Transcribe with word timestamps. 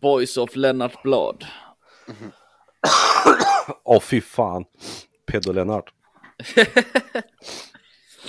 Boys 0.00 0.36
of 0.36 0.56
Lennart 0.56 1.02
Blad. 1.02 1.44
Åh 3.84 4.00
fy 4.00 4.20
fan. 4.20 4.64
Pedo 5.26 5.52
Lennart. 5.52 5.84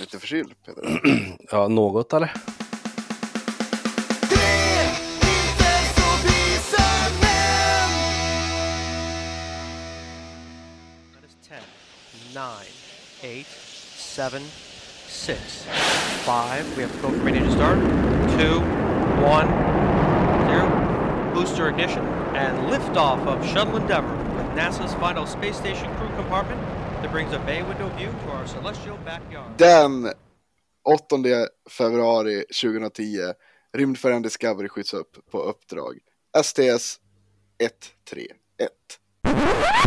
Lite 0.00 0.18
förkyld 0.18 0.54
Peter. 0.66 1.00
Ja, 1.50 1.68
något 1.68 2.12
eller? 2.12 2.32
That 11.14 11.24
is 11.24 11.36
10, 11.42 11.56
9, 12.34 12.66
8, 13.22 13.46
7, 13.96 14.40
6, 15.08 15.64
5. 16.26 16.76
We 16.76 16.82
have 16.82 16.92
scope 16.98 17.24
ready 17.24 17.40
to 17.40 17.50
start. 17.52 17.78
2, 18.38 18.60
1, 19.24 19.48
0. 19.48 19.87
Booster 21.38 21.68
ignition 21.68 22.04
and 22.34 22.72
liftoff 22.72 23.26
of 23.26 23.46
Shuttle 23.46 23.76
Endeavour 23.76 24.16
with 24.36 24.46
NASA's 24.56 24.94
final 24.94 25.26
space 25.26 25.56
station 25.56 25.88
crew 25.96 26.08
compartment 26.16 26.60
that 27.02 27.12
brings 27.12 27.32
a 27.32 27.38
bay 27.38 27.62
window 27.62 27.88
view 27.96 28.08
to 28.08 28.30
our 28.32 28.46
celestial 28.46 28.98
backyard. 29.04 29.58
Den 29.58 30.12
8 30.82 31.48
februari 31.70 32.44
2010, 32.62 33.34
rymdfärjan 33.72 34.22
Discovery 34.22 34.68
skjuts 34.68 34.94
upp 34.94 35.30
på 35.30 35.38
uppdrag. 35.38 35.98
STS 36.42 37.00
131. 37.58 38.30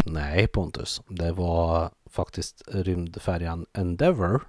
Nej 0.05 0.47
Pontus, 0.47 1.01
det 1.07 1.31
var 1.31 1.91
faktiskt 2.09 2.61
rymdfärjan 2.67 3.65
Endeavour 3.73 4.41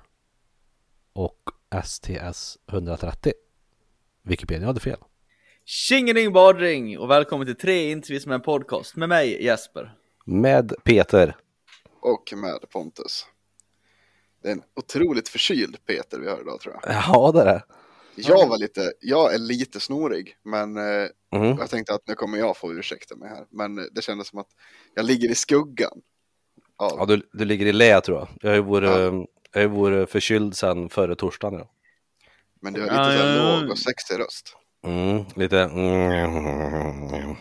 och 1.13 1.41
STS 1.85 2.59
130. 2.73 3.33
Wikipedia 4.23 4.67
hade 4.67 4.81
fel. 4.81 4.99
Tjingeling 5.65 6.33
badring 6.33 6.99
och 6.99 7.11
välkommen 7.11 7.47
till 7.47 7.57
tre 7.57 7.91
intervjuer 7.91 8.27
med 8.29 8.35
en 8.35 8.41
podcast 8.41 8.97
med 8.97 9.09
mig 9.09 9.45
Jesper. 9.45 9.95
Med 10.27 10.75
Peter. 10.85 11.37
Och 12.01 12.33
med 12.37 12.71
Pontus. 12.73 13.27
Det 14.43 14.49
är 14.49 14.53
en 14.53 14.63
otroligt 14.77 15.29
förkyld 15.29 15.77
Peter 15.87 16.19
vi 16.19 16.29
har 16.29 16.41
idag 16.41 16.61
tror 16.61 16.75
jag. 16.83 16.95
Ja 16.95 17.33
det 17.33 17.41
är 17.41 17.45
det. 17.45 17.63
Jag 18.17 18.49
var 18.49 18.59
lite, 18.59 18.93
jag 19.01 19.35
är 19.35 19.39
lite 19.39 19.81
snorig, 19.81 20.37
men 20.45 20.77
eh, 20.77 21.09
Mm. 21.35 21.57
jag 21.59 21.71
tänkte 21.71 21.95
att 21.95 22.09
nu 22.09 22.15
kommer 22.15 22.39
jag 22.39 22.57
få 22.57 22.73
ursäkta 22.73 23.17
mig 23.17 23.29
här. 23.29 23.47
Men 23.51 23.79
eh, 23.79 23.85
det 23.93 24.03
kändes 24.03 24.29
som 24.29 24.39
att 24.39 24.47
jag 24.95 25.05
ligger 25.05 25.31
i 25.31 25.35
skuggan. 25.35 26.01
Av, 26.77 26.93
Ja, 26.99 27.07
du, 27.07 27.29
du 27.33 27.45
ligger 27.45 27.67
i 27.67 27.73
lä 27.73 28.01
tror 28.01 28.19
jag. 28.19 28.29
Jag 28.41 28.51
har 28.51 28.57
ju 28.57 28.63
varit, 28.63 28.91
Ja. 29.53 29.61
jag 29.61 29.69
varit 29.69 30.11
förkyld 30.11 30.57
sedan 30.57 30.89
före 30.89 31.17
torsdagen. 31.17 31.59
Ja. 31.59 31.71
Men 32.61 32.73
du 32.73 32.81
har 32.81 32.87
lite 32.87 32.97
Ja, 32.99 33.05
så 33.05 33.11
här 33.11 33.37
ja, 33.37 33.51
ja. 33.55 33.61
låg 33.61 33.71
och 33.71 33.79
sexig 33.79 34.19
röst. 34.19 34.57
Mm, 34.87 35.25
lite... 35.37 35.59
Mm, 35.61 37.03
lite 37.03 37.37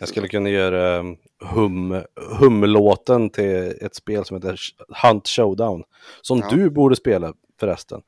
Jag 0.00 0.08
skulle 0.08 0.28
kunna 0.28 0.48
göra 0.48 0.98
um, 0.98 1.16
hum, 1.44 2.02
humlåten 2.38 3.30
till 3.30 3.74
ett 3.80 3.94
spel 3.94 4.24
som 4.24 4.36
heter 4.36 4.58
Hunt 5.02 5.28
Showdown. 5.28 5.82
Som 6.22 6.38
Ja. 6.38 6.48
du 6.50 6.70
borde 6.70 6.96
spela 6.96 7.34
förresten. 7.60 8.02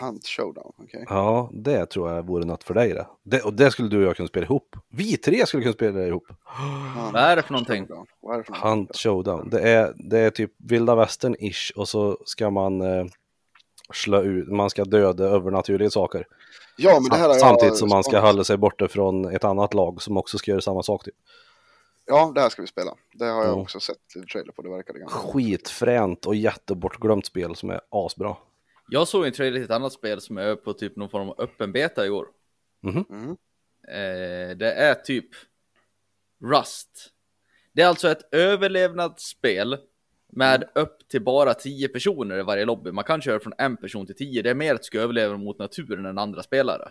Hunt 0.00 0.26
showdown, 0.26 0.72
okej. 0.78 1.04
Ja, 1.08 1.50
det 1.52 1.86
tror 1.86 2.10
jag 2.10 2.26
vore 2.26 2.44
något 2.44 2.64
för 2.64 2.74
dig 2.74 2.92
det. 2.94 3.06
det. 3.24 3.40
Och 3.42 3.54
det 3.54 3.70
skulle 3.70 3.88
du 3.88 3.96
och 3.98 4.02
jag 4.04 4.16
kunna 4.16 4.28
spela 4.28 4.44
ihop. 4.46 4.76
Vi 4.90 5.16
tre 5.16 5.46
skulle 5.46 5.62
kunna 5.62 5.72
spela 5.72 6.06
ihop. 6.06 6.24
Hunt 6.28 7.12
Vad 7.12 7.22
är 7.22 7.36
det 7.36 7.42
för 7.42 7.52
någonting? 7.52 7.86
showdown. 7.86 8.06
Vad 8.20 8.34
är 8.34 8.38
det 8.38 8.44
för 8.44 8.52
Hunt 8.52 8.64
någonting? 8.64 8.94
Showdown. 8.98 9.50
Det 9.50 9.60
är, 9.60 9.92
det 9.96 10.18
är 10.18 10.30
typ 10.30 10.52
vilda 10.58 10.94
västern-ish 10.94 11.72
och 11.76 11.88
så 11.88 12.18
ska 12.24 12.50
man 12.50 12.80
eh, 12.80 13.06
slå 13.92 14.22
ut, 14.22 14.48
man 14.48 14.70
ska 14.70 14.84
döda 14.84 15.24
övernaturliga 15.24 15.90
saker. 15.90 16.26
Ja, 16.78 17.00
men 17.00 17.10
det 17.10 17.16
här 17.16 17.34
Samtidigt 17.34 17.76
som 17.76 17.88
man 17.88 18.04
ska 18.04 18.20
hålla 18.20 18.44
sig 18.44 18.56
borta 18.56 18.88
från 18.88 19.24
ett 19.34 19.44
annat 19.44 19.74
lag 19.74 20.02
som 20.02 20.16
också 20.16 20.38
ska 20.38 20.50
göra 20.50 20.60
samma 20.60 20.82
sak. 20.82 21.04
Typ. 21.04 21.14
Ja, 22.06 22.32
det 22.34 22.40
här 22.40 22.48
ska 22.48 22.62
vi 22.62 22.68
spela. 22.68 22.94
Det 23.12 23.24
har 23.24 23.42
jag 23.42 23.48
Mm. 23.48 23.58
också 23.60 23.80
sett 23.80 23.96
lite 24.14 24.26
trailer 24.26 24.52
på. 24.52 24.62
Det 24.62 24.70
verkade 24.70 24.98
ganska 24.98 25.18
Skitfränt 25.18 26.26
och 26.26 26.34
jättebortglömt 26.34 27.26
spel 27.26 27.56
som 27.56 27.70
är 27.70 27.80
asbra. 27.90 28.36
Jag 28.88 29.08
såg 29.08 29.26
en 29.26 29.32
trailer 29.32 29.56
till 29.56 29.64
ett 29.64 29.70
annat 29.70 29.92
spel 29.92 30.20
som 30.20 30.38
är 30.38 30.56
på 30.56 30.72
typ 30.72 30.96
någon 30.96 31.08
form 31.08 31.28
av 31.28 31.34
öppen 31.40 31.72
beta 31.72 32.06
i 32.06 32.10
år. 32.10 32.26
Mm. 32.84 33.30
Eh, 33.88 34.56
det 34.56 34.72
är 34.72 34.94
typ 34.94 35.28
Rust. 36.44 37.10
Det 37.72 37.82
är 37.82 37.86
alltså 37.86 38.08
ett 38.10 38.34
överlevnadsspel 38.34 39.78
med 40.32 40.64
upp 40.74 41.08
till 41.08 41.22
bara 41.22 41.54
10 41.54 41.88
personer 41.88 42.38
i 42.38 42.42
varje 42.42 42.64
lobby. 42.64 42.92
Man 42.92 43.04
kan 43.04 43.20
köra 43.20 43.40
från 43.40 43.52
en 43.58 43.76
person 43.76 44.06
till 44.06 44.14
10. 44.16 44.42
Det 44.42 44.50
är 44.50 44.54
mer 44.54 44.74
att 44.74 44.80
du 44.80 44.84
ska 44.84 45.00
överleva 45.00 45.36
mot 45.36 45.58
naturen 45.58 46.06
än 46.06 46.18
andra 46.18 46.42
spelare. 46.42 46.88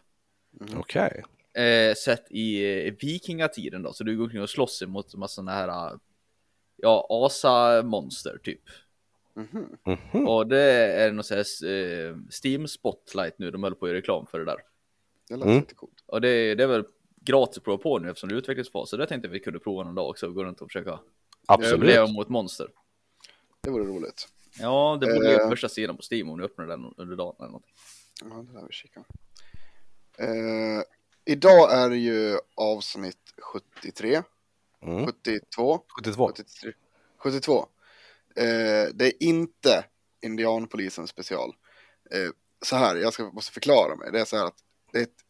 Mm. 0.62 0.80
Okej. 0.80 1.24
Eh, 1.64 1.94
sett 1.96 2.32
i 2.32 2.62
vikingatiden 3.02 3.84
då, 3.84 3.94
så 3.94 4.04
du 4.04 4.18
går 4.18 4.24
omkring 4.24 4.42
och 4.42 4.50
slåss 4.50 4.82
emot 4.82 5.14
en 5.14 5.20
massa 5.20 5.36
sådana 5.36 5.52
här 5.52 6.00
ja, 6.76 7.08
asa-monster 7.10 8.38
typ. 8.44 8.62
Mhm. 9.36 9.78
Mhm. 10.14 10.28
Och 10.28 10.48
det 10.48 10.62
är 10.62 11.12
någon 11.12 11.24
sån 11.24 11.38
här 11.38 11.70
eh, 11.72 12.16
Steam 12.44 12.68
Spotlight 12.68 13.40
nu, 13.40 13.52
de 13.52 13.64
höll 13.64 13.76
på 13.76 13.86
att 13.86 13.90
göra 13.90 13.98
reklam 13.98 14.26
för 14.26 14.40
det 14.40 14.46
där. 14.46 14.58
Det 15.30 15.36
lät 15.36 15.46
Mm. 15.46 15.60
lite 15.60 15.76
coolt. 15.76 16.04
Och 16.06 16.22
det, 16.22 16.56
det 16.56 16.64
är 16.64 16.68
väl 16.68 16.84
gratis 17.22 17.58
att 17.58 17.64
prova 17.64 17.78
på 17.78 18.00
nu 18.00 18.10
eftersom 18.10 18.30
det 18.30 18.36
är 18.36 18.38
utvecklingsfas. 18.38 18.90
Så 18.90 18.98
det 18.98 19.08
tänkte 19.08 19.28
jag 19.28 19.34
vi 19.34 19.40
kunde 19.40 19.60
prova 19.60 19.84
någon 19.84 19.96
dag 19.96 20.10
också 20.10 20.28
och 20.28 20.34
gå 20.34 20.44
runt 20.44 20.62
och 20.62 20.68
försöka 20.68 21.00
överleva 21.50 22.02
Absolut. 22.04 22.16
mot 22.16 22.30
monster. 22.30 22.68
Det 23.68 23.72
vore 23.72 23.84
roligt. 23.86 24.28
Ja, 24.60 24.98
det 25.02 25.14
borde 25.14 25.30
ju 25.30 25.36
Eh. 25.36 25.50
första 25.50 25.70
sidan 25.70 25.98
på 25.98 26.04
Steam 26.12 26.30
om 26.30 26.38
du 26.38 26.46
öppnar 26.46 26.68
den 26.68 26.94
under 26.98 27.16
dagen 27.16 27.36
eller 27.40 27.48
någonting. 27.48 27.74
Ja, 28.22 28.46
det 28.48 28.54
lär 28.54 28.68
vi 28.68 28.74
kika. 28.74 29.04
Eh, 30.18 30.82
idag 31.26 31.74
är 31.74 31.90
det 31.90 31.98
ju 31.98 32.38
avsnitt 32.56 33.34
73, 33.42 34.24
Mm. 34.82 35.06
72, 35.06 35.80
72. 35.96 36.28
73, 36.28 36.74
72. 37.18 37.68
Eh, 38.36 38.46
det 38.94 39.06
är 39.06 39.24
inte 39.24 39.86
Indianpolisen 40.22 41.08
special. 41.08 41.56
Eh, 42.12 42.30
så 42.62 42.76
här, 42.76 42.96
jag 42.96 43.14
ska, 43.14 43.24
måste 43.32 43.52
förklara 43.52 43.96
mig. 43.96 44.12
Det 44.12 44.20
är 44.20 44.26
så 44.26 44.38
här 44.38 44.46
att 44.46 44.64
det 44.92 44.98
är 45.00 45.04
ett, 45.04 45.24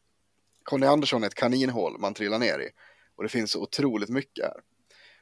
Conny 0.64 0.86
Andersson 0.88 1.24
är 1.24 1.28
ett 1.28 1.34
kaninhål 1.36 2.00
man 2.00 2.14
trillar 2.14 2.40
ner 2.40 2.60
i. 2.60 2.70
Och 3.16 3.24
det 3.24 3.30
finns 3.30 3.52
så 3.52 3.62
otroligt 3.62 4.10
mycket 4.10 4.46
här. 4.46 4.62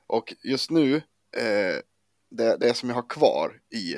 Och 0.08 0.34
just 0.44 0.70
nu, 0.72 0.96
eh, 1.38 1.76
det, 2.30 2.58
det 2.58 2.74
som 2.74 2.90
jag 2.90 2.96
har 2.96 3.10
kvar 3.10 3.60
i, 3.76 3.96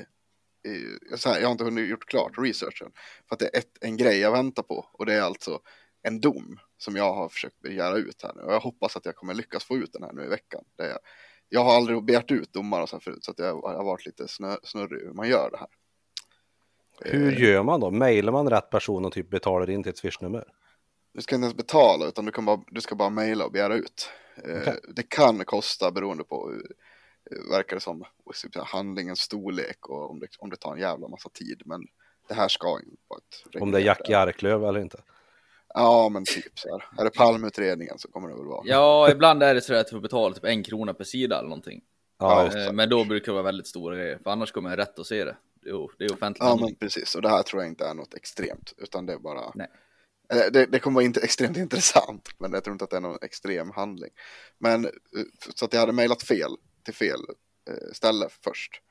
här, 1.26 1.40
jag 1.40 1.48
har 1.48 1.52
inte 1.52 1.64
hunnit 1.64 1.90
gjort 1.90 2.06
klart 2.06 2.32
researchen. 2.38 2.92
För 3.28 3.36
att 3.36 3.40
det 3.40 3.56
är 3.56 3.60
ett, 3.60 3.78
en 3.82 3.98
grej 3.98 4.20
jag 4.20 4.32
väntar 4.32 4.64
på. 4.64 4.90
Och 4.94 5.06
det 5.06 5.14
är 5.14 5.22
alltså 5.22 5.60
en 6.02 6.22
dom 6.22 6.60
som 6.78 6.96
jag 6.96 7.14
har 7.14 7.30
försökt 7.30 7.62
begära 7.62 7.98
ut 7.98 8.24
här 8.24 8.34
nu. 8.36 8.42
Och 8.42 8.54
jag 8.54 8.60
hoppas 8.60 8.98
att 8.98 9.06
jag 9.06 9.16
kommer 9.16 9.34
lyckas 9.34 9.64
få 9.64 9.78
ut 9.78 9.94
den 9.94 10.04
här 10.04 10.14
nu 10.14 10.24
i 10.24 10.28
veckan. 10.28 10.64
Det 10.78 10.84
är, 10.84 10.98
jag 11.50 11.64
har 11.64 11.76
aldrig 11.76 12.04
begärt 12.04 12.32
ut 12.32 12.54
domar 12.54 12.82
och 12.82 12.90
så 12.90 12.96
här 12.96 13.02
förut. 13.02 13.24
Så 13.24 13.32
att 13.32 13.40
jag, 13.40 13.48
jag 13.48 13.78
har 13.78 13.84
varit 13.84 14.06
lite 14.06 14.28
snö, 14.28 14.56
snurrig 14.64 15.02
hur 15.02 15.14
man 15.14 15.30
gör 15.30 15.52
det 15.52 15.58
här. 15.58 15.70
Hur 17.02 17.32
gör 17.32 17.64
man 17.64 17.80
då? 17.80 17.92
Mailar 17.92 18.32
man 18.32 18.50
rätt 18.50 18.70
person 18.70 19.06
och 19.06 19.14
typ 19.14 19.30
betalar 19.30 19.70
in 19.70 19.84
till 19.84 19.90
ett 19.90 19.98
swishnummer? 19.98 20.48
Du 21.14 21.22
ska 21.22 21.36
inte 21.36 21.46
ens 21.46 21.58
betala 21.58 22.08
utan 22.08 22.26
du, 22.26 22.32
kan 22.32 22.46
bara, 22.46 22.64
du 22.68 22.82
ska 22.82 22.96
bara 22.96 23.10
mejla 23.10 23.46
och 23.46 23.52
begära 23.52 23.76
ut. 23.76 24.10
Eh, 24.44 24.62
Okej. 24.62 24.80
Det 24.96 25.10
kan 25.10 25.46
kosta 25.46 25.92
beroende 25.92 26.24
på, 26.24 26.52
eh, 26.54 26.60
verkar 27.52 27.76
det 27.76 27.82
som, 27.82 28.04
typ 28.42 28.56
handlingens 28.56 29.20
storlek 29.20 29.90
och 29.90 30.12
om 30.12 30.20
det, 30.20 30.28
om 30.40 30.50
det 30.50 30.58
tar 30.58 30.74
en 30.74 30.80
jävla 30.80 31.08
massa 31.08 31.30
tid. 31.30 31.62
Men 31.66 31.82
det 32.28 32.34
här 32.34 32.48
ska 32.48 32.68
ju 32.68 32.96
vara 33.08 33.20
ett 33.20 33.62
Om 33.62 33.72
det 33.72 33.78
är 33.78 33.84
Jack 33.84 34.10
Jarklöv 34.10 34.66
eller 34.66 34.80
inte? 34.80 35.02
Ja, 35.74 36.10
men 36.10 36.26
typ 36.26 36.60
så 36.60 36.70
här. 36.70 37.02
Är 37.02 37.04
det 37.04 37.10
palmutredningen 37.10 38.00
så 38.00 38.12
kommer 38.12 38.30
det 38.30 38.36
väl 38.36 38.46
vara. 38.46 38.62
Ja, 38.66 39.12
ibland 39.12 39.44
är 39.44 39.54
det 39.54 39.62
så 39.62 39.74
att 39.74 39.88
du 39.88 39.92
får 39.92 40.00
betala 40.00 40.36
typ 40.36 40.44
en 40.44 40.64
krona 40.64 40.94
per 40.94 41.04
sida 41.04 41.38
eller 41.40 41.50
någonting. 41.50 41.82
Ja, 42.20 42.52
Eh. 42.56 42.74
Men 42.74 42.90
då 42.90 43.04
brukar 43.04 43.26
det 43.26 43.34
vara 43.34 43.44
väldigt 43.44 43.68
stora 43.68 43.96
grejer, 43.96 44.20
för 44.24 44.32
annars 44.32 44.52
kommer 44.52 44.70
jag 44.70 44.80
rätt 44.80 45.00
att 45.00 45.08
se 45.08 45.26
det. 45.26 45.38
Jo, 45.66 45.92
det 45.98 46.06
är 46.06 46.14
offentligt. 46.14 46.44
Ja, 46.44 46.58
men 46.62 46.76
precis. 46.76 47.16
Och 47.16 47.22
det 47.22 47.30
här 47.30 47.44
tror 47.44 47.62
jag 47.62 47.72
inte 47.72 47.86
är 47.86 47.94
något 47.94 48.14
extremt, 48.14 48.74
utan 48.78 49.06
det 49.06 49.14
är 49.14 49.18
bara... 49.18 49.52
Nej. 49.56 49.68
Eller, 50.30 50.52
Det, 50.52 50.66
det 50.66 50.80
kommer 50.80 50.96
vara 50.96 51.06
inte 51.06 51.20
extremt 51.24 51.58
intressant, 51.58 52.30
men 52.38 52.54
jag 52.54 52.64
tror 52.64 52.74
inte 52.74 52.84
att 52.84 52.90
det 52.90 52.98
är 52.98 53.02
någon 53.02 53.18
extrem 53.22 53.72
handling. 53.72 54.12
Men 54.60 54.86
eh, 54.86 54.92
så 55.56 55.66
att 55.66 55.74
jag 55.74 55.80
hade 55.80 55.94
mejlat 55.94 56.24
fel 56.24 56.52
till 56.88 56.96
fel 56.96 57.20
eh, 57.70 57.92
ställe 57.94 58.28
först. 58.30 58.82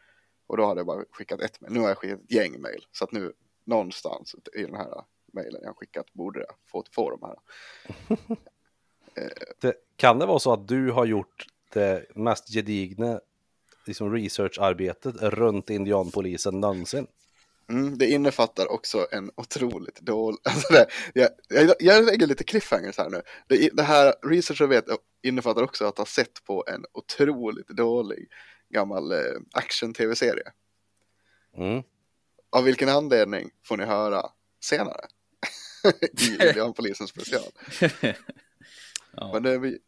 Och 0.47 0.57
då 0.57 0.67
hade 0.67 0.79
jag 0.79 0.87
bara 0.87 1.05
skickat 1.11 1.41
ett 1.41 1.61
mejl. 1.61 1.73
Nu 1.73 1.81
har 1.81 1.89
jag 1.89 1.99
skickat 1.99 2.21
ett 2.21 2.33
gäng 2.33 2.61
mejl. 2.61 2.87
Så 2.93 3.05
att 3.05 3.13
nu 3.13 3.33
någonstans 3.65 4.35
i 4.55 4.63
den 4.63 4.75
här 4.75 5.05
mejlen 5.33 5.61
jag 5.65 5.77
skickat 5.77 6.13
borde 6.13 6.41
jag 6.41 6.55
få, 6.67 6.85
få 6.91 7.11
de 7.11 7.23
här. 7.23 7.37
det. 9.61 9.75
Kan 9.97 10.19
det 10.19 10.27
vara 10.27 10.39
så 10.39 10.53
att 10.53 10.69
du 10.69 10.91
har 10.91 11.05
gjort 11.05 11.47
det 11.73 12.17
mest 12.17 12.49
gedigna 12.49 13.21
liksom 13.87 14.13
researcharbetet 14.13 15.17
runt 15.17 15.71
indianpolisen 15.71 16.61
någonsin? 16.61 17.07
Mm, 17.69 17.99
det 17.99 18.07
innefattar 18.07 18.73
också 18.73 19.07
en 19.11 19.31
otroligt 19.37 20.01
dålig... 20.01 20.39
Alltså 20.45 20.73
det, 20.73 20.87
jag, 21.15 21.31
jag, 21.49 21.75
jag 21.81 22.05
lägger 22.05 22.27
lite 22.27 22.45
cliffhangers 22.45 22.99
här 22.99 23.11
nu. 23.11 23.23
Det, 23.49 23.71
det 23.73 23.83
här 23.83 24.15
researcharbetet 24.23 24.99
innefattar 25.23 25.63
också 25.63 25.85
att 25.85 25.99
ha 25.99 26.07
sett 26.07 26.45
på 26.45 26.65
en 26.67 26.85
otroligt 26.93 27.69
dålig 27.69 28.29
gammal 28.69 29.13
eh, 29.13 29.19
action-tv-serie. 29.53 30.53
Mm. 31.57 31.83
Av 32.51 32.65
vilken 32.65 32.89
anledning 32.89 33.51
får 33.65 33.77
ni 33.77 33.85
höra 33.85 34.23
senare. 34.61 35.07
I 36.21 36.47
Indianpolisen 36.47 37.09
special. 37.09 37.53
Ja. 39.17 39.33
Men 39.33 39.43
det 39.43 39.51
är, 39.51 39.79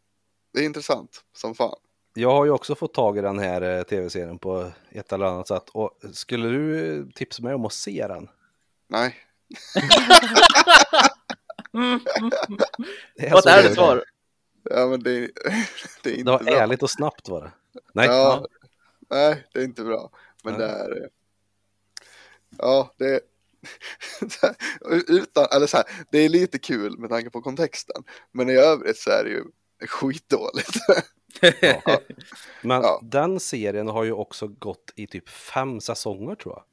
det 0.53 0.59
är 0.59 0.63
intressant 0.63 1.23
som 1.33 1.55
fan. 1.55 1.79
Jag 2.19 2.31
har 2.31 2.45
ju 2.45 2.51
också 2.51 2.75
fått 2.75 2.93
tag 2.93 3.17
i 3.17 3.21
den 3.21 3.39
här 3.39 3.61
eh, 3.61 3.83
tv-serien 3.83 4.39
på 4.39 4.71
ett 4.91 5.13
eller 5.13 5.25
annat 5.25 5.47
sätt. 5.47 5.69
Och 5.69 5.99
skulle 6.13 6.47
du 6.49 7.11
tipsa 7.15 7.43
mig 7.43 7.53
om 7.53 7.65
att 7.65 7.73
se 7.73 8.07
den? 8.07 8.29
Nej, 8.87 9.15
Det 13.15 13.29
Vad 13.31 13.43
så 13.43 13.49
är 13.49 13.63
det 13.63 13.73
svar? 13.75 14.03
ja, 14.63 14.87
men 14.87 15.03
det, 15.03 15.11
är- 15.23 15.31
det 16.03 16.09
är 16.09 16.13
inte 16.17 16.23
Det 16.31 16.37
var 16.37 16.43
bra. 16.43 16.53
ärligt 16.55 16.83
och 16.83 16.89
snabbt 16.91 17.29
var 17.29 17.41
det. 17.41 17.51
Nej, 17.93 18.07
Ja, 18.07 18.45
nej, 19.09 19.47
det 19.53 19.59
är 19.59 19.63
inte 19.63 19.83
bra. 19.83 20.11
Men 20.43 20.53
Nej. 20.53 20.59
det 20.67 20.73
är... 20.73 21.01
eh, 21.03 21.07
Ja, 22.57 22.93
det 22.97 23.05
är... 23.05 23.19
Utan, 25.11 25.45
eller 25.55 25.67
så 25.67 25.77
här, 25.77 25.85
det 26.11 26.17
är 26.17 26.29
lite 26.29 26.59
kul 26.59 26.99
med 26.99 27.09
tanke 27.09 27.29
på 27.29 27.41
kontexten. 27.41 28.03
Men 28.31 28.49
i 28.49 28.53
övrigt 28.55 28.97
så 28.97 29.09
är 29.09 29.23
det 29.23 29.29
ju 29.29 29.43
skitdåligt. 29.87 30.69
men 32.61 32.81
Ja. 32.81 32.99
den 33.03 33.39
serien 33.39 33.87
har 33.87 34.03
ju 34.03 34.11
också 34.11 34.47
gått 34.47 34.93
i 34.95 35.07
typ 35.07 35.29
fem 35.29 35.81
säsonger 35.81 36.35
tror 36.35 36.53
jag. 36.55 36.63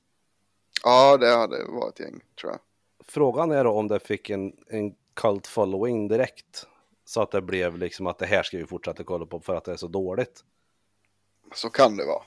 ja, 0.85 1.17
det 1.17 1.35
hade 1.37 1.65
varit 1.65 2.01
ett 2.01 2.07
gäng, 2.07 2.21
tror 2.41 2.53
jag. 2.53 2.61
Frågan 3.09 3.51
är 3.51 3.65
då 3.65 3.71
om 3.71 3.89
det 3.89 3.99
fick 4.01 4.31
en, 4.31 4.53
en 4.69 4.95
cult 5.15 5.47
following 5.47 6.09
direkt. 6.09 6.67
Så 7.05 7.23
att 7.23 7.31
det 7.31 7.41
blev 7.43 7.79
liksom 7.79 8.07
att 8.07 8.19
det 8.19 8.27
här 8.27 8.43
ska 8.43 8.59
vi 8.59 8.67
fortsätta 8.67 9.05
kolla 9.05 9.27
på 9.27 9.41
för 9.41 9.55
att 9.55 9.65
det 9.65 9.73
är 9.73 9.77
så 9.77 9.89
dåligt. 9.89 10.45
Så 11.55 11.71
kan 11.71 11.97
det 11.97 12.05
vara. 12.07 12.23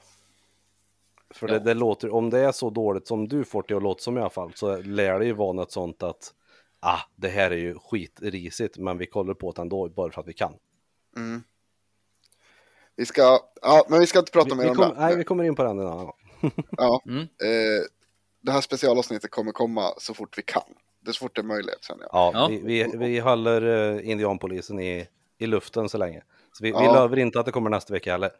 För 1.29 1.47
Ja. 1.47 1.53
det, 1.53 1.59
det 1.59 1.73
låter, 1.73 2.09
om 2.13 2.29
det 2.29 2.39
är 2.39 2.51
så 2.51 2.69
dåligt 2.69 3.07
som 3.07 3.27
du 3.27 3.43
får 3.43 3.65
det 3.67 3.73
att 3.73 3.83
låta 3.83 4.01
som 4.01 4.17
i 4.17 4.21
alla 4.21 4.29
fall, 4.29 4.51
så 4.55 4.77
lär 4.81 5.19
det 5.19 5.25
ju 5.25 5.33
vara 5.33 5.53
något 5.53 5.71
sånt 5.71 6.03
att 6.03 6.33
ah, 6.79 6.99
det 7.15 7.29
här 7.29 7.51
är 7.51 7.55
ju 7.57 7.75
skitrisigt, 7.79 8.77
men 8.77 8.97
vi 8.97 9.05
kollar 9.05 9.33
på 9.33 9.51
det 9.51 9.61
ändå 9.61 9.89
bara 9.89 10.11
för 10.11 10.21
att 10.21 10.27
vi 10.27 10.33
kan. 10.33 10.53
Mm. 11.17 11.43
Vi 12.99 13.05
ska, 13.05 13.39
ja, 13.61 13.85
men 13.89 13.99
vi 13.99 14.07
ska 14.07 14.19
inte 14.19 14.31
prata 14.31 14.49
Vi, 14.49 14.55
mer 14.55 14.63
vi 14.63 14.69
om 14.69 14.75
kom, 14.75 14.89
det. 14.89 14.99
nej, 14.99 15.15
vi 15.15 15.23
kommer 15.23 15.43
in 15.43 15.55
på 15.55 15.63
den 15.63 15.79
en 15.79 15.87
annan 15.87 16.05
gång. 16.05 16.15
Ja, 16.77 17.01
Mm. 17.05 17.21
eh, 17.21 17.83
det 18.41 18.51
här 18.51 18.61
specialavsnittet 18.61 19.31
kommer 19.31 19.51
komma 19.51 19.93
så 19.97 20.13
fort 20.13 20.37
vi 20.37 20.41
kan. 20.41 20.61
Det 21.01 21.09
är 21.11 21.13
så 21.13 21.19
fort 21.19 21.35
det 21.35 21.41
är 21.41 21.45
möjligt 21.45 21.83
känner 21.83 22.03
jag. 22.03 22.09
Ja, 22.13 22.31
Ja. 22.33 22.47
Vi, 22.47 22.59
vi, 22.63 22.97
vi 22.97 23.19
håller 23.19 23.63
uh, 23.65 24.09
indianpolisen 24.09 24.79
i, 24.79 25.07
i 25.37 25.47
luften 25.47 25.89
så 25.89 25.97
länge. 25.97 26.23
Så 26.53 26.63
vi, 26.63 26.71
vi 26.71 26.77
Ja. 26.77 27.01
lovar 27.01 27.19
inte 27.19 27.39
att 27.39 27.45
det 27.45 27.51
kommer 27.51 27.69
nästa 27.69 27.93
vecka 27.93 28.11
heller. 28.11 28.31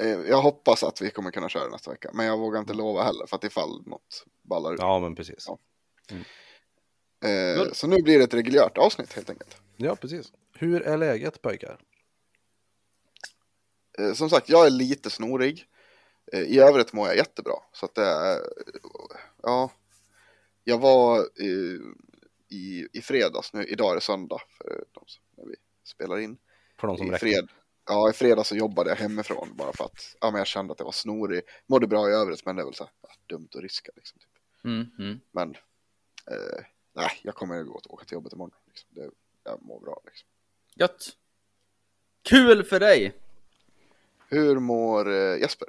Eh, 0.00 0.08
jag 0.08 0.42
hoppas 0.42 0.84
att 0.84 1.00
vi 1.02 1.10
kommer 1.10 1.30
kunna 1.30 1.48
köra 1.48 1.68
nästa 1.68 1.90
vecka. 1.90 2.10
Men 2.14 2.26
jag 2.26 2.38
vågar 2.38 2.60
inte 2.60 2.74
lova 2.74 3.02
heller 3.02 3.26
för 3.26 3.36
att 3.36 3.44
ifall 3.44 3.82
något 3.86 4.24
ballar 4.42 4.72
ut. 4.74 4.80
Ja, 4.80 4.98
men 4.98 5.14
precis. 5.14 5.44
Ja. 5.48 5.58
Ja, 6.10 6.16
Eh, 7.28 7.72
så 7.72 7.86
nu 7.86 7.96
blir 8.02 8.18
det 8.18 8.24
ett 8.24 8.34
reguljärt 8.34 8.78
avsnitt 8.78 9.12
helt 9.12 9.30
enkelt. 9.30 9.56
precis. 10.00 10.32
Hur 10.58 10.82
är 10.82 10.96
läget 10.96 11.42
pojkar? 11.42 11.78
Eh, 13.98 14.12
som 14.12 14.30
sagt, 14.30 14.48
jag 14.48 14.66
är 14.66 14.70
lite 14.70 15.10
snorig. 15.10 15.64
Eh, 16.32 16.40
I 16.40 16.58
övrigt 16.58 16.92
mår 16.92 17.08
jag 17.08 17.16
jättebra. 17.16 17.54
Så 17.72 17.86
att 17.86 17.94
det 17.94 18.04
är, 18.04 18.40
ja. 19.42 19.70
Jag 20.64 20.78
var 20.78 21.18
eh, 21.18 21.80
i, 22.48 22.88
i 22.92 23.02
fredags, 23.02 23.52
nu, 23.52 23.64
idag 23.64 23.90
är 23.90 23.94
det 23.94 24.00
söndag 24.00 24.40
för 24.58 24.84
de 24.92 25.04
som, 25.06 25.22
när 25.36 25.44
vi 25.44 25.54
spelar 25.84 26.18
in. 26.18 26.36
För 26.80 26.86
de 26.86 26.96
som 26.96 27.06
I, 27.06 27.10
räcker. 27.10 27.26
fred, 27.26 27.48
ja, 27.86 28.10
I 28.10 28.12
fredags 28.12 28.48
så 28.48 28.56
jobbade 28.56 28.90
jag 28.90 28.96
hemifrån 28.96 29.48
bara 29.56 29.72
för 29.72 29.84
att 29.84 30.16
ja, 30.20 30.30
men 30.30 30.38
jag 30.38 30.46
kände 30.46 30.72
att 30.72 30.78
jag 30.78 30.84
var 30.84 30.92
snorig. 30.92 31.42
Mådde 31.66 31.86
bra 31.86 32.10
i 32.10 32.12
övrigt 32.12 32.46
men 32.46 32.56
det 32.56 32.62
är 32.62 32.64
väl 32.64 32.74
så 32.74 32.84
här, 32.84 32.92
ja, 33.02 33.08
dumt 33.26 33.48
att 33.54 33.62
riska 33.62 33.90
liksom. 33.96 34.18
Typ. 34.18 34.64
Mm, 34.64 34.86
mm. 34.98 35.20
Men 35.30 35.50
eh, 36.30 36.64
nej, 36.92 37.10
jag 37.22 37.34
kommer 37.34 37.62
gå 37.62 37.78
att 37.78 37.86
åka 37.86 38.04
till 38.04 38.14
jobbet 38.14 38.32
imorgon. 38.32 38.56
Liksom. 38.66 38.88
Det, 38.90 39.10
jag 39.44 39.62
mår 39.62 39.80
bra 39.80 40.00
liksom. 40.04 40.28
Gött. 40.74 41.08
Kul 42.22 42.64
för 42.64 42.80
dig. 42.80 43.14
Hur 44.28 44.58
mår 44.58 45.12
eh, 45.12 45.38
Jesper? 45.40 45.68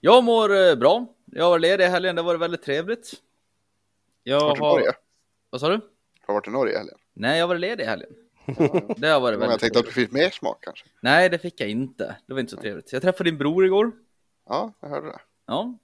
Jag 0.00 0.24
mår 0.24 0.56
eh, 0.56 0.74
bra. 0.74 1.06
Jag 1.24 1.50
var 1.50 1.58
ledig 1.58 1.84
i 1.84 1.88
helgen, 1.88 2.16
det 2.16 2.22
var 2.22 2.36
väldigt 2.36 2.62
trevligt. 2.62 3.12
Jag 4.22 4.40
Har 4.40 4.46
varit 4.48 4.58
i 4.58 4.60
har... 4.60 4.70
Norge? 4.70 4.92
Vad 5.50 5.60
sa 5.60 5.68
du? 5.68 5.74
Har 5.74 5.80
du 6.26 6.32
varit 6.32 6.48
i 6.48 6.50
Norge 6.50 6.74
i 6.74 6.76
helgen? 6.78 6.98
Nej, 7.14 7.38
jag 7.38 7.48
var 7.48 7.58
ledig 7.58 7.84
i 7.84 7.86
helgen. 7.86 8.10
Det 8.96 9.08
har 9.08 9.20
varit 9.20 9.22
Men 9.22 9.30
jag 9.32 9.38
väldigt 9.38 9.60
tänkte 9.60 9.78
att 9.78 9.84
du 9.84 9.90
trevligt. 9.92 9.94
fick 9.94 10.12
mer 10.12 10.30
smak 10.30 10.58
kanske. 10.60 10.86
Nej, 11.00 11.28
det 11.28 11.38
fick 11.38 11.60
jag 11.60 11.68
inte. 11.68 12.16
Det 12.26 12.32
var 12.32 12.40
inte 12.40 12.50
så 12.50 12.60
trevligt. 12.60 12.92
Jag 12.92 13.02
träffade 13.02 13.30
din 13.30 13.38
bror 13.38 13.64
igår. 13.66 13.92
Ja, 14.48 14.72
jag 14.80 14.88
hörde 14.88 15.06
det. 15.06 15.20
Ja. 15.46 15.78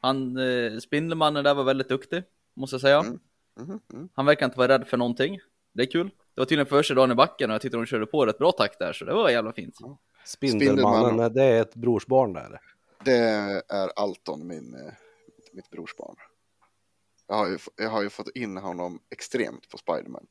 Han, 0.00 0.36
eh, 0.36 0.78
Spindelmannen 0.78 1.44
där 1.44 1.54
var 1.54 1.64
väldigt 1.64 1.88
duktig, 1.88 2.22
måste 2.54 2.74
jag 2.74 2.80
säga. 2.80 2.98
Mm. 2.98 3.18
Mhm, 3.60 3.80
mm. 3.92 4.08
Han 4.14 4.26
verkar 4.26 4.46
inte 4.46 4.58
vara 4.58 4.68
rädd 4.68 4.86
för 4.88 4.96
någonting. 4.96 5.40
Det 5.72 5.82
är 5.82 5.86
kul. 5.86 6.06
Det 6.34 6.40
var 6.40 6.44
tydligen 6.44 6.66
första 6.66 6.94
dagen 6.94 7.10
i 7.10 7.14
backen 7.14 7.50
och 7.50 7.54
jag 7.54 7.62
tyckte 7.62 7.76
de 7.76 7.86
körde 7.86 8.06
på 8.06 8.26
rätt 8.26 8.38
bra 8.38 8.52
takt 8.52 8.78
där, 8.78 8.92
så 8.92 9.04
det 9.04 9.12
var 9.12 9.30
jävla 9.30 9.52
fint. 9.52 9.78
Spindelmannen, 10.26 10.76
Spindelmannen. 10.78 11.32
det 11.34 11.44
är 11.44 11.62
ett 11.62 11.74
brorsbarn 11.74 12.32
där. 12.32 12.60
Det 13.04 13.16
är 13.68 13.92
Alton, 13.96 14.46
min, 14.46 14.74
eh, 14.74 14.92
mitt 15.52 15.70
brorsbarn. 15.70 16.16
Jag 17.26 17.34
har, 17.36 17.46
ju, 17.48 17.58
jag 17.76 17.90
har 17.90 18.02
ju 18.02 18.10
fått 18.10 18.28
in 18.28 18.56
honom 18.56 19.00
extremt 19.10 19.68
på 19.68 19.78
Spiderman. 19.78 20.26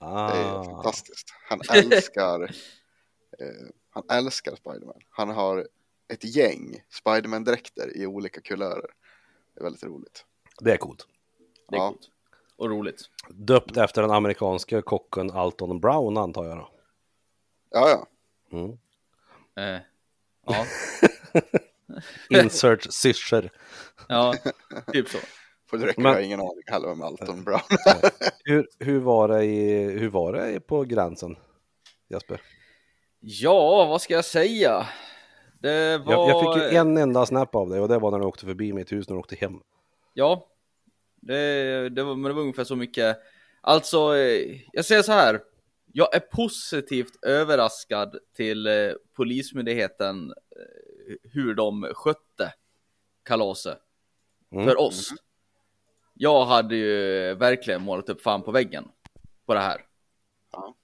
Det 0.00 0.06
är 0.06 0.54
Ah, 0.54 0.64
fantastiskt. 0.64 1.28
Han 1.48 1.60
älskar, 1.74 2.42
eh, 3.40 3.68
han 3.90 4.02
älskar 4.10 4.56
Spiderman. 4.56 5.00
Han 5.10 5.28
har 5.30 5.68
ett 6.08 6.24
gäng 6.36 6.82
Spiderman-dräkter 6.90 7.96
i 7.96 8.06
olika 8.06 8.40
kulörer. 8.40 8.90
Det 9.54 9.60
är 9.60 9.64
väldigt 9.64 9.84
roligt. 9.84 10.24
det 10.60 10.72
är 10.72 10.76
coolt. 10.76 11.06
Det 11.68 11.76
är 11.76 11.80
Ja. 11.80 11.88
coolt. 11.88 12.10
Och 12.56 12.70
roligt. 12.70 13.00
Döpt 13.28 13.76
efter 13.76 14.02
den 14.02 14.10
amerikanska 14.10 14.82
kocken 14.82 15.30
Alton 15.30 15.80
Brown 15.80 16.16
antar 16.18 16.44
jag 16.44 16.56
då. 16.56 16.70
Ja, 17.70 17.88
ja. 17.88 18.06
Mm. 18.58 18.78
Eh, 19.56 19.80
ja, 20.46 20.66
Insert 22.42 22.92
syster. 22.92 23.50
ja, 24.08 24.34
typ 24.92 25.08
så. 25.08 25.18
För 25.70 25.78
Men- 25.96 26.06
har 26.06 26.14
jag 26.14 26.24
ingen 26.24 26.40
aning 26.40 26.62
heller 26.66 26.90
om 26.92 27.02
Alton 27.02 27.44
Brown. 27.44 27.60
Hur, 28.44 28.68
hur, 28.78 28.98
var 29.00 29.28
det 29.28 29.44
i, 29.44 29.90
hur 29.90 30.08
var 30.08 30.32
det 30.32 30.60
på 30.60 30.84
gränsen, 30.84 31.36
Jesper? 32.08 32.40
Ja, 33.20 33.84
vad 33.84 34.02
ska 34.02 34.14
jag 34.14 34.24
säga? 34.24 34.86
Det 35.60 35.98
var... 35.98 36.12
Jag, 36.12 36.28
jag 36.28 36.54
fick 36.54 36.72
ju 36.72 36.78
en 36.78 36.96
enda 36.96 37.26
snap 37.26 37.54
av 37.54 37.68
dig 37.70 37.80
och 37.80 37.88
det 37.88 37.98
var 37.98 38.10
när 38.10 38.18
du 38.18 38.24
åkte 38.24 38.46
förbi 38.46 38.72
mitt 38.72 38.92
hus 38.92 39.08
när 39.08 39.14
du 39.14 39.20
åkte 39.20 39.36
hem. 39.36 39.60
Ja, 40.14 40.46
det, 41.20 41.88
det, 41.88 42.02
var, 42.02 42.14
men 42.14 42.22
det 42.22 42.32
var 42.32 42.42
ungefär 42.42 42.64
så 42.64 42.76
mycket. 42.76 43.18
Alltså, 43.60 44.16
eh, 44.16 44.60
jag 44.72 44.84
säger 44.84 45.02
så 45.02 45.12
här. 45.12 45.40
Jag 45.96 46.14
är 46.14 46.20
positivt 46.20 47.24
överraskad 47.24 48.18
till 48.36 48.66
eh, 48.66 48.92
Polismyndigheten 49.16 50.30
eh, 50.30 51.14
hur 51.22 51.54
de 51.54 51.90
skötte 51.94 52.52
kalaset 53.24 53.78
Mm. 54.52 54.66
för 54.66 54.80
oss. 54.80 55.10
Jag 56.14 56.44
hade 56.44 56.76
ju 56.76 57.34
verkligen 57.34 57.82
målat 57.82 58.08
upp 58.08 58.22
fan 58.22 58.42
på 58.42 58.50
väggen 58.50 58.88
på 59.46 59.54
det 59.54 59.60
här. 59.60 59.80
Ja. 60.52 60.74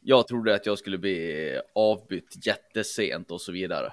Jag 0.00 0.28
trodde 0.28 0.54
att 0.54 0.66
jag 0.66 0.78
skulle 0.78 0.98
bli 0.98 1.60
avbytt 1.74 2.46
jättesent 2.46 3.30
och 3.30 3.40
så 3.40 3.52
vidare. 3.52 3.92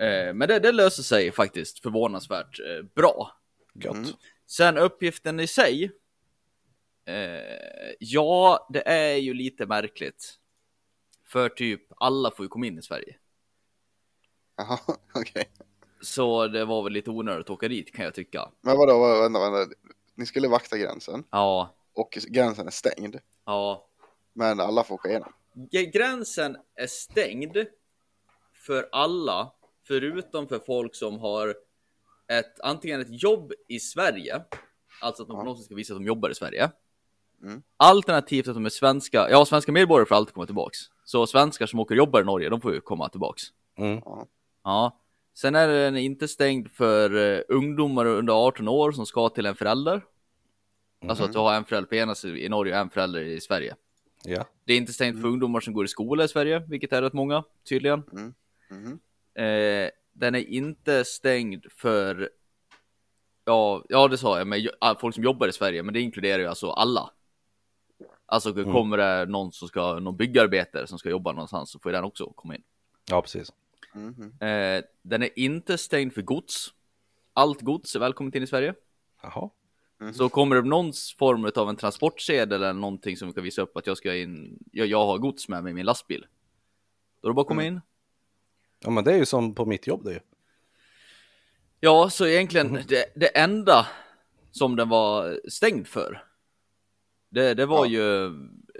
Eh, 0.00 0.34
Men 0.34 0.48
det, 0.48 0.58
det 0.58 0.72
löser 0.72 1.02
sig 1.02 1.32
faktiskt 1.32 1.78
förvånansvärt 1.78 2.60
eh, 2.60 2.82
bra. 2.94 3.30
Gött. 3.74 3.94
Mm. 3.94 4.10
Sen 4.46 4.78
uppgiften 4.78 5.40
i 5.40 5.46
sig. 5.46 5.90
Eh, 7.06 7.94
ja, 7.98 8.66
det 8.72 8.88
är 8.88 9.16
ju 9.16 9.34
lite 9.34 9.66
märkligt. 9.66 10.34
För 11.26 11.48
typ 11.48 11.82
alla 11.96 12.30
får 12.30 12.44
ju 12.44 12.48
komma 12.48 12.66
in 12.66 12.78
i 12.78 12.82
Sverige. 12.82 13.16
Jaha, 14.56 14.78
okej. 15.14 15.48
Så 16.00 16.46
det 16.46 16.64
var 16.64 16.82
väl 16.82 16.92
lite 16.92 17.10
onödigt 17.10 17.46
att 17.46 17.50
åka 17.50 17.68
dit 17.68 17.94
kan 17.94 18.04
jag 18.04 18.14
tycka. 18.14 18.50
Men 18.60 18.76
vadå, 18.76 18.98
vad- 18.98 19.20
vänta, 19.22 19.50
vänta. 19.50 19.74
Ni 20.14 20.26
skulle 20.26 20.48
vakta 20.48 20.78
gränsen 20.78 21.24
Ja, 21.30 21.74
och 21.94 22.18
gränsen 22.28 22.66
är 22.66 22.70
stängd. 22.70 23.16
ja. 23.44 23.88
Men 24.32 24.60
alla 24.60 24.84
får 24.84 24.94
åka 24.94 25.08
igenom. 25.08 25.32
Gränsen 25.92 26.56
är 26.74 26.86
stängd 26.86 27.56
för 28.66 28.88
alla, 28.92 29.52
förutom 29.86 30.48
för 30.48 30.58
folk 30.58 30.94
som 30.94 31.18
har 31.18 31.54
ett, 32.28 32.60
antingen 32.60 33.00
ett 33.00 33.22
jobb 33.22 33.52
i 33.68 33.80
Sverige, 33.80 34.42
alltså 35.00 35.22
att 35.22 35.28
de 35.28 35.36
Ja. 35.36 35.40
på 35.42 35.44
något 35.48 35.58
sätt 35.58 35.64
ska 35.66 35.74
visa 35.74 35.94
att 35.94 36.00
de 36.00 36.06
jobbar 36.06 36.30
i 36.30 36.34
Sverige. 36.34 36.70
Mm. 37.42 37.62
Alternativt 37.76 38.48
att 38.48 38.54
de 38.54 38.66
är 38.66 38.70
svenska, 38.70 39.30
ja 39.30 39.44
svenska 39.44 39.72
medborgare 39.72 40.06
får 40.06 40.14
alltid 40.14 40.34
komma 40.34 40.46
tillbaks. 40.46 40.78
Så 41.04 41.26
svenskar 41.26 41.66
som 41.66 41.80
åker 41.80 41.94
och 41.94 41.98
jobbar 41.98 42.20
i 42.20 42.24
Norge, 42.24 42.48
de 42.48 42.60
får 42.60 42.74
ju 42.74 42.80
komma 42.80 43.08
tillbaks. 43.08 43.42
Mm. 43.78 44.00
Ja. 44.64 44.98
Sen 45.34 45.54
är 45.54 45.68
den 45.68 45.96
inte 45.96 46.28
stängd 46.28 46.70
för 46.70 47.34
eh, 47.36 47.40
ungdomar 47.48 48.06
under 48.06 48.32
18 48.46 48.68
år 48.68 48.92
som 48.92 49.06
ska 49.06 49.28
till 49.28 49.46
en 49.46 49.54
förälder. 49.56 50.02
Alltså 51.08 51.22
Mhm. 51.22 51.28
att 51.30 51.32
du 51.32 51.38
har 51.38 51.54
en 51.54 51.64
förälder 51.64 51.88
på 51.88 51.94
ena 51.94 52.14
sidan 52.14 52.36
i 52.38 52.48
Norge 52.48 52.74
och 52.74 52.80
en 52.80 52.90
förälder 52.90 53.20
i 53.22 53.40
Sverige. 53.40 53.74
Ja. 54.24 54.44
Det 54.64 54.72
är 54.72 54.76
inte 54.76 54.92
stängt 54.92 55.20
för 55.20 55.28
ungdomar 55.28 55.60
som 55.60 55.74
går 55.74 55.84
i 55.84 55.88
skola 55.88 56.24
i 56.24 56.28
Sverige, 56.28 56.62
vilket 56.68 56.92
är 56.92 57.02
rätt 57.02 57.12
många 57.12 57.44
tydligen. 57.68 58.02
Eh, 59.34 59.90
den 60.12 60.34
är 60.34 60.48
inte 60.48 61.04
stängd 61.04 61.66
för, 61.72 62.30
ja, 63.44 63.84
ja 63.88 64.08
det 64.08 64.18
sa 64.18 64.38
jag, 64.38 64.46
men 64.46 64.60
folk 65.00 65.14
som 65.14 65.24
jobbar 65.24 65.48
i 65.48 65.52
Sverige, 65.52 65.82
men 65.82 65.94
det 65.94 66.00
inkluderar 66.00 66.38
ju 66.38 66.46
alltså 66.46 66.70
alla. 66.70 67.10
Alltså 68.26 68.64
kommer 68.64 68.96
det 68.96 69.26
någon 69.26 69.52
som 69.52 69.68
ska, 69.68 69.98
någon 69.98 70.16
byggarbetare 70.16 70.86
som 70.86 70.98
ska 70.98 71.10
jobba 71.10 71.32
någonstans 71.32 71.70
så 71.70 71.78
får 71.78 71.92
den 71.92 72.04
också 72.04 72.32
komma 72.32 72.54
in. 72.54 72.62
Ja, 73.10 73.22
precis. 73.22 73.52
Mhm. 73.94 74.32
Eh, 74.40 74.84
den 75.02 75.22
är 75.22 75.38
inte 75.38 75.78
stängd 75.78 76.12
för 76.12 76.22
gods. 76.22 76.74
Allt 77.32 77.60
gods 77.60 77.96
är 77.96 78.00
välkommet 78.00 78.34
in 78.34 78.42
i 78.42 78.46
Sverige. 78.46 78.74
Jaha. 79.22 79.50
Så 80.14 80.28
kommer 80.28 80.56
det 80.56 80.62
någon 80.62 80.92
form 81.18 81.50
av 81.56 81.68
en 81.68 81.76
transportsedel 81.76 82.62
eller 82.62 82.72
någonting 82.72 83.16
som 83.16 83.28
vi 83.28 83.34
kan 83.34 83.44
visa 83.44 83.62
upp 83.62 83.76
att 83.76 83.86
jag 83.86 83.96
ska 83.96 84.14
in, 84.16 84.58
jag, 84.72 84.86
jag 84.86 85.06
har 85.06 85.18
gods 85.18 85.48
med 85.48 85.62
mig 85.62 85.70
i 85.70 85.74
min 85.74 85.86
lastbil. 85.86 86.26
Då 87.20 87.28
är 87.28 87.30
det 87.30 87.34
bara 87.34 87.40
att 87.40 87.48
komma 87.48 87.64
in. 87.64 87.80
Ja, 88.80 88.90
men 88.90 89.04
det 89.04 89.12
är 89.12 89.16
ju 89.16 89.26
som 89.26 89.54
på 89.54 89.66
mitt 89.66 89.86
jobb 89.86 90.04
det 90.04 90.10
är 90.10 90.14
ju. 90.14 90.20
Ja, 91.80 92.10
så 92.10 92.26
egentligen 92.26 92.72
det, 92.88 93.04
det 93.14 93.38
enda 93.38 93.86
som 94.50 94.76
den 94.76 94.88
var 94.88 95.40
stängd 95.48 95.86
för. 95.86 96.24
Det, 97.34 97.54
det 97.54 97.66
var 97.66 97.86
Ja. 97.86 97.92
ju 97.92 98.26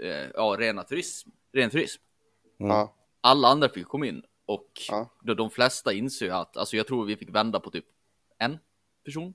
eh, 0.01 0.29
ja, 0.33 0.55
rena 0.59 0.83
turism, 0.83 1.29
ren 1.53 1.69
turism. 1.69 2.01
Ja. 2.57 2.93
Alla 3.21 3.47
andra 3.47 3.69
fick 3.69 3.87
komma 3.87 4.05
in 4.07 4.23
och 4.45 4.71
Ja. 4.89 5.09
då 5.21 5.33
de 5.33 5.49
flesta 5.49 5.93
inser 5.93 6.25
ju 6.25 6.31
att, 6.31 6.57
alltså 6.57 6.77
jag 6.77 6.87
tror 6.87 7.05
vi 7.05 7.15
fick 7.17 7.29
vända 7.29 7.59
på 7.59 7.71
typ 7.71 7.85
en 8.37 8.57
person. 9.05 9.33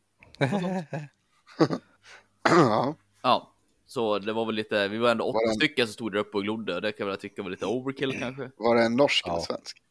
ja. 2.43 2.95
Ja, 3.23 3.53
så 3.87 4.19
det 4.19 4.33
var 4.33 4.47
väl 4.47 4.55
lite, 4.55 4.89
vi 4.89 4.99
var 4.99 5.11
ändå 5.11 5.25
åtta 5.25 5.35
Var 5.35 5.49
en- 5.49 5.55
stycken 5.55 5.87
som 5.87 5.93
stod 5.95 6.13
där 6.13 6.19
uppe 6.19 6.37
och 6.37 6.43
glodde 6.43 6.81
det 6.81 6.93
kan 6.93 7.07
jag 7.07 7.11
väl 7.13 7.21
tycka 7.21 7.43
var 7.43 7.51
lite 7.51 7.67
overkill 7.67 8.19
kanske. 8.19 8.51
Var 8.57 8.77
det 8.77 8.83
en 8.83 8.97
norsk 8.97 9.25
Ja. 9.27 9.33
eller 9.33 9.43
svensk? 9.43 9.83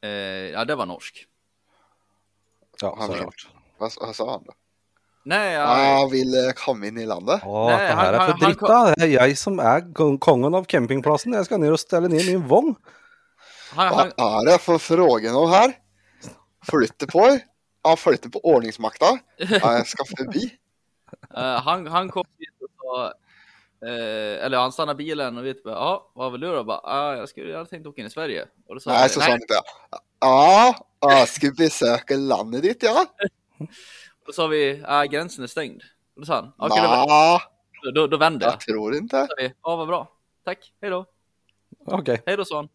Eh, 0.00 0.08
ja, 0.50 0.64
det 0.64 0.74
var 0.74 0.86
norsk. 0.86 1.26
Ja, 2.80 2.96
Han 2.98 3.08
såklart. 3.08 3.48
Vad, 3.78 3.92
vad 4.00 4.16
sa 4.16 4.30
han 4.30 4.44
då? 4.44 4.52
Nej, 5.24 5.52
Ja. 5.54 5.60
ja, 5.78 6.00
Jag 6.00 6.10
vill 6.10 6.34
eh, 6.46 6.50
komma 6.52 6.86
in 6.86 6.98
i 6.98 7.06
landet. 7.06 7.40
Ja, 7.42 7.66
Nej, 7.68 7.78
det 7.88 7.94
här 7.94 7.96
han- 7.96 8.14
är 8.14 8.18
för 8.18 8.66
han- 8.68 8.86
han. 8.86 8.94
Det 8.96 9.04
är 9.04 9.08
jag 9.28 9.38
som 9.38 9.58
är 9.58 9.80
kung- 9.94 10.18
kongen 10.18 10.54
av 10.54 10.64
campingplatsen. 10.64 11.32
Jag 11.32 11.44
ska 11.46 11.56
ner 11.56 11.72
och 11.72 11.80
ställa 11.80 12.08
ner 12.08 12.26
min 12.32 12.46
vogn. 12.48 12.74
han, 13.74 13.94
Hva 14.16 14.40
er 14.40 14.44
det 14.46 14.58
for 14.62 14.78
frågor 14.78 15.32
nå 15.32 15.46
her? 15.46 15.72
Flytte 16.70 17.06
på? 17.06 17.38
Ja, 17.84 17.96
flytte 17.96 18.30
på 18.30 18.40
ordningsmakta? 18.44 19.18
Ja, 19.38 19.72
jeg 19.76 19.86
skal 19.86 20.06
forbi. 20.06 20.44
eh, 21.36 21.56
han, 21.64 21.86
han 21.86 22.08
kom 22.10 22.24
dit 22.38 22.48
och 22.62 22.70
sa, 22.80 23.06
eh, 23.86 24.44
eller 24.44 24.58
han 24.58 24.72
stannade 24.72 24.96
bilen 24.96 25.38
och 25.38 25.44
vi 25.46 25.54
typ, 25.54 25.66
ja, 25.66 26.12
vad 26.14 26.32
vill 26.32 26.40
du 26.40 26.52
då? 26.52 26.64
Bara, 26.64 26.80
ah, 26.84 27.16
jag, 27.16 27.28
skulle, 27.28 27.50
jag 27.50 27.58
hade 27.58 27.70
tänkt 27.70 27.86
åka 27.86 28.00
in 28.00 28.06
i 28.06 28.10
Sverige. 28.10 28.42
Och 28.68 28.74
då 28.74 28.80
sa 28.80 28.90
Nei, 28.90 29.00
jag, 29.00 29.10
så 29.10 29.20
sa 29.20 29.30
han 29.30 29.40
ikke 29.40 29.60
Ja, 30.20 30.74
jeg 31.10 31.28
skulle 31.28 31.52
besøke 31.52 32.16
landet 32.16 32.62
ditt, 32.62 32.82
ja. 32.82 33.04
Då 34.26 34.32
sa 34.32 34.46
vi, 34.46 34.82
ah, 34.86 35.04
gränsen 35.04 35.44
är 35.44 35.48
stängd. 35.48 35.82
Då 36.16 36.24
sa 36.24 36.34
han, 36.34 36.52
okej, 36.58 36.82
då, 36.82 37.06
Nei, 37.84 37.92
då, 37.94 38.06
då 38.06 38.16
vände 38.16 38.44
jag. 38.44 38.52
jeg 38.54 38.60
tror 38.60 38.94
ikke. 38.94 39.06
Då 39.20 39.26
sa 39.26 39.34
vi, 39.38 39.52
ja, 39.62 39.76
vad 39.76 39.86
bra. 39.88 40.12
Tack, 40.44 40.72
hej 40.80 40.90
då. 40.90 41.06
Okej, 41.86 42.22
Hej 42.26 42.36
då, 42.36 42.44
sa 42.44 42.56
han. 42.56 42.68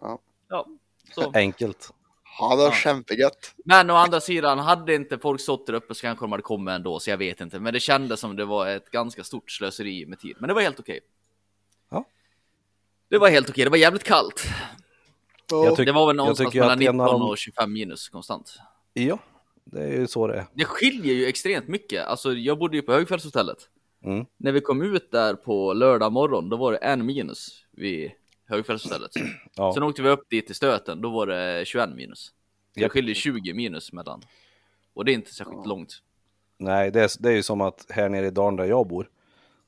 Ja. 0.00 0.18
Ja, 0.48 0.66
så. 1.14 1.32
enkelt. 1.34 1.90
Ha 2.38 2.56
det 2.56 2.62
Ja. 2.62 2.72
kjempegött. 2.72 3.54
Men 3.64 3.90
å 3.90 3.94
andra 3.94 4.20
sidan, 4.20 4.58
hade 4.58 4.94
inte 4.94 5.18
folk 5.18 5.40
stått 5.40 5.66
där 5.66 5.74
uppe 5.74 5.94
så 5.94 6.00
kanske 6.00 6.24
de 6.24 6.30
hade 6.32 6.42
kommit 6.42 6.72
ändå, 6.72 7.00
så 7.00 7.10
jag 7.10 7.16
vet 7.18 7.40
inte. 7.40 7.60
Men 7.60 7.72
det 7.74 7.80
kändes 7.80 8.20
som 8.20 8.36
det 8.36 8.44
var 8.44 8.66
ett 8.68 8.90
ganska 8.90 9.24
stort 9.24 9.50
slöseri 9.50 10.06
med 10.06 10.18
tid. 10.20 10.36
Men 10.38 10.48
det 10.48 10.54
var 10.54 10.62
helt 10.62 10.80
okej. 10.80 11.00
Ja. 11.90 12.04
Det 13.08 13.18
var 13.18 13.28
helt 13.28 13.50
okej, 13.50 13.64
det 13.64 13.70
var 13.70 13.76
jävligt 13.76 14.04
kallt. 14.04 14.44
Jag 15.50 15.76
tyck- 15.78 15.84
det 15.84 15.92
var 15.92 16.06
väl 16.06 16.16
jag 16.16 16.16
någonstans 16.16 16.54
mellan 16.54 16.68
att 16.70 16.72
en 16.72 16.78
19 16.78 17.00
av 17.00 17.20
de- 17.20 17.22
och 17.22 17.38
25 17.38 17.72
minus 17.72 18.08
konstant. 18.08 18.58
Ja, 18.92 19.18
det 19.72 19.82
är 19.84 19.92
ju 20.00 20.06
så 20.06 20.26
det 20.26 20.34
är. 20.34 20.46
Det 20.54 20.64
skiljer 20.64 21.14
ju 21.14 21.26
extremt 21.26 21.68
mycket. 21.68 22.06
Alltså, 22.06 22.32
jag 22.32 22.58
bodde 22.58 22.76
ju 22.76 22.82
på 22.82 22.92
högfjällshotellet. 22.92 23.58
Mm. 24.04 24.26
När 24.36 24.52
vi 24.52 24.60
kom 24.60 24.82
ut 24.82 25.10
där 25.10 25.34
på 25.34 25.72
lördag 25.72 26.12
morgon, 26.12 26.48
då 26.48 26.56
var 26.56 26.72
det 26.72 26.78
en 26.78 27.06
minus 27.06 27.64
vid 27.70 28.10
högfjällshotellet. 28.46 29.10
Ja. 29.58 29.74
Sen 29.74 29.82
åkte 29.82 30.02
vi 30.02 30.08
upp 30.08 30.30
dit 30.30 30.46
till 30.46 30.54
stöten, 30.54 31.00
då 31.00 31.10
var 31.10 31.26
det 31.26 31.66
21 31.66 31.88
minus. 31.96 32.32
Det 32.74 32.80
Japp. 32.80 32.92
skiljer 32.92 33.14
20 33.14 33.54
minus 33.54 33.92
mellan. 33.92 34.22
Och 34.94 35.04
det 35.04 35.12
är 35.12 35.14
inte 35.14 35.34
särskilt 35.34 35.66
långt. 35.66 36.02
Nej, 36.58 36.90
det 36.90 37.00
är, 37.00 37.10
det 37.22 37.28
är 37.28 37.32
ju 37.32 37.42
som 37.42 37.60
att 37.60 37.86
här 37.90 38.08
nere 38.08 38.26
i 38.26 38.30
dalen 38.30 38.56
där 38.56 38.64
jag 38.64 38.86
bor, 38.86 39.08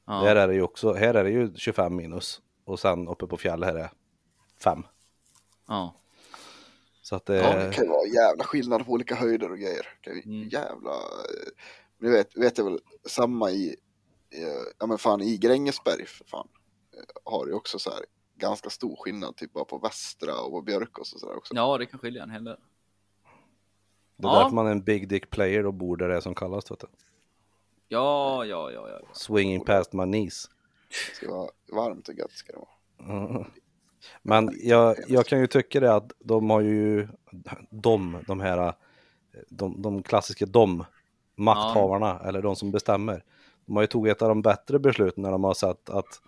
Ja. 0.06 0.20
där 0.24 0.36
är 0.36 0.48
det 0.48 0.54
ju 0.54 0.62
också, 0.62 0.92
här 0.92 1.14
är 1.14 1.24
det 1.24 1.30
ju 1.30 1.50
25 1.56 1.96
minus. 1.96 2.40
Och 2.64 2.80
sen 2.80 3.08
uppe 3.08 3.26
på 3.26 3.36
fjället 3.36 3.68
här 3.68 3.76
är 3.76 3.90
5. 4.64 4.82
Ja. 5.68 5.94
Så 7.08 7.16
att 7.16 7.26
det 7.26 7.36
Ja, 7.36 7.42
är... 7.44 7.66
det 7.68 7.74
kan 7.74 7.84
ju 7.84 7.90
vara 7.90 8.06
jävla 8.06 8.44
skillnad 8.44 8.86
på 8.86 8.92
olika 8.92 9.14
höjder 9.14 9.50
och 9.52 9.58
grejer. 9.58 9.86
Det 10.02 10.10
kan 10.10 10.14
ju 10.16 10.22
Mm. 10.22 10.48
jävla... 10.48 10.90
eh, 10.90 11.50
Ni 12.00 12.10
vet, 12.10 12.36
vet 12.36 12.58
jag 12.58 12.64
väl, 12.64 12.80
samma 13.06 13.50
i, 13.50 13.76
eh, 14.30 14.72
ja 14.78 14.86
men 14.86 14.98
fan 14.98 15.20
i 15.20 15.36
Grängesberg 15.36 16.06
för 16.06 16.24
fan. 16.24 16.48
eh, 16.96 17.32
Har 17.32 17.46
ju 17.46 17.52
också 17.52 17.78
så 17.78 17.90
här 17.90 18.00
ganska 18.36 18.70
stor 18.70 18.96
skillnad 18.96 19.36
typ 19.36 19.52
bara 19.52 19.64
på 19.64 19.78
Västra 19.78 20.40
och 20.40 20.50
på 20.50 20.62
Björkås 20.62 21.12
och 21.14 21.20
sådär 21.20 21.36
också. 21.36 21.54
ja, 21.54 21.78
det 21.78 21.86
kan 21.86 22.00
skilja 22.00 22.22
en 22.22 22.30
hel 22.30 22.44
del. 22.44 22.56
Det 24.16 24.26
är 24.28 24.32
Ja. 24.32 24.38
därför 24.38 24.54
man 24.54 24.66
är 24.66 24.70
en 24.70 24.84
big 24.84 25.08
dick 25.08 25.30
player 25.30 25.66
och 25.66 25.74
bor 25.74 25.96
där 25.96 26.08
det 26.08 26.16
är 26.16 26.20
som 26.20 26.34
kallas. 26.34 26.70
Vet 26.70 26.80
du. 26.80 26.86
Ja, 27.88 28.44
ja, 28.44 28.70
ja, 28.70 28.88
ja. 28.90 29.00
Swinging 29.14 29.64
past 29.64 29.92
my 29.92 30.04
knees. 30.04 30.50
Det 31.10 31.14
ska 31.16 31.30
vara 31.30 31.50
varmt 31.72 32.08
och 32.08 32.14
gött 32.14 32.32
ska 32.32 32.52
det 32.52 32.58
vara. 32.58 33.18
Mm. 33.26 33.44
Men 34.22 34.50
jag, 34.62 34.96
jag 35.08 35.26
kan 35.26 35.40
ju 35.40 35.46
tycka 35.46 35.80
det 35.80 35.94
att 35.94 36.12
de 36.18 36.50
har 36.50 36.60
ju, 36.60 37.08
de, 37.70 38.18
de 38.26 38.40
här, 38.40 38.72
de, 39.48 39.82
de 39.82 40.02
klassiska 40.02 40.46
de, 40.46 40.84
makthavarna, 41.36 42.20
eller 42.24 42.42
de 42.42 42.56
som 42.56 42.70
bestämmer. 42.70 43.24
De 43.66 43.76
har 43.76 43.82
ju 43.82 43.86
tagit 43.86 44.16
ett 44.16 44.22
av 44.22 44.28
de 44.28 44.42
bättre 44.42 44.78
besluten 44.78 45.22
när 45.22 45.30
de 45.30 45.44
har 45.44 45.54
sett 45.54 45.90
att 45.90 46.22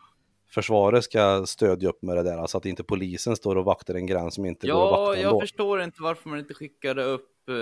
försvaret 0.49 1.05
ska 1.05 1.47
stödja 1.47 1.89
upp 1.89 2.03
med 2.03 2.17
det 2.17 2.23
där, 2.23 2.47
så 2.47 2.59
att 2.59 2.67
inte 2.67 2.85
polisen 2.85 3.37
står 3.37 3.57
och 3.57 3.65
vaktar 3.65 3.95
en 3.95 4.07
gräns 4.07 4.35
som 4.35 4.45
inte 4.47 4.67
går 4.67 4.73
att 4.75 4.79
Ja, 4.79 4.91
vakta 5.01 5.21
jag 5.21 5.29
ändå. 5.31 5.41
förstår 5.41 5.83
inte 5.83 6.03
varför 6.03 6.29
man 6.29 6.39
inte 6.39 6.55
skickade 6.55 7.05
upp 7.05 7.49
eh, 7.49 7.55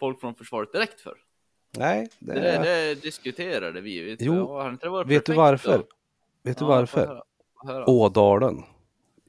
folk 0.00 0.20
från 0.20 0.34
försvaret 0.34 0.72
direkt 0.72 1.00
för. 1.00 1.14
Nej, 1.78 2.08
det, 2.18 2.32
Det, 2.34 2.58
det, 2.62 2.94
diskuterade 3.02 3.80
vi. 3.80 4.02
Vet, 4.02 4.22
Jo, 4.22 4.34
ja, 4.82 5.02
vet 5.04 5.26
du 5.26 5.34
varför? 5.34 5.78
då? 5.78 5.84
Vet 6.42 6.58
du 6.58 6.64
Ja, 6.64 6.68
varför? 6.68 7.22
Ådalen, 7.86 8.62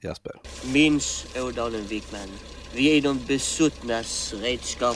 Jesper. 0.03 0.31
Minns 0.74 1.36
Ådalen 1.38 1.81
Wikman. 1.81 2.27
Vi 2.75 2.98
är 2.98 3.01
de 3.01 3.19
besuttnas 3.27 4.33
redskap. 4.33 4.95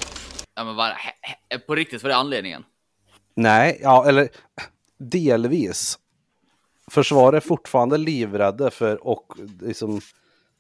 Ja, 0.55 0.63
men 0.63 0.75
he- 0.75 1.59
på 1.67 1.75
riktigt, 1.75 2.03
vad 2.03 2.11
är 2.11 2.15
anledningen? 2.15 2.63
Nej, 3.35 3.79
ja, 3.83 4.05
eller 4.07 4.29
delvis. 4.97 5.99
Försvaret 6.91 7.43
är 7.43 7.47
fortfarande 7.47 7.97
livrädda 7.97 8.71
för 8.71 9.07
och 9.07 9.33
liksom 9.61 10.01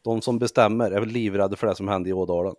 de 0.01 0.21
som 0.21 0.39
bestämmer 0.39 0.91
är 0.91 0.99
väl 0.99 1.09
livrädda 1.09 1.55
för 1.55 1.67
det 1.67 1.75
som 1.75 1.87
hände 1.87 2.09
i 2.09 2.13
Ådalen. 2.13 2.55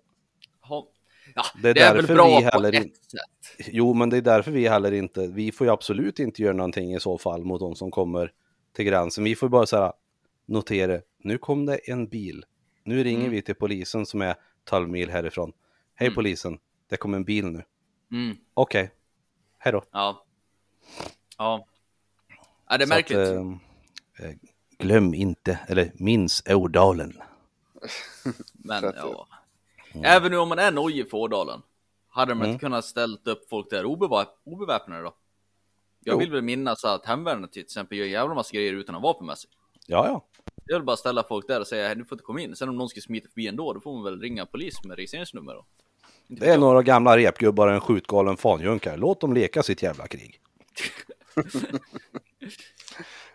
Ha. 0.68 0.86
Ja, 1.34 1.42
Det 1.62 1.72
det 1.72 1.80
är 1.80 1.90
är, 1.90 1.94
väl 1.94 2.02
därför 2.06 2.14
bra 2.14 2.26
vi 2.38 2.44
på 2.44 2.50
heller 2.50 2.72
ett 2.72 2.84
in- 2.84 2.94
sätt. 2.94 3.66
Jo, 3.72 3.94
men 3.94 4.10
det 4.10 4.16
är 4.16 4.20
därför 4.22 4.50
vi 4.50 4.68
heller 4.68 4.92
inte, 4.92 5.26
vi 5.26 5.52
får 5.52 5.66
ju 5.66 5.72
absolut 5.72 6.18
inte 6.18 6.42
göra 6.42 6.52
någonting 6.52 6.94
i 6.94 7.00
så 7.00 7.18
fall 7.18 7.44
mot 7.44 7.60
de 7.60 7.74
som 7.74 7.90
kommer 7.90 8.32
till 8.76 8.84
gränsen. 8.84 9.24
Vi 9.24 9.36
får 9.36 9.48
bara 9.48 9.66
säga 9.66 9.92
notera, 10.46 11.00
nu 11.18 11.38
kom 11.38 11.66
det 11.66 11.76
en 11.90 12.06
bil. 12.06 12.44
Nu 12.84 13.04
ringer 13.04 13.20
Mm. 13.20 13.30
vi 13.32 13.42
till 13.42 13.54
polisen 13.54 14.06
som 14.06 14.22
är 14.22 14.34
12 14.64 14.88
mil 14.88 15.10
härifrån. 15.10 15.52
Hej 15.94 16.06
Mm. 16.06 16.14
polisen, 16.14 16.58
det 16.88 16.96
kom 16.96 17.14
en 17.14 17.24
bil 17.24 17.46
nu. 17.46 17.62
Mm, 18.12 18.36
Okej, 18.54 18.90
hej 19.58 19.72
då. 19.72 19.82
ja. 19.92 20.24
Ja. 21.38 21.66
ja, 22.68 22.78
det 22.78 22.84
är 22.84 22.86
Så 22.86 22.92
att, 22.92 22.98
märkligt. 22.98 23.18
eh, 23.18 24.26
eh, 24.30 24.34
glöm 24.78 25.14
inte, 25.14 25.58
eller 25.68 25.92
minns 25.94 26.42
Ådalen. 26.48 27.12
Men 28.52 28.84
ja. 28.96 29.26
Även 30.04 30.30
nu 30.30 30.38
om 30.38 30.48
man 30.48 30.58
är 30.58 30.72
nojig 30.72 31.10
för 31.10 31.16
Ådalen. 31.18 31.62
Hade 32.08 32.30
de 32.32 32.38
Mm. 32.38 32.50
inte 32.50 32.60
kunnat 32.60 32.84
ställt 32.84 33.26
upp 33.28 33.48
folk 33.48 33.70
där 33.70 33.84
obeväpnade 34.44 35.02
då? 35.02 35.14
Jag 36.06 36.12
Jo. 36.12 36.18
vill 36.18 36.30
väl 36.30 36.42
minnas 36.42 36.84
att 36.84 37.06
hemvärnet 37.06 37.52
till 37.52 37.62
exempel 37.62 37.98
gör 37.98 38.06
jävla 38.06 38.34
massa 38.34 38.54
grejer 38.54 38.72
utan 38.72 38.94
att 38.94 39.02
ha 39.02 39.08
vapen 39.12 39.26
med 39.26 39.38
sig. 39.38 39.50
Ja, 39.86 40.06
ja. 40.06 40.24
Jag 40.66 40.76
vill 40.78 40.84
bara 40.86 40.96
ställa 40.96 41.22
folk 41.22 41.46
där 41.48 41.60
och 41.60 41.66
säga 41.66 41.86
"Hej, 41.86 41.96
du 41.96 42.04
får 42.04 42.16
inte 42.16 42.24
komma 42.24 42.40
in. 42.40 42.56
Sen 42.56 42.68
om 42.68 42.76
någon 42.76 42.88
ska 42.88 43.00
smita 43.00 43.28
förbi 43.28 43.48
ändå, 43.48 43.72
då 43.72 43.80
får 43.80 43.92
man 43.94 44.04
väl 44.04 44.20
ringa 44.20 44.46
polis 44.46 44.84
med 44.84 44.96
registreringsnummer 44.96 45.54
då. 45.54 45.64
Inte 46.28 46.44
Det 46.46 46.52
är 46.52 46.58
några 46.58 46.82
gamla 46.82 47.16
repgubbar 47.16 47.66
och 47.68 47.74
en 47.74 47.80
skjutgalen 47.80 48.36
fanjunkare. 48.36 48.96
Låt 48.96 49.20
dem 49.20 49.34
leka 49.34 49.62
sitt 49.62 49.82
jävla 49.82 50.06
krig. 50.06 50.40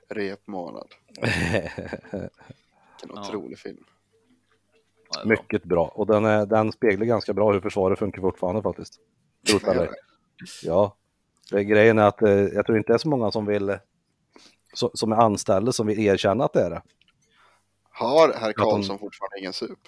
Repmånad. 0.10 0.88
Vilken 1.22 2.30
Ja. 3.16 3.22
otrolig 3.22 3.60
film. 3.60 3.84
Ja, 5.14 5.20
bra. 5.24 5.30
Mycket 5.30 5.64
bra. 5.64 5.88
Och 5.88 6.08
den, 6.08 6.26
är, 6.26 6.46
den 6.46 6.72
speglar 6.72 7.06
ganska 7.06 7.34
bra 7.34 7.52
hur 7.54 7.60
försvaret 7.62 8.00
funkar 8.00 8.22
fortfarande 8.22 8.62
faktiskt. 8.62 9.00
Trot 9.48 9.64
Ja. 10.64 10.96
Det, 11.52 11.64
grejen 11.64 12.00
är 12.00 12.04
att 12.08 12.22
eh, 12.22 12.30
jag 12.30 12.66
tror 12.66 12.78
inte 12.78 12.92
det 12.92 12.96
är 12.96 12.98
så 12.98 13.10
många 13.10 13.32
som 13.32 13.46
vill, 13.46 13.78
som 14.94 15.12
är 15.12 15.16
anställda 15.16 15.72
som 15.72 15.88
vill 15.88 16.00
erkänna 16.00 16.46
att 16.46 16.54
det 16.54 16.62
är 16.62 16.70
det. 16.70 16.82
Har 18.00 18.34
herr 18.34 18.48
de- 18.48 18.54
Karlsson 18.54 19.00
fortfarande 19.00 19.40
ingen 19.40 19.54
sup? 19.54 19.80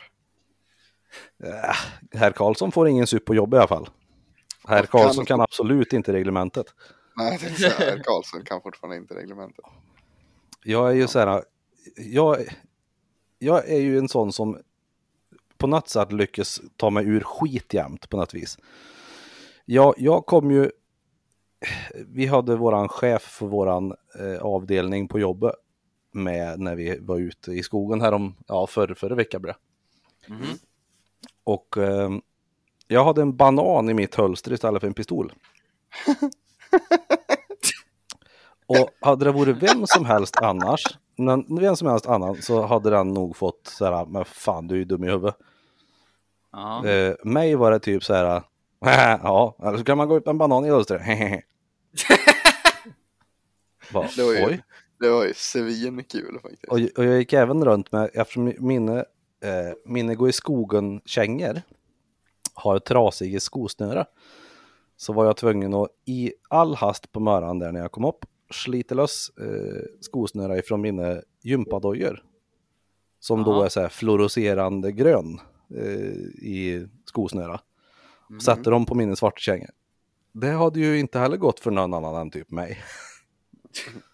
Äh, 1.44 1.76
herr 2.20 2.32
Karlsson 2.32 2.72
får 2.72 2.88
ingen 2.88 3.08
sup 3.08 3.26
på 3.26 3.36
jobb 3.36 3.54
i 3.54 3.58
alla 3.58 3.68
fall. 3.68 3.90
Herr 4.68 4.84
Och 4.84 4.90
kan- 4.90 5.02
Karlsson 5.02 5.26
kan 5.26 5.42
absolut 5.42 5.94
inte 5.94 6.14
reglementet. 6.14 6.66
Nej, 7.18 7.32
jag 7.32 7.40
tänkte 7.42 7.62
säga, 7.70 7.92
Erik 7.94 8.06
Karlsson 8.06 8.44
kan 8.46 8.62
fortfarande 8.62 8.98
inte 8.98 9.14
reglementet. 9.16 9.66
Jag 10.64 10.90
är 10.90 10.96
ju 10.96 11.08
så 11.08 11.20
här, 11.20 11.44
jag, 11.96 12.38
jag 13.40 13.70
är 13.70 13.80
ju 13.80 13.98
en 13.98 14.10
sån 14.10 14.34
som 14.34 14.60
på 15.58 15.68
något 15.68 15.90
sätt 15.90 16.12
lyckas 16.12 16.62
ta 16.78 16.90
mig 16.90 17.06
ur 17.08 17.22
skit 17.22 17.74
jämt 17.74 18.10
på 18.10 18.18
något 18.18 18.34
vis. 18.34 18.58
Jag, 19.66 19.94
jag 19.98 20.26
kom 20.26 20.52
ju, 20.52 20.72
vi 22.08 22.26
hade 22.26 22.56
våran 22.56 22.90
chef 22.90 23.22
för 23.22 23.46
våran 23.48 23.94
eh, 24.20 24.42
avdelning 24.42 25.08
på 25.08 25.20
jobbet 25.20 25.56
med 26.12 26.60
när 26.60 26.76
vi 26.76 26.98
var 27.00 27.18
ute 27.20 27.52
i 27.52 27.64
skogen 27.64 28.02
här 28.02 28.12
om, 28.14 28.36
ja 28.48 28.68
förra, 28.68 28.96
förra 28.96 29.16
veckan 29.16 29.42
blev. 29.42 29.56
Mhm. 30.28 30.46
Och 31.44 31.78
eh, 31.78 32.10
jag 32.88 33.06
hade 33.06 33.22
en 33.22 33.36
banan 33.36 33.90
i 33.90 33.94
mitt 33.94 34.16
hölster 34.16 34.54
istället 34.54 34.80
för 34.82 34.88
en 34.88 34.94
pistol. 34.94 35.34
Och 38.66 38.90
hade 39.02 39.26
det 39.26 39.32
varit 39.32 39.58
vem 39.58 39.88
som 39.88 40.06
helst 40.06 40.36
annars, 40.42 40.84
men 41.16 41.60
vem 41.60 41.76
som 41.76 41.88
helst 41.88 42.06
annan 42.06 42.42
så 42.42 42.66
hade 42.66 42.90
den 42.90 43.14
nog 43.14 43.36
fått 43.38 43.68
så 43.68 43.86
här, 43.86 44.06
men 44.06 44.26
fan 44.26 44.68
du 44.68 44.76
är 44.76 44.80
ju 44.80 44.86
dum 44.86 45.04
i 45.04 45.08
huvudet. 45.08 45.36
Ja. 46.52 46.86
Eh, 46.88 47.16
mig 47.24 47.56
var 47.56 47.72
det 47.72 47.80
typ 47.80 48.04
så 48.04 48.14
här, 48.14 48.44
ja, 49.24 49.56
eller 49.64 49.78
så 49.78 49.84
kan 49.84 49.98
man 49.98 50.08
gå 50.08 50.16
upp 50.16 50.28
en 50.28 50.38
banan 50.38 50.66
i 50.66 50.70
hölstret. 50.70 51.02
Bara, 53.94 54.08
Det 54.16 54.24
var 54.24 54.32
ju- 54.34 54.46
Oj. 54.46 54.64
Det 55.02 55.10
var 55.10 55.26
ju 55.26 55.34
svinkul 55.34 56.40
faktiskt. 56.42 56.64
Och, 56.64 56.80
och 56.98 57.06
jag 57.06 57.18
gick 57.18 57.34
även 57.34 57.66
runt 57.66 57.92
med, 57.92 58.10
eftersom 58.14 58.54
mina, 58.60 58.98
eh, 59.44 59.74
mina 59.86 60.16
gå 60.16 60.30
i 60.30 60.32
skogen-kängor 60.32 61.62
har 62.54 62.80
trasiga 62.80 63.40
skosnöre. 63.40 64.06
Så 64.98 65.14
var 65.14 65.26
jag 65.26 65.38
tvungen 65.38 65.74
att 65.74 65.90
i 66.06 66.34
all 66.50 66.76
hast 66.76 67.12
på 67.12 67.20
morgonen 67.20 67.60
där 67.60 67.72
när 67.72 67.80
jag 67.80 67.92
kom 67.92 68.06
upp 68.06 68.26
slita 68.52 68.96
loss 68.96 69.32
eh, 69.40 69.84
skosnöra 70.02 70.58
ifrån 70.58 70.82
mina 70.82 71.22
gympadojor. 71.44 72.24
Som 73.20 73.44
då 73.44 73.52
Aha. 73.52 73.66
är 73.66 73.70
så 73.70 73.82
här 73.82 73.90
fluorescerande 73.90 74.92
grön 74.92 75.40
eh, 75.76 75.86
i 76.46 76.88
skosnöra. 77.06 77.60
Satte 78.42 78.70
dem 78.70 78.86
på 78.86 78.96
mina 78.96 79.16
svarta 79.16 79.40
kängor. 79.40 79.70
Det 80.32 80.52
hade 80.52 80.80
ju 80.80 81.00
inte 81.00 81.20
heller 81.20 81.38
gått 81.38 81.60
för 81.60 81.72
någon 81.72 81.94
annan 81.94 82.16
än 82.16 82.32
typ 82.32 82.52
mig. 82.52 82.84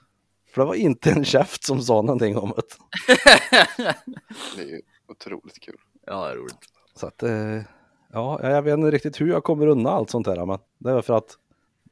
för 0.57 0.61
det 0.63 0.67
var 0.67 0.75
inte 0.75 1.11
en 1.11 1.25
käft 1.25 1.63
som 1.63 1.81
sa 1.81 2.01
någonting 2.01 2.37
om 2.37 2.53
det. 2.55 2.63
Det 4.55 4.61
är 4.61 4.65
ju 4.67 4.81
otroligt 5.07 5.59
kul. 5.61 5.77
ja, 6.05 6.25
det 6.25 6.31
är 6.31 6.35
roligt. 6.35 6.57
Så 6.95 7.07
att, 7.07 7.23
eh, 7.23 7.61
ja, 8.13 8.39
jag 8.49 8.61
vet 8.61 8.73
inte 8.73 8.91
riktigt 8.91 9.21
hur 9.21 9.27
jag 9.29 9.43
kommer 9.43 9.67
undan 9.67 9.93
allt 9.93 10.09
sånt 10.09 10.27
här, 10.27 10.45
men 10.45 10.59
det 10.77 10.91
är 10.91 11.01
för 11.01 11.13
att 11.13 11.37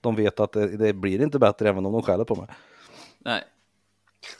de 0.01 0.15
vet 0.15 0.39
att 0.39 0.51
det, 0.51 0.77
det 0.77 0.93
blir 0.93 1.21
inte 1.21 1.39
bättre 1.39 1.69
även 1.69 1.85
om 1.85 1.93
de 1.93 2.01
skäller 2.01 2.23
på 2.25 2.35
mig. 2.35 2.47
Nej, 3.19 3.43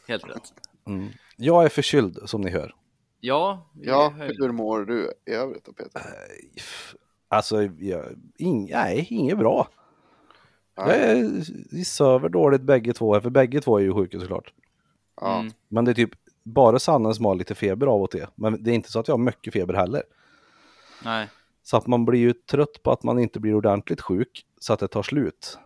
helt 0.07 0.27
rätt. 0.29 0.53
Mm. 0.87 1.07
Jag 1.37 1.65
är 1.65 1.69
förkyld 1.69 2.19
som 2.25 2.41
ni 2.41 2.49
hör. 2.49 2.75
Ja, 3.19 3.69
Ja, 3.81 4.09
hur 4.17 4.51
mår 4.51 4.79
du 4.85 5.13
i 5.25 5.31
övrigt 5.31 5.65
då 5.65 5.73
Peter? 5.73 6.01
F- 6.57 6.95
Alltså, 7.27 7.63
jag, 7.63 8.05
ing, 8.37 8.69
nej, 8.71 9.07
inget 9.09 9.37
bra. 9.37 9.67
Jag 10.75 10.87
Nej. 10.87 11.19
är, 11.19 11.43
vi 11.71 11.85
söver 11.85 12.29
dåligt 12.29 12.61
bägge 12.61 12.93
två, 12.93 13.21
för 13.21 13.29
bägge 13.29 13.61
två 13.61 13.77
är 13.77 13.81
ju 13.83 13.93
sjuka 13.93 14.19
såklart. 14.19 14.53
Ja, 15.21 15.39
Mm. 15.39 15.51
Men 15.67 15.85
det 15.85 15.91
är 15.91 15.95
typ 15.95 16.11
bara 16.43 16.79
Sanne 16.79 17.13
som 17.13 17.25
har 17.25 17.35
lite 17.35 17.55
feber 17.55 17.87
av 17.87 18.01
och 18.01 18.11
till. 18.11 18.25
Men 18.35 18.63
det 18.63 18.71
är 18.71 18.75
inte 18.75 18.91
så 18.91 18.99
att 18.99 19.07
jag 19.07 19.13
har 19.15 19.23
mycket 19.23 19.53
feber 19.53 19.73
heller. 19.73 20.03
Nej, 21.03 21.27
Så 21.63 21.77
att 21.77 21.87
man 21.87 22.05
blir 22.05 22.19
ju 22.19 22.33
trött 22.33 22.83
på 22.83 22.91
att 22.91 23.03
man 23.03 23.19
inte 23.19 23.39
blir 23.39 23.55
ordentligt 23.55 24.01
sjuk 24.01 24.45
så 24.59 24.73
att 24.73 24.79
det 24.79 24.87
tar 24.87 25.03
slut. 25.03 25.57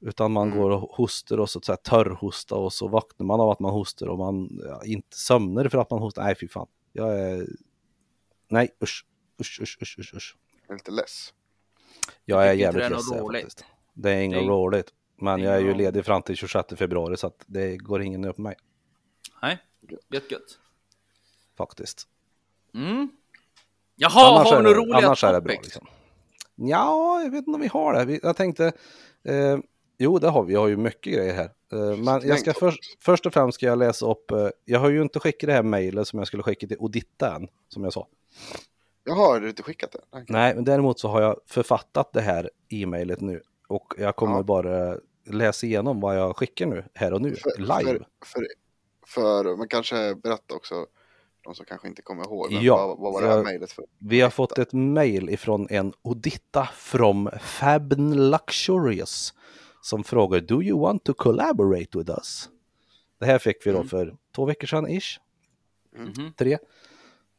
Utan 0.00 0.32
man 0.32 0.48
Mm. 0.48 0.58
går 0.60 0.70
och 0.70 0.80
hostar 0.90 1.38
och 1.40 1.50
så, 1.50 1.60
så 1.60 1.72
här 1.72 1.76
törrhosta 1.76 2.54
och 2.54 2.72
så 2.72 2.88
vaknar 2.88 3.26
man 3.26 3.40
av 3.40 3.50
att 3.50 3.60
man 3.60 3.72
hostar 3.72 4.06
och 4.06 4.18
man 4.18 4.60
ja, 4.64 4.82
inte 4.84 5.16
sömnar 5.16 5.68
för 5.68 5.78
att 5.78 5.90
man 5.90 6.00
hostar. 6.00 6.22
Nej 6.24 6.34
fy 6.40 6.48
fan. 6.48 6.66
Jag 6.92 7.20
är... 7.20 7.46
Nej 8.48 8.68
usch. 8.82 9.06
Usch 9.40 9.60
usch 9.62 9.78
usch 9.82 9.98
usch. 9.98 10.14
usch. 10.14 10.36
jag 10.66 10.74
är 10.74 10.78
lite 10.78 10.90
less. 10.90 11.34
Jag 12.24 12.40
Jag 12.42 12.48
är 12.48 12.52
jävligt 12.52 12.82
det 12.82 12.86
är 12.86 12.90
något 12.90 12.98
ledsen 12.98 13.18
roligt. 13.18 13.42
faktiskt. 13.42 13.64
Det 13.94 14.10
är 14.10 14.20
inget 14.20 14.38
Det 14.38 14.44
är- 14.44 14.48
roligt. 14.48 14.86
Men 15.16 15.40
jag 15.42 15.54
är 15.54 15.60
ju 15.60 15.74
ledig 15.74 16.04
fram 16.04 16.22
till 16.22 16.36
26 16.36 16.76
februari 16.76 17.16
så 17.16 17.26
att 17.26 17.44
det 17.46 17.76
går 17.76 18.02
ingen 18.02 18.32
på 18.32 18.42
mig. 18.42 18.54
nej, 19.42 19.58
gött 20.10 20.30
gött. 20.30 20.58
Faktiskt. 21.56 22.08
Mm. 22.74 23.08
Jaha, 23.96 24.34
annars 24.34 24.48
har 24.50 24.56
vi 24.56 24.62
några 24.62 24.76
roliga 24.78 24.96
annars 25.06 25.24
är 25.24 25.32
det 25.32 25.40
bra 25.40 25.54
topics? 25.54 25.64
liksom. 25.74 25.86
Ja, 26.54 27.22
jag 27.22 27.30
vet 27.30 27.38
inte 27.38 27.50
om 27.50 27.60
vi 27.60 27.66
har 27.68 28.04
det. 28.04 28.20
Jag 28.22 28.36
tänkte, 28.36 28.72
eh, 29.24 29.58
jo 29.98 30.18
det 30.18 30.28
har 30.28 30.42
vi, 30.42 30.48
vi 30.48 30.54
har 30.54 30.68
ju 30.68 30.76
mycket 30.76 31.14
grejer 31.14 31.34
här. 31.34 31.50
Eh, 31.72 31.96
men 31.96 32.28
jag 32.28 32.38
ska 32.40 32.52
först, 32.52 32.80
först 33.04 33.26
och 33.26 33.32
främst 33.32 33.54
ska 33.54 33.66
jag 33.66 33.78
läsa 33.78 34.06
upp, 34.10 34.30
eh, 34.30 34.48
jag 34.64 34.80
har 34.80 34.88
ju 34.90 35.02
inte 35.02 35.20
skickat 35.20 35.46
det 35.46 35.52
här 35.52 35.62
mejlet 35.62 36.08
som 36.08 36.18
jag 36.18 36.26
skulle 36.28 36.42
skicka 36.42 36.66
till 36.66 36.76
Oditta 36.80 37.34
än, 37.36 37.48
som 37.68 37.84
jag 37.84 37.92
sa. 37.92 38.08
Jaha, 39.04 39.16
har 39.16 39.40
du 39.40 39.48
inte 39.48 39.62
skickat 39.62 39.92
det? 39.92 40.00
Nej. 40.12 40.24
Nej, 40.28 40.54
men 40.54 40.64
däremot 40.64 41.00
så 41.00 41.08
har 41.08 41.22
jag 41.22 41.40
författat 41.46 42.12
det 42.12 42.20
här 42.20 42.50
e-mailet 42.68 43.20
nu 43.20 43.42
och 43.68 43.94
jag 43.98 44.16
kommer 44.16 44.36
Ja. 44.36 44.42
bara 44.42 44.96
läsa 45.26 45.66
igenom 45.66 46.00
vad 46.00 46.18
jag 46.18 46.36
skickar 46.36 46.66
nu, 46.66 46.84
här 46.94 47.12
och 47.12 47.20
nu, 47.22 47.36
För, 47.36 47.58
live. 47.58 47.82
För, 47.84 48.04
för, 48.26 48.46
för 49.06 49.56
man 49.56 49.68
kanske 49.68 50.14
berätta 50.14 50.54
också, 50.54 50.86
de 51.44 51.54
som 51.54 51.66
kanske 51.66 51.88
inte 51.88 52.02
kommer 52.02 52.24
ihåg, 52.24 52.52
Ja, 52.52 52.86
vad, 52.86 52.98
vad 52.98 53.12
var 53.12 53.22
det 53.22 53.28
här 53.28 53.42
mejlet 53.44 53.72
för? 53.72 53.84
Vi 53.98 54.20
har 54.20 54.30
fått 54.30 54.58
ett 54.58 54.72
mail 54.72 55.30
ifrån 55.30 55.66
en 55.70 55.92
Oditta 56.02 56.68
from 56.74 57.30
Fabn 57.40 58.30
Luxurious 58.30 59.34
som 59.82 60.04
frågar 60.04 60.40
Do 60.40 60.62
you 60.62 60.80
want 60.80 61.04
to 61.04 61.14
collaborate 61.14 61.98
with 61.98 62.10
us? 62.10 62.48
Det 63.20 63.26
här 63.26 63.38
fick 63.38 63.66
vi 63.66 63.70
då 63.70 63.76
Mm. 63.76 63.88
för 63.88 64.16
två 64.34 64.44
veckor 64.44 64.66
sedan 64.66 64.88
ish. 64.88 65.20
Mhm. 65.96 66.32
Tre. 66.36 66.52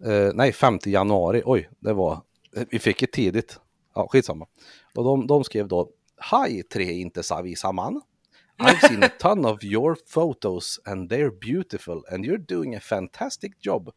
Eh, 0.05 0.31
nej, 0.33 0.51
5 0.53 0.79
januari. 0.85 1.41
Oj, 1.45 1.69
det 1.79 1.93
var. 1.93 2.21
Vi 2.69 2.79
fick 2.79 2.99
det 2.99 3.11
tidigt. 3.11 3.59
Ja, 3.95 4.07
skitsamma. 4.11 4.47
Och 4.95 5.03
de, 5.03 5.27
de 5.27 5.43
skrev 5.43 5.67
då 5.67 5.89
Hi 6.17 6.63
tre 6.63 6.91
inte 7.01 7.23
savisa 7.23 7.71
man. 7.71 8.01
I've 8.59 8.81
seen 8.81 9.03
a 9.03 9.09
ton 9.09 9.45
of 9.45 9.63
your 9.63 9.95
photos 9.95 10.79
and 10.85 11.09
they're 11.09 11.31
beautiful 11.31 12.03
and 12.09 12.25
you're 12.25 12.37
doing 12.37 12.75
a 12.75 12.79
fantastic 12.79 13.59
job. 13.59 13.91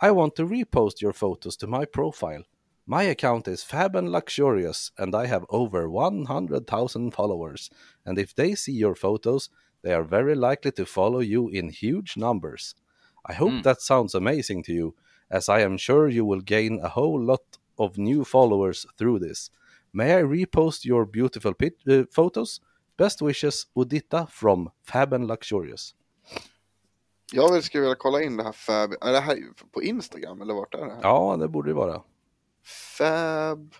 I 0.00 0.12
want 0.12 0.36
to 0.36 0.46
repost 0.46 1.00
your 1.02 1.12
photos 1.12 1.56
to 1.58 1.66
my 1.66 1.84
profile. 1.84 2.44
My 2.86 3.02
account 3.02 3.48
is 3.48 3.62
fab 3.64 3.96
and 3.96 4.10
luxurious, 4.10 4.92
and 4.96 5.14
I 5.14 5.26
have 5.26 5.44
over 5.50 5.90
100,000 5.90 7.10
followers. 7.12 7.70
And 8.06 8.18
if 8.18 8.34
they 8.34 8.54
see 8.54 8.72
your 8.72 8.94
photos, 8.94 9.50
they 9.82 9.92
are 9.92 10.04
very 10.04 10.34
likely 10.34 10.72
to 10.72 10.86
follow 10.86 11.20
you 11.20 11.48
in 11.48 11.68
huge 11.68 12.16
numbers. 12.16 12.74
I 13.26 13.34
hope 13.34 13.50
Mm. 13.50 13.62
that 13.64 13.82
sounds 13.82 14.14
amazing 14.14 14.62
to 14.64 14.72
you, 14.72 14.94
as 15.30 15.48
I 15.48 15.60
am 15.60 15.76
sure 15.76 16.08
you 16.08 16.24
will 16.24 16.40
gain 16.40 16.80
a 16.80 16.88
whole 16.88 17.20
lot 17.20 17.58
of 17.78 17.98
new 17.98 18.24
followers 18.24 18.86
through 18.96 19.18
this. 19.18 19.50
May 19.90 20.20
I 20.20 20.22
repost 20.22 20.86
your 20.86 21.04
beautiful 21.06 21.54
pit- 21.54 21.86
uh, 21.88 22.04
photos? 22.14 22.60
Best 22.98 23.22
wishes, 23.22 23.66
Udita 23.74 24.26
from 24.30 24.70
Fab 24.86 25.12
and 25.14 25.26
Luxurious. 25.28 25.94
Jag 27.32 27.52
vill- 27.52 27.62
skulle 27.62 27.80
vilja 27.80 27.94
kolla 27.94 28.22
in 28.22 28.36
det 28.36 28.42
här 28.44 28.52
Fab, 28.52 28.92
är 29.00 29.12
det 29.12 29.20
här 29.20 29.38
på 29.72 29.82
Instagram 29.82 30.40
eller 30.42 30.54
vart 30.54 30.74
är 30.74 30.78
det 30.78 30.92
här? 30.92 31.00
Ja, 31.02 31.36
det 31.40 31.48
borde 31.48 31.70
det 31.70 31.74
vara. 31.74 32.02
Fab, 32.98 33.74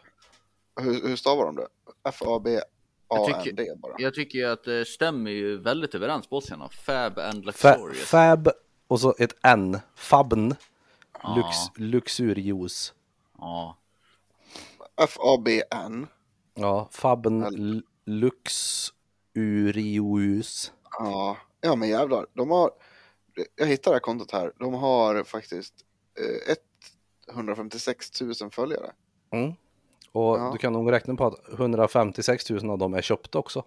hur, 0.80 1.08
hur 1.08 1.16
stavar 1.16 1.44
de 1.46 1.56
det? 1.56 1.66
F-A-B-A-N-D 2.08 3.64
bara. 3.76 3.94
Jag 3.98 4.14
tycker 4.14 4.38
ju 4.38 4.44
att 4.44 4.64
det 4.64 4.84
stämmer 4.88 5.30
ju 5.30 5.58
väldigt 5.58 5.94
överens 5.94 6.26
på 6.26 6.36
oss 6.36 6.50
gärna. 6.50 6.68
Fab 6.68 7.18
and 7.18 7.44
Fa- 7.44 7.76
Luxurious. 7.76 8.08
fab 8.08 8.48
och 8.88 9.00
så 9.00 9.14
ett 9.18 9.32
N. 9.42 9.78
Fabn. 9.96 10.54
Lux, 11.36 11.56
luxurios. 11.76 12.94
Ja. 13.38 13.76
F-A-B-N. 14.98 16.06
Ja, 16.54 16.88
Fabn 16.92 17.42
L- 17.42 17.54
l- 17.54 17.82
luxurios. 19.34 20.72
Ja, 20.98 21.36
ja 21.60 21.76
men 21.76 21.88
jävlar. 21.88 22.26
De 22.32 22.50
har, 22.50 22.70
jag 23.56 23.66
hittar 23.66 23.90
det 23.90 23.94
här 23.94 24.00
kontot 24.00 24.30
här. 24.30 24.52
De 24.58 24.74
har 24.74 25.24
faktiskt 25.24 25.74
eh, 26.48 27.34
156 27.34 28.20
000 28.20 28.34
följare. 28.50 28.92
Mm. 29.30 29.52
Och 30.12 30.38
Ja. 30.38 30.50
du 30.52 30.58
kan 30.58 30.72
nog 30.72 30.92
räkna 30.92 31.14
på 31.14 31.26
att 31.26 31.48
156 31.52 32.50
000 32.50 32.70
av 32.70 32.78
dem 32.78 32.94
är 32.94 33.02
köpta 33.02 33.38
också. 33.38 33.64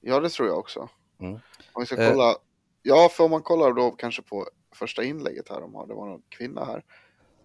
Ja, 0.00 0.20
det 0.20 0.28
tror 0.28 0.48
jag 0.48 0.58
också. 0.58 0.88
Mm. 1.20 1.32
Om 1.72 1.80
vi 1.80 1.86
ska 1.86 1.96
Eh. 2.02 2.10
kolla. 2.12 2.34
Ja, 2.82 3.08
för 3.12 3.24
om 3.24 3.30
man 3.30 3.42
kollar 3.42 3.72
då 3.72 3.90
kanske 3.90 4.22
på 4.22 4.46
första 4.74 5.04
inlägget 5.04 5.48
här 5.48 5.60
de 5.60 5.74
har. 5.74 5.86
Det 5.86 5.94
var 5.94 6.06
någon 6.06 6.22
kvinna 6.28 6.64
här. 6.64 6.84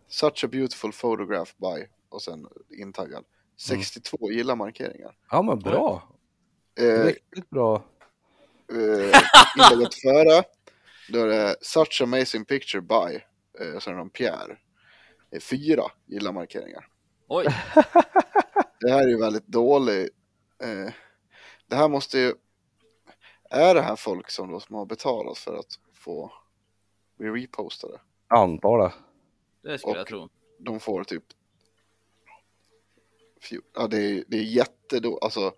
Such 0.07 0.43
a 0.45 0.47
beautiful 0.51 0.91
photograph 0.91 1.51
by. 1.57 1.85
Och 2.13 2.21
sen 2.21 2.47
intaggad. 2.69 3.23
62 3.57 4.31
gilla 4.31 4.55
markeringar. 4.55 5.17
Ja 5.31 5.41
men 5.41 5.59
bra. 5.59 6.09
Eh, 6.79 7.05
Riktigt 7.05 7.49
bra. 7.49 7.83
eh, 8.71 9.19
inlägget 9.57 9.93
före. 9.95 10.43
Då 11.09 11.19
är 11.19 11.27
det 11.27 11.55
such 11.61 12.01
amazing 12.03 12.45
picture 12.45 12.81
by. 12.81 13.15
Eh, 13.59 13.79
sen 13.79 13.97
är 13.99 14.03
det 14.03 14.09
Pierre. 14.09 14.57
Eh, 15.31 15.39
fyra 15.39 15.83
gilla 16.05 16.31
markeringar. 16.31 16.87
Oj, 17.27 17.45
Det 18.79 18.91
här 18.91 19.03
är 19.03 19.07
ju 19.07 19.17
väldigt 19.19 19.47
dålig. 19.47 20.09
Eh, 20.63 20.93
det 21.67 21.75
här 21.75 21.87
måste 21.89 22.19
ju. 22.19 22.33
är 23.49 23.75
det 23.75 23.81
här 23.81 23.95
folk 23.95 24.29
som 24.29 24.51
då 24.51 24.59
som 24.59 24.75
har 24.75 24.85
betalat 24.85 25.37
för 25.37 25.55
att 25.55 25.79
få 25.93 26.31
bli 27.17 27.29
repostade? 27.29 27.99
Antar 28.27 28.77
det. 28.79 28.93
Det 29.69 29.77
skulle 29.77 29.91
Och- 29.93 29.99
jag 29.99 30.07
tro. 30.07 30.29
De 30.59 30.79
får 30.79 31.03
typ... 31.03 31.23
Ja, 33.51 33.87
det 33.87 33.97
är, 33.97 34.23
det 34.27 34.37
är 34.37 34.43
jättedå... 34.43 35.17
Alltså, 35.17 35.53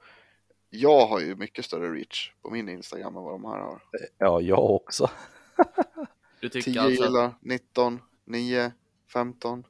jag 0.70 1.08
har 1.08 1.20
ju 1.20 1.36
mycket 1.36 1.66
större 1.66 1.94
reach 1.94 2.32
på 2.42 2.50
min 2.50 2.70
Instagram 2.70 3.18
än 3.18 3.24
vad 3.24 3.34
de 3.34 3.46
här 3.46 3.60
har. 3.60 3.82
Ja, 4.18 4.42
jag 4.42 4.72
också. 4.72 5.10
Du 6.42 6.50
tycker 6.50 6.72
10 6.72 6.82
alltså 6.82 7.04
gillar, 7.04 7.34
19, 7.42 8.02
9, 8.26 8.72
15, 9.14 9.64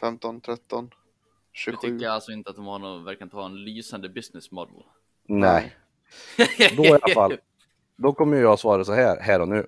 15, 0.00 0.40
13, 0.40 0.88
du 0.88 0.96
27. 1.52 1.76
tycker 1.80 2.08
alltså 2.08 2.32
inte 2.32 2.50
att 2.50 2.56
de 2.56 2.66
har 2.66 2.78
någon, 2.78 3.04
verkar 3.04 3.24
inte 3.24 3.36
ha 3.36 3.46
en 3.46 3.64
lysande 3.64 4.08
business 4.08 4.50
model? 4.50 4.82
Nej. 5.28 5.76
Då 6.76 6.84
i 6.84 6.88
alla 6.88 7.14
fall. 7.14 7.36
Då 7.96 8.12
kommer 8.12 8.36
jag 8.36 8.58
svara 8.58 8.84
så 8.84 8.92
här, 8.92 9.20
här 9.20 9.40
och 9.40 9.48
nu. 9.48 9.66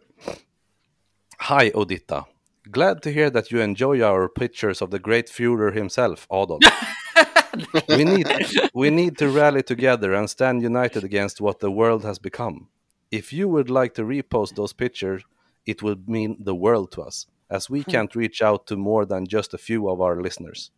Hi 1.51 1.73
Odita. 1.75 2.25
Glad 2.64 3.03
to 3.03 3.09
hear 3.09 3.31
that 3.31 3.53
you 3.53 3.62
enjoy 3.62 4.03
our 4.03 4.29
pictures 4.29 4.83
of 4.83 4.90
the 4.90 4.99
great 4.99 5.31
Führer 5.31 5.73
himself, 5.73 6.27
Adolf. 6.29 6.64
we, 7.88 8.05
need, 8.05 8.27
we 8.75 8.90
need 8.90 9.19
to 9.19 9.29
rally 9.29 9.62
together 9.62 10.12
and 10.14 10.29
stand 10.29 10.62
united 10.62 11.05
against 11.05 11.40
what 11.40 11.61
the 11.61 11.71
world 11.71 12.05
has 12.05 12.19
become. 12.19 12.69
If 13.11 13.33
you 13.33 13.49
would 13.49 13.71
like 13.71 13.95
to 13.95 14.03
repost 14.03 14.55
those 14.55 14.73
pictures, 14.73 15.23
it 15.67 15.83
would 15.83 16.09
mean 16.09 16.37
the 16.40 16.55
world 16.55 16.93
to 16.93 17.03
us, 17.03 17.27
as 17.51 17.71
we 17.71 17.83
hmm. 17.83 17.90
can't 17.90 18.14
reach 18.17 18.43
out 18.43 18.67
to 18.67 18.77
more 18.77 19.05
than 19.07 19.27
just 19.27 19.55
a 19.55 19.59
few 19.59 19.88
of 19.88 20.01
our 20.01 20.21
listeners. 20.21 20.71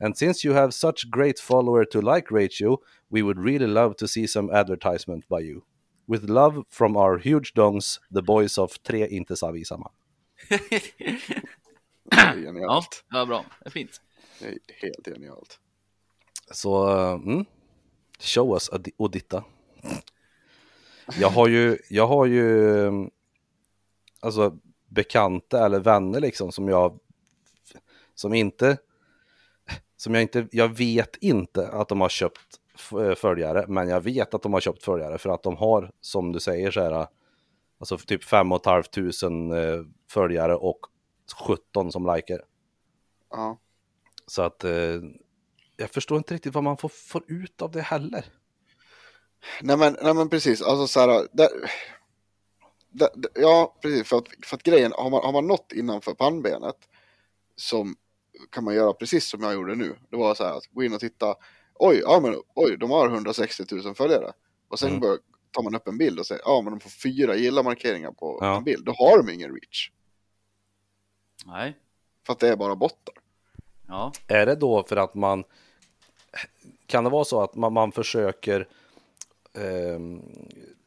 And 0.00 0.16
since 0.16 0.44
you 0.44 0.52
have 0.52 0.74
such 0.74 1.10
great 1.10 1.38
follower 1.38 1.84
to 1.86 2.00
like 2.00 2.30
ratio, 2.30 2.80
we 3.10 3.22
would 3.22 3.38
really 3.38 3.66
love 3.66 3.96
to 3.96 4.06
see 4.06 4.26
some 4.26 4.50
advertisement 4.52 5.28
by 5.28 5.40
you. 5.40 5.64
With 6.06 6.30
love 6.30 6.64
from 6.70 6.96
our 6.96 7.18
huge 7.18 7.52
dongs, 7.54 7.98
the 8.10 8.22
boys 8.22 8.58
of 8.58 8.82
Tre 8.82 9.06
Inte 9.08 9.36
Savisama. 9.36 9.90
Det 12.10 12.16
är 12.16 12.42
genialt. 12.42 13.04
ja, 13.10 13.26
bra. 13.26 13.44
Det 13.60 13.68
är 13.68 13.70
fint. 13.70 14.00
Det 14.40 14.46
är 14.46 14.58
helt 14.68 15.08
genialt. 15.14 15.58
Så, 16.50 16.88
mm, 16.88 17.44
show 18.18 18.52
us 18.52 18.70
Odi- 18.70 18.94
Odita. 18.96 19.44
Jag 21.20 21.28
har 21.28 21.48
ju, 21.48 21.78
jag 21.90 22.06
har 22.06 22.26
ju, 22.26 22.90
alltså 24.20 24.58
bekanta 24.86 25.66
eller 25.66 25.80
vänner 25.80 26.20
liksom 26.20 26.52
som 26.52 26.68
jag, 26.68 26.98
som 28.14 28.34
inte, 28.34 28.78
som 29.96 30.14
jag 30.14 30.22
inte, 30.22 30.48
jag 30.52 30.68
vet 30.68 31.16
inte 31.16 31.68
att 31.68 31.88
de 31.88 32.00
har 32.00 32.08
köpt 32.08 32.60
eh, 32.92 33.14
följare, 33.14 33.64
men 33.68 33.88
jag 33.88 34.00
vet 34.00 34.34
att 34.34 34.42
de 34.42 34.52
har 34.52 34.60
köpt 34.60 34.82
följare 34.82 35.18
för 35.18 35.30
att 35.30 35.42
de 35.42 35.56
har, 35.56 35.92
som 36.00 36.32
du 36.32 36.40
säger 36.40 36.70
så 36.70 36.80
här, 36.80 37.06
alltså 37.78 37.98
typ 37.98 38.24
fem 38.24 38.52
och 38.52 38.60
ett 38.60 38.66
halvt 38.66 38.90
tusen 38.90 39.52
eh, 39.52 39.82
följare 40.10 40.54
och 40.56 40.80
17 41.46 41.92
som 41.92 42.14
likar. 42.14 42.40
Ja. 43.30 43.58
Så 44.26 44.42
att 44.42 44.64
eh, 44.64 45.00
jag 45.80 45.90
förstår 45.90 46.18
inte 46.18 46.34
riktigt 46.34 46.54
vad 46.54 46.64
man 46.64 46.76
får, 46.76 46.88
får 46.88 47.22
ut 47.26 47.62
av 47.62 47.70
det 47.70 47.80
heller. 47.82 48.24
Nej 49.62 49.76
men, 49.76 49.96
nej 50.02 50.14
men 50.14 50.28
precis, 50.28 50.62
alltså 50.62 50.86
så 50.86 51.00
här, 51.00 51.28
där, 51.32 51.48
där, 52.90 53.08
ja 53.34 53.76
precis, 53.82 54.08
för 54.08 54.18
att, 54.18 54.24
för 54.44 54.56
att 54.56 54.62
grejen, 54.62 54.92
har 54.96 55.10
man, 55.10 55.24
har 55.24 55.32
man 55.32 55.46
nått 55.46 55.72
innanför 55.72 56.14
pannbenet 56.14 56.76
som 57.56 57.96
kan 58.50 58.64
man 58.64 58.74
göra 58.74 58.92
precis 58.92 59.28
som 59.28 59.42
jag 59.42 59.54
gjorde 59.54 59.74
nu. 59.74 59.96
Det 60.10 60.16
var 60.16 60.34
så 60.34 60.44
här 60.44 60.56
att 60.56 60.66
gå 60.66 60.82
in 60.82 60.94
och 60.94 61.00
titta, 61.00 61.34
oj, 61.74 62.00
ja 62.04 62.20
men 62.22 62.36
oj, 62.54 62.76
de 62.76 62.90
har 62.90 63.08
160 63.08 63.64
000 63.84 63.94
följare. 63.94 64.32
Och 64.68 64.78
sen 64.78 64.88
Mm. 64.88 65.00
bör, 65.00 65.18
tar 65.50 65.62
man 65.62 65.74
upp 65.74 65.88
en 65.88 65.98
bild 65.98 66.18
och 66.18 66.26
säger, 66.26 66.42
ja 66.44 66.60
men 66.62 66.72
de 66.72 66.80
får 66.80 66.90
fyra 66.90 67.36
gilla-markeringar 67.36 68.10
på 68.12 68.38
Ja. 68.40 68.56
en 68.56 68.64
bild. 68.64 68.84
Då 68.84 68.92
har 68.92 69.18
de 69.22 69.32
ingen 69.32 69.50
reach. 69.54 69.90
Nej. 71.46 71.76
För 72.26 72.32
att 72.32 72.38
det 72.38 72.48
är 72.48 72.56
bara 72.56 72.76
bottar. 72.76 73.14
Ja. 73.88 74.12
Är 74.28 74.46
det 74.46 74.54
då 74.54 74.84
för 74.84 74.96
att 74.96 75.14
man, 75.14 75.44
kan 76.86 77.04
det 77.04 77.10
vara 77.10 77.24
så 77.24 77.42
att 77.42 77.54
man, 77.54 77.72
man 77.72 77.92
försöker 77.92 78.68
eh, 79.54 79.98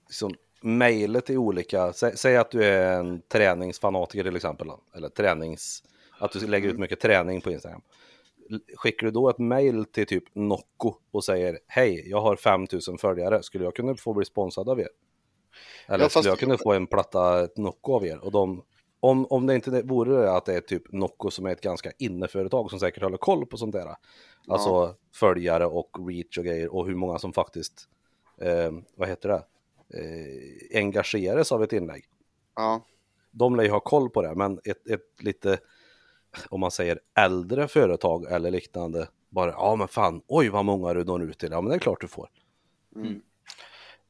liksom 0.08 0.34
mejla 0.62 1.22
till 1.22 1.38
olika, 1.38 1.94
sä, 1.94 2.18
säg 2.18 2.38
att 2.38 2.52
du 2.52 2.64
är 2.64 3.00
en 3.00 3.22
träningsfanatiker 3.22 4.24
till 4.24 4.36
exempel, 4.36 4.68
eller 4.96 5.10
tränings, 5.10 5.84
att 6.20 6.32
du 6.32 6.48
lägger 6.48 6.70
ut 6.70 6.80
mycket 6.80 7.00
träning 7.00 7.42
på 7.42 7.52
Instagram. 7.52 7.82
Skickar 8.76 9.08
du 9.08 9.12
då 9.12 9.30
ett 9.30 9.40
mejl 9.40 9.86
till 9.86 10.08
typ 10.08 10.24
Nocco 10.34 10.94
och 11.12 11.24
säger 11.24 11.60
hej, 11.68 12.10
jag 12.10 12.22
har 12.22 12.36
5000 12.36 12.98
följare, 12.98 13.44
skulle 13.44 13.64
jag 13.64 13.76
kunna 13.76 13.96
få 13.96 14.14
bli 14.14 14.26
sponsrad 14.26 14.70
av 14.70 14.80
er? 14.80 14.90
Eller 15.88 16.06
Ja, 16.06 16.10
skulle 16.10 16.30
jag 16.30 16.40
kunna 16.40 16.58
få 16.58 16.74
en 16.74 16.88
platta 16.88 17.48
Nocco 17.56 17.94
av 17.94 18.06
er? 18.06 18.18
Och 18.24 18.32
de, 18.32 18.64
om, 19.04 19.26
om 19.30 19.48
det 19.48 19.56
inte 19.56 19.82
vore 19.82 20.22
det 20.22 20.32
att 20.32 20.46
det 20.46 20.54
är 20.54 20.62
typ 20.62 20.92
Nocco 20.92 21.32
som 21.32 21.46
är 21.46 21.52
ett 21.52 21.62
ganska 21.62 21.92
inneföretag 21.98 22.70
som 22.70 22.80
säkert 22.80 23.04
håller 23.04 23.18
koll 23.18 23.46
på 23.46 23.58
sånt 23.58 23.72
där. 23.74 23.96
Alltså 24.48 24.96
följare 25.14 25.66
och 25.66 25.98
reach 26.08 26.38
och 26.38 26.44
grejer 26.46 26.74
och 26.76 26.86
hur 26.88 26.96
många 26.96 27.20
som 27.20 27.34
faktiskt, 27.34 27.90
eh, 28.42 28.72
vad 28.96 29.10
heter 29.10 29.30
det, 29.30 29.44
eh, 30.00 30.80
engageras 30.80 31.52
av 31.52 31.64
ett 31.64 31.74
inlägg. 31.74 32.04
Ja, 32.56 32.82
De 33.32 33.56
lär 33.56 33.64
ju 33.64 33.70
ha 33.70 33.80
koll 33.80 34.10
på 34.10 34.22
det, 34.22 34.36
men 34.36 34.60
ett, 34.64 34.88
ett 34.90 35.08
lite, 35.24 35.60
om 36.50 36.60
man 36.60 36.72
säger 36.72 37.00
äldre 37.20 37.68
företag 37.68 38.32
eller 38.32 38.52
liknande, 38.52 39.08
bara 39.30 39.52
ja 39.52 39.76
men 39.76 39.88
fan, 39.88 40.22
oj 40.28 40.50
vad 40.50 40.66
många 40.66 40.94
du 40.94 41.04
når 41.04 41.24
ut 41.24 41.40
till, 41.40 41.52
ja 41.52 41.62
men 41.62 41.70
det 41.70 41.76
är 41.76 41.80
klart 41.80 42.02
du 42.02 42.08
får. 42.08 42.30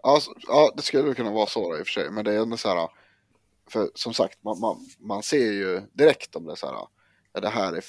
Ja, 0.04 0.17
så- 0.21 0.34
ja, 0.47 0.71
det 0.75 0.82
skulle 0.82 1.13
kunna 1.13 1.32
vara 1.32 1.45
så 1.47 1.69
då, 1.71 1.77
i 1.77 1.82
och 1.82 1.86
för 1.88 1.91
sig. 1.91 2.12
Men 2.12 2.25
det 2.25 2.34
är 2.34 2.39
ändå 2.41 2.58
så 2.58 2.69
här. 2.69 2.89
För 3.71 3.91
som 3.95 4.13
sagt, 4.13 4.43
man, 4.43 4.60
man, 4.60 4.77
man 4.99 5.23
ser 5.23 5.51
ju 5.51 5.81
direkt 5.93 6.36
om 6.36 6.45
det 6.45 6.55
så 6.55 6.67
här. 6.67 6.75
Ja, 7.34 7.39
det 7.39 7.49
här 7.49 7.73
är, 7.73 7.84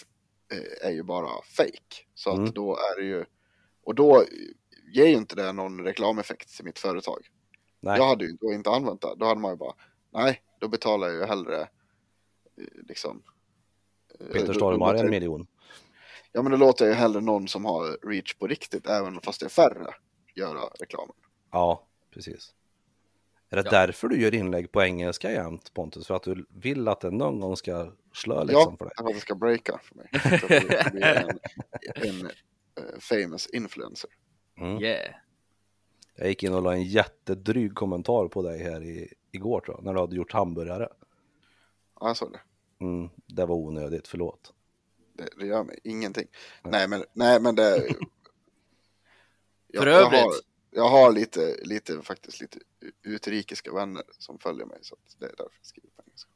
eh, 0.53 0.87
är 0.89 0.91
ju 0.91 1.03
bara 1.03 1.43
fake. 1.57 2.05
Så 2.15 2.31
att 2.31 2.39
Mm. 2.39 2.53
då 2.53 2.77
är 2.77 3.01
det 3.01 3.07
ju. 3.07 3.25
Och 3.85 3.95
då 3.95 4.25
ger 4.93 5.07
ju 5.07 5.15
inte 5.15 5.37
det 5.37 5.53
någon 5.53 5.85
reklameffekt 5.85 6.57
till 6.57 6.65
mitt 6.65 6.79
företag. 6.79 7.29
Nej, 7.81 7.99
Jag 7.99 8.07
hade 8.07 8.25
ju 8.25 8.33
då 8.33 8.53
inte 8.53 8.71
använt 8.71 9.01
det. 9.01 9.15
Då 9.17 9.27
hade 9.27 9.41
man 9.41 9.51
ju 9.51 9.57
bara. 9.57 9.75
Nej, 10.13 10.43
då 10.61 10.69
betalar 10.69 11.09
jag 11.09 11.17
ju 11.17 11.25
hellre. 11.25 11.61
eh, 11.61 12.65
Liksom. 12.89 13.23
eh, 14.21 14.27
Peter 14.27 14.53
Stormare 14.53 14.99
en 15.01 15.11
miljon. 15.11 15.47
Ja, 16.33 16.43
men 16.43 16.53
då 16.53 16.59
låter 16.59 16.85
jag 16.85 16.93
ju 16.95 16.99
hellre 17.01 17.21
någon 17.21 17.49
som 17.49 17.65
har 17.65 18.09
reach 18.11 18.35
på 18.35 18.47
riktigt, 18.47 18.87
även 18.87 19.21
fast 19.21 19.41
det 19.41 19.47
är 19.47 19.51
färre, 19.51 19.95
göra 20.35 20.61
reklamen. 20.81 21.15
Ja, 21.51 21.87
precis. 22.11 22.55
Är 23.53 23.57
det 23.57 23.63
Ja. 23.65 23.71
därför 23.71 24.09
du 24.09 24.21
gör 24.23 24.35
inlägg 24.35 24.73
på 24.73 24.83
engelska 24.83 25.33
jämt 25.33 25.75
Pontus? 25.75 26.07
För 26.07 26.15
att 26.15 26.23
du 26.23 26.47
vill 26.49 26.89
att 26.89 27.01
det 27.01 27.11
någon 27.11 27.41
gång 27.41 27.57
ska 27.57 27.93
slå 28.15 28.45
liksom 28.45 28.61
Ja, 28.71 28.77
för 28.79 28.85
dig? 28.85 28.95
för 28.99 29.05
att 29.09 29.15
det 29.15 29.21
ska 29.21 29.35
breaka 29.35 29.81
för 29.83 29.95
mig. 29.95 30.09
För 30.21 30.35
att 30.35 30.51
jag 30.51 31.17
en, 31.17 31.39
en 31.95 32.27
eh, 32.27 32.99
famous 33.01 33.47
influencer. 33.47 34.11
Mm. 34.59 34.83
Yeah. 34.83 35.15
Jag 36.17 36.29
gick 36.29 36.43
in 36.43 36.55
och 36.55 36.63
la 36.63 36.73
en 36.73 36.83
jättedryg 36.85 37.75
kommentar 37.75 38.29
på 38.29 38.43
dig 38.43 38.63
här 38.63 38.83
i, 38.83 39.15
igår 39.33 39.61
tror 39.61 39.77
jag, 39.77 39.85
när 39.85 39.95
du 39.95 40.01
hade 40.01 40.17
gjort 40.17 40.33
hamburgare. 40.33 40.89
Ja, 42.01 42.07
jag 42.07 42.17
såg 42.17 42.33
det. 42.33 42.41
Mm, 42.85 43.09
det 43.27 43.47
var 43.47 43.55
onödigt, 43.57 44.09
förlåt. 44.09 44.53
det. 45.13 45.29
Det 45.39 45.47
gör 45.47 45.65
mig 45.65 45.79
ingenting. 45.85 46.27
Nej, 46.63 46.89
men, 46.89 47.05
nej, 47.13 47.41
men 47.41 47.55
det... 47.55 47.81
För 49.79 49.87
jag, 49.87 49.87
övrigt. 49.87 50.13
Jag 50.21 50.27
har, 50.27 50.35
jag 50.75 50.89
har 50.89 51.13
lite, 51.13 51.57
lite, 51.63 52.03
faktiskt 52.03 52.41
lite 52.41 52.59
utrikiska 53.03 53.73
vänner 53.73 54.03
som 54.19 54.39
följer 54.39 54.67
mig, 54.67 54.79
så 54.83 54.95
att 54.95 55.17
det 55.21 55.25
är 55.27 55.29
därför 55.31 55.43
jag 55.61 55.67
skriver 55.67 55.89
på 55.97 56.03
engelska. 56.07 56.31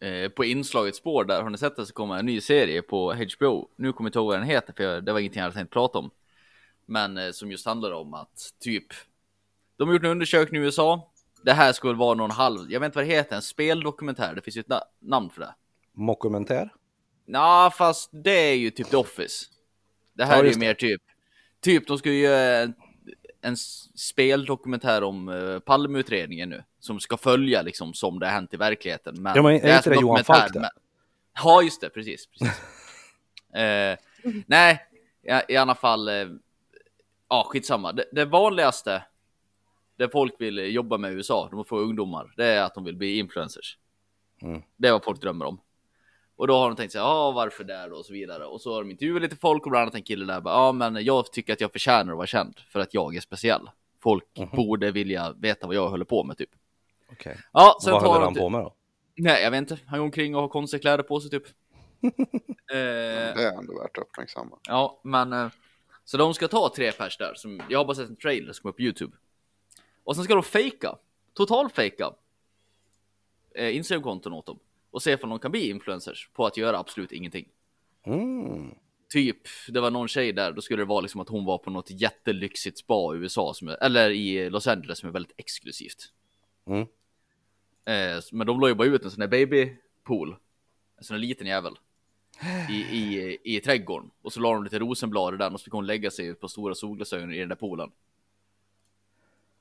Eh, 0.00 0.28
på 0.28 0.44
inslagets 0.44 0.98
spår 0.98 1.24
där, 1.24 1.42
har 1.42 1.50
ni 1.50 1.58
sett 1.58 1.76
det 1.76 1.86
så 1.86 1.92
kommer 1.92 2.18
en 2.18 2.26
ny 2.26 2.40
serie 2.40 2.82
på 2.82 3.12
HBO. 3.14 3.68
Nu 3.76 3.92
kommer 3.92 4.06
jag 4.06 4.10
inte 4.10 4.18
ihåg 4.18 4.26
vad 4.26 4.38
den 4.38 4.46
heter, 4.48 4.72
för 4.72 4.84
jag, 4.84 5.04
det 5.04 5.12
var 5.12 5.20
ingenting 5.20 5.38
jag 5.38 5.44
hade 5.44 5.56
tänkt 5.56 5.72
prata 5.72 5.98
om. 5.98 6.10
Men 6.86 7.18
eh, 7.18 7.30
som 7.30 7.50
just 7.50 7.66
handlar 7.66 7.92
om 7.92 8.14
att 8.14 8.54
typ, 8.60 8.86
de 9.76 9.88
har 9.88 9.94
gjort 9.94 10.04
en 10.04 10.10
undersökning 10.10 10.62
i 10.62 10.64
USA. 10.64 11.12
Det 11.42 11.52
här 11.52 11.72
skulle 11.72 11.94
vara 11.94 12.14
någon 12.14 12.30
halv, 12.30 12.70
jag 12.72 12.80
vet 12.80 12.86
inte 12.86 12.98
vad 12.98 13.06
det 13.06 13.14
heter, 13.14 13.36
en 13.36 13.42
speldokumentär. 13.42 14.34
Det 14.34 14.42
finns 14.42 14.56
ju 14.56 14.60
ett 14.60 14.66
na- 14.66 14.82
namn 14.98 15.30
för 15.30 15.40
det. 15.40 15.54
Mockumentär? 15.92 16.74
Ja, 17.26 17.72
fast 17.78 18.10
det 18.12 18.30
är 18.50 18.54
ju 18.54 18.70
typ 18.70 18.90
The 18.90 18.96
Office. 18.96 19.46
Det 20.12 20.24
här 20.24 20.32
Ja, 20.36 20.40
är 20.40 20.44
ju 20.44 20.50
det. 20.52 20.58
mer 20.58 20.74
typ, 20.74 21.02
typ 21.60 21.86
de 21.86 21.98
ju 22.04 22.18
göra 22.20 22.58
en, 22.58 22.74
en 23.46 23.56
speldokumentär 23.94 25.02
om 25.02 25.28
uh, 25.28 25.58
Palmeutredningen 25.58 26.48
nu. 26.48 26.64
Som 26.78 27.00
ska 27.00 27.16
följa 27.16 27.62
liksom 27.62 27.94
som 27.94 28.18
det 28.18 28.26
har 28.26 28.32
hänt 28.32 28.54
i 28.54 28.56
verkligheten. 28.56 29.22
Men 29.22 29.36
Ja, 29.36 29.42
men 29.42 29.54
är 29.54 29.76
inte 29.76 29.90
det 29.90 30.00
Johan 30.00 30.24
Falk 30.24 30.54
men- 30.54 30.64
Ja, 31.44 31.62
just 31.62 31.80
det, 31.80 31.88
precis. 31.90 32.26
precis. 32.26 32.60
Eh, 33.54 33.98
nej, 34.46 34.86
i, 35.22 35.52
i 35.52 35.56
alla 35.56 35.74
fall, 35.74 36.08
eh, 36.08 36.28
ja 37.28 37.46
skitsamma. 37.48 37.92
Det, 37.92 38.04
det 38.12 38.24
vanligaste 38.24 39.02
det 39.96 40.08
folk 40.08 40.34
vill 40.38 40.74
jobba 40.74 40.98
med 40.98 41.12
i 41.12 41.14
USA, 41.14 41.48
de 41.50 41.64
får 41.64 41.80
ungdomar, 41.80 42.34
det 42.36 42.46
är 42.46 42.62
att 42.62 42.74
de 42.74 42.84
vill 42.84 42.96
bli 42.96 43.18
influencers. 43.18 43.78
Mm. 44.42 44.62
Det 44.76 44.88
är 44.88 44.92
vad 44.92 45.04
folk 45.04 45.20
drömmer 45.20 45.44
om. 45.44 45.60
Och 46.36 46.46
då 46.46 46.54
har 46.58 46.68
de 46.68 46.76
tänkt 46.76 46.92
sig, 46.92 46.98
ja 47.00 47.30
varför 47.30 47.64
där 47.64 47.88
då 47.90 47.96
och 47.96 48.04
så 48.06 48.12
vidare. 48.12 48.44
Och 48.44 48.60
så 48.60 48.74
har 48.74 48.82
de 48.82 48.90
intervjuat 48.90 49.22
lite 49.22 49.36
folk 49.36 49.64
och 49.64 49.70
bland 49.70 49.82
annat 49.82 49.94
en 49.94 50.02
kille 50.02 50.24
där 50.24 50.42
ja 50.44 50.72
men 50.72 51.04
jag 51.04 51.32
tycker 51.32 51.52
att 51.52 51.60
jag 51.60 51.72
förtjänar 51.72 52.12
att 52.12 52.16
vara 52.16 52.26
känd 52.26 52.60
för 52.68 52.80
att 52.80 52.94
jag 52.94 53.16
är 53.16 53.20
speciell. 53.20 53.70
folk 54.02 54.24
Mhm. 54.38 54.48
borde 54.56 54.90
vilja 54.90 55.32
veta 55.32 55.66
vad 55.66 55.76
jag 55.76 55.88
håller 55.88 56.04
på 56.04 56.24
med 56.24 56.38
typ. 56.38 56.50
Okej. 57.12 57.38
Ja, 57.52 57.78
sen 57.82 57.92
Vad 57.92 58.02
håller 58.02 58.20
de 58.20 58.24
han 58.24 58.34
på 58.34 58.48
med 58.48 58.60
då? 58.60 58.74
Nej, 59.16 59.42
jag 59.42 59.50
vet 59.50 59.58
inte. 59.58 59.78
Han 59.86 59.98
går 59.98 60.04
omkring 60.04 60.34
och 60.34 60.40
har 60.40 60.48
konstiga 60.48 60.80
kläder 60.80 61.02
på 61.04 61.20
sig 61.20 61.30
typ. 61.30 61.46
eh, 62.00 62.12
Det 62.68 63.42
är 63.44 63.58
ändå 63.58 63.82
värt 63.82 63.98
att 63.98 64.04
uppmärksamma. 64.04 64.58
ja, 64.68 65.00
men 65.04 65.32
eh, 65.32 65.48
så 66.04 66.16
de 66.16 66.34
ska 66.34 66.48
ta 66.48 66.72
tre 66.76 66.92
pers 66.92 67.16
där. 67.18 67.32
Som, 67.34 67.62
jag 67.68 67.78
har 67.78 67.84
bara 67.84 67.94
sett 67.94 68.08
en 68.08 68.16
trailer 68.16 68.52
som 68.52 68.62
kommer 68.62 68.72
på 68.72 68.82
YouTube. 68.82 69.16
Och 70.04 70.14
sen 70.16 70.24
ska 70.24 70.34
de 70.34 70.42
fejka, 70.42 70.96
total 71.34 71.70
fejka 71.70 72.10
eh, 73.54 73.76
Instagram-konton 73.76 74.32
åt 74.32 74.46
dem 74.46 74.58
och 74.90 75.02
se 75.02 75.16
om 75.16 75.30
de 75.30 75.38
kan 75.38 75.50
bli 75.50 75.70
influencers 75.70 76.30
på 76.32 76.46
att 76.46 76.56
göra 76.56 76.78
absolut 76.78 77.12
ingenting. 77.12 77.48
Mm. 78.02 78.74
Typ, 79.08 79.38
det 79.68 79.80
var 79.80 79.90
någon 79.90 80.08
tjej 80.08 80.32
där, 80.32 80.52
då 80.52 80.62
skulle 80.62 80.82
det 80.82 80.86
vara 80.86 81.00
liksom 81.00 81.20
att 81.20 81.28
hon 81.28 81.44
var 81.44 81.58
på 81.58 81.70
något 81.70 81.90
jättelyxigt 81.90 82.78
spa 82.78 83.14
i 83.14 83.18
USA, 83.18 83.54
som 83.54 83.68
eller 83.68 84.10
i 84.10 84.50
Los 84.50 84.66
Angeles 84.66 84.98
som 84.98 85.08
är 85.08 85.12
väldigt 85.12 85.34
exklusivt. 85.36 86.12
Mm. 86.66 86.80
Eh, 87.84 88.22
men 88.32 88.46
de 88.46 88.60
la 88.60 88.68
ju 88.68 88.74
bara 88.74 88.88
ut 88.88 89.04
en 89.04 89.10
sån 89.10 89.20
där 89.20 89.28
babypool, 89.28 90.36
en 90.98 91.04
sån 91.04 91.14
där 91.14 91.20
liten 91.20 91.46
jävel, 91.46 91.78
i, 92.70 92.74
i, 92.74 93.38
i 93.44 93.60
trädgården. 93.60 94.10
Och 94.22 94.32
så 94.32 94.40
la 94.40 94.54
de 94.54 94.64
lite 94.64 94.78
rosenblad 94.78 95.34
i 95.34 95.36
den 95.36 95.54
och 95.54 95.60
så 95.60 95.64
fick 95.64 95.72
hon 95.72 95.86
lägga 95.86 96.10
sig 96.10 96.34
på 96.34 96.48
stora 96.48 96.74
solglasögon 96.74 97.32
i 97.32 97.38
den 97.38 97.48
där 97.48 97.56
poolen. 97.56 97.90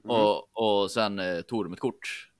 Och, 0.04 0.58
och 0.58 0.92
sen 0.92 1.20
eh, 1.20 1.42
tog 1.42 1.66
de 1.66 1.74
ett 1.74 1.80
kort, 1.80 2.32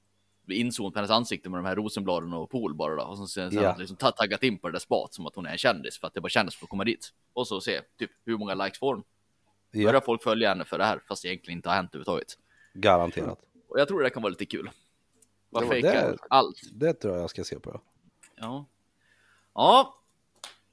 inzoomat 0.50 0.94
på 0.94 1.00
hennes 1.00 1.12
ansikte 1.12 1.50
med 1.50 1.60
de 1.60 1.66
här 1.66 1.76
rosenbladen 1.76 2.34
och 2.34 2.50
pool 2.50 2.74
bara 2.76 2.96
då. 2.96 3.04
Och 3.04 3.18
sen, 3.18 3.28
sen, 3.28 3.52
sen 3.52 3.64
Ja. 3.64 3.76
liksom 3.80 3.98
ta- 3.98 4.12
taggat 4.12 4.44
in 4.44 4.58
på 4.60 4.68
det 4.68 4.72
där 4.72 4.80
spat 4.80 5.14
som 5.14 5.26
att 5.28 5.36
hon 5.36 5.46
är 5.46 5.52
en 5.52 5.58
kändis 5.58 6.00
för 6.00 6.08
att 6.08 6.14
det 6.14 6.22
bara 6.22 6.30
kändes 6.30 6.56
för 6.56 6.66
att 6.66 6.70
komma 6.70 6.84
dit. 6.84 7.14
Och 7.34 7.48
så 7.48 7.62
se 7.62 7.82
typ 8.00 8.12
hur 8.26 8.38
många 8.38 8.54
likes 8.54 8.80
får 8.80 8.94
hon. 8.96 9.04
Börjar 9.74 9.94
Ja, 9.94 10.02
folk 10.02 10.24
följa 10.24 10.50
henne 10.50 10.66
för 10.66 10.78
det 10.78 10.84
här 10.86 11.00
fast 11.08 11.22
det 11.22 11.28
egentligen 11.28 11.58
inte 11.58 11.70
har 11.70 11.76
hänt 11.76 11.90
överhuvudtaget. 11.96 12.38
garanterat. 12.74 13.40
Och 13.70 13.80
jag 13.80 13.88
tror 13.88 14.02
det 14.04 14.10
kan 14.10 14.22
vara 14.24 14.30
lite 14.30 14.46
kul. 14.46 14.70
Bara 15.50 15.60
Det 15.60 15.66
var- 15.66 15.74
fejka 15.74 15.92
det- 15.92 16.18
allt. 16.30 16.62
Det 16.74 16.94
tror 16.94 17.14
jag 17.14 17.24
jag 17.24 17.30
ska 17.30 17.44
se 17.44 17.60
på. 17.60 17.72
Ja. 17.74 17.82
Ja. 18.36 18.66
Ja. 19.54 19.96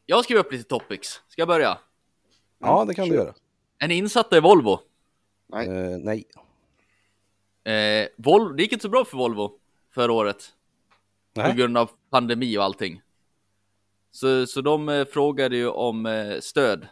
Jag 0.07 0.25
skriver 0.25 0.41
upp 0.41 0.53
lite 0.53 0.65
topics. 0.65 1.09
Ska 1.29 1.41
jag 1.41 1.49
börja? 1.49 1.79
Ja, 2.59 2.85
det 2.85 2.95
kan 2.95 3.09
du 3.09 3.15
göra. 3.15 3.35
Är 3.79 3.89
ni 3.89 3.95
insatta 3.95 4.37
i 4.37 4.41
Volvo? 4.41 4.79
Nej. 5.47 5.67
Eh, 5.69 5.99
nej. 5.99 6.25
Eh, 7.65 8.09
Vol 8.17 8.57
det 8.57 8.63
gick 8.63 8.73
inte 8.73 8.83
så 8.83 8.89
bra 8.89 9.05
för 9.05 9.17
Volvo 9.17 9.59
förra 9.95 10.13
året. 10.13 10.53
På 11.35 11.41
Nej. 11.43 11.55
grund 11.55 11.79
av 11.79 11.91
pandemi 12.11 12.59
och 12.59 12.65
allting. 12.65 13.03
Så, 14.11 14.47
så 14.47 14.61
de 14.61 14.89
eh, 14.89 15.05
frågade 15.05 15.57
ju 15.57 15.69
om 15.69 16.07
eh, 16.07 16.41
stöd 16.41 16.89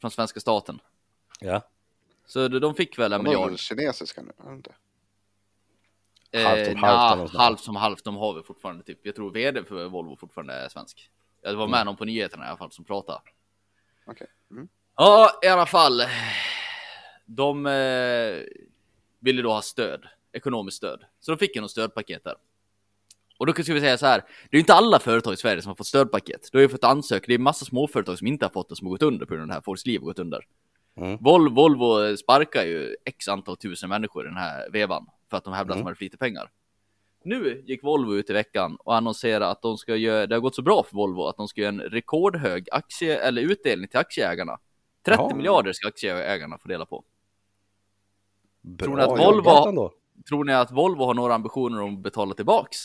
från 0.00 0.10
svenska 0.10 0.40
staten. 0.40 0.80
Ja. 1.40 1.62
Så 2.26 2.48
de, 2.48 2.58
de 2.58 2.74
fick 2.74 2.98
väl 2.98 3.12
en 3.12 3.18
De 3.24 3.26
är 3.26 3.30
miljard. 3.30 3.48
väl 3.48 3.58
kinesiska 3.58 4.22
nu? 4.22 4.32
är 4.38 4.48
det 4.50 4.54
inte? 4.54 4.74
Halvt 6.32 6.66
som 6.66 6.84
Eh, 6.84 6.84
halvt 6.84 7.12
eller 7.12 7.16
något 7.16 7.18
sånt 7.18 7.32
där. 7.32 7.38
halvt 7.38 7.60
som 7.60 7.76
halvt. 7.76 8.04
De 8.04 8.16
har 8.16 8.34
vi 8.34 8.42
fortfarande 8.42 8.84
typ. 8.84 8.98
Jag 9.02 9.14
tror 9.14 9.30
vd 9.30 9.64
för 9.64 9.88
Volvo 9.88 10.16
fortfarande 10.16 10.54
är 10.54 10.68
svensk. 10.68 11.10
Jag 11.42 11.54
var 11.54 11.66
med 11.68 11.86
någon 11.86 11.96
på 11.96 12.04
nyheterna 12.04 12.44
i 12.44 12.48
alla 12.48 12.56
fall 12.56 12.72
som 12.72 12.84
pratade. 12.84 13.20
Okej. 14.06 14.26
Mm. 14.50 14.68
Ja, 14.96 15.30
i 15.42 15.46
alla 15.46 15.66
fall. 15.66 16.02
De 17.26 17.66
eh, 17.66 18.42
ville 19.18 19.42
då 19.42 19.52
ha 19.52 19.62
stöd, 19.62 20.06
ekonomiskt 20.32 20.76
stöd. 20.76 21.04
Så 21.20 21.30
de 21.32 21.38
fick 21.38 21.56
ju 21.56 21.62
något 21.62 21.70
stödpaket 21.70 22.24
där. 22.24 22.34
Och 23.38 23.46
då 23.46 23.52
ska 23.52 23.74
vi 23.74 23.80
säga 23.80 23.98
så 23.98 24.06
här, 24.06 24.18
det 24.18 24.56
är 24.56 24.58
ju 24.58 24.60
inte 24.60 24.74
alla 24.74 24.98
företag 24.98 25.34
i 25.34 25.36
Sverige 25.36 25.62
som 25.62 25.68
har 25.68 25.74
fått 25.76 25.86
stödpaket. 25.86 26.48
Du 26.52 26.58
har 26.58 26.62
ju 26.62 26.68
fått 26.68 26.84
ansöka, 26.84 27.24
det 27.28 27.34
är 27.34 27.38
massa 27.38 27.64
småföretag 27.64 28.18
som 28.18 28.26
inte 28.26 28.44
har 28.44 28.50
fått 28.50 28.68
det 28.68 28.76
som 28.76 28.86
har 28.86 28.92
gått 28.92 29.02
under 29.02 29.26
på 29.26 29.34
grund 29.34 29.42
av 29.42 29.48
det 29.48 29.54
här, 29.54 29.60
folks 29.60 29.86
liv 29.86 30.00
har 30.00 30.06
gått 30.06 30.18
under. 30.18 30.46
Mm. 30.96 31.18
Vol 31.20 31.54
Volvo 31.54 32.16
sparkar 32.16 32.64
ju 32.64 32.96
x 33.04 33.28
antal 33.28 33.56
tusen 33.56 33.88
människor 33.88 34.24
i 34.24 34.28
den 34.28 34.36
här 34.36 34.70
vevan 34.70 35.06
för 35.30 35.36
att 35.36 35.44
de 35.44 35.52
hävdar 35.52 35.72
att 35.72 35.76
Mm. 35.76 35.84
de 35.84 35.86
hade 35.88 35.96
för 35.96 36.04
lite 36.04 36.16
pengar. 36.16 36.50
Nu 37.22 37.64
gick 37.66 37.82
Volvo 37.84 38.14
ut 38.14 38.30
i 38.30 38.32
veckan 38.32 38.76
och 38.80 38.96
annonserade 38.96 39.46
att 39.48 39.62
de 39.62 39.78
ska 39.78 39.96
göra, 39.96 40.26
det 40.26 40.34
har 40.34 40.40
gått 40.40 40.54
så 40.54 40.62
bra 40.62 40.82
för 40.82 40.96
Volvo 40.96 41.22
att 41.26 41.36
de 41.36 41.48
ska 41.48 41.60
göra 41.60 41.68
en 41.68 41.80
rekordhög 41.80 42.68
aktie 42.72 43.18
eller 43.18 43.42
utdelning 43.42 43.88
till 43.88 43.98
aktieägarna. 43.98 44.58
30 45.06 45.22
Jaha. 45.22 45.34
miljarder 45.36 45.72
ska 45.72 45.88
aktieägarna 45.88 46.58
få 46.58 46.68
dela 46.68 46.86
på. 46.86 47.04
Bra 48.60 48.84
Tror 48.86 48.96
ni 48.96 49.02
att 49.02 49.18
Volvo-. 49.18 49.90
Tror 50.28 50.44
ni 50.44 50.52
att 50.52 50.70
Volvo 50.70 51.04
har 51.04 51.14
några 51.14 51.34
ambitioner 51.34 51.80
om 51.82 51.94
att 51.94 52.00
betala 52.00 52.34
tillbaks 52.34 52.78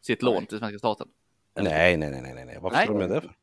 sitt 0.00 0.22
lån 0.22 0.46
till 0.46 0.58
svenska 0.58 0.78
staten? 0.78 1.08
Nej, 1.54 1.96
nej, 1.96 2.10
nej, 2.10 2.22
nej, 2.34 2.44
nej. 2.44 2.58
Varför 2.62 2.76
Nej. 2.76 2.86
skulle 2.86 2.98
de 3.00 3.04
göra 3.08 3.14
det 3.14 3.26
för? 3.26 3.36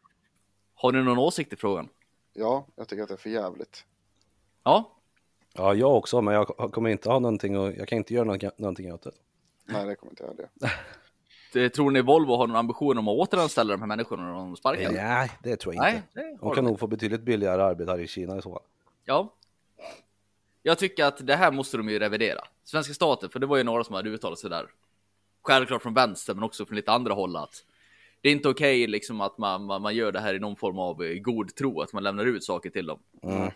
Har 0.76 0.92
ni 0.92 1.04
någon 1.04 1.18
åsikt 1.18 1.54
i 1.54 1.56
frågan? 1.56 1.90
Ja, 2.34 2.66
jag 2.76 2.88
tycker 2.88 3.04
att 3.04 3.10
det 3.10 3.16
är 3.16 3.18
för 3.18 3.30
jävligt. 3.30 3.86
Ja, 4.64 4.96
Ja, 5.54 5.74
jag 5.74 5.96
också, 5.98 6.22
men 6.22 6.34
jag 6.34 6.48
kommer 6.48 6.90
inte 6.90 7.10
ha 7.10 7.20
någonting 7.20 7.58
och 7.58 7.72
jag 7.74 7.88
kan 7.88 7.98
inte 7.98 8.14
göra 8.14 8.24
någonting- 8.58 8.94
åt 8.94 9.02
det. 9.04 9.12
Nej, 9.66 9.86
det 9.86 9.96
kommer 9.96 10.12
inte 10.12 10.24
jag 10.24 10.38
det. 10.38 10.50
det, 11.54 11.70
tror 11.70 11.92
ni 11.92 12.02
Volvo 12.02 12.36
har 12.36 12.48
någon 12.48 12.56
ambition 12.58 12.98
om 12.98 13.08
att 13.08 13.18
återanställa 13.18 13.72
de 13.74 13.80
här 13.82 13.88
människorna 13.88 14.24
när 14.24 14.34
de 14.34 14.56
sparkar? 14.56 14.92
Nej, 14.92 15.32
det 15.44 15.56
tror 15.56 15.76
jag 15.76 15.82
Nej, 15.82 15.96
inte. 15.96 16.08
det 16.14 16.38
De 16.42 16.56
kan 16.56 16.64
de 16.64 16.70
nog 16.70 16.80
få 16.80 16.88
betydligt 16.88 17.22
billigare 17.22 17.62
arbetare 17.64 18.02
i 18.04 18.08
Kina 18.08 18.38
i 18.38 18.42
så 18.42 18.52
fall. 18.54 18.64
Ja. 19.06 19.34
Jag 20.64 20.78
tycker 20.78 21.06
att 21.06 21.28
det 21.28 21.36
här 21.36 21.52
måste 21.52 21.78
de 21.78 21.90
ju 21.90 22.00
revidera. 22.00 22.42
Svenska 22.64 22.94
staten, 22.94 23.30
för 23.30 23.40
det 23.40 23.46
var 23.46 23.58
ju 23.58 23.64
några 23.64 23.84
som 23.84 23.96
hade 23.96 24.10
uttalat 24.10 24.40
sig 24.40 24.50
där. 24.50 24.68
Självklart 25.44 25.82
från 25.82 25.94
vänster, 25.94 26.34
men 26.34 26.44
också 26.44 26.66
från 26.66 26.76
lite 26.76 26.92
andra 26.92 27.14
håll 27.14 27.36
att 27.36 27.64
det 28.22 28.30
är 28.30 28.34
inte 28.34 28.50
okej 28.50 28.88
liksom 28.88 29.22
att 29.22 29.38
man, 29.38 29.64
man, 29.64 29.82
man 29.82 29.96
gör 29.96 30.12
det 30.12 30.20
här 30.20 30.34
i 30.34 30.40
någon 30.40 30.56
form 30.56 30.80
av 30.80 31.04
eh, 31.04 31.14
god 31.14 31.56
tro, 31.56 31.82
att 31.82 31.94
man 31.94 32.04
lämnar 32.04 32.26
ut 32.26 32.44
saker 32.44 32.70
till 32.70 32.86
dem. 32.86 33.00
Mm. 33.24 33.52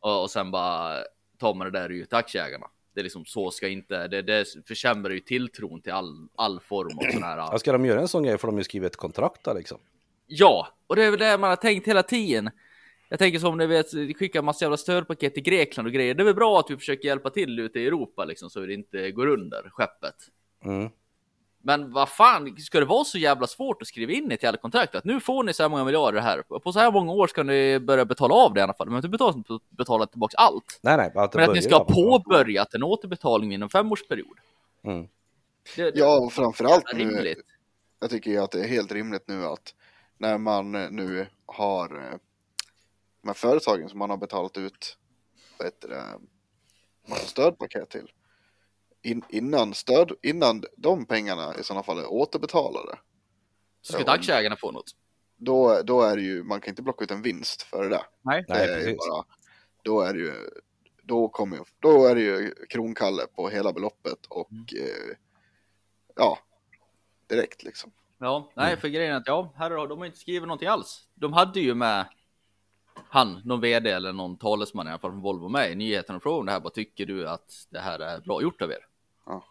Och, 0.00 0.22
och 0.22 0.30
sen 0.30 0.50
bara 0.50 0.96
tar 1.38 1.54
man 1.54 1.72
det 1.72 1.78
där 1.78 1.88
ut 1.88 2.08
till 2.08 2.18
aktieägarna. 2.18 2.66
Det 2.94 3.00
är 3.00 3.04
liksom 3.04 3.24
så 3.24 3.50
ska 3.50 3.68
inte, 3.68 4.08
det, 4.08 4.22
det 4.22 4.46
försämrar 4.68 5.10
ju 5.10 5.20
tilltron 5.20 5.80
till 5.80 5.92
all, 5.92 6.28
all 6.36 6.60
form 6.60 6.98
av 6.98 7.12
sån 7.12 7.22
här. 7.22 7.36
Ja, 7.36 7.58
ska 7.58 7.72
de 7.72 7.84
göra 7.84 8.00
en 8.00 8.08
sån 8.08 8.22
grej 8.22 8.38
får 8.38 8.48
de 8.48 8.58
ju 8.58 8.64
skriva 8.64 8.86
ett 8.86 8.96
kontrakt 8.96 9.44
där 9.44 9.54
liksom. 9.54 9.78
Ja, 10.26 10.68
och 10.86 10.96
det 10.96 11.04
är 11.04 11.10
väl 11.10 11.20
det 11.20 11.38
man 11.38 11.50
har 11.50 11.56
tänkt 11.56 11.88
hela 11.88 12.02
tiden. 12.02 12.50
Jag 13.08 13.18
tänker 13.18 13.38
som 13.38 13.58
ni 13.58 13.66
vet, 13.66 14.16
skicka 14.18 14.42
massa 14.42 14.64
jävla 14.64 14.76
stödpaket 14.76 15.34
till 15.34 15.42
Grekland 15.42 15.86
och 15.86 15.92
grejer. 15.92 16.14
Det 16.14 16.22
är 16.22 16.24
väl 16.24 16.34
bra 16.34 16.60
att 16.60 16.70
vi 16.70 16.76
försöker 16.76 17.08
hjälpa 17.08 17.30
till 17.30 17.58
ute 17.58 17.80
i 17.80 17.86
Europa 17.86 18.24
liksom 18.24 18.50
så 18.50 18.60
det 18.60 18.74
inte 18.74 19.10
går 19.10 19.26
under 19.26 19.70
skeppet. 19.70 20.14
Mm. 20.64 20.90
Men 21.66 21.92
vad 21.92 22.08
fan, 22.08 22.56
ska 22.58 22.80
det 22.80 22.86
vara 22.86 23.04
så 23.04 23.18
jävla 23.18 23.46
svårt 23.46 23.82
att 23.82 23.88
skriva 23.88 24.12
in 24.12 24.30
i 24.32 24.34
ett 24.34 24.42
jävla 24.42 24.58
kontrakt 24.58 24.94
att 24.94 25.04
nu 25.04 25.20
får 25.20 25.44
ni 25.44 25.52
så 25.52 25.62
här 25.62 25.70
många 25.70 25.84
miljarder 25.84 26.20
här. 26.20 26.42
På 26.42 26.72
så 26.72 26.78
här 26.78 26.92
många 26.92 27.12
år 27.12 27.26
ska 27.26 27.42
ni 27.42 27.78
börja 27.80 28.04
betala 28.04 28.34
av 28.34 28.54
det 28.54 28.60
i 28.60 28.62
alla 28.62 28.74
fall. 28.74 28.88
Men 28.90 28.96
inte 28.96 29.08
betala, 29.08 29.42
betala 29.68 30.06
tillbaka 30.06 30.36
allt. 30.36 30.80
Nej, 30.82 30.96
nej, 30.96 31.12
att 31.14 31.34
Men 31.34 31.50
att 31.50 31.56
ni 31.56 31.62
ska 31.62 31.76
ha 31.76 31.84
påbörjat 31.84 32.74
en 32.74 32.82
återbetalning 32.82 33.54
inom 33.54 33.68
femårsperiod. 33.68 34.38
Mm. 34.84 35.08
Det, 35.76 35.90
det 35.90 35.98
Ja, 35.98 36.18
och 36.18 36.32
framförallt 36.32 36.84
är 36.92 36.96
nu, 36.96 37.04
rimligt. 37.04 37.46
jag 38.00 38.10
tycker 38.10 38.30
ju 38.30 38.38
att 38.38 38.50
det 38.50 38.60
är 38.60 38.68
helt 38.68 38.92
rimligt 38.92 39.28
nu 39.28 39.44
att 39.44 39.74
när 40.18 40.38
man 40.38 40.72
nu 40.72 41.26
har 41.46 41.96
eh, 41.96 42.18
de 43.26 43.30
här 43.30 43.34
företagen 43.34 43.88
som 43.88 43.98
man 43.98 44.10
har 44.10 44.16
betalat 44.16 44.58
ut 44.58 44.98
vad 45.58 45.66
heter 45.66 45.88
det, 45.88 46.04
massa 47.08 47.26
stödpaket 47.26 47.90
till. 47.90 48.12
In, 49.02 49.22
innan, 49.28 49.74
stöd, 49.74 50.12
innan 50.22 50.64
de 50.76 51.06
pengarna 51.06 51.54
i 51.58 51.62
sådana 51.62 51.82
fall 51.82 51.98
är 51.98 52.06
återbetalade. 52.12 52.98
Så 53.82 53.92
ska 53.92 54.00
inte 54.00 54.12
aktieägarna 54.12 54.56
få 54.56 54.70
något. 54.70 54.90
Då, 55.36 55.82
då 55.82 56.02
är 56.02 56.16
det 56.16 56.22
ju, 56.22 56.42
man 56.42 56.60
kan 56.60 56.72
inte 56.72 56.82
plocka 56.82 57.04
ut 57.04 57.10
en 57.10 57.22
vinst 57.22 57.62
för 57.62 57.90
det. 57.90 58.02
Nej. 58.22 58.44
Det 58.48 58.54
Nej, 58.54 58.68
är 58.68 58.78
ju 58.78 58.84
precis. 58.84 58.96
bara, 58.98 59.24
då 59.82 60.00
är 60.00 60.14
det 60.14 60.20
ju, 60.20 60.34
då 61.02 61.28
kommer 61.28 61.60
då 61.78 62.06
är 62.06 62.14
det 62.14 62.20
ju 62.20 62.54
kronkalle 62.68 63.26
på 63.26 63.48
hela 63.48 63.72
beloppet 63.72 64.26
och 64.28 64.50
Mm. 64.50 64.64
eh, 64.84 65.16
ja, 66.16 66.38
direkt 67.28 67.62
liksom. 67.62 67.92
Ja, 68.18 68.52
nej, 68.56 68.76
för 68.76 68.88
grejen 68.88 69.12
är 69.12 69.16
att 69.16 69.26
ja, 69.26 69.52
här 69.56 69.70
har 69.70 69.88
de 69.88 69.98
har 69.98 70.06
inte 70.06 70.18
skrivit 70.18 70.42
någonting 70.42 70.68
alls. 70.68 71.08
De 71.14 71.32
hade 71.32 71.60
ju 71.60 71.74
med 71.74 72.06
han, 73.08 73.40
någon 73.44 73.60
vd 73.60 73.90
eller 73.90 74.12
någon 74.12 74.36
talesman 74.36 74.86
i 74.86 74.90
alla 74.90 74.98
fall 74.98 75.10
från 75.10 75.20
Volvo 75.20 75.48
med 75.48 75.72
i 75.72 75.74
nyheterna 75.74 76.16
och 76.16 76.22
frågade 76.22 76.40
om 76.40 76.46
det 76.46 76.52
här. 76.52 76.60
Vad 76.60 76.74
tycker 76.74 77.06
du 77.06 77.28
att 77.28 77.66
det 77.70 77.78
här 77.78 77.98
är 77.98 78.20
bra 78.20 78.42
gjort 78.42 78.62
av 78.62 78.70
er? 78.70 78.86
Ja. 79.26 79.44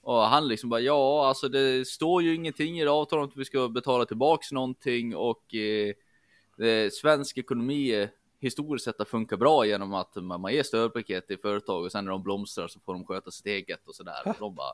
Och 0.00 0.20
han 0.20 0.48
liksom 0.48 0.70
bara 0.70 0.80
ja, 0.80 1.28
alltså 1.28 1.48
det 1.48 1.88
står 1.88 2.22
ju 2.22 2.34
ingenting 2.34 2.78
i 2.78 2.86
avtalet 2.86 3.22
om 3.22 3.28
att 3.30 3.36
vi 3.36 3.44
ska 3.44 3.68
betala 3.68 4.04
tillbaks 4.04 4.52
någonting 4.52 5.16
och 5.16 5.54
eh, 5.54 5.94
det, 6.56 6.94
svensk 6.94 7.38
ekonomi 7.38 7.94
eh, 7.94 8.08
historiskt 8.40 8.84
sett 8.84 8.98
har 8.98 9.04
funkat 9.04 9.38
bra 9.38 9.66
genom 9.66 9.94
att 9.94 10.16
man, 10.16 10.52
ger 10.52 10.62
stödpaket 10.62 11.26
till 11.26 11.38
företag 11.38 11.84
och 11.84 11.92
sen 11.92 12.04
när 12.04 12.12
de 12.12 12.22
blomstrar 12.22 12.68
så 12.68 12.80
får 12.80 12.92
de 12.92 13.04
sköta 13.04 13.30
sitt 13.30 13.46
eget 13.46 13.88
och 13.88 13.94
sådär. 13.94 14.22
Och 14.24 14.34
de 14.38 14.54
bara, 14.54 14.72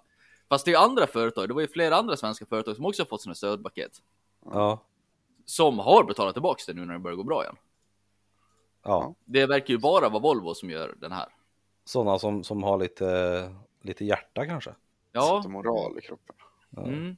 Fast 0.49 0.65
det 0.65 0.73
är 0.73 0.79
andra 0.79 1.07
företag, 1.07 1.49
det 1.49 1.55
var 1.55 1.61
ju 1.61 1.69
flera 1.69 1.97
andra 1.97 2.17
svenska 2.17 2.47
företag 2.47 2.77
som 2.77 2.87
också 2.87 3.03
har 3.03 3.07
fått 3.07 3.23
sina 3.23 3.35
stödpaket. 3.35 3.93
Ja, 4.45 4.83
Som 5.45 5.79
har 5.79 6.05
betalat 6.05 6.35
tillbaka 6.35 6.63
det 6.67 6.75
nu 6.75 6.85
när 6.85 6.93
det 6.93 7.01
börjar 7.01 7.17
gå 7.17 7.25
bra 7.25 7.43
igen. 7.43 7.57
Ja. 8.83 9.15
Det 9.25 9.47
verkar 9.47 9.75
ju 9.75 9.79
bara 9.79 10.09
vara 10.09 10.23
Volvo 10.23 10.55
som 10.55 10.71
gör 10.71 10.95
den 11.01 11.13
här. 11.13 11.29
Sådana 11.85 12.19
som, 12.19 12.45
som 12.45 12.63
har 12.63 12.79
lite, 12.79 13.55
lite 13.83 14.05
hjärta 14.05 14.47
kanske. 14.47 14.75
Ja, 15.13 15.39
Sätter 15.39 15.51
moral 15.53 15.99
i 15.99 16.01
kroppen. 16.01 16.37
mm. 16.77 17.17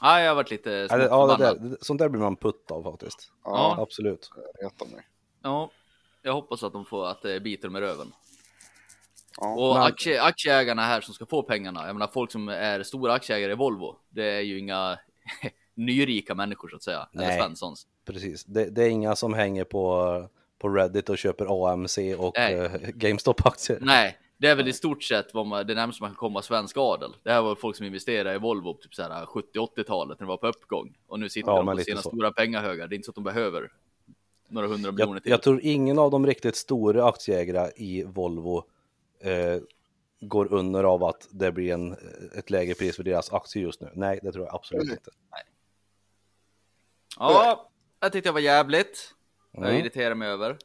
ja 0.00 0.20
jag 0.20 0.30
har 0.30 0.34
varit 0.34 0.50
lite 0.50 0.70
Ja, 0.90 0.96
det, 0.96 1.04
ja, 1.04 1.36
det 1.36 1.44
där, 1.44 1.76
sånt 1.80 1.98
där 1.98 2.08
blir 2.08 2.20
man 2.20 2.36
putt 2.36 2.70
av 2.70 2.82
faktiskt. 2.82 3.32
Ja, 3.44 3.50
Ja. 3.76 3.82
Absolut. 3.82 4.30
retar 4.60 4.86
mig. 4.86 5.06
Ja, 5.42 5.70
jag 6.22 6.32
hoppas 6.32 6.62
att 6.62 6.72
de 6.72 6.84
får 6.84 7.06
att 7.06 7.22
det 7.22 7.40
biter 7.40 7.68
dem 7.68 7.76
i 7.76 7.80
röven. 7.80 8.12
Ja. 9.40 9.54
Och 9.54 9.74
Men- 9.74 9.82
aktie, 9.82 10.22
aktieägarna 10.22 10.82
här 10.82 11.00
som 11.00 11.14
ska 11.14 11.26
få 11.26 11.42
pengarna, 11.42 11.86
jag 11.86 11.94
menar 11.96 12.06
folk 12.12 12.32
som 12.32 12.48
är 12.48 12.82
stora 12.82 13.12
aktieägare 13.12 13.52
i 13.52 13.54
Volvo, 13.54 13.96
det 14.08 14.24
är 14.24 14.40
ju 14.40 14.58
inga 14.58 14.98
nyrika 15.74 16.34
människor 16.34 16.68
så 16.68 16.76
att 16.76 16.82
säga, 16.82 17.08
eller 17.12 17.26
Nej. 17.26 17.40
Svenssons. 17.40 17.86
Precis. 18.04 18.44
Det, 18.44 18.70
det 18.70 18.84
är 18.84 18.88
inga 18.88 19.16
som 19.16 19.34
hänger 19.34 19.64
på, 19.64 20.28
på 20.58 20.68
Reddit 20.68 21.08
och 21.08 21.18
köper 21.18 21.66
AMC 21.72 21.98
och 22.18 22.32
Nej. 22.36 22.54
eh, 22.54 22.70
GameStop-aktier. 22.94 23.78
Nej, 23.80 24.18
det 24.38 24.48
är 24.48 24.54
väl 24.56 24.68
i 24.68 24.72
stort 24.72 25.02
sett 25.02 25.34
vad 25.34 25.46
man, 25.46 25.66
det 25.66 25.74
närmaste 25.74 26.02
man 26.02 26.10
kan 26.10 26.16
komma 26.16 26.42
svensk 26.42 26.76
adel. 26.78 27.16
Det 27.22 27.30
här 27.32 27.42
var 27.42 27.54
folk 27.54 27.76
som 27.76 27.86
investerade 27.86 28.34
i 28.34 28.38
Volvo 28.38 28.74
på 28.74 28.82
typ 28.82 28.94
så 28.94 29.02
här 29.02 29.24
70-80-talet 29.24 30.20
när 30.20 30.26
det 30.26 30.28
var 30.28 30.36
på 30.36 30.46
uppgång. 30.46 30.96
Och 31.06 31.20
nu 31.20 31.28
sitter 31.28 31.50
Ja, 31.50 31.56
de 31.62 31.76
på 31.76 31.82
sina 31.84 32.02
så. 32.02 32.08
stora 32.08 32.32
pengahögar. 32.32 32.88
Det 32.88 32.94
är 32.94 32.96
inte 32.96 33.06
så 33.06 33.10
att 33.10 33.14
de 33.14 33.24
behöver 33.24 33.72
några 34.48 34.68
hundra 34.68 34.92
miljoner 34.92 35.14
Jag, 35.14 35.22
till. 35.22 35.30
jag 35.30 35.42
tror 35.42 35.60
ingen 35.62 35.98
av 35.98 36.10
de 36.10 36.26
riktigt 36.26 36.56
stora 36.56 37.04
aktieägarna 37.08 37.70
i 37.76 38.02
Volvo 38.02 38.64
eh, 39.20 39.60
går 40.20 40.52
under 40.52 40.84
av 40.84 41.04
att 41.04 41.28
det 41.30 41.52
blir 41.52 41.72
en, 41.74 41.96
ett 42.38 42.50
lägre 42.50 42.74
pris 42.74 42.96
för 42.96 43.02
deras 43.02 43.32
aktier 43.32 43.62
just 43.62 43.80
nu. 43.80 43.90
Nej, 43.94 44.20
det 44.22 44.32
tror 44.32 44.44
jag 44.46 44.54
absolut 44.54 44.90
inte. 44.90 45.10
Ja, 47.18 47.70
jag 48.00 48.12
tyckte 48.12 48.28
jag 48.28 48.32
var 48.32 48.40
jävligt. 48.40 49.12
Jag 49.56 49.64
Mm. 49.64 49.80
irriterar 49.80 50.14
mig 50.14 50.28
över. 50.28 50.58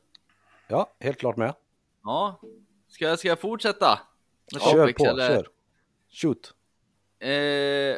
Ja, 0.68 0.92
helt 1.00 1.18
klart 1.20 1.38
med. 1.38 1.56
Ja, 2.04 2.42
ska 2.88 3.06
jag, 3.06 3.20
ska 3.20 3.28
jag 3.28 3.40
fortsätta? 3.40 4.00
Med 4.54 4.62
Kör 4.62 4.72
topics, 4.82 4.98
på, 4.98 5.06
eller? 5.06 5.28
kör. 5.28 5.48
Shoot. 6.10 6.54
Eh, 7.20 7.98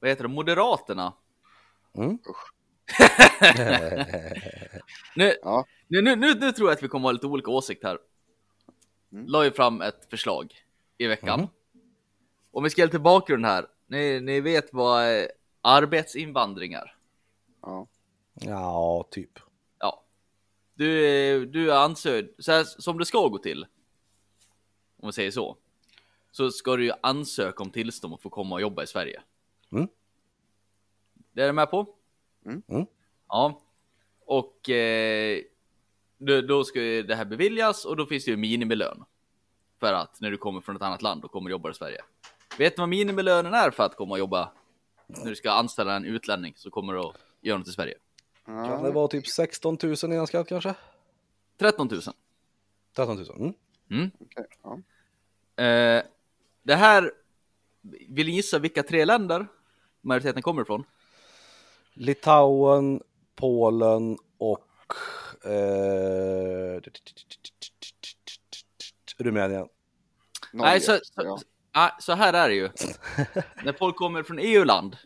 vad 0.00 0.10
heter 0.10 0.22
det? 0.22 0.28
Moderaterna. 0.28 1.12
Mm. 1.94 2.18
Nu, 5.16 5.34
Ja. 5.42 5.66
nu, 5.88 6.02
nu, 6.02 6.16
nu, 6.16 6.34
nu 6.34 6.52
tror 6.52 6.68
jag 6.68 6.76
att 6.76 6.82
vi 6.82 6.88
kommer 6.88 7.08
ha 7.08 7.12
lite 7.12 7.26
olika 7.26 7.50
åsikt 7.50 7.84
här. 7.84 7.98
Mm. 9.12 9.26
La 9.26 9.44
ju 9.44 9.50
fram 9.50 9.80
ett 9.82 10.10
förslag 10.10 10.54
i 10.98 11.06
veckan. 11.06 11.40
Mhm. 11.40 11.48
Om 12.52 12.64
vi 12.64 12.70
ska 12.70 12.80
ge 12.80 12.86
lite 12.86 12.98
bakgrund 12.98 13.46
här. 13.46 13.66
Ni, 13.86 14.20
ni 14.20 14.40
vet 14.40 14.72
vad 14.72 15.18
eh, 15.18 15.24
arbetsinvandring 15.60 16.72
är? 16.72 16.96
Ja. 17.62 17.86
Ja, 18.34 19.08
typ. 19.10 19.38
Ja. 19.78 20.02
Du, 20.74 21.06
eh, 21.06 21.40
du 21.40 21.72
är 21.72 21.76
ansökt, 21.76 22.44
så 22.44 22.52
här, 22.52 22.64
som 22.64 22.98
det 22.98 23.04
ska 23.04 23.28
gå 23.28 23.38
till. 23.38 23.66
Om 24.96 25.08
vi 25.08 25.12
säger 25.12 25.30
så. 25.30 25.56
Så 26.30 26.50
ska 26.50 26.76
du 26.76 26.84
ju 26.84 26.92
ansöka 27.02 27.62
om 27.62 27.70
tillstånd 27.70 28.14
att 28.14 28.22
få 28.22 28.30
komma 28.30 28.54
och 28.54 28.60
jobba 28.60 28.82
i 28.82 28.86
Sverige. 28.86 29.22
Mm. 29.72 29.88
Det 31.32 31.42
är 31.42 31.46
du 31.46 31.52
med 31.52 31.70
på? 31.70 31.86
Mm. 32.44 32.62
Mm. 32.68 32.86
Ja. 33.28 33.60
Och 34.26 34.70
eh, 34.70 35.40
då, 36.18 36.40
då 36.40 36.64
ska 36.64 36.82
ju 36.82 37.02
det 37.02 37.14
här 37.14 37.24
beviljas 37.24 37.84
och 37.84 37.96
då 37.96 38.06
finns 38.06 38.24
det 38.24 38.30
ju 38.30 38.36
minimilön. 38.36 39.04
För 39.80 39.92
att 39.92 40.20
när 40.20 40.30
du 40.30 40.36
kommer 40.36 40.60
från 40.60 40.76
ett 40.76 40.82
annat 40.82 41.02
land 41.02 41.24
och 41.24 41.30
kommer 41.30 41.48
och 41.48 41.50
jobbar 41.50 41.70
i 41.70 41.74
Sverige. 41.74 42.00
Vet 42.58 42.76
du 42.76 42.82
vad 42.82 42.88
minimilönen 42.88 43.54
är 43.54 43.70
för 43.70 43.82
att 43.82 43.96
komma 43.96 44.12
och 44.12 44.18
jobba? 44.18 44.52
När 45.06 45.30
du 45.30 45.36
ska 45.36 45.50
anställa 45.50 45.96
en 45.96 46.04
utlänning 46.04 46.54
så 46.56 46.70
kommer 46.70 46.92
du 46.92 46.98
att 47.00 47.16
göra 47.40 47.58
något 47.58 47.68
i 47.68 47.72
Sverige. 47.72 47.94
Kan 48.46 48.82
det 48.82 48.90
vara 48.90 49.08
typ 49.08 49.26
16 49.26 49.78
000 49.82 49.94
innan 50.04 50.26
skatt 50.26 50.48
kanske? 50.48 50.74
13 51.58 51.88
000. 51.88 52.00
13 52.96 53.16
000. 53.16 53.54
Mm. 53.90 54.10
Okej, 54.20 54.46
ja. 54.62 54.78
Eh, 55.64 56.02
det 56.62 56.74
här, 56.74 57.12
vill 58.08 58.26
ni 58.26 58.32
gissa 58.32 58.58
vilka 58.58 58.82
tre 58.82 59.04
länder 59.04 59.46
majoriteten 60.00 60.42
kommer 60.42 60.62
ifrån? 60.62 60.84
Litauen, 61.94 63.02
Polen 63.34 64.18
och 64.38 64.94
eh, 65.44 66.80
Rumänien. 69.18 69.68
Norge. 70.52 70.70
Nej, 70.70 70.80
så, 70.80 70.98
så, 71.02 71.22
ja. 71.22 71.38
ah, 71.72 71.90
så 72.00 72.12
här 72.12 72.32
är 72.32 72.48
det 72.48 72.54
ju. 72.54 72.68
När 73.64 73.72
folk 73.72 73.96
kommer 73.96 74.22
från 74.22 74.38
EU-land 74.38 74.96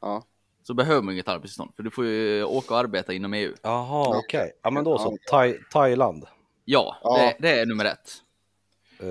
Ja. 0.00 0.24
Så 0.62 0.74
behöver 0.74 1.02
man 1.02 1.14
inget 1.14 1.28
arbetstillstånd, 1.28 1.72
för 1.76 1.82
du 1.82 1.90
får 1.90 2.04
ju 2.06 2.44
åka 2.44 2.74
och 2.74 2.80
arbeta 2.80 3.12
inom 3.12 3.34
EU. 3.34 3.54
Jaha, 3.62 4.18
okej. 4.18 4.52
Ja, 4.62 4.70
men 4.70 4.84
då 4.84 4.98
så. 4.98 5.18
Ja. 5.24 5.30
Thai, 5.30 5.58
Thailand. 5.72 6.26
Ja, 6.64 6.96
Ja. 7.02 7.16
Det, 7.18 7.36
det 7.48 7.60
är 7.60 7.66
nummer 7.66 7.84
ett. 7.84 8.10
Eh, 9.00 9.06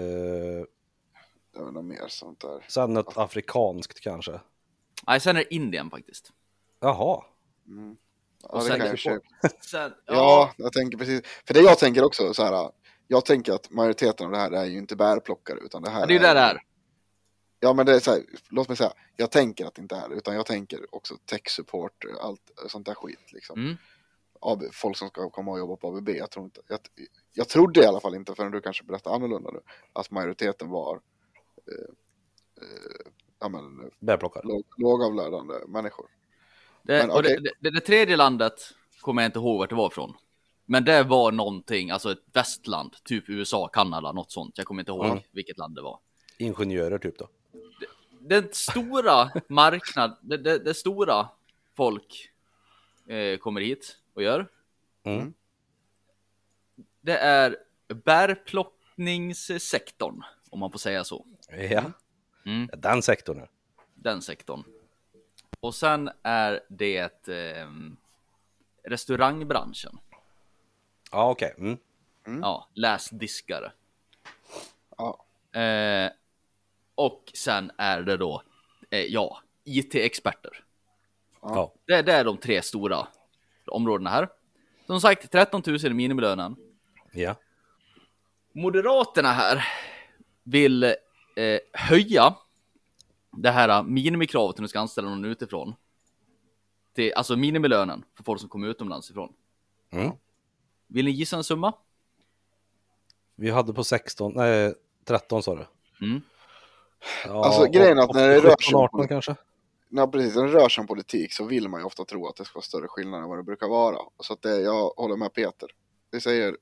Det 1.53 1.59
var 1.63 1.71
något 1.71 1.85
mer 1.85 2.07
sånt 2.07 2.39
där. 2.39 2.65
sen 2.67 2.97
ett 2.97 3.17
afrikanskt 3.17 3.99
kanske. 4.01 4.39
Nej, 5.07 5.19
sen 5.19 5.35
är 5.35 5.39
det 5.39 5.53
Indien 5.55 5.89
faktiskt. 5.89 6.31
Jaha. 6.79 7.23
Mm. 7.67 7.95
Ja, 8.43 8.49
Och 8.49 8.59
det 8.59 8.65
sen- 8.65 8.77
kan 8.79 8.85
jag 8.87 8.93
i 8.93 8.95
och 8.95 8.99
för 8.99 9.09
sig- 9.49 9.57
Sen, 9.61 9.93
Ja, 10.05 10.51
jag 10.57 10.73
tänker 10.73 10.97
precis. 10.97 11.21
För 11.47 11.53
det 11.53 11.59
jag 11.61 11.77
tänker 11.79 12.03
också 12.03 12.33
så 12.33 12.43
här. 12.43 12.71
Jag 13.07 13.25
tänker 13.25 13.53
att 13.53 13.71
majoriteten 13.71 14.25
av 14.25 14.31
det 14.31 14.37
här 14.37 14.51
är 14.51 14.65
ju 14.65 14.77
inte 14.77 14.95
bärplockare 14.95 15.57
utan 15.59 15.81
det 15.81 15.89
här 15.89 15.99
ja, 15.99 16.05
det 16.05 16.11
är 16.13 16.15
ju 16.15 16.19
det 16.19 16.33
det 16.33 16.39
är. 16.39 16.61
Ja 17.63 17.73
men 17.73 17.85
det 17.85 17.95
är 17.95 17.99
så 17.99 18.11
här, 18.11 18.23
låt 18.49 18.67
mig 18.67 18.77
säga, 18.77 18.93
jag 19.15 19.31
tänker 19.31 19.65
att 19.65 19.75
det 19.75 19.81
inte 19.81 19.95
är 19.95 20.09
det, 20.09 20.15
utan 20.15 20.35
jag 20.35 20.45
tänker 20.45 20.95
också 20.95 21.17
tech 21.25 21.49
support, 21.49 22.05
allt 22.21 22.51
sånt 22.67 22.85
där 22.85 22.93
skit 22.93 23.33
liksom. 23.33 23.59
Mm. 23.59 23.77
AB, 24.39 24.63
folk 24.71 24.97
som 24.97 25.07
ska 25.09 25.29
komma 25.29 25.51
och 25.51 25.59
jobba 25.59 25.75
på 25.75 25.87
ABB, 25.97 26.09
jag 26.09 26.31
tror 26.31 26.45
inte, 26.45 26.61
jag, 26.67 26.79
jag 27.33 27.49
trodde 27.49 27.81
i 27.81 27.85
alla 27.85 27.99
fall 27.99 28.15
inte 28.15 28.35
förrän 28.35 28.51
du 28.51 28.61
kanske 28.61 28.83
berättade 28.83 29.15
annorlunda 29.15 29.51
nu, 29.51 29.59
att 29.93 30.11
majoriteten 30.11 30.69
var 30.69 30.99
eh, 31.67 31.93
eh, 32.63 33.11
ja, 33.39 33.49
men, 33.49 33.91
låg, 34.43 34.63
lågavlönade 34.77 35.67
människor. 35.67 36.05
Det, 36.83 36.97
Men 36.97 37.11
och 37.11 37.23
det, 37.23 37.39
det, 37.59 37.69
det 37.69 37.81
tredje 37.81 38.17
landet 38.17 38.53
kommer 39.01 39.21
jag 39.21 39.29
inte 39.29 39.39
ihåg 39.39 39.57
vart 39.59 39.69
det 39.69 39.75
var 39.75 39.87
ifrån. 39.87 40.13
Men 40.65 40.85
det 40.85 41.03
var 41.03 41.31
någonting, 41.31 41.89
alltså 41.89 42.11
ett 42.11 42.23
västland, 42.33 42.95
typ 43.03 43.29
USA, 43.29 43.67
Kanada, 43.67 44.11
något 44.11 44.31
sånt. 44.31 44.57
Jag 44.57 44.67
kommer 44.67 44.81
inte 44.81 44.91
ihåg 44.91 45.05
Mm. 45.05 45.19
vilket 45.31 45.57
land 45.57 45.75
det 45.75 45.81
var. 45.81 45.99
Ingenjörer 46.37 46.97
typ 46.97 47.17
då. 47.19 47.29
Den 48.23 48.49
stora 48.51 49.31
marknad, 49.47 50.17
det, 50.21 50.37
det, 50.37 50.59
det 50.59 50.73
stora 50.73 51.29
folk 51.75 52.31
eh, 53.07 53.37
kommer 53.37 53.61
hit 53.61 53.97
och 54.13 54.23
gör. 54.23 54.47
Mm. 55.03 55.33
Det 57.01 57.17
är 57.17 57.57
bärplockningssektorn, 57.87 60.23
om 60.49 60.59
man 60.59 60.71
får 60.71 60.79
säga 60.79 61.03
så. 61.03 61.25
Ja. 61.49 61.83
Mm. 62.45 62.69
Den 62.77 63.01
sektorn. 63.01 63.47
Den 63.93 64.21
sektorn. 64.21 64.63
Och 65.59 65.75
sen 65.75 66.09
är 66.23 66.61
det 66.69 67.27
eh, 67.27 67.69
restaurangbranschen. 68.83 69.97
Ja, 71.11 71.29
okej. 71.29 71.55
Mm. 71.57 71.77
Ja, 72.25 72.69
läsdiskare. 72.73 73.71
Ja, 74.97 75.25
Eh, 75.53 76.11
och 76.95 77.31
sen 77.33 77.71
är 77.77 78.01
det 78.01 78.17
då, 78.17 78.41
eh, 78.89 78.99
ja, 78.99 79.41
IT-experter. 79.63 80.63
Ja. 81.41 81.73
Det, 81.85 82.01
det 82.01 82.13
är 82.13 82.25
de 82.25 82.37
tre 82.37 82.61
stora 82.61 83.07
områdena 83.65 84.09
här. 84.09 84.29
Som 84.87 85.01
sagt, 85.01 85.31
13 85.31 85.63
000 85.67 85.75
är 85.75 85.89
minimilönen. 85.89 86.55
Ja. 87.11 87.35
Moderaterna 88.51 89.31
här 89.31 89.67
vill 90.43 90.83
eh, 90.83 91.59
höja 91.73 92.35
det 93.31 93.51
här 93.51 93.83
minimikravet 93.83 94.57
när 94.57 94.61
du 94.61 94.67
ska 94.67 94.79
anställa 94.79 95.09
någon 95.09 95.25
utifrån. 95.25 95.75
Till, 96.93 97.13
alltså 97.13 97.35
minimilönen 97.35 98.03
för 98.15 98.23
folk 98.23 98.39
som 98.39 98.49
kommer 98.49 98.67
utomlands 98.67 99.09
ifrån. 99.11 99.33
Mm. 99.89 100.11
Vill 100.87 101.05
ni 101.05 101.11
gissa 101.11 101.37
en 101.37 101.43
summa? 101.43 101.73
Vi 103.35 103.49
hade 103.49 103.73
på 103.73 103.83
16, 103.83 104.33
nej 104.35 104.73
13 105.05 105.43
sa 105.43 105.55
du. 105.55 105.65
Mm. 106.05 106.21
Ja, 107.25 107.45
Alltså, 107.45 107.65
grejen 107.65 107.97
är 107.97 108.03
att 108.03 108.13
när 108.15 108.27
det 108.27 108.35
rör 108.35 108.41
sig 108.41 108.55
17, 108.67 108.75
om- 108.75 108.83
18 108.83 109.07
kanske. 109.07 109.35
när 109.89 110.07
precis, 110.07 110.35
när 110.35 110.43
det 110.43 110.53
rör 110.53 110.69
sig 110.69 110.81
om 110.81 110.87
politik 110.87 111.33
så 111.33 111.45
vill 111.45 111.69
man 111.69 111.79
ju 111.81 111.85
ofta 111.85 112.05
tro 112.05 112.27
att 112.27 112.35
det 112.35 112.45
ska 112.45 112.57
vara 112.57 112.63
större 112.63 112.87
skillnad 112.87 113.23
än 113.23 113.29
vad 113.29 113.39
det 113.39 113.43
brukar 113.43 113.67
vara. 113.67 113.97
Så 114.19 114.33
att 114.33 114.41
det, 114.41 114.61
jag 114.61 114.89
håller 114.89 115.15
med 115.15 115.33
Peter. 115.33 115.69
Vi 116.11 116.21
säger, 116.21 116.57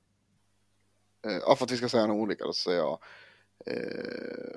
eh, 1.26 1.32
ja 1.46 1.56
för 1.56 1.64
att 1.64 1.70
vi 1.70 1.76
ska 1.76 1.88
säga 1.88 2.06
något 2.06 2.22
olika 2.22 2.44
då 2.44 2.52
så 2.52 2.62
säger 2.62 2.78
jag 2.78 2.98
eh, 3.66 4.56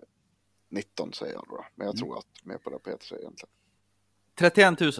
19 0.69 1.13
säger 1.13 1.33
jag 1.33 1.45
då. 1.49 1.55
då. 1.55 1.65
Men 1.75 1.87
jag 1.87 1.97
tror 1.97 2.17
att 2.17 2.25
mer 2.43 2.57
på 2.57 2.69
det 2.69 2.79
Peter 2.79 3.05
säger 3.05 3.21
egentligen. 3.21 3.51
31 4.35 4.79
000. 4.79 4.91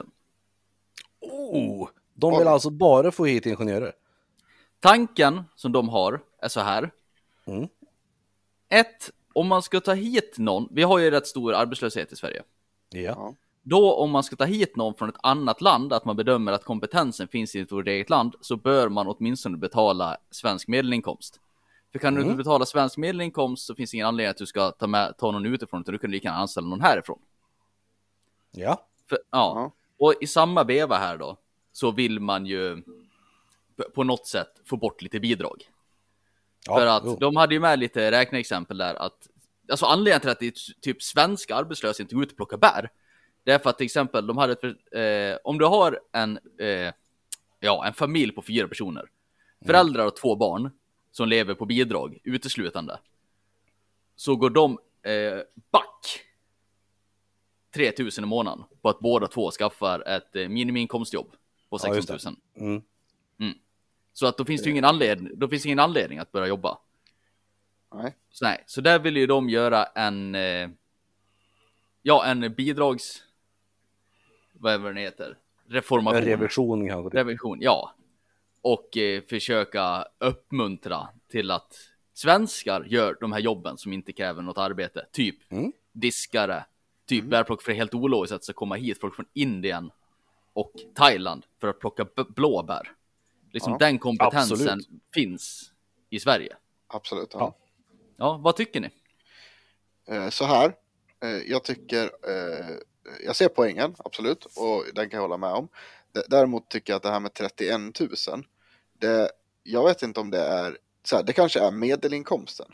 Oh, 1.20 1.90
de 2.14 2.38
vill 2.40 2.48
alltså 2.48 2.70
bara 2.70 3.12
få 3.12 3.26
hit 3.26 3.46
ingenjörer. 3.46 3.94
Tanken 4.80 5.44
som 5.56 5.72
de 5.72 5.90
har 5.90 6.20
är 6.38 6.48
så 6.48 6.60
här. 6.60 6.92
Mm. 7.46 7.68
Ett, 8.70 9.10
om 9.34 9.48
man 9.48 9.62
ska 9.62 9.80
ta 9.80 9.94
hit 9.94 10.36
någon, 10.38 10.68
vi 10.72 10.84
har 10.84 11.00
ju 11.00 11.12
rätt 11.12 11.28
stor 11.28 11.54
arbetslöshet 11.54 12.12
i 12.12 12.16
Sverige. 12.16 12.44
Ja. 12.90 13.36
Då 13.62 13.94
om 13.94 14.12
man 14.12 14.24
ska 14.24 14.36
ta 14.36 14.46
hit 14.46 14.76
någon 14.76 14.94
från 14.96 15.10
ett 15.10 15.16
annat 15.24 15.62
land, 15.62 15.94
att 15.94 16.06
man 16.06 16.16
bedömer 16.16 16.52
att 16.52 16.64
kompetensen 16.64 17.28
finns 17.28 17.56
i 17.56 17.64
vårt 17.64 17.88
eget 17.88 18.10
land, 18.10 18.36
så 18.42 18.56
bör 18.56 18.90
man 18.90 19.08
åtminstone 19.08 19.58
betala 19.58 20.18
svensk 20.32 20.68
medelinkomst. 20.68 21.40
För 21.92 22.00
kan 22.00 22.14
du 22.14 22.20
Mm. 22.22 22.32
inte 22.32 22.38
betala 22.44 22.66
svensk 22.66 22.98
medelinkomst 22.98 23.66
så 23.66 23.76
finns 23.76 23.92
det 23.92 23.96
ingen 23.96 24.08
anledning 24.08 24.30
att 24.32 24.38
du 24.38 24.46
ska 24.46 24.72
ta, 24.72 24.88
med, 24.88 25.18
ta 25.18 25.32
någon 25.32 25.46
utifrån, 25.46 25.82
utan 25.82 25.94
du 25.94 26.00
kan 26.00 26.12
lika 26.12 26.28
gärna 26.28 26.40
anställa 26.40 26.68
någon 26.68 26.82
härifrån. 26.82 27.20
Ja. 28.52 28.88
För, 29.10 29.18
ja. 29.32 29.72
Och 29.98 30.14
i 30.22 30.28
samma 30.28 30.64
veva 30.64 30.98
här 30.98 31.18
då, 31.18 31.38
så 31.72 31.92
vill 31.92 32.20
man 32.20 32.46
ju 32.46 32.84
på 33.96 34.04
något 34.04 34.28
sätt 34.28 34.62
få 34.66 34.78
bort 34.78 35.02
lite 35.02 35.20
bidrag. 35.20 35.70
Ja, 36.68 36.76
För 36.78 36.86
att 36.86 37.04
jo. 37.06 37.18
de 37.20 37.36
hade 37.36 37.54
ju 37.54 37.60
med 37.60 37.80
lite 37.80 38.12
räkneexempel 38.12 38.78
där 38.78 38.96
att 38.96 39.28
Alltså 39.72 39.86
anledningen 39.86 40.22
till 40.22 40.30
att 40.30 40.40
det 40.40 40.46
är 40.48 40.82
typ 40.82 41.04
svenska 41.04 41.56
arbetslösa 41.56 42.04
inte 42.04 42.16
går 42.16 42.24
ut 42.24 42.32
och 42.32 42.38
plockar 42.38 42.58
bär 42.58 42.90
Det 43.44 43.52
är 43.52 43.60
för 43.60 43.70
att 43.70 43.78
till 43.78 43.86
exempel 43.86 44.28
de 44.28 44.38
hade 44.38 44.54
ett, 44.54 44.64
eh, 44.64 45.40
Om 45.44 45.58
du 45.58 45.66
har 45.66 46.00
en 46.12 46.40
eh, 46.60 46.94
Ja, 47.60 47.86
en 47.88 47.94
familj 47.94 48.32
på 48.32 48.42
fyra 48.42 48.68
personer 48.68 49.10
Föräldrar 49.66 50.06
och 50.08 50.16
två 50.16 50.36
barn 50.36 50.72
Som 51.12 51.28
lever 51.28 51.54
på 51.54 51.66
bidrag 51.66 52.18
uteslutande 52.24 53.00
Så 54.16 54.36
går 54.36 54.50
de 54.50 54.80
eh, 55.04 55.40
back 55.72 56.22
3000 57.76 58.24
i 58.24 58.28
månaden 58.28 58.64
på 58.82 58.90
att 58.90 59.00
båda 59.00 59.28
två 59.28 59.52
skaffar 59.52 60.08
ett 60.08 60.36
eh, 60.36 60.48
minimiinkomstjobb 60.50 61.32
på 61.70 61.80
Ja, 61.84 61.96
just 61.96 62.08
16 62.08 62.34
det. 62.56 62.62
000 62.62 62.70
Mm. 62.70 62.82
Så 64.14 64.26
att 64.28 64.38
då 64.38 64.46
finns 64.46 64.62
det 64.62 64.66
ju 64.66 64.72
ingen 64.72 64.86
anledning, 64.86 65.32
då 65.36 65.48
finns 65.48 65.66
ingen 65.66 65.80
anledning 65.80 66.20
att 66.20 66.32
börja 66.32 66.48
jobba. 66.48 66.78
Nej. 67.96 68.16
Så, 68.30 68.46
nej, 68.46 68.64
så 68.68 68.82
där 68.82 69.00
vill 69.00 69.18
ju 69.18 69.28
de 69.28 69.50
göra 69.50 69.84
en, 69.86 70.36
eh, 70.36 70.70
ja 72.02 72.26
en 72.26 72.54
bidrags, 72.54 73.24
vad 74.54 74.74
är 74.74 74.94
det 74.94 75.02
heter? 75.02 75.38
Reformation. 75.68 76.18
En 76.18 76.26
revision 76.26 76.88
kanske. 76.90 77.18
Revision, 77.20 77.58
ja. 77.62 77.96
Och 78.62 78.98
eh, 78.98 79.24
försöka 79.30 80.06
uppmuntra 80.18 81.08
till 81.28 81.52
att 81.52 81.90
svenskar 82.14 82.84
gör 82.88 83.18
de 83.20 83.32
här 83.32 83.40
jobben 83.40 83.78
som 83.78 83.94
inte 83.94 84.12
kräver 84.14 84.42
något 84.42 84.58
arbete. 84.58 85.06
Typ 85.12 85.52
Mm. 85.52 85.72
diskare, 85.92 86.66
typ 87.06 87.26
bärplock 87.26 87.62
för 87.62 87.72
helt 87.72 87.94
ologiskt 87.94 88.50
att 88.50 88.56
komma 88.56 88.76
hit 88.76 89.00
folk 89.00 89.16
från 89.16 89.26
Indien 89.34 89.92
och 90.54 90.74
Thailand 90.96 91.46
för 91.62 91.68
att 91.68 91.80
plocka 91.80 92.06
blåbär. 92.28 92.92
Liksom 93.54 93.72
Ja, 93.72 93.78
den 93.78 94.00
kompetensen 94.00 94.54
absolut. 94.54 94.88
finns 95.14 95.72
i 96.10 96.20
Sverige. 96.20 96.56
Absolut. 96.88 97.30
Ja. 97.34 97.40
Ja. 97.40 97.56
Ja, 98.18 98.40
vad 98.44 98.56
tycker 98.56 98.80
ni? 98.80 98.90
Eh, 100.08 100.30
Så 100.30 100.46
här, 100.46 100.76
eh, 101.24 101.30
jag 101.30 101.64
tycker, 101.64 102.04
eh, 102.04 102.76
jag 103.26 103.36
ser 103.36 103.48
poängen, 103.48 103.96
absolut, 103.98 104.46
och 104.46 104.86
den 104.96 105.10
kan 105.10 105.18
jag 105.18 105.22
hålla 105.22 105.38
med 105.38 105.54
om. 105.54 105.68
Däremot 106.30 106.70
tycker 106.70 106.94
jag 106.94 106.98
att 106.98 107.04
det 107.04 107.10
här 107.10 107.20
med 107.20 107.34
31 107.34 108.00
000, 108.00 108.46
det, 109.00 109.32
jag 109.64 109.84
vet 109.86 110.02
inte 110.02 110.20
om 110.20 110.30
det 110.32 110.42
är, 110.42 110.78
så 111.04 111.16
här, 111.16 111.24
det 111.24 111.34
kanske 111.34 111.60
är 111.60 111.72
medelinkomsten. 111.72 112.68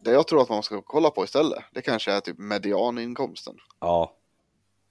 Det 0.00 0.12
jag 0.12 0.28
tror 0.28 0.42
att 0.42 0.48
man 0.48 0.62
ska 0.62 0.82
kolla 0.82 1.10
på 1.10 1.24
istället, 1.24 1.64
det 1.72 1.82
kanske 1.82 2.12
är 2.12 2.20
typ 2.20 2.38
medianinkomsten. 2.38 3.56
Ja. 3.80 4.16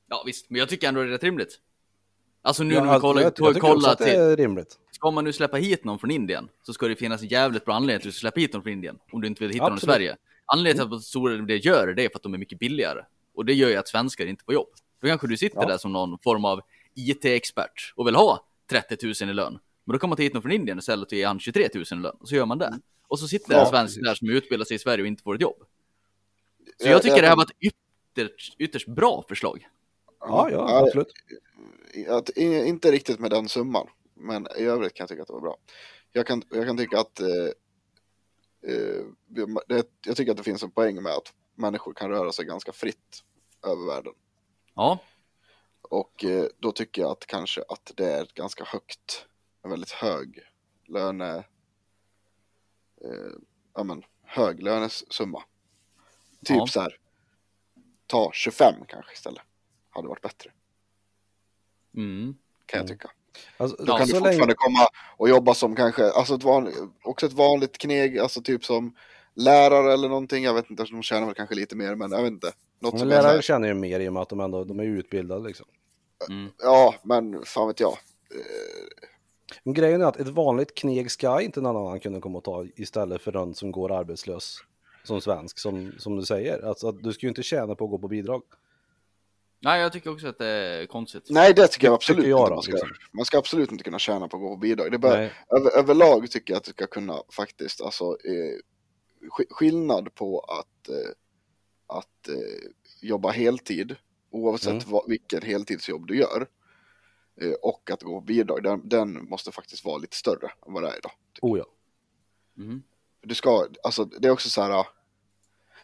Ja 0.07 0.23
visst, 0.25 0.49
men 0.49 0.59
jag 0.59 0.69
tycker 0.69 0.87
ändå 0.87 1.01
det 1.01 1.07
är 1.07 1.11
rätt 1.11 1.23
rimligt. 1.23 1.59
Alltså 2.41 2.63
nu 2.63 2.73
ja, 2.75 2.83
när 2.83 2.93
vi 2.93 2.99
kollar, 2.99 3.21
jag, 3.21 3.33
jag 3.37 3.47
också 3.47 3.59
kolla 3.59 3.91
att 3.91 3.97
det 3.97 4.05
till, 4.05 4.13
är 4.19 4.37
rimligt. 4.37 4.79
ska 4.91 5.11
man 5.11 5.23
nu 5.23 5.33
släppa 5.33 5.57
hit 5.57 5.83
någon 5.83 5.99
från 5.99 6.11
Indien 6.11 6.49
så 6.63 6.73
ska 6.73 6.87
det 6.87 6.95
finnas 6.95 7.21
en 7.21 7.27
jävligt 7.27 7.65
bra 7.65 7.73
anledning 7.75 8.01
till 8.01 8.09
att 8.09 8.15
släppa 8.15 8.39
hit 8.39 8.53
någon 8.53 8.63
från 8.63 8.73
Indien. 8.73 8.99
Om 9.11 9.21
du 9.21 9.27
inte 9.27 9.43
vill 9.43 9.51
hitta 9.53 9.63
någon 9.63 9.73
i 9.73 9.75
Absolut. 9.75 9.95
Sverige. 9.95 10.17
Anledningen 10.45 10.87
till 10.89 10.97
att 10.97 11.03
stora 11.03 11.37
det 11.37 11.57
gör 11.57 11.87
det 11.87 12.05
är 12.05 12.09
för 12.09 12.15
att 12.15 12.23
de 12.23 12.33
är 12.33 12.37
mycket 12.37 12.59
billigare. 12.59 13.03
Och 13.35 13.45
det 13.45 13.53
gör 13.53 13.69
ju 13.69 13.75
att 13.75 13.87
svenskar 13.87 14.25
inte 14.25 14.43
får 14.43 14.53
jobb. 14.53 14.67
Då 15.01 15.07
kanske 15.07 15.27
du 15.27 15.37
sitter 15.37 15.61
Ja. 15.61 15.67
där 15.67 15.77
som 15.77 15.93
någon 15.93 16.17
form 16.23 16.45
av 16.45 16.61
IT-expert 16.95 17.93
och 17.95 18.07
vill 18.07 18.15
ha 18.15 18.45
30 18.69 18.97
000 19.21 19.29
i 19.31 19.33
lön. 19.33 19.59
Men 19.85 19.93
då 19.93 19.99
kan 19.99 20.09
man 20.09 20.17
ta 20.17 20.23
hit 20.23 20.33
någon 20.33 20.41
från 20.41 20.51
Indien 20.51 20.79
istället 20.79 21.07
och 21.11 21.13
ge 21.17 21.23
han 21.25 21.39
23 21.39 21.69
000 21.73 21.83
i 21.91 21.95
lön. 21.95 22.15
Och 22.19 22.27
så 22.29 22.35
gör 22.35 22.45
man 22.45 22.57
det. 22.57 22.79
Och 23.07 23.19
så 23.19 23.27
sitter 23.27 23.53
Ja, 23.53 23.59
en 23.61 23.65
svensk 23.69 23.95
precis. 23.95 24.03
där 24.03 24.15
som 24.15 24.29
utbildar 24.29 24.65
sig 24.65 24.75
i 24.75 24.79
Sverige 24.79 25.01
och 25.01 25.07
inte 25.07 25.23
får 25.23 25.35
ett 25.35 25.41
jobb. 25.41 25.57
Så 26.77 26.87
Ja, 26.87 26.91
jag 26.91 27.01
tycker 27.01 27.21
det 27.21 27.27
här 27.27 27.35
var 27.35 27.43
ett 27.43 27.51
ytterst, 27.59 28.55
ytterst 28.59 28.87
bra 28.87 29.25
förslag. 29.27 29.67
Ja, 30.19 30.49
ja, 30.51 30.83
absolut. 30.85 31.07
Att, 32.07 32.29
inte 32.37 32.91
riktigt 32.91 33.19
med 33.19 33.31
den 33.31 33.49
summan, 33.49 33.87
men 34.13 34.47
i 34.57 34.63
övrigt 34.63 34.93
kan 34.93 35.03
jag 35.03 35.09
tycka 35.09 35.21
att 35.21 35.27
det 35.27 35.33
var 35.33 35.41
bra. 35.41 35.57
Jag 36.11 36.27
kan, 36.27 36.43
jag 36.49 36.65
kan 36.67 36.77
tycka 36.77 36.99
att 36.99 37.19
eh, 37.19 37.27
eh, 38.71 39.03
det, 39.67 39.87
jag 40.05 40.17
tycker 40.17 40.31
att 40.31 40.37
det 40.37 40.43
finns 40.43 40.63
en 40.63 40.71
poäng 40.71 41.03
med 41.03 41.11
att 41.13 41.33
människor 41.55 41.93
kan 41.93 42.09
röra 42.09 42.31
sig 42.31 42.45
ganska 42.45 42.71
fritt 42.71 43.23
över 43.67 43.85
världen. 43.85 44.13
Ja, 44.75 44.99
Och 45.81 46.23
eh, 46.25 46.45
då 46.59 46.71
tycker 46.71 47.01
jag 47.01 47.11
att 47.11 47.25
kanske 47.25 47.63
att 47.69 47.91
det 47.95 48.05
är 48.13 48.23
ett 48.23 48.33
ganska 48.33 48.63
högt, 48.63 49.25
en 49.63 49.69
väldigt 49.69 49.91
hög 49.91 50.39
löne, 50.87 51.37
eh, 53.01 53.31
ja 53.73 53.83
men 53.83 54.03
hög 54.23 54.63
lönesumma. 54.63 55.43
Typ 56.45 56.57
Ja. 56.57 56.67
så 56.67 56.79
här, 56.81 56.97
ta 58.07 58.31
25 58.33 58.73
kanske 58.87 59.13
istället. 59.13 59.41
Hade 59.89 60.07
varit 60.07 60.21
bättre, 60.21 60.51
mm. 61.95 62.35
kan 62.65 62.77
jag 62.77 62.85
Mm. 62.85 62.97
tycka. 62.97 63.09
Alltså, 63.57 63.83
Då 63.83 63.97
kan 63.97 64.07
du 64.07 64.13
fortfarande 64.13 64.39
länge... 64.39 64.53
komma 64.53 64.87
och 65.17 65.29
jobba 65.29 65.53
som 65.53 65.75
kanske, 65.75 66.11
alltså 66.11 66.35
ett 66.35 66.43
vanligt, 66.43 66.75
också 67.03 67.25
ett 67.25 67.33
vanligt 67.33 67.77
kneg, 67.77 68.19
alltså 68.19 68.41
typ 68.41 68.65
som 68.65 68.95
lärare 69.33 69.93
eller 69.93 70.09
någonting. 70.09 70.43
Jag 70.43 70.53
vet 70.53 70.69
inte, 70.69 70.83
de 70.83 71.03
tjänar 71.03 71.25
väl 71.25 71.35
kanske 71.35 71.55
lite 71.55 71.75
mer, 71.75 71.95
men 71.95 72.11
jag 72.11 72.23
vet 72.23 72.31
inte. 72.31 72.51
Något 72.79 72.93
Men 72.93 73.07
lärare 73.07 73.41
känner 73.41 73.67
ju 73.67 73.73
mer 73.73 73.99
i 73.99 74.09
och 74.09 74.13
med 74.13 74.21
att 74.21 74.29
de 74.29 74.39
ändå 74.39 74.63
de 74.63 74.79
är 74.79 74.83
utbildade 74.83 75.47
liksom. 75.47 75.65
Mm. 76.29 76.51
ja, 76.57 76.95
men 77.03 77.45
fan 77.45 77.67
vet 77.67 77.79
jag. 77.79 77.91
Eh, 77.91 79.09
Men 79.63 79.73
grejen 79.73 80.01
är 80.01 80.05
att 80.05 80.19
ett 80.19 80.27
vanligt 80.27 80.75
kneg 80.75 81.11
ska 81.11 81.41
inte 81.41 81.61
någon 81.61 81.77
annan 81.87 81.99
kunna 81.99 82.21
komma 82.21 82.37
och 82.37 82.43
ta 82.43 82.65
istället 82.75 83.21
för 83.21 83.31
den 83.31 83.53
som 83.53 83.71
går 83.71 83.91
arbetslös 83.91 84.57
som 85.03 85.21
svensk, 85.21 85.59
som, 85.59 85.91
som 85.97 86.15
du 86.15 86.25
säger. 86.25 86.65
Alltså, 86.65 86.87
att 86.87 87.03
du 87.03 87.13
ska 87.13 87.25
ju 87.25 87.29
inte 87.29 87.43
tjäna 87.43 87.75
på 87.75 87.85
att 87.85 87.91
gå 87.91 87.97
på 87.97 88.07
bidrag. 88.07 88.41
Nej, 89.61 89.81
jag 89.81 89.93
tycker 89.93 90.09
också 90.11 90.27
att 90.27 90.37
det 90.37 90.45
är 90.47 90.85
konstigt. 90.85 91.23
Nej, 91.29 91.53
det 91.53 91.67
tycker 91.67 91.87
jag 91.87 91.93
absolut 91.93 92.19
tycker 92.19 92.29
jag 92.29 92.39
inte 92.41 92.53
man 92.53 92.63
ska 92.63 92.71
liksom. 92.71 92.89
Man 93.11 93.25
ska 93.25 93.37
absolut 93.37 93.71
inte 93.71 93.83
kunna 93.83 93.99
tjäna 93.99 94.27
på 94.27 94.37
att 94.37 94.41
gå 94.41 94.49
på 94.49 94.57
bidrag. 94.57 94.91
Det 94.91 95.09
Nej. 95.09 95.31
över, 95.57 95.77
överlag 95.77 96.31
tycker 96.31 96.53
jag 96.53 96.57
att 96.57 96.63
det 96.63 96.71
ska 96.71 96.87
kunna 96.87 97.23
faktiskt, 97.31 97.81
alltså 97.81 98.03
eh, 98.05 98.57
sk- 99.29 99.49
skillnad 99.49 100.15
på 100.15 100.39
att, 100.39 100.89
eh, 100.89 101.11
att 101.87 102.27
eh, 102.27 102.69
jobba 103.01 103.29
heltid, 103.31 103.95
oavsett 104.31 104.71
Mm. 104.73 104.83
vad, 104.87 105.03
vilket 105.07 105.43
heltidsjobb 105.43 106.07
du 106.07 106.17
gör, 106.17 106.47
eh, 107.41 107.51
och 107.61 107.91
att 107.91 108.03
gå 108.03 108.19
på 108.19 108.25
bidrag, 108.25 108.63
den, 108.63 108.89
den 108.89 109.29
måste 109.29 109.51
faktiskt 109.51 109.85
vara 109.85 109.97
lite 109.97 110.17
större 110.17 110.51
än 110.67 110.73
vad 110.73 110.83
det 110.83 110.89
är 110.89 110.97
idag. 110.97 111.11
Oh 111.41 111.57
ja. 111.59 111.65
Mm. 112.57 112.83
Du 113.21 113.35
ska, 113.35 113.67
alltså 113.83 114.05
det 114.05 114.27
är 114.27 114.31
också 114.31 114.49
så 114.49 114.61
här, 114.61 114.85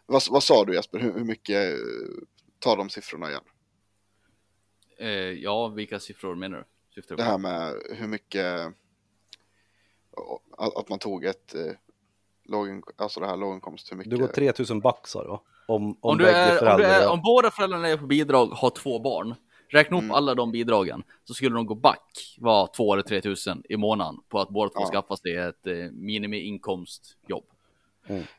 vad, 0.05 0.21
vad 0.29 0.43
sa 0.43 0.65
du 0.65 0.73
Jesper, 0.75 0.99
hur, 0.99 1.13
hur 1.13 1.23
mycket, 1.25 1.73
eh, 1.73 1.79
ta 2.59 2.75
de 2.75 2.89
siffrorna 2.89 3.29
igen. 3.29 3.43
Eh, 4.97 5.09
ja, 5.09 5.67
vilka 5.67 5.99
siffror 5.99 6.35
menar 6.35 6.57
du? 6.57 6.63
Syftar 6.95 7.15
du 7.15 7.23
Det 7.23 7.29
här 7.29 7.37
med 7.37 7.73
hur 7.91 8.07
mycket, 8.07 8.73
att, 10.57 10.89
man 10.89 10.99
tog 10.99 11.25
ett, 11.25 11.55
eh, 11.55 11.71
lågin, 12.43 12.83
alltså 12.97 13.19
det 13.19 13.25
här 13.27 13.37
låginkomst, 13.37 13.91
hur 13.91 13.97
mycket. 13.97 14.11
Du 14.11 14.17
går 14.17 14.27
3000 14.27 14.79
back 14.79 15.07
sa 15.07 15.23
du 15.23 15.29
va? 15.29 15.41
Om, 15.67 15.83
om, 15.89 15.97
Om, 16.01 16.17
du 16.17 16.27
är, 16.27 16.71
om, 16.73 16.77
du 16.77 16.83
är, 16.83 17.09
om 17.11 17.21
båda 17.21 17.51
föräldrarna 17.51 17.87
är 17.87 17.97
på 17.97 18.05
bidrag, 18.05 18.45
har 18.47 18.69
två 18.69 18.99
barn, 18.99 19.35
räkna 19.69 19.97
upp 19.97 20.03
Mm. 20.03 20.15
alla 20.15 20.35
de 20.35 20.51
bidragen, 20.51 21.03
så 21.23 21.33
skulle 21.33 21.55
de 21.55 21.65
gå 21.65 21.75
back, 21.75 22.35
var 22.37 22.67
två 22.75 22.93
eller 22.93 23.03
tre 23.03 23.21
tusen 23.21 23.63
i 23.69 23.77
månaden 23.77 24.15
på 24.29 24.39
att 24.39 24.49
båda 24.49 24.69
två 24.69 24.81
Ja. 24.81 24.91
skaffar 24.91 25.15
sig 25.15 25.35
ett 25.37 25.67
eh, 25.67 25.91
minimiinkomstjobb. 25.91 27.45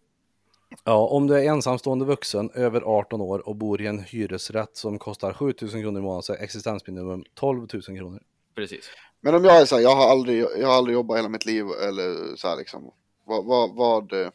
Ja, 0.84 1.08
om 1.08 1.28
du 1.28 1.36
är 1.40 1.44
ensamstående 1.44 2.06
vuxen 2.06 2.50
över 2.54 2.82
18 2.82 3.22
år 3.22 3.48
och 3.48 3.56
bor 3.56 3.82
i 3.82 3.88
en 3.88 4.00
hyresrätt 4.00 4.78
som 4.78 5.00
kostar 5.00 5.34
7000 5.34 5.82
kronor 5.82 6.00
i 6.00 6.04
månaden 6.04 6.24
så 6.24 6.34
är 6.34 6.38
existensminimum 6.38 7.24
12 7.34 7.68
000 7.74 7.82
kronor. 7.82 8.22
Precis. 8.56 8.90
men 9.22 9.36
om 9.36 9.44
jag 9.44 9.62
är 9.62 9.66
så 9.66 9.76
här, 9.76 9.84
jag 9.84 9.96
har 9.96 10.12
aldrig, 10.12 10.46
jag 10.58 10.68
har 10.68 10.76
aldrig 10.76 10.94
jobbat 10.94 11.18
hela 11.18 11.30
mitt 11.30 11.46
liv 11.46 11.66
eller 11.88 12.36
så 12.36 12.48
här 12.48 12.58
liksom, 12.58 12.92
vad, 13.26 13.46
vad, 13.46 13.76
vad, 13.76 14.14
eh, 14.14 14.30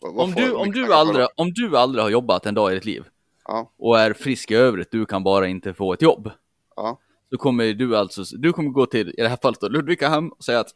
vad, 0.00 0.14
vad 0.14 0.24
Om 0.24 0.32
du, 0.34 0.52
om, 0.52 0.70
du 0.72 0.94
aldrig, 0.94 1.26
om 1.36 1.52
du 1.52 1.76
aldrig 1.76 2.02
har 2.02 2.10
jobbat 2.10 2.46
en 2.46 2.54
dag 2.54 2.72
i 2.72 2.74
ditt 2.74 2.84
liv 2.84 3.04
Ja. 3.44 3.72
och 3.78 3.98
är 4.00 4.12
frisk 4.12 4.50
i 4.50 4.54
övrigt, 4.54 4.90
du 4.90 5.06
kan 5.06 5.22
bara 5.24 5.46
inte 5.46 5.74
få 5.74 5.92
ett 5.92 6.02
jobb. 6.02 6.30
Ja. 6.76 6.98
Så 7.30 7.38
kommer 7.38 7.72
du 7.72 7.96
alltså, 7.96 8.36
du 8.36 8.52
kommer 8.52 8.70
gå 8.70 8.86
till, 8.86 9.08
i 9.08 9.22
det 9.22 9.28
här 9.28 9.38
fallet 9.42 9.60
då, 9.60 9.68
Ludvika 9.68 10.08
hem 10.08 10.28
och 10.28 10.44
säga 10.44 10.60
att 10.60 10.74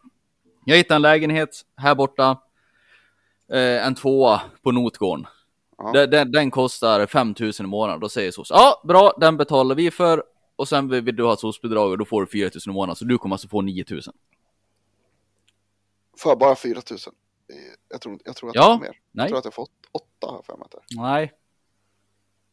Jag 0.65 0.77
hittade 0.77 0.97
en 0.97 1.03
lägenhet 1.03 1.51
här 1.77 1.95
borta. 1.95 2.31
Eh, 3.53 3.87
en 3.87 3.95
tvåa 3.95 4.41
på 4.63 4.73
Notgården. 4.73 5.27
Ja. 5.79 5.93
Den, 5.93 6.11
den, 6.11 6.33
den 6.33 6.51
kostar 6.51 7.07
5000 7.07 7.67
i 7.67 7.69
månaden. 7.69 8.01
Då 8.01 8.09
säger 8.09 8.31
SOS, 8.31 8.51
ja 8.51 8.83
bra, 8.85 9.13
den 9.21 9.37
betalar 9.37 9.75
vi 9.75 9.91
för. 9.91 10.23
Och 10.57 10.69
sen 10.69 10.89
vill 10.89 11.17
du 11.17 11.25
ha 11.25 11.33
ett 11.33 11.41
SOS-bidrag 11.41 11.91
och 11.91 11.99
då 11.99 12.05
får 12.05 12.21
du 12.21 12.27
4000 12.27 12.71
i 12.71 12.75
månaden. 12.75 12.97
Så 12.97 13.05
du 13.05 13.19
kommer 13.19 13.35
alltså 13.35 13.49
få 13.49 13.61
9000. 13.63 14.15
För 16.19 16.37
bara 16.37 16.57
4 16.57 16.73
000. 16.91 16.99
Eh, 17.53 17.57
Jag 17.89 18.01
tror, 18.01 18.19
jag 18.25 18.37
tror 18.37 18.51
att 18.51 18.57
Ja, 18.57 18.63
jag 18.63 18.79
får 18.79 18.81
mer. 18.81 18.87
Jag 18.87 18.95
Nej, 19.13 19.29
tror 19.29 19.39
att 19.39 19.45
jag 19.45 19.55
får 19.55 19.67
8 19.93 20.05
här 20.33 20.43
för 20.43 20.57
mig. 20.57 20.69
nej. 20.97 21.33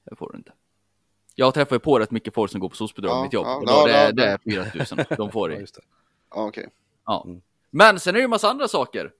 Det 0.05 0.15
får 0.15 0.31
du 0.31 0.37
inte. 0.37 0.51
Jag 1.35 1.53
träffar 1.53 1.75
ju 1.75 1.79
på 1.79 1.99
rätt 1.99 2.11
mycket 2.11 2.33
folk 2.33 2.51
som 2.51 2.59
går 2.59 2.69
på 2.69 2.75
SOS-bidrag 2.75 3.11
Ja, 3.11 3.19
i 3.19 3.23
mitt 3.23 3.33
jobb. 3.33 3.45
ja, 3.45 3.55
och 3.57 3.65
då 3.65 3.71
ja, 3.71 3.85
det, 3.85 3.91
ja, 3.91 4.11
det 4.11 4.55
är 4.55 4.63
4000 4.71 4.99
de 5.17 5.31
får 5.31 5.51
Ja, 5.51 5.57
i. 5.57 5.59
just 5.59 5.75
det. 5.75 5.81
Ja, 6.31 6.47
okej. 6.47 6.69
Ja. 7.05 7.23
Mm. 7.27 7.41
Men 7.71 7.99
sen 7.99 8.11
är 8.11 8.19
det 8.19 8.21
ju 8.21 8.27
massa 8.27 8.49
andra 8.49 8.67
saker. 8.67 9.11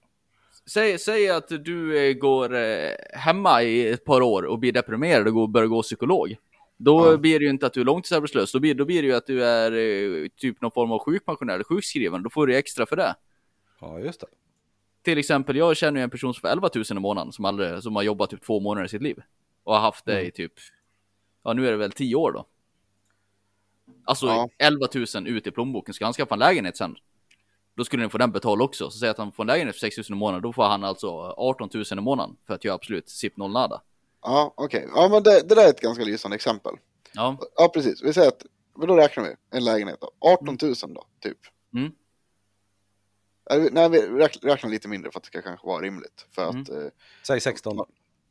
Säg, 0.70 0.98
säg 0.98 1.30
att 1.30 1.48
du 1.48 1.98
eh, 2.08 2.14
går 2.14 2.54
eh, 2.54 2.90
hemma 3.12 3.62
i 3.62 3.88
ett 3.88 4.04
par 4.04 4.20
år 4.20 4.42
och 4.42 4.58
blir 4.58 4.72
deprimerad 4.72 5.26
och 5.26 5.32
går, 5.34 5.48
börjar 5.48 5.66
gå 5.68 5.82
psykolog. 5.82 6.36
Då 6.76 7.12
Ja. 7.12 7.16
blir 7.16 7.38
det 7.38 7.44
ju 7.44 7.50
inte 7.50 7.66
att 7.66 7.72
du 7.72 7.80
är 7.80 7.84
långtidsarbetslös, 7.84 8.52
då 8.52 8.60
blir, 8.60 8.74
då 8.74 8.84
blir 8.84 9.02
det 9.02 9.08
ju 9.08 9.14
att 9.14 9.26
du 9.26 9.44
är 9.44 9.72
eh, 9.72 10.28
typ 10.36 10.60
någon 10.60 10.70
form 10.70 10.92
av 10.92 10.98
sjukpensionär 10.98 11.54
eller 11.54 11.64
sjukskriven. 11.64 12.22
Då 12.22 12.30
får 12.30 12.46
du 12.46 12.56
extra 12.56 12.86
för 12.86 12.96
det. 12.96 13.14
Ja, 13.80 13.98
just 14.00 14.20
det. 14.20 14.26
Till 15.02 15.18
exempel, 15.18 15.56
jag 15.56 15.76
känner 15.76 16.00
ju 16.00 16.04
en 16.04 16.10
person 16.10 16.34
som 16.34 16.40
får 16.40 16.48
11 16.48 16.70
000 16.74 16.84
i 16.90 16.94
månaden 16.94 17.32
som, 17.32 17.44
aldrig, 17.44 17.82
som 17.82 17.96
har 17.96 18.02
jobbat 18.02 18.30
typ 18.30 18.42
två 18.42 18.60
månader 18.60 18.86
i 18.86 18.88
sitt 18.88 19.02
liv. 19.02 19.22
Och 19.64 19.74
har 19.74 19.80
haft 19.80 20.04
det 20.04 20.12
Mm. 20.12 20.26
i 20.26 20.30
typ, 20.30 20.52
ja 21.46 21.52
nu 21.52 21.66
är 21.66 21.70
det 21.70 21.76
väl 21.76 21.92
10 21.92 22.14
år 22.16 22.32
då. 22.32 22.44
Alltså 24.04 24.26
Ja. 24.26 24.48
11 24.58 24.86
000 25.14 25.26
ut 25.28 25.46
i 25.46 25.50
plånboken, 25.50 25.94
ska 25.94 26.04
han 26.04 26.14
skaffa 26.14 26.34
en 26.34 26.38
lägenhet 26.38 26.76
sen? 26.76 26.96
Då 27.74 27.84
skulle 27.84 28.02
ni 28.02 28.08
få 28.08 28.18
den 28.18 28.32
betald 28.32 28.62
också. 28.62 28.90
Så 28.90 28.98
säg 28.98 29.08
att 29.08 29.18
han 29.18 29.32
får 29.32 29.42
en 29.42 29.46
lägenhet 29.46 29.76
för 29.76 29.80
6 29.80 29.96
000 29.98 30.04
i 30.08 30.20
månaden, 30.20 30.42
då 30.42 30.52
får 30.52 30.62
han 30.64 30.84
alltså 30.84 31.08
18 31.36 31.70
000 31.74 31.84
i 31.90 31.94
månaden 31.94 32.36
för 32.46 32.54
att 32.54 32.64
göra 32.64 32.74
absolut 32.74 33.08
SIP 33.08 33.36
noll 33.36 33.52
nada. 33.52 33.82
Ja, 34.22 34.52
okej. 34.56 34.88
Ja, 34.94 35.08
men 35.08 35.22
det, 35.22 35.48
det 35.48 35.54
där 35.54 35.64
är 35.66 35.70
ett 35.70 35.80
ganska 35.80 36.04
lysande 36.04 36.34
exempel. 36.34 36.74
Ja, 37.14 37.36
Ja, 37.56 37.68
precis. 37.74 38.02
Vi 38.02 38.12
säger 38.12 38.28
att, 38.28 38.42
men 38.78 38.88
då 38.88 38.96
räknar 38.96 39.24
vi 39.24 39.34
en 39.58 39.64
lägenhet 39.64 40.00
då. 40.00 40.10
18 40.20 40.58
000 40.62 40.74
då, 40.94 41.04
typ. 41.20 41.38
Mm. 41.74 41.92
Nej, 43.72 43.88
vi- 43.88 44.00
räknar 44.42 44.68
lite 44.70 44.88
mindre 44.88 45.10
för 45.12 45.18
att 45.18 45.22
det 45.24 45.26
ska 45.26 45.42
kanske 45.42 45.66
vara 45.66 45.82
rimligt. 45.82 46.26
För 46.30 46.48
Mm. 46.50 46.62
att 46.62 46.68
eh, 46.68 46.76
Säg 47.22 47.40
16 47.40 47.76
då. 47.76 47.86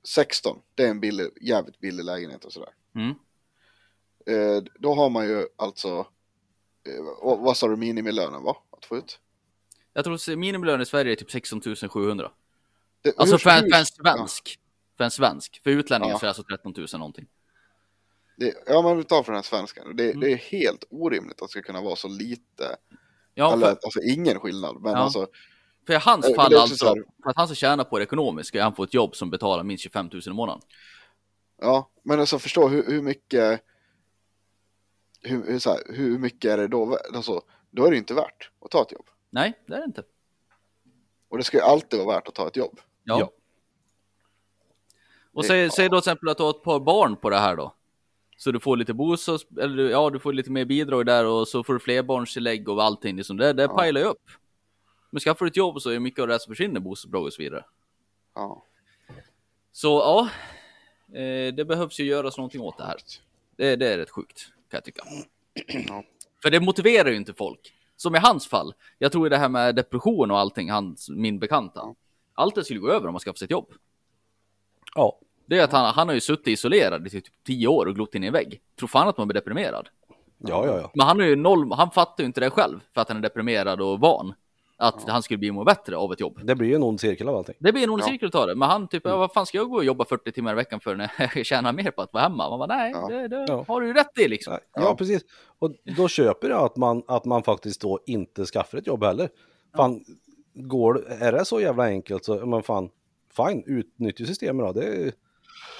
16, 0.08 0.60
det 0.76 0.84
är 0.84 0.90
en 0.90 1.00
billig, 1.00 1.28
jävligt 1.42 1.80
billig 1.80 2.04
lägenhet 2.04 2.46
och 2.46 2.54
sådär. 2.54 2.70
mm. 2.96 3.14
Eh, 4.28 4.64
då 4.80 4.94
har 4.94 5.10
man 5.10 5.26
ju 5.28 5.48
alltså, 5.56 6.08
eh, 6.88 7.04
vad, 7.22 7.58
sa 7.58 7.68
du 7.68 7.76
minimilönen 7.76 8.44
var 8.44 8.58
att 8.78 8.86
få 8.86 8.98
ut? 8.98 9.20
Jag 9.94 10.04
tror 10.06 10.36
minimilön 10.36 10.82
i 10.82 10.86
Sverige 10.86 11.12
är 11.12 11.16
typ 11.16 11.32
16 11.32 11.62
700. 11.90 12.32
Det, 13.02 13.18
Alltså 13.18 13.38
för, 13.38 13.50
för 13.50 13.78
en 13.78 13.86
svensk. 13.86 14.60
För 14.98 15.04
en 15.04 15.12
svensk. 15.12 15.62
För 15.64 15.70
utlänningar 15.70 16.14
Ja. 16.14 16.20
så 16.20 16.24
är 16.26 16.28
det 16.28 16.30
alltså 16.30 16.44
13 16.44 16.74
000 16.78 16.88
någonting. 16.94 17.28
Det, 18.38 18.54
ja, 18.68 18.82
man 18.82 18.98
vill 18.98 19.06
ta 19.06 19.24
för 19.24 19.32
den 19.32 19.38
här 19.38 19.44
svenskan. 19.44 19.96
Det, 19.96 20.04
Mm. 20.10 20.20
det 20.20 20.32
är 20.32 20.36
helt 20.38 20.84
orimligt 20.90 21.42
att 21.42 21.48
det 21.48 21.52
ska 21.52 21.62
kunna 21.62 21.82
vara 21.82 21.96
så 21.96 22.08
lite, 22.08 22.76
Ja, 23.34 23.54
eller 23.54 23.66
för, 23.68 23.80
alltså 23.84 24.02
ingen 24.02 24.40
skillnad. 24.40 24.82
Men 24.82 24.92
Ja. 24.92 24.98
alltså, 24.98 25.28
för 25.88 25.94
hans 25.94 26.30
Eh, 26.30 26.36
fall 26.36 26.52
det 26.52 26.62
alltså, 26.62 26.86
här- 26.86 27.04
för 27.24 27.30
att 27.30 27.38
han 27.38 27.48
ska 27.48 27.56
tjäna 27.56 27.84
på 27.84 27.98
det 27.98 28.04
ekonomiskt 28.04 28.48
ska 28.48 28.64
han 28.64 28.76
få 28.76 28.84
ett 28.84 28.94
jobb 28.94 29.16
som 29.16 29.30
betalar 29.30 29.64
minst 29.64 29.84
25 29.84 30.10
000 30.14 30.22
i 30.28 30.30
månaden. 30.30 30.62
ja, 31.62 31.90
men 32.04 32.20
alltså 32.20 32.40
förstå 32.40 32.68
hur, 32.68 32.86
hur 32.88 33.02
mycket, 33.02 33.62
hur, 35.22 35.46
hur, 35.52 35.60
så 35.60 35.70
här, 35.70 35.80
hur 35.90 36.18
mycket 36.20 36.52
är 36.52 36.58
det 36.58 36.68
då, 36.68 36.98
alltså, 37.14 37.42
då 37.72 37.86
är 37.86 37.92
det 37.92 37.98
inte 37.98 38.14
värt 38.14 38.52
att 38.62 38.72
ta 38.72 38.82
ett 38.82 38.92
jobb. 38.92 39.06
Nej, 39.30 39.54
det 39.68 39.74
är 39.74 39.80
det 39.80 39.86
inte. 39.86 40.04
Och 41.30 41.38
det 41.38 41.44
ska 41.44 41.58
ju 41.58 41.64
alltid 41.64 42.00
vara 42.00 42.16
värt 42.16 42.28
att 42.28 42.36
ta 42.36 42.48
ett 42.48 42.56
jobb. 42.56 42.80
Ja. 43.04 43.20
Ja. 43.20 43.32
Och 45.34 45.42
Det- 45.42 45.48
säg, 45.48 45.70
säg 45.72 45.90
då 45.90 46.02
till 46.02 46.10
exempel 46.12 46.30
att 46.30 46.38
du 46.38 46.44
har 46.44 46.50
ett 46.50 46.64
par 46.64 46.80
barn 46.80 47.16
på 47.16 47.30
det 47.30 47.38
här 47.38 47.56
då. 47.56 47.74
Så 48.38 48.52
du 48.52 48.60
får 48.60 48.78
lite 48.78 48.94
bostads, 48.94 49.46
eller 49.60 49.76
du- 49.78 49.90
ja, 49.90 50.10
du 50.10 50.20
får 50.20 50.34
lite 50.34 50.52
mer 50.52 50.66
bidrag 50.66 51.06
där 51.06 51.26
och 51.26 51.48
så 51.48 51.64
får 51.64 51.74
du 51.74 51.80
flerbarnstillägg 51.80 52.70
och 52.70 52.84
allting. 52.84 53.16
Liksom. 53.16 53.38
Det, 53.38 53.54
det 53.54 53.64
Ja. 53.64 53.68
pajlar 53.78 54.02
ju 54.02 54.08
upp. 54.08 54.22
Men 55.16 55.20
skaffar 55.20 55.46
du 55.46 55.50
ett 55.50 55.58
jobb 55.58 55.82
så 55.82 55.90
är 55.90 56.00
mycket 56.00 56.20
av 56.20 56.28
det 56.28 56.34
här 56.34 56.40
som 56.40 56.52
försvinner 56.52 56.80
bostadsbidrag 56.80 57.26
och 57.26 57.34
så 57.34 57.42
vidare. 57.42 57.66
Ja. 58.34 58.64
Så 59.72 59.88
ja, 59.88 60.30
eh, 61.20 61.54
det 61.54 61.66
behövs 61.66 62.00
ju 62.00 62.04
göras 62.04 62.38
någonting 62.38 62.62
åt 62.62 62.78
det 62.78 62.84
här. 62.84 62.96
Det, 63.56 63.76
det 63.76 63.94
är 63.94 63.98
rätt 63.98 64.10
sjukt, 64.10 64.48
kan 64.70 64.78
jag 64.78 64.84
tycka. 64.84 65.04
Ja. 65.88 66.04
För 66.42 66.52
det 66.52 66.60
motiverar 66.60 67.10
ju 67.10 67.16
inte 67.16 67.34
folk. 67.34 67.74
Som 67.96 68.16
i 68.16 68.20
hans 68.20 68.48
fall. 68.48 68.74
Jag 68.98 69.12
tror 69.12 69.30
det 69.30 69.38
här 69.38 69.50
med 69.50 69.76
depression 69.76 70.32
och 70.32 70.40
allting, 70.40 70.72
hans, 70.72 71.10
min 71.10 71.40
bekanta. 71.40 71.80
Ja. 71.80 71.96
Allt 72.34 72.56
det 72.56 72.64
skulle 72.64 72.80
gå 72.80 72.90
över 72.90 73.08
om 73.08 73.14
man 73.14 73.20
skaffar 73.20 73.38
sig 73.38 73.46
ett 73.46 73.52
jobb. 73.52 73.74
Ja, 74.96 75.20
Det 75.46 75.60
är 75.60 75.64
att 75.64 75.72
han, 75.72 75.94
han 75.94 76.08
har 76.08 76.16
ju 76.16 76.22
suttit 76.22 76.48
isolerad 76.48 77.08
i 77.08 77.10
typ 77.10 77.26
tio 77.46 77.68
år 77.68 77.86
och 77.86 77.96
glott 77.96 78.16
in 78.16 78.24
i 78.24 78.28
en 78.28 78.34
vägg. 78.34 78.62
Tror 78.80 78.88
fan 78.88 79.08
att 79.08 79.18
man 79.18 79.28
blir 79.28 79.34
deprimerad. 79.42 79.90
ja, 80.38 80.66
ja. 80.66 80.78
ja. 80.78 80.92
Men 80.94 81.08
han 81.08 81.22
är 81.22 81.26
ju 81.26 81.36
noll, 81.36 81.72
han 81.72 81.92
fattar 81.92 82.24
ju 82.24 82.26
inte 82.26 82.40
det 82.40 82.50
själv 82.50 82.80
för 82.94 83.02
att 83.02 83.08
han 83.08 83.18
är 83.18 83.22
deprimerad 83.22 83.82
och 83.82 84.00
van. 84.00 84.34
Att 84.78 85.10
han 85.10 85.24
skulle 85.24 85.38
bli 85.38 85.52
må 85.52 85.64
bättre 85.64 85.98
av 85.98 86.14
ett 86.14 86.20
jobb. 86.20 86.40
Det 86.44 86.56
blir 86.56 86.68
ju 86.70 86.76
en 86.76 86.84
ond 86.84 87.00
cirkel 87.00 87.30
av 87.30 87.36
allting. 87.36 87.56
Det 87.60 87.72
blir 87.74 87.84
en 87.84 87.90
ond 87.90 88.02
Ja. 88.02 88.06
cirkel 88.06 88.28
utav 88.28 88.48
det. 88.48 88.56
Men 88.56 88.70
han 88.70 88.88
typ, 88.88 89.02
ja, 89.06 89.18
vad 89.18 89.34
fan 89.34 89.46
ska 89.46 89.58
jag 89.58 89.70
gå 89.70 89.76
och 89.76 89.86
jobba 89.86 90.06
40 90.06 90.32
timmar 90.32 90.52
i 90.52 90.56
veckan 90.56 90.80
för 90.80 90.96
när 90.96 91.12
jag 91.36 91.46
tjänar 91.46 91.74
mer 91.74 91.92
på 91.92 92.02
att 92.02 92.14
vara 92.14 92.24
hemma? 92.24 92.50
Man 92.50 92.60
bara, 92.60 92.78
nej, 92.78 92.92
Ja. 92.96 93.08
det, 93.08 93.28
det 93.28 93.46
Ja. 93.48 93.66
har 93.68 93.82
du 93.82 93.88
ju 93.88 93.94
rätt 93.94 94.18
i 94.20 94.28
liksom. 94.28 94.54
Ja, 94.54 94.82
Ja. 94.82 94.96
precis. 94.96 95.22
Och 95.60 95.72
då 95.98 96.08
köper 96.08 96.50
jag 96.50 96.64
att 96.64 96.76
man, 96.78 97.04
att 97.08 97.26
man 97.26 97.44
faktiskt 97.44 97.82
då 97.82 98.00
inte 98.06 98.46
skaffar 98.46 98.78
ett 98.78 98.88
jobb 98.88 99.04
heller. 99.04 99.30
Fan, 99.76 100.04
går, 100.54 101.06
är 101.10 101.32
det 101.32 101.46
så 101.46 101.62
jävla 101.62 101.84
enkelt 101.84 102.26
så, 102.26 102.46
men 102.46 102.64
fan, 102.64 102.90
fine, 103.38 103.64
utnyttja 103.66 104.26
systemet 104.26 104.66
då. 104.66 104.72
Det 104.82 105.12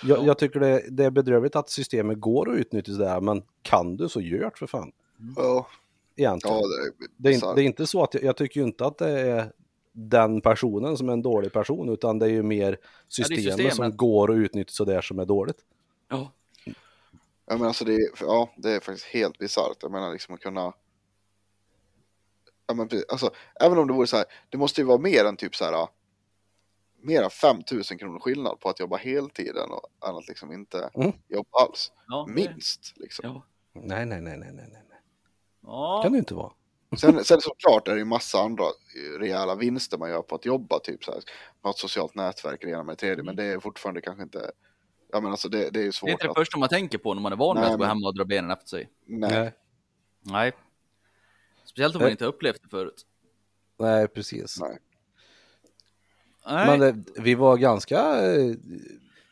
jag, 0.04 0.20
Ja. 0.20 0.24
jag 0.26 0.38
tycker 0.38 0.60
det, 0.60 0.82
det 0.90 1.06
är 1.06 1.10
bedrövligt 1.12 1.56
att 1.56 1.70
systemet 1.70 2.20
går 2.20 2.52
att 2.52 2.58
utnyttja 2.58 2.92
där, 2.92 3.22
men 3.22 3.44
kan 3.62 3.98
du 3.98 4.10
så 4.10 4.22
gör 4.22 4.40
det 4.44 4.52
för 4.58 4.68
fan. 4.68 4.92
Ja, 5.38 5.68
Egentligen. 6.16 6.58
ja 6.58 6.62
det 6.68 6.88
är, 6.88 7.10
det, 7.18 7.30
är, 7.30 7.34
inte- 7.34 7.54
det 7.56 7.62
är 7.62 7.66
inte 7.66 7.88
så 7.88 8.04
att 8.04 8.14
jag, 8.14 8.24
jag 8.24 8.38
tycker 8.38 8.60
ju 8.60 8.66
inte 8.66 8.86
att 8.86 8.98
det 8.98 9.10
är 9.22 9.52
den 9.92 10.42
personen 10.42 10.98
som 10.98 11.10
är 11.10 11.14
en 11.14 11.22
dålig 11.22 11.54
person, 11.54 11.90
utan 11.90 12.20
det 12.20 12.26
är 12.26 12.30
ju 12.30 12.44
mer 12.44 12.78
systemet, 13.08 13.44
systemet. 13.44 13.76
som 13.76 13.98
går 13.98 14.32
att 14.32 14.38
utnyttja 14.38 14.72
så 14.72 14.86
där 14.86 15.02
som 15.02 15.20
är 15.20 15.26
dåligt. 15.26 15.58
Ja. 16.10 16.32
Ja, 17.48 17.58
men 17.58 17.68
alltså 17.68 17.86
det 17.86 17.94
är, 17.96 18.10
ja, 18.22 18.50
det 18.58 18.72
är 18.72 18.80
faktiskt 18.80 19.08
helt 19.08 19.38
bisarrt. 19.38 19.78
Jag 19.82 19.92
menar 19.92 20.12
liksom 20.12 20.36
att 20.36 20.42
kunna... 20.42 20.74
Ja, 22.68 22.74
men. 22.74 22.90
Alltså, 23.10 23.30
även 23.62 23.78
om 23.78 23.88
det 23.88 23.94
vore 23.94 24.08
så 24.08 24.18
här, 24.18 24.26
det 24.50 24.58
måste 24.58 24.82
ju 24.82 24.88
vara 24.88 24.98
mer 24.98 25.26
än 25.26 25.38
typ 25.38 25.56
så 25.56 25.66
här, 25.66 25.88
mer 27.02 27.22
än 27.24 27.30
5000 27.30 27.98
kronor 27.98 28.20
skillnad 28.20 28.60
på 28.60 28.70
att 28.70 28.80
jobba 28.80 28.98
heltiden 28.98 29.70
och 29.72 29.90
att 30.00 30.28
liksom 30.28 30.52
inte 30.52 30.90
Mm. 30.94 31.12
jobba 31.28 31.50
alls. 31.62 31.92
Ja, 32.08 32.28
Minst 32.30 32.94
liksom. 32.96 33.26
Ja. 33.30 33.44
Nej, 33.74 34.06
nej, 34.06 34.22
nej, 34.22 34.38
nej, 34.38 34.52
nej, 34.54 34.68
nej. 34.90 34.95
Ja. 35.66 36.00
kan 36.04 36.12
det 36.12 36.16
ju 36.16 36.20
inte 36.20 36.34
vara. 36.36 36.52
Sen, 36.98 37.24
sen 37.24 37.42
såklart 37.42 37.88
är 37.88 37.92
det 37.94 37.98
ju 38.00 38.06
massa 38.06 38.40
andra 38.40 38.64
eh, 38.64 39.20
rejäla 39.20 39.56
vinster 39.56 39.98
man 39.98 40.10
gör 40.10 40.22
på 40.22 40.36
att 40.36 40.46
jobba, 40.46 40.80
typ 40.80 41.04
så 41.04 41.12
här, 41.12 41.22
ha 41.62 41.70
ett 41.70 41.78
socialt 41.78 42.16
nätverk, 42.16 42.64
ena 42.64 42.84
med 42.84 42.94
det 42.94 43.00
tredje, 43.00 43.24
men 43.24 43.36
det 43.36 43.44
är 43.44 43.60
fortfarande 43.60 44.02
kanske 44.02 44.24
inte, 44.24 44.52
ja 45.12 45.20
men 45.22 45.32
alltså 45.32 45.50
det, 45.50 45.70
det 45.70 45.80
är 45.80 45.84
ju 45.84 45.92
svårt 45.92 46.08
Det 46.08 46.12
är 46.12 46.14
inte 46.14 46.26
det 46.26 46.30
att, 46.32 46.38
första 46.38 46.58
man 46.60 46.70
tänker 46.70 46.98
på 46.98 47.14
när 47.14 47.22
man 47.22 47.32
är 47.32 47.36
van 47.36 47.56
med 47.56 47.62
Nej, 47.64 47.72
att 47.72 47.78
gå 47.78 47.84
men- 47.84 47.88
hem 47.88 48.04
och 48.06 48.16
dra 48.16 48.26
benen 48.26 48.52
efter 48.52 48.68
sig. 48.68 48.90
nej, 49.06 49.54
Nej. 50.22 50.52
Speciellt 51.66 51.96
om 51.96 52.00
man 52.00 52.06
Nej. 52.06 52.12
inte 52.12 52.24
har 52.26 52.30
upplevt 52.30 52.64
det 52.64 52.70
förut. 52.70 53.06
Nej, 53.80 54.08
precis. 54.08 54.60
nej. 54.62 54.78
Nej. 56.48 56.78
Men 56.78 56.80
det, 56.80 57.22
vi 57.22 57.36
var 57.36 57.58
ganska... 57.58 58.00
eh, 58.00 58.36
Jag 58.42 58.56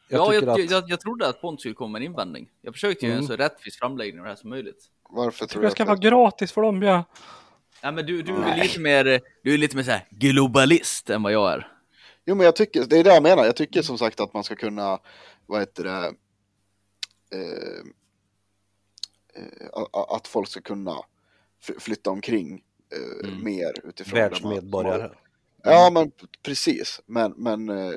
ja, 0.09 0.34
jag, 0.34 0.49
att... 0.49 0.71
jag, 0.71 0.89
jag 0.89 0.99
trodde 0.99 1.27
att 1.27 1.41
Pontus 1.41 1.61
skulle 1.61 1.75
komma 1.75 1.91
med 1.91 1.99
en 2.01 2.05
invändning. 2.05 2.49
Jag 2.61 2.73
försökte 2.73 3.05
ju 3.05 3.09
göra 3.11 3.19
en 3.19 3.25
Mm. 3.25 3.38
så 3.38 3.43
rättvis 3.43 3.77
framläggning 3.77 4.19
av 4.19 4.23
det 4.23 4.29
här 4.31 4.36
som 4.36 4.49
möjligt. 4.49 4.89
Varför 5.16 5.45
tror 5.45 5.61
Det 5.61 5.68
du 5.68 5.72
ska 5.72 5.86
vara 5.86 5.95
gratis 5.97 6.51
för 6.51 6.61
dem, 6.61 6.82
ja. 6.82 7.03
Ja, 7.82 7.91
men 7.91 8.05
du, 8.05 8.22
du 8.24 8.34
är 8.36 8.64
lite 8.64 8.80
mer, 8.80 9.03
du 9.43 9.53
är 9.53 9.57
lite 9.57 9.76
mer 9.76 9.84
så 9.84 9.91
här 9.91 10.07
globalist 10.09 11.09
än 11.09 11.24
vad 11.24 11.32
jag 11.32 11.53
är. 11.53 11.68
Jo 12.26 12.36
men 12.36 12.45
jag 12.45 12.55
tycker, 12.55 12.86
det 12.86 12.97
är 12.97 13.03
det 13.03 13.14
jag 13.14 13.24
menar, 13.24 13.45
jag 13.45 13.55
tycker 13.55 13.82
som 13.82 13.97
sagt 13.97 14.20
att 14.20 14.34
man 14.34 14.43
ska 14.43 14.55
kunna, 14.55 14.99
vad 15.45 15.59
heter 15.59 15.84
det, 15.84 16.14
eh, 17.38 17.80
eh, 19.36 19.84
att 20.16 20.28
folk 20.28 20.47
ska 20.49 20.61
kunna 20.61 20.95
flytta 21.80 22.09
omkring 22.09 22.61
eh, 22.95 23.28
Mm. 23.30 23.43
mer 23.43 23.74
utifrån 23.84 24.20
man- 24.20 24.30
Världsmedborgare. 24.30 25.09
Ja 25.64 25.89
men 25.93 26.11
precis, 26.45 27.01
men, 27.05 27.34
men 27.38 27.70
eh, 27.70 27.93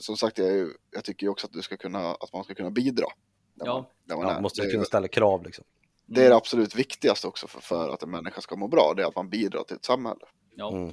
som 0.00 0.16
sagt 0.16 0.38
jag, 0.38 0.68
jag 0.90 1.04
tycker 1.04 1.28
också 1.28 1.46
att, 1.46 1.52
du 1.52 1.62
ska 1.62 1.76
kunna, 1.76 2.10
att 2.10 2.32
man 2.32 2.44
ska 2.44 2.54
kunna 2.54 2.70
bidra. 2.70 3.06
Där 3.54 3.66
Ja. 3.66 3.74
man, 3.74 3.84
där 4.04 4.16
man 4.16 4.34
Ja, 4.34 4.40
måste 4.40 4.66
kunna 4.66 4.84
ställa 4.84 5.08
krav 5.08 5.44
liksom. 5.44 5.64
Det 6.06 6.24
är 6.24 6.28
det 6.30 6.36
absolut 6.36 6.74
viktigaste 6.74 7.26
också 7.26 7.46
för, 7.46 7.60
för 7.60 7.88
att 7.88 8.02
en 8.02 8.10
människa 8.10 8.40
ska 8.40 8.56
må 8.56 8.68
bra, 8.68 8.94
det 8.96 9.02
är 9.02 9.06
att 9.06 9.16
man 9.16 9.28
bidrar 9.28 9.62
till 9.62 9.76
ett 9.76 9.84
samhälle. 9.84 10.24
Ja. 10.56 10.72
Mm. 10.76 10.92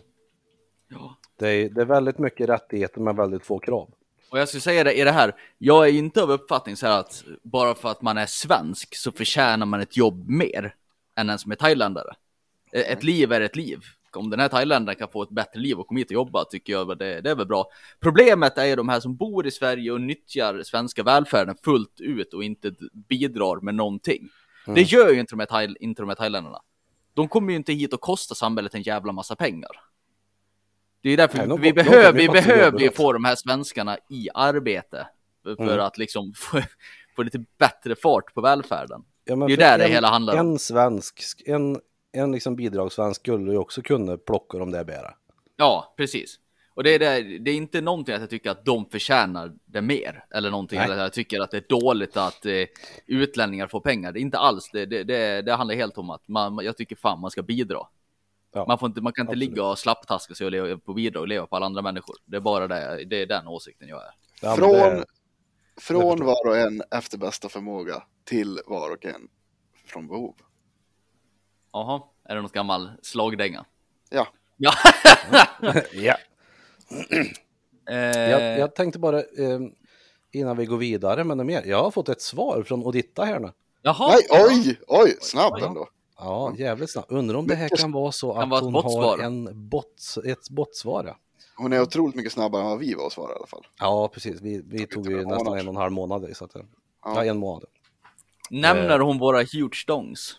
ja. 0.89 1.17
Det 1.39 1.49
är, 1.49 1.69
det 1.69 1.81
är 1.81 1.85
väldigt 1.85 2.17
mycket 2.17 2.49
rättigheter 2.49 3.01
men 3.01 3.15
väldigt 3.15 3.45
få 3.45 3.59
krav. 3.59 3.93
Och 4.31 4.39
jag 4.39 4.47
skulle 4.47 4.61
säga 4.61 4.83
det 4.83 4.93
i 4.93 5.03
det 5.03 5.11
här, 5.11 5.35
jag 5.57 5.87
är 5.87 5.91
inte 5.93 6.23
av 6.23 6.31
uppfattning 6.31 6.75
så 6.75 6.87
här 6.87 6.99
att 6.99 7.23
bara 7.43 7.75
för 7.75 7.89
att 7.91 8.01
man 8.01 8.17
är 8.17 8.25
svensk 8.25 8.95
så 8.95 9.11
förtjänar 9.11 9.65
man 9.65 9.81
ett 9.81 9.97
jobb 9.97 10.29
mer 10.29 10.75
än 11.15 11.29
en 11.29 11.39
som 11.39 11.51
är 11.51 11.55
thailändare. 11.55 12.13
E- 12.71 12.91
Ett 12.91 13.03
liv 13.03 13.31
är 13.31 13.41
ett 13.41 13.55
liv. 13.55 13.79
om 14.15 14.29
den 14.29 14.39
här 14.39 14.47
thailändaren 14.47 14.99
kan 14.99 15.09
få 15.11 15.23
ett 15.23 15.29
bättre 15.29 15.59
liv 15.59 15.79
och 15.79 15.87
komma 15.87 15.97
hit 15.97 16.07
och 16.07 16.13
jobba 16.13 16.45
tycker 16.45 16.73
jag 16.73 16.97
det, 16.97 17.21
det 17.21 17.29
är 17.31 17.35
väl 17.35 17.47
bra. 17.47 17.65
Problemet 17.99 18.57
är 18.57 18.65
ju 18.65 18.75
de 18.75 18.89
här 18.89 18.99
som 18.99 19.15
bor 19.15 19.47
i 19.47 19.51
Sverige 19.51 19.91
och 19.91 20.01
nyttjar 20.01 20.63
svenska 20.63 21.03
välfärden 21.03 21.55
fullt 21.63 22.01
ut 22.01 22.33
och 22.33 22.43
inte 22.43 22.75
bidrar 23.09 23.61
med 23.61 23.75
någonting. 23.75 24.29
Mm. 24.67 24.75
Det 24.75 24.81
gör 24.81 25.09
ju 25.11 25.19
inte 25.19 25.31
de, 25.35 25.39
här 25.39 25.45
thai, 25.47 25.75
inte 25.79 26.01
de 26.01 26.09
här 26.09 26.15
thailändarna. 26.15 26.61
De 27.13 27.27
kommer 27.27 27.49
ju 27.51 27.55
inte 27.55 27.73
hit 27.73 27.93
och 27.93 28.01
kostar 28.01 28.35
samhället 28.35 28.73
en 28.73 28.81
jävla 28.81 29.11
massa 29.11 29.35
pengar. 29.35 29.69
Det 31.01 31.09
är 31.09 31.17
därför 31.17 31.37
Nej, 31.47 31.57
vi, 31.59 31.71
de 31.71 31.73
behöver, 31.83 32.19
ju 32.19 32.27
vi 32.27 32.33
behöver 32.33 32.79
ju 32.79 32.87
det. 32.87 32.95
få 32.95 33.13
de 33.13 33.23
här 33.25 33.35
svenskarna 33.35 33.97
i 34.09 34.29
arbete. 34.33 35.07
För 35.43 35.63
Mm. 35.63 35.79
att 35.79 35.97
liksom 35.97 36.33
få, 36.37 36.61
få 37.15 37.23
lite 37.23 37.45
bättre 37.57 37.95
fart 37.95 38.33
på 38.33 38.41
välfärden. 38.41 39.03
Ja, 39.25 39.35
Det 39.35 39.43
är 39.43 39.47
för 39.49 39.57
där 39.57 39.77
det 39.77 39.85
en, 39.85 39.91
hela 39.91 40.07
handlar 40.09 40.33
om. 40.33 40.39
En 40.39 40.59
svensk, 40.59 41.41
en, 41.45 41.79
en 42.11 42.31
liksom 42.31 42.55
bidragssvensk 42.55 43.21
skulle 43.21 43.51
ju 43.51 43.57
också 43.57 43.81
kunna 43.81 44.17
plocka 44.17 44.57
de 44.57 44.71
där 44.71 44.83
bära. 44.83 45.13
Ja, 45.55 45.93
precis. 45.97 46.35
Och 46.81 46.85
det 46.85 46.95
är, 46.95 46.99
det, 46.99 47.37
det 47.37 47.51
är 47.51 47.55
inte 47.55 47.81
någonting 47.81 48.15
att 48.15 48.21
jag 48.21 48.29
tycker 48.29 48.51
att 48.51 48.65
de 48.65 48.85
förtjänar 48.85 49.53
det 49.65 49.81
mer. 49.81 50.25
Eller 50.31 50.51
någonting, 50.51 50.77
Nej. 50.77 50.85
eller 50.85 50.95
att 50.95 51.01
jag 51.01 51.13
tycker 51.13 51.39
att 51.39 51.51
det 51.51 51.57
är 51.57 51.65
dåligt 51.69 52.17
att 52.17 52.45
eh, 52.45 52.65
utlänningar 53.07 53.67
får 53.67 53.79
pengar. 53.79 54.11
Det 54.11 54.19
är 54.19 54.21
inte 54.21 54.37
alls 54.37 54.69
det. 54.73 54.85
Det, 54.85 55.03
det, 55.03 55.41
det 55.41 55.53
handlar 55.53 55.75
helt 55.75 55.97
om 55.97 56.09
att 56.09 56.27
man, 56.27 56.59
jag 56.63 56.77
tycker 56.77 56.95
fan 56.95 57.19
man 57.19 57.31
ska 57.31 57.41
bidra. 57.41 57.87
Ja, 58.53 58.65
Man, 58.67 58.79
får 58.79 58.87
inte, 58.87 59.01
man 59.01 59.13
kan 59.13 59.23
inte 59.23 59.31
absolut. 59.31 59.49
ligga 59.49 59.63
och 59.63 59.79
slapptaska 59.79 60.35
sig 60.35 60.45
och 60.45 60.51
leva 60.51 60.77
på 60.77 60.93
bidrag 60.93 61.21
och 61.21 61.27
leva 61.27 61.47
på 61.47 61.55
alla 61.55 61.65
andra 61.65 61.81
människor. 61.81 62.15
Det 62.25 62.37
är 62.37 62.41
bara 62.41 62.67
det, 62.67 63.05
det 63.05 63.21
är 63.21 63.25
den 63.25 63.47
åsikten 63.47 63.87
jag 63.87 64.01
är. 64.01 64.11
Ja, 64.41 64.55
Från, 64.55 65.03
från 65.77 66.25
var 66.25 66.47
och 66.47 66.57
en 66.57 66.83
efter 66.91 67.17
bästa 67.17 67.49
förmåga 67.49 68.03
till 68.25 68.59
var 68.67 68.91
och 68.91 69.05
en 69.05 69.27
från 69.85 70.07
behov. 70.07 70.35
Jaha, 71.73 72.01
är 72.23 72.35
det 72.35 72.41
något 72.41 72.53
gammal 72.53 72.91
slagdänga? 73.01 73.65
Ja. 74.09 74.27
Ja. 74.57 74.73
ja. 75.93 76.15
eh, 77.89 77.95
Jag, 78.29 78.59
jag 78.59 78.75
tänkte 78.75 78.99
bara 78.99 79.19
eh, 79.19 79.59
innan 80.31 80.57
vi 80.57 80.65
går 80.65 80.77
vidare 80.77 81.23
med 81.23 81.37
det 81.37 81.43
mer. 81.43 81.63
Jag 81.65 81.83
har 81.83 81.91
fått 81.91 82.09
ett 82.09 82.21
svar 82.21 82.63
från 82.63 82.83
Oditta 82.83 83.23
här 83.23 83.39
nu. 83.39 83.51
Jaha. 83.81 84.07
Nej, 84.11 84.45
oj, 84.49 84.79
oj, 84.87 85.17
snabb 85.21 85.53
Oj. 85.55 85.63
ändå. 85.63 85.87
Ja, 86.17 86.53
jävligt 86.57 86.91
snabbt. 86.91 87.11
Undrar 87.11 87.35
om 87.37 87.47
det 87.47 87.55
här 87.55 87.69
kan 87.77 87.91
vara 87.91 88.11
så 88.11 88.33
att 88.33 88.49
vara 88.49 88.61
hon 88.61 88.73
har 88.73 89.17
en 89.19 89.69
bot, 89.69 90.01
ett 90.25 90.49
bottsvar. 90.49 91.03
Ja. 91.05 91.17
Hon 91.55 91.73
är 91.73 91.81
otroligt 91.81 92.15
mycket 92.15 92.31
snabbare 92.31 92.61
än 92.61 92.69
vad 92.69 92.79
vi 92.79 92.93
var 92.93 93.07
att 93.07 93.13
svara 93.13 93.31
i 93.31 93.35
alla 93.35 93.47
fall. 93.47 93.67
Ja, 93.79 94.07
precis. 94.13 94.41
Vi, 94.41 94.61
vi 94.65 94.87
tog 94.87 95.11
ju 95.11 95.25
nästan 95.25 95.57
en 95.57 95.67
och 95.67 95.73
en 95.73 95.81
halv 95.81 95.91
månad. 95.91 96.29
Så 96.37 96.45
att, 96.45 96.51
ja. 96.53 96.61
Ja. 97.05 97.25
en 97.25 97.37
månad. 97.37 97.65
Nämner 98.49 98.99
Eh. 98.99 99.05
hon 99.05 99.19
våra 99.19 99.37
huge 99.37 99.83
dongs? 99.87 100.35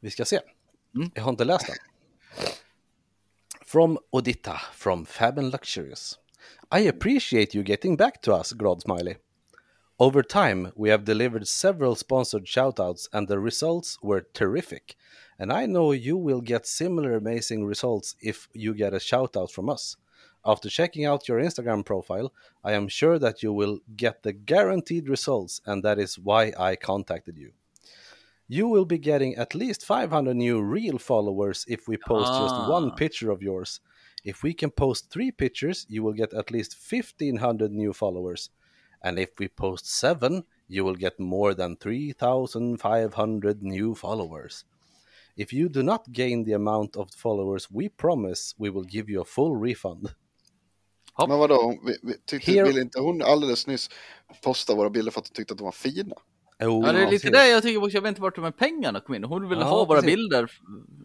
Vi 0.00 0.10
ska 0.10 0.24
se. 0.24 0.40
Mm. 0.94 1.10
Jag 1.14 1.22
har 1.22 1.30
inte 1.30 1.44
läst 1.44 1.66
den. 1.66 1.76
From 3.70 3.98
Oditta, 4.12 4.58
from 4.72 5.04
Fab 5.04 5.38
and 5.38 5.52
Luxurious. 5.52 6.18
I 6.72 6.80
appreciate 6.80 7.54
you 7.54 7.62
getting 7.62 7.96
back 7.96 8.20
to 8.22 8.34
us, 8.34 8.52
Grod 8.52 8.80
smiley. 8.80 9.18
Over 9.96 10.24
time, 10.24 10.72
we 10.74 10.88
have 10.88 11.04
delivered 11.04 11.46
several 11.46 11.94
sponsored 11.94 12.46
shoutouts 12.46 13.06
and 13.12 13.28
the 13.28 13.38
results 13.38 13.96
were 14.02 14.26
terrific. 14.34 14.96
And 15.38 15.52
I 15.52 15.66
know 15.66 15.92
you 15.92 16.16
will 16.16 16.40
get 16.40 16.66
similar 16.66 17.14
amazing 17.14 17.64
results 17.64 18.16
if 18.20 18.48
you 18.52 18.74
get 18.74 18.92
a 18.92 18.96
shoutout 18.96 19.52
from 19.52 19.70
us. 19.70 19.96
After 20.44 20.68
checking 20.68 21.04
out 21.04 21.28
your 21.28 21.38
Instagram 21.38 21.86
profile, 21.86 22.32
I 22.64 22.72
am 22.72 22.88
sure 22.88 23.20
that 23.20 23.40
you 23.40 23.52
will 23.52 23.78
get 23.96 24.24
the 24.24 24.32
guaranteed 24.32 25.08
results, 25.08 25.60
and 25.64 25.84
that 25.84 26.00
is 26.00 26.18
why 26.18 26.52
I 26.58 26.74
contacted 26.74 27.38
you. 27.38 27.52
You 28.52 28.68
will 28.72 28.84
be 28.84 28.98
getting 28.98 29.36
at 29.38 29.54
least 29.54 29.84
500 29.86 30.34
new 30.36 30.60
real 30.74 30.98
followers 30.98 31.64
if 31.68 31.86
we 31.88 31.96
post 31.96 32.26
just 32.40 32.54
one 32.70 32.90
Ah. 32.90 32.94
picture 32.96 33.32
of 33.32 33.42
yours. 33.42 33.80
If 34.24 34.42
we 34.42 34.54
can 34.54 34.70
post 34.70 35.10
three 35.10 35.32
pictures, 35.32 35.86
you 35.88 36.02
will 36.06 36.16
get 36.16 36.34
at 36.34 36.50
least 36.50 36.74
1500 36.74 37.70
new 37.72 37.92
followers. 37.92 38.50
And 39.04 39.18
if 39.18 39.28
we 39.38 39.48
post 39.48 39.86
seven, 39.86 40.42
you 40.68 40.84
will 40.84 40.96
get 40.98 41.18
more 41.18 41.54
than 41.54 41.76
3500 41.76 43.62
new 43.62 43.94
followers. 43.94 44.64
If 45.36 45.52
you 45.52 45.68
do 45.68 45.82
not 45.82 46.04
gain 46.12 46.44
the 46.44 46.54
amount 46.54 46.96
of 46.96 47.08
followers 47.16 47.70
we 47.70 47.88
promise, 47.88 48.54
we 48.58 48.70
will 48.70 48.84
give 48.84 49.12
you 49.12 49.22
a 49.22 49.24
full 49.24 49.56
refund. 49.62 50.08
Ja. 51.18 51.26
Men 51.26 51.38
vadå, 51.38 51.54
hon- 51.62 51.86
vi, 51.86 51.96
vi, 52.02 52.14
tyckte, 52.26 52.50
Here- 52.52 52.64
ville 52.66 52.80
inte 52.80 53.00
hon 53.00 53.22
alldeles 53.22 53.66
nyss 53.66 53.90
posta 54.44 54.74
våra 54.74 54.90
bilder 54.90 55.12
för 55.12 55.20
att 55.20 55.26
hon 55.28 55.34
tyckte 55.34 55.52
att 55.54 55.58
de 55.58 55.64
var 55.64 55.72
fina? 55.72 56.16
Oh, 56.60 56.86
Ja, 56.86 56.92
det 56.92 57.02
är 57.02 57.10
lite 57.10 57.30
det 57.30 57.48
jag 57.48 57.62
tycker 57.62 57.78
också. 57.82 57.94
Jag 57.96 58.02
vet 58.02 58.08
inte 58.08 58.22
vart 58.22 58.34
de 58.34 58.44
här 58.44 58.50
pengarna 58.50 59.00
kom 59.00 59.14
in. 59.14 59.24
Hon 59.24 59.48
vill 59.48 59.58
Ja, 59.58 59.64
ha 59.64 59.84
våra 59.84 60.00
precis. 60.00 60.16
bilder. 60.16 60.50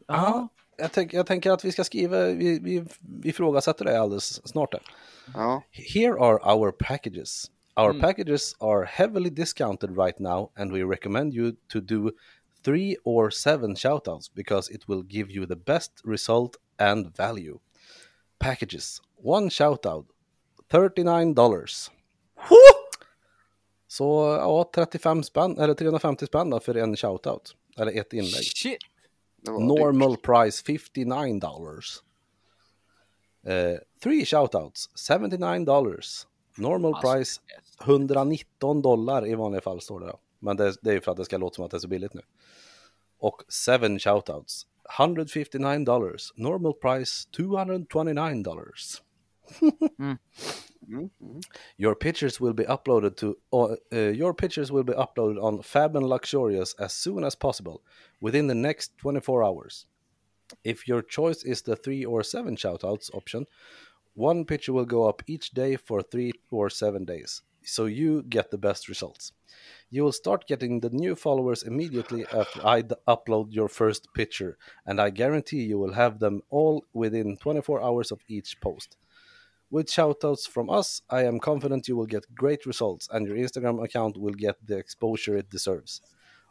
Ja, 0.08 0.47
jag, 0.78 0.91
tänk, 0.91 1.14
jag 1.14 1.26
tänker 1.26 1.51
att 1.51 1.66
vi 1.66 1.72
ska 1.72 1.84
skriva, 1.84 2.26
vi, 2.26 2.60
vi, 2.60 2.86
vi 3.22 3.30
ifrågasätter 3.30 3.86
det 3.86 3.99
alldeles 4.01 4.47
snart. 4.47 4.74
Här. 4.74 4.82
Ja, 5.34 5.64
Here 5.72 6.14
are 6.20 6.53
our 6.56 6.72
packages. 6.72 7.51
Our 7.78 7.99
packages 7.99 8.56
are 8.60 8.86
heavily 8.86 9.30
discounted 9.30 9.97
right 9.97 10.20
now, 10.20 10.51
and 10.56 10.72
we 10.74 10.84
recommend 10.84 11.34
you 11.34 11.51
to 11.74 11.80
do 11.80 12.12
three 12.64 12.95
or 13.03 13.30
seven 13.30 13.76
shoutouts 13.76 14.34
because 14.34 14.74
it 14.74 14.88
will 14.89 15.03
give 15.03 15.32
you 15.32 15.45
the 15.47 15.56
best 15.56 15.91
result 16.06 16.56
and 16.78 17.18
value. 17.18 17.60
Packages. 18.39 19.01
One 19.18 19.49
shoutout. 19.49 20.06
$39. 20.70 21.89
Så 23.98 24.38
ja, 24.39 24.72
35 24.76 25.24
spänn, 25.24 25.58
eller 25.60 25.74
350 25.74 26.26
spänn 26.26 26.50
då 26.50 26.60
för 26.60 26.76
en 26.76 26.96
shoutout. 26.96 27.56
Eller 27.78 28.00
ett 28.00 28.14
inlägg. 28.14 28.43
Shit. 28.43 28.78
Normal 29.48 30.18
price 30.18 30.64
$59. 30.66 31.39
dollars. 31.39 32.02
Uh, 33.48 33.78
three 34.04 34.26
shoutouts, 34.26 34.89
$79. 35.10 35.66
dollars. 35.66 36.28
Normal 36.58 36.93
Alltså, 36.93 37.14
price 37.14 37.41
119 37.84 38.82
dollar 38.82 39.28
i 39.28 39.36
vanliga 39.36 39.62
fall 39.62 39.82
står 39.82 40.00
det 40.00 40.06
då. 40.06 40.20
Men 40.39 40.58
det, 40.58 40.76
det 40.82 40.89
är 40.89 40.93
ju 40.93 41.02
för 41.02 41.12
att 41.12 41.18
det 41.18 41.26
ska 41.26 41.38
låta 41.38 41.56
som 41.56 41.66
att 41.66 41.72
det 41.72 41.78
är 41.78 41.80
så 41.80 41.88
billigt 41.88 42.14
nu. 42.14 42.22
Och 43.20 43.41
seven 43.50 44.00
shoutouts, 44.00 44.68
159 45.00 45.86
dollars. 45.86 46.34
Normal 46.36 46.74
price 46.74 47.30
229 47.38 48.43
dollars. 48.43 49.02
Mm, 50.00 50.18
mm. 50.89 51.43
Your 51.77 51.95
pictures 51.95 52.39
will 52.39 52.53
be 52.53 52.63
uploaded 52.63 53.17
to 53.17 53.38
uh, 53.53 53.75
uh, 53.93 54.11
your 54.11 54.33
pictures 54.33 54.71
will 54.71 54.83
be 54.83 54.93
uploaded 54.93 55.41
on 55.41 55.61
Fab 55.61 55.95
and 55.95 56.07
Luxurious 56.07 56.73
as 56.79 56.93
soon 56.93 57.23
as 57.23 57.36
possible 57.36 57.81
within 58.21 58.47
the 58.47 58.55
next 58.55 58.97
24 58.97 59.43
hours. 59.43 59.86
If 60.63 60.88
your 60.88 61.01
choice 61.01 61.43
is 61.43 61.63
the 61.63 61.75
3 61.75 62.05
or 62.05 62.23
7 62.23 62.55
shoutouts 62.55 63.13
option, 63.13 63.45
one 64.13 64.45
picture 64.45 64.73
will 64.73 64.86
go 64.86 65.09
up 65.09 65.23
each 65.27 65.51
day 65.51 65.75
for 65.75 66.01
3 66.01 66.31
or 66.51 66.69
7 66.69 67.03
days, 67.03 67.41
so 67.63 67.86
you 67.86 68.23
get 68.23 68.51
the 68.51 68.57
best 68.57 68.88
results. 68.88 69.33
You 69.89 70.03
will 70.03 70.11
start 70.11 70.47
getting 70.47 70.79
the 70.79 70.89
new 70.89 71.15
followers 71.15 71.63
immediately 71.63 72.25
after 72.33 72.65
I 72.65 72.81
d- 72.81 72.95
upload 73.07 73.53
your 73.53 73.67
first 73.67 74.13
picture, 74.13 74.57
and 74.86 75.01
I 75.01 75.09
guarantee 75.09 75.63
you 75.63 75.77
will 75.79 75.93
have 75.93 76.19
them 76.19 76.41
all 76.49 76.86
within 76.93 77.38
24 77.38 77.81
hours 77.81 78.11
of 78.11 78.23
each 78.27 78.59
post. 78.61 78.97
With 79.72 79.88
shoutouts 79.88 80.47
from 80.47 80.70
us, 80.70 81.01
I 81.09 81.24
am 81.24 81.39
confident 81.39 81.88
you 81.88 81.97
will 81.97 82.05
get 82.05 82.36
great 82.36 82.66
results 82.66 83.07
and 83.11 83.26
your 83.26 83.36
Instagram 83.36 83.84
account 83.84 84.16
will 84.18 84.34
get 84.34 84.55
the 84.66 84.78
exposure 84.78 85.36
it 85.36 85.49
deserves. 85.49 86.01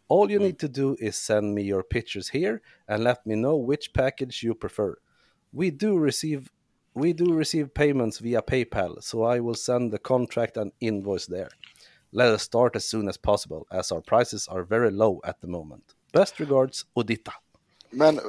All 0.08 0.30
you 0.30 0.38
need 0.38 0.58
to 0.58 0.68
do 0.68 0.96
is 1.00 1.16
send 1.16 1.54
me 1.54 1.62
your 1.62 1.82
pictures 1.82 2.28
here 2.28 2.60
and 2.88 3.04
let 3.04 3.24
me 3.24 3.36
know 3.36 3.56
which 3.56 3.94
package 3.94 4.42
you 4.42 4.54
prefer. 4.54 4.96
We 5.52 5.70
do 5.70 5.96
receive 5.96 6.50
we 6.96 7.12
do 7.12 7.34
receive 7.34 7.74
payments 7.74 8.20
via 8.20 8.40
PayPal, 8.40 9.02
so 9.02 9.24
I 9.24 9.40
will 9.40 9.56
send 9.56 9.92
the 9.92 9.98
contract 9.98 10.56
and 10.56 10.70
invoice 10.80 11.26
there. 11.26 11.48
Let 12.12 12.28
us 12.28 12.42
start 12.42 12.76
as 12.76 12.84
soon 12.84 13.08
as 13.08 13.16
possible 13.16 13.66
as 13.72 13.90
our 13.90 14.00
prices 14.00 14.46
are 14.46 14.62
very 14.62 14.92
low 14.92 15.20
at 15.24 15.40
the 15.40 15.48
moment. 15.48 15.94
Best 16.12 16.38
regards, 16.38 16.84
Odita. 16.96 17.32
Men 17.90 18.18
eh, 18.18 18.22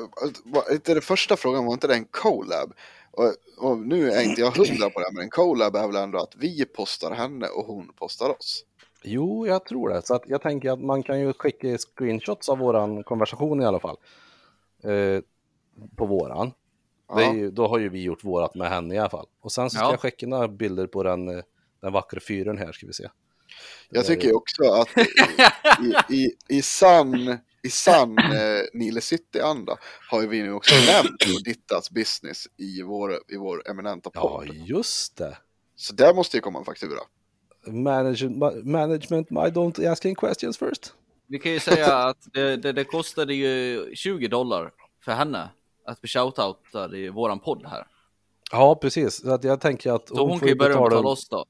var 0.45 0.71
inte 0.71 0.93
det 0.93 1.01
första 1.01 1.37
frågan, 1.37 1.65
var 1.65 1.73
inte 1.73 1.87
det 1.87 1.93
en 1.93 2.05
collab? 2.05 2.73
Och, 3.17 3.33
och 3.69 3.77
nu 3.77 4.11
är 4.11 4.23
inte 4.23 4.41
jag 4.41 4.51
hundra 4.51 4.89
på 4.89 4.99
det, 4.99 5.05
här, 5.05 5.13
men 5.13 5.23
en 5.23 5.29
collab 5.29 5.75
är 5.75 5.87
väl 5.87 5.95
ändå 5.95 6.17
att 6.17 6.35
vi 6.35 6.65
postar 6.65 7.11
henne 7.11 7.47
och 7.47 7.65
hon 7.65 7.91
postar 7.99 8.29
oss. 8.29 8.65
Jo, 9.03 9.47
jag 9.47 9.65
tror 9.65 9.89
det. 9.89 10.05
Så 10.05 10.15
att 10.15 10.23
jag 10.27 10.41
tänker 10.41 10.71
att 10.71 10.79
man 10.81 11.03
kan 11.03 11.19
ju 11.19 11.33
skicka 11.33 11.77
screenshots 11.77 12.49
av 12.49 12.57
våran 12.57 13.03
konversation 13.03 13.61
i 13.61 13.65
alla 13.65 13.79
fall. 13.79 13.97
Eh, 14.83 15.21
på 15.95 16.05
våran. 16.05 16.51
Det 17.15 17.21
är 17.23 17.27
Ja. 17.27 17.33
ju, 17.33 17.51
då 17.51 17.67
har 17.67 17.77
ju 17.77 17.89
vi 17.89 18.03
gjort 18.03 18.23
vårat 18.23 18.55
med 18.55 18.69
henne 18.69 18.95
i 18.95 18.97
alla 18.97 19.09
fall. 19.09 19.27
Och 19.41 19.51
sen 19.51 19.69
så 19.69 19.75
ska 19.75 19.85
Ja. 19.85 19.91
jag 19.91 19.99
skicka 19.99 20.27
några 20.27 20.47
bilder 20.47 20.87
på 20.87 21.03
den, 21.03 21.29
eh, 21.29 21.43
den 21.81 21.93
vackra 21.93 22.19
fyren 22.27 22.57
här 22.57 22.71
ska 22.71 22.87
vi 22.87 22.93
se. 22.93 23.07
Jag 23.89 24.05
tycker 24.05 24.27
ju 24.27 24.33
också 24.33 24.63
att 24.63 24.87
i, 26.09 26.15
i, 26.15 26.31
i 26.57 26.61
sann, 26.61 27.37
i 27.65 27.69
sann 27.69 28.17
eh, 28.17 28.61
Nile 28.73 29.01
City-anda 29.01 29.77
har 30.09 30.21
ju 30.21 30.27
vi 30.27 30.41
nu 30.43 30.53
också 30.53 30.75
nämnt 30.93 31.45
Dittas 31.45 31.91
business 31.91 32.47
i 32.57 32.81
vår, 32.81 33.13
i 33.27 33.37
vår 33.37 33.69
eminenta 33.69 34.09
Ja, 34.13 34.21
podd. 34.21 34.49
just 34.53 35.17
det. 35.17 35.37
Så 35.75 35.93
där 35.93 36.13
måste 36.13 36.37
ju 36.37 36.41
komma 36.41 36.59
en 36.59 36.65
faktura. 36.65 36.99
Management, 37.67 38.65
management, 38.65 39.31
I 39.31 39.33
don't 39.35 39.91
ask 39.91 40.05
any 40.05 40.15
questions 40.15 40.57
first. 40.57 40.93
Vi 41.27 41.39
kan 41.39 41.51
ju 41.51 41.59
säga 41.59 41.95
att 41.97 42.17
det, 42.33 42.55
det, 42.57 42.71
det 42.71 42.83
kostade 42.83 43.33
ju 43.33 43.85
20 43.95 44.27
dollar 44.27 44.71
för 45.05 45.11
henne 45.11 45.49
att 45.85 45.99
vi 46.01 46.07
shoutoutade 46.07 46.97
i 46.97 47.09
våran 47.09 47.39
podd 47.39 47.65
här. 47.67 47.87
Ja, 48.51 48.75
precis. 48.75 49.21
Så 49.21 49.31
att 49.33 49.43
jag 49.43 49.61
tänker 49.61 49.91
att 49.91 50.07
Så 50.07 50.27
hon, 50.27 50.29
får 50.29 50.39
kan 50.39 50.47
ju 50.49 50.55
börja 50.55 50.69
betala, 50.69 50.89
betala 50.89 51.09
oss 51.09 51.29
då. 51.29 51.45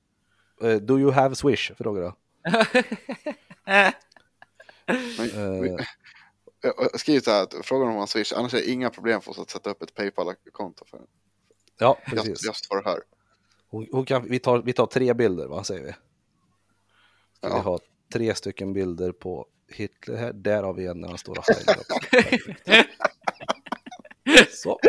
Eh, 0.64 0.76
do 0.76 1.00
you 1.00 1.12
have 1.12 1.36
Swish? 1.36 1.72
Frågar 1.78 2.02
jag. 2.02 2.14
Men, 5.18 5.30
Eh, 5.30 5.62
vi- 5.62 5.78
jag 6.78 7.00
skriver 7.00 7.22
så 7.22 7.32
här 7.32 7.44
att 7.44 7.56
frågan 7.66 7.88
om 7.88 7.96
man 7.96 8.08
swish, 8.08 8.34
annars 8.36 8.54
är 8.54 8.58
det 8.58 8.70
inga 8.72 8.90
problem 8.90 9.22
för 9.22 9.32
oss 9.32 9.40
att 9.40 9.50
sätta 9.50 9.70
upp 9.70 9.82
ett 9.82 9.94
Paypal-konto 9.96 10.86
för 10.86 11.02
ja, 11.80 11.98
just, 12.12 12.26
precis. 12.26 12.46
just 12.46 12.66
för 12.68 12.76
det 12.84 12.90
här. 12.90 13.00
Hon, 13.70 13.88
hon 13.92 14.06
kan, 14.06 14.30
vi, 14.30 14.40
tar, 14.40 14.62
vi 14.62 14.74
tar 14.74 14.86
tre 14.86 15.14
bilder, 15.14 15.48
vad 15.48 15.66
säger 15.66 15.84
vi? 15.84 15.92
Ska 17.38 17.48
Ja. 17.48 17.56
vi 17.56 17.62
ha 17.62 17.80
tre 18.14 18.36
stycken 18.36 18.74
bilder 18.74 19.12
på 19.12 19.48
Hitler 19.68 20.16
här? 20.16 20.34
Där 20.34 20.64
har 20.64 20.74
vi 20.74 20.86
en 20.86 21.02
när 21.02 21.08
han 21.08 21.18
står 21.18 21.38
och 21.38 21.44
ställer 21.46 21.80
upp. 21.80 21.86
Så. 24.52 24.80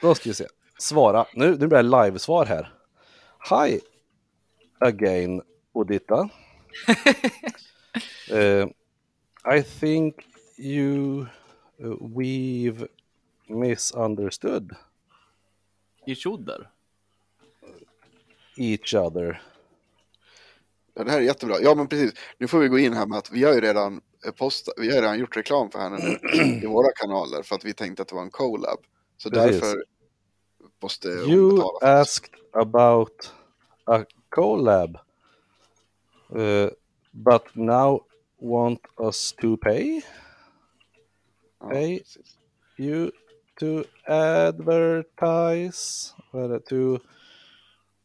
Då 0.00 0.14
ska 0.14 0.30
vi 0.30 0.34
se. 0.34 0.46
Svara. 0.78 1.26
Nu, 1.34 1.50
nu 1.50 1.66
blir 1.66 1.68
det 1.68 1.82
live-svar 1.82 2.46
här. 2.46 2.74
Hi 3.50 3.80
again, 4.78 5.42
Odita. 5.72 6.28
Eh, 8.30 8.66
I 9.46 9.62
think 9.62 10.14
you 10.56 11.26
uh, 11.84 11.96
we've 12.00 12.88
misunderstood 13.48 14.76
I 16.06 16.14
tjodder. 16.14 16.70
each 18.56 18.94
other. 18.94 19.42
Ja, 20.94 21.04
det 21.04 21.10
här 21.10 21.18
är 21.18 21.22
jättebra. 21.22 21.56
Ja, 21.60 21.74
men 21.74 21.86
precis. 21.88 22.12
Nu 22.38 22.48
får 22.48 22.58
vi 22.58 22.68
gå 22.68 22.78
in 22.78 22.92
här 22.92 23.06
med 23.06 23.18
att 23.18 23.30
vi 23.32 23.44
har 23.44 23.52
ju 23.54 23.60
redan 23.60 24.00
eh, 24.26 24.32
postat, 24.32 24.74
vi 24.76 24.94
har 24.94 25.02
redan 25.02 25.18
gjort 25.18 25.36
reklam 25.36 25.70
för 25.70 25.78
henne 25.78 25.98
nu 25.98 26.18
i 26.62 26.66
våra 26.66 26.92
kanaler 26.92 27.42
för 27.42 27.54
att 27.54 27.64
vi 27.64 27.72
tänkte 27.72 28.02
att 28.02 28.08
det 28.08 28.14
var 28.14 28.22
en 28.22 28.30
collab. 28.30 28.78
Så 29.16 29.30
Precis. 29.30 29.60
därför 29.60 29.84
måste 30.82 31.08
hon 31.08 31.30
You 31.30 31.50
betala. 31.50 31.78
för 31.80 32.00
oss. 32.00 32.08
asked 32.08 32.34
about 32.52 33.32
a 33.84 34.04
collab, 34.28 34.98
uh, 36.36 36.68
but 37.10 37.42
now 37.54 38.00
want 38.44 38.80
us 38.98 39.32
to 39.40 39.56
pay 39.56 40.02
Hej. 41.62 41.98
precis. 41.98 42.36
you 42.76 43.12
to 43.56 43.84
advertise, 44.06 46.12
vad 46.32 46.66
to, 46.66 47.00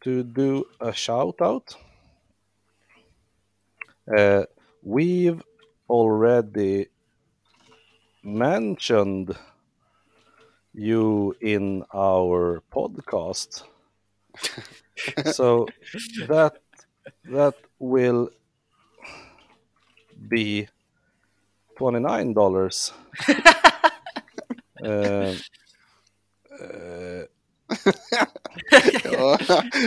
to 0.02 0.24
do 0.24 0.66
a 0.80 0.94
shout 0.94 1.42
out. 1.42 1.76
Uh, 4.08 4.46
we've 4.82 5.44
already 5.90 6.88
mentioned 8.24 9.36
you 10.74 11.36
in 11.42 11.84
our 11.94 12.64
podcast. 12.72 13.64
so 15.34 15.68
that 16.28 16.54
that 17.26 17.56
will 17.80 18.30
be 20.28 20.68
twenty 21.78 22.00
nine 22.00 22.34
dollars. 22.34 22.94
uh, 24.84 25.34
uh, 26.62 27.26
Ja, 29.04 29.38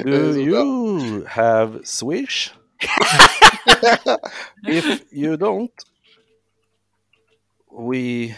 det 0.04 0.16
är 0.16 0.32
do 0.32 0.40
you 0.40 1.24
have 1.26 1.80
Swish? 1.84 2.54
if 4.68 5.02
you 5.12 5.36
don't, 5.36 5.72
we 7.70 8.36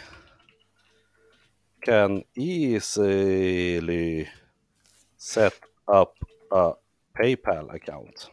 can 1.80 2.24
easily 2.34 4.28
set 5.18 5.54
up 5.86 6.12
a 6.50 6.72
PayPal 7.18 7.74
account 7.74 8.30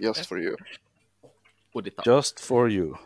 Just 0.00 0.28
for 0.28 0.38
you. 0.38 0.56
Och 1.74 1.82
ditt 1.82 1.96
namn. 1.96 2.16
just 2.16 2.40
for 2.40 2.70
you. 2.70 2.96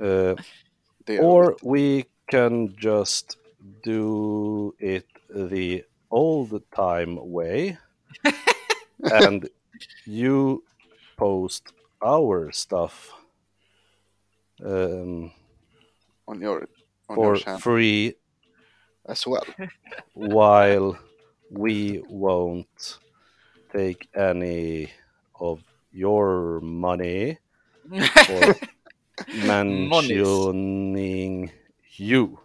Uh, 0.00 0.36
Det 1.04 1.16
är 1.16 1.22
or 1.24 1.56
we 1.62 2.04
can 2.26 2.76
just 2.78 3.38
do 3.84 4.72
it 4.78 5.06
the 5.28 5.84
old 6.10 6.62
time 6.70 7.20
way 7.20 7.76
and 9.12 9.48
you 10.06 10.62
post 11.16 11.72
our 12.00 12.50
stuff 12.52 13.12
um, 14.64 15.30
on 16.26 16.40
your, 16.40 16.68
on 17.08 17.16
for 17.16 17.36
your 17.36 17.58
free 17.58 18.14
as 19.08 19.26
well. 19.26 19.44
while 20.14 20.96
we 21.50 22.02
won't 22.08 22.98
take 23.72 24.08
any 24.14 24.90
of 25.40 25.60
your 25.92 26.60
money 26.60 27.38
for 28.26 28.54
mentioning 29.46 31.50
you. 31.98 32.38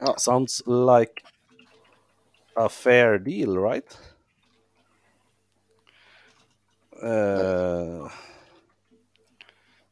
Ja. 0.00 0.14
Sounds 0.18 0.62
like 0.66 1.22
a 2.56 2.68
fair 2.68 3.18
deal, 3.18 3.56
right? 3.58 3.98
Uh, 7.02 8.10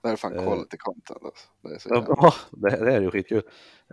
Det 0.01 0.09
här 0.09 0.13
är 0.13 0.17
fan 0.17 0.37
Eh. 0.39 0.45
quality 0.45 0.77
content 0.77 1.25
alltså. 1.25 1.47
Det 1.63 1.75
är 1.75 1.79
så 1.79 1.89
ja, 2.21 2.35
det, 2.51 2.85
det 2.85 2.95
är 2.95 3.01
ju 3.01 3.11
skitkul. 3.11 3.43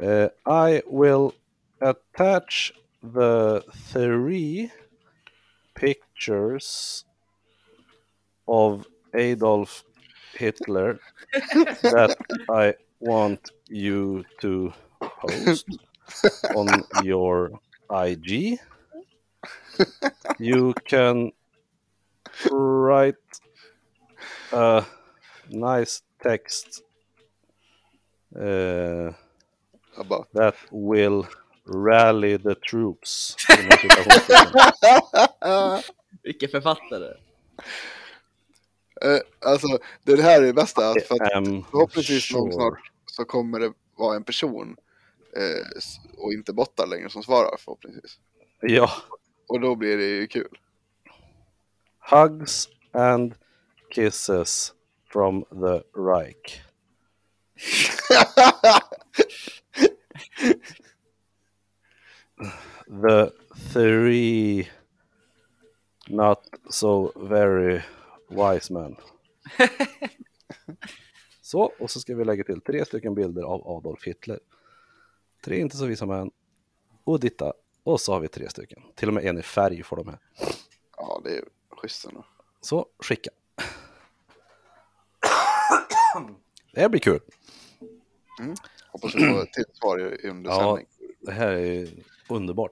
Eh, 0.01 0.27
I 0.67 0.81
will 0.85 1.29
attach 1.79 2.71
the 3.01 3.61
three 3.93 4.69
pictures 5.73 7.05
of 8.47 8.85
Adolf 9.13 9.83
Hitler 10.33 10.99
that 11.83 12.17
I 12.49 12.73
want 12.99 13.51
you 13.69 14.25
to 14.41 14.73
post 14.99 15.67
on 16.55 16.83
your 17.03 17.51
IG. 17.91 18.59
You 20.39 20.73
can 20.85 21.31
write 22.51 23.15
a 24.51 24.83
nice 25.49 26.01
text 26.21 26.83
uh, 28.35 29.11
About. 29.97 30.27
that 30.33 30.55
will 30.71 31.27
rally 31.65 32.37
the 32.37 32.55
troops. 32.55 33.35
inom 33.59 33.71
citationstecken. 33.71 35.81
Vilken 36.23 36.49
författare. 36.49 37.13
Eh, 39.05 39.19
alltså, 39.51 39.67
det 40.03 40.21
här 40.21 40.41
är 40.41 40.45
det 40.45 40.53
bästa. 40.53 40.93
För 41.07 41.15
att 41.15 41.33
am 41.33 41.63
förhoppningsvis 41.71 42.33
någon 42.33 42.51
sure. 42.51 42.53
snart 42.53 42.91
så 43.05 43.25
kommer 43.25 43.59
det 43.59 43.73
vara 43.97 44.15
en 44.15 44.23
person 44.23 44.77
eh, 45.35 45.65
och 46.17 46.33
inte 46.33 46.53
bottar 46.53 46.87
längre 46.87 47.09
som 47.09 47.23
svarar 47.23 47.57
förhoppningsvis. 47.59 48.19
Ja, 48.61 48.91
Och 49.47 49.59
då 49.59 49.75
blir 49.75 49.97
det 49.97 50.03
ju 50.05 50.27
kul. 50.27 50.57
hugs 51.99 52.69
and 52.91 53.35
kisses 53.95 54.73
from 55.11 55.43
the 55.43 55.81
Reich. 55.99 56.61
The 62.87 63.31
three 63.73 64.69
not 66.07 66.43
so 66.69 67.11
very 67.15 67.83
wise 68.27 68.73
men. 68.73 68.95
Så, 71.41 71.61
och 71.79 71.91
så 71.91 71.99
ska 71.99 72.15
vi 72.15 72.25
lägga 72.25 72.43
till 72.43 72.61
tre 72.61 72.85
stycken 72.85 73.15
bilder 73.15 73.41
av 73.43 73.67
Adolf 73.77 74.03
Hitler. 74.03 74.39
Tre 75.43 75.59
inte 75.59 75.77
så 75.77 75.85
visa 75.85 76.05
män. 76.05 76.31
Och 77.03 77.19
ditta. 77.19 77.53
Och 77.83 78.01
så 78.01 78.13
har 78.13 78.19
vi 78.19 78.27
tre 78.27 78.49
stycken. 78.49 78.83
Till 78.95 79.07
och 79.07 79.13
med 79.13 79.25
en 79.25 79.37
i 79.37 79.41
färg 79.41 79.83
får 79.83 79.95
de 79.97 80.07
här. 80.07 80.19
Ja, 80.97 81.21
det 81.23 81.37
är 81.37 81.43
schysst 81.69 82.05
ändå. 82.05 82.25
Så, 82.61 82.85
skicka. 82.99 83.29
Det 86.73 86.81
här 86.81 86.89
blir 86.89 86.99
kul. 87.01 87.19
Hoppas 88.91 89.15
vi 89.15 89.19
får 89.29 89.43
ett 89.43 89.53
till 89.53 89.63
svar 89.73 89.99
i- 89.99 90.29
under 90.29 90.49
Ja, 90.51 90.57
sändning. 90.59 90.85
det 91.21 91.31
här 91.31 91.47
är 91.51 91.87
underbart. 92.29 92.71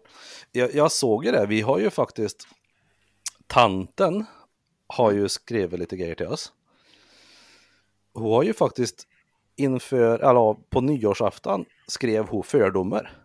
Jag, 0.52 0.76
jag 0.76 0.92
såg 0.92 1.26
ju 1.26 1.32
det, 1.32 1.46
vi 1.46 1.62
har 1.62 1.80
ju 1.80 1.90
faktiskt 1.90 2.48
tanten 3.48 4.26
har 4.98 5.12
ju 5.12 5.30
skrivit 5.30 5.80
lite 5.80 5.98
grejer 5.98 6.16
till 6.16 6.28
oss. 6.28 6.54
Hon 8.14 8.32
har 8.32 8.44
ju 8.44 8.54
faktiskt 8.54 9.08
inför, 9.56 10.20
eller 10.20 10.54
på 10.70 10.82
nyårsafton 10.82 11.66
skrev 11.88 12.28
hon 12.28 12.44
fördomar. 12.44 13.18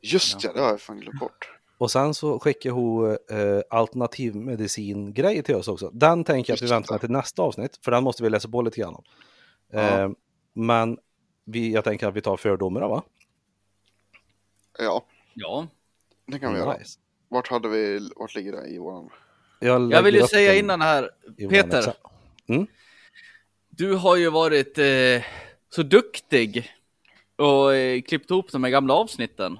Just 0.00 0.44
ja, 0.44 0.52
det 0.52 0.60
har 0.60 0.68
jag 0.68 0.80
fan 0.80 1.00
glömt 1.00 1.20
bort. 1.20 1.50
Och 1.78 1.90
sen 1.90 2.14
så 2.14 2.38
skickade 2.38 2.74
hon 2.74 3.10
eh, 3.10 3.60
alternativmedicin-grej 3.70 5.42
till 5.42 5.54
oss 5.54 5.68
också. 5.68 5.90
Den 5.90 6.24
tänker 6.24 6.52
jag 6.52 6.56
att 6.56 6.62
vi 6.62 6.66
väntar 6.66 6.94
med 6.94 7.00
till 7.00 7.10
nästa 7.10 7.42
avsnitt, 7.42 7.78
för 7.84 7.90
den 7.90 8.04
måste 8.04 8.22
vi 8.22 8.30
läsa 8.30 8.48
på 8.48 8.62
lite 8.62 8.80
grann 8.80 8.94
om. 8.94 9.04
Ja. 9.70 9.80
Eh, 9.80 10.10
men 10.52 10.98
vi, 11.44 11.72
jag 11.72 11.84
tänker 11.84 12.06
att 12.08 12.14
vi 12.14 12.20
tar 12.20 12.36
fördomarna 12.36 12.88
va? 12.88 13.02
Ja, 14.78 15.04
Ja. 15.34 15.66
det 16.26 16.38
kan 16.38 16.52
vi 16.52 16.58
göra. 16.58 16.78
Nice. 16.78 16.98
Vart 17.28 17.48
hade 17.48 17.68
vi, 17.68 18.10
vart 18.16 18.34
ligger 18.34 18.52
det 18.52 18.66
i 18.68 18.78
våran? 18.78 19.10
Jag 19.66 19.78
vill 19.80 19.88
lägger 19.88 20.12
ju 20.12 20.26
säga 20.26 20.54
innan 20.54 20.80
här, 20.80 21.10
Peter. 21.50 21.78
Excel. 21.78 22.66
Du 23.70 23.94
har 23.94 24.16
ju 24.16 24.30
varit 24.30 24.78
eh, 24.78 25.24
så 25.70 25.82
duktig 25.82 26.70
och 27.36 27.74
eh, 27.74 28.02
klippt 28.02 28.30
ihop 28.30 28.52
de 28.52 28.64
här 28.64 28.70
gamla 28.70 28.94
avsnitten. 28.94 29.58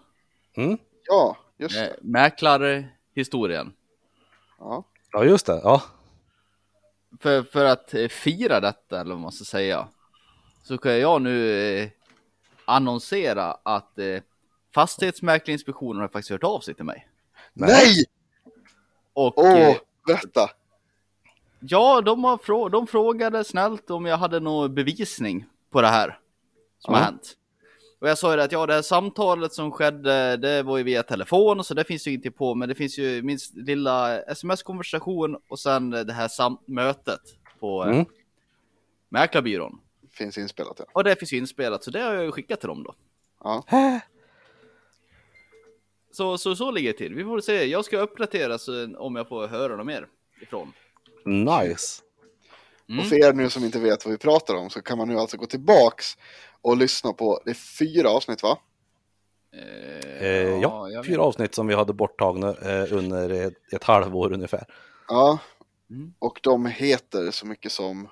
Mm. 0.57 0.79
Ja, 1.07 1.37
just 1.59 1.77
Eh, 1.77 1.83
det. 1.83 1.97
mäklarhistorien. 2.01 3.73
Ja. 4.59 4.85
Ja, 5.13 5.25
just 5.25 5.47
det. 5.47 5.61
Ja. 5.65 5.83
För, 7.21 7.43
för 7.43 7.65
att 7.65 7.95
eh, 7.95 8.09
fira 8.09 8.61
detta, 8.61 9.01
eller 9.01 9.11
vad 9.15 9.21
man 9.23 9.33
ska 9.33 9.45
säga, 9.45 9.89
så 10.65 10.79
kan 10.79 10.99
jag 10.99 11.23
nu 11.23 11.51
eh, 11.79 11.89
annonsera 12.65 13.57
att 13.63 13.99
eh, 13.99 14.21
Fastighetsmäklarinspektionen 14.75 16.01
har 16.01 16.09
faktiskt 16.09 16.31
hört 16.31 16.45
av 16.45 16.61
sig 16.61 16.75
till 16.75 16.85
mig. 16.85 17.09
Nej! 17.53 18.05
Och 19.13 19.39
Åh, 19.39 19.59
eh, 19.59 19.77
berätta! 20.07 20.51
ja, 21.61 22.01
de, 22.01 22.25
har 22.25 22.37
frå- 22.37 22.71
de 22.71 22.87
frågade 22.87 23.45
snällt 23.45 23.91
om 23.91 24.07
jag 24.07 24.17
hade 24.17 24.41
någon 24.41 24.75
bevisning 24.75 25.45
på 25.71 25.81
det 25.81 25.89
här 25.89 26.19
som 26.79 26.95
Ja. 26.95 26.99
har 27.01 27.05
hänt. 27.05 27.37
Och 28.01 28.09
jag 28.09 28.19
sa 28.19 28.31
ju 28.31 28.37
det 28.37 28.45
att 28.45 28.53
ja, 28.53 28.67
det 28.67 28.75
här 28.75 28.83
samtalet 28.83 29.53
som 29.53 29.71
skedde, 29.73 30.37
det 30.37 30.63
var 30.63 30.79
ju 30.79 30.85
via 30.85 31.03
telefon, 31.03 31.65
så 31.65 31.75
det 31.75 31.85
finns 31.85 32.07
ju 32.07 32.13
inte 32.13 32.31
på, 32.31 32.55
men 32.55 32.69
det 32.69 32.75
finns 32.75 32.99
ju 32.99 33.23
minst 33.23 33.55
lilla 33.57 34.21
sms-konversation 34.23 35.37
och 35.49 35.59
sen 35.59 35.91
det 35.91 36.13
här 36.13 36.29
sam- 36.29 36.59
mötet 36.67 37.21
på 37.61 37.83
Mm. 37.83 38.05
Mäklarbyrån. 39.09 39.81
Finns 40.11 40.39
inspelat 40.39 40.77
ja. 40.79 40.85
Och 40.93 41.05
det 41.05 41.17
finns 41.17 41.33
ju 41.33 41.37
inspelat, 41.37 41.85
så 41.85 41.91
det 41.91 42.01
har 42.01 42.13
jag 42.15 42.25
ju 42.25 42.33
skickat 42.33 42.61
till 42.61 42.69
dem 42.69 42.83
då. 42.83 42.95
Ja, 43.45 43.65
Så, 46.13 46.39
så, 46.39 46.57
så 46.57 46.71
ligger 46.71 46.93
det 46.93 46.99
till. 46.99 47.15
Vi 47.15 47.25
får 47.25 47.41
se. 47.41 47.65
Jag 47.65 47.85
ska 47.85 47.99
uppdatera 47.99 48.59
så, 48.59 48.97
om 48.97 49.17
jag 49.17 49.29
får 49.29 49.47
höra 49.47 49.77
något 49.77 49.87
mer 49.87 50.07
ifrån. 50.43 50.73
Nice. 51.25 52.03
Mm. 52.89 53.01
och 53.01 53.07
för 53.07 53.17
er 53.29 53.33
nu 53.33 53.51
som 53.51 53.65
inte 53.65 53.79
vet 53.79 54.05
vad 54.05 54.13
vi 54.13 54.19
pratar 54.19 54.55
om 54.55 54.71
så 54.71 54.83
kan 54.83 54.99
man 54.99 55.09
nu 55.09 55.19
alltså 55.19 55.37
gå 55.37 55.47
tillbaks 55.47 56.19
och 56.61 56.77
lyssna 56.77 57.13
på, 57.13 57.41
det 57.45 57.51
är 57.51 57.55
fyra 57.55 58.11
avsnitt 58.11 58.43
va? 58.43 58.59
Eh, 59.57 60.03
Eh, 60.23 60.61
ja, 60.61 60.83
vet. 60.83 61.07
fyra 61.07 61.23
avsnitt 61.23 61.55
som 61.55 61.67
vi 61.67 61.75
hade 61.75 61.93
borttagna 61.93 62.49
eh, 62.49 62.93
under 62.93 63.31
ett, 63.31 63.73
ett 63.73 63.85
halvår 63.85 64.33
ungefär. 64.33 64.65
Ja. 65.09 65.39
Mm. 65.91 66.15
Och 66.19 66.41
de 66.43 66.67
heter 66.67 67.31
så 67.31 67.47
mycket 67.47 67.73
som 67.73 68.09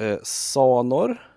Eh, 0.00 0.18
Sanor, 0.22 1.30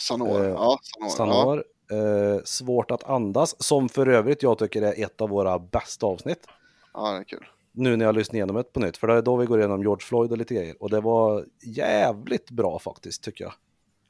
Sanor. 0.00 0.44
Eh, 0.44 0.50
ja, 0.50 0.78
Sanor. 1.16 1.56
Ja. 1.56 1.62
Eh, 1.90 2.40
Svårt 2.44 2.90
att 2.90 3.04
andas, 3.04 3.62
som 3.62 3.88
för 3.88 4.06
övrigt 4.06 4.42
jag 4.42 4.58
tycker 4.58 4.82
är 4.82 5.04
ett 5.04 5.20
av 5.20 5.28
våra 5.28 5.58
bästa 5.58 6.06
avsnitt. 6.06 6.46
ja, 6.94 7.12
det 7.12 7.18
är 7.18 7.24
kul. 7.24 7.46
Nu 7.72 7.96
när 7.96 8.04
jag 8.04 8.14
lyssnar 8.14 8.36
igenom 8.36 8.56
det 8.56 8.62
på 8.72 8.80
nytt, 8.80 8.96
för 8.96 9.06
det 9.06 9.14
är 9.14 9.22
då 9.22 9.36
vi 9.36 9.46
går 9.46 9.58
igenom 9.58 9.82
George 9.82 10.04
Floyd 10.06 10.32
och 10.32 10.38
lite 10.38 10.54
grejer. 10.54 10.82
Och 10.82 10.90
det 10.90 11.00
var 11.00 11.46
jävligt 11.62 12.50
bra 12.50 12.78
faktiskt, 12.78 13.22
tycker 13.22 13.44
jag. 13.44 13.52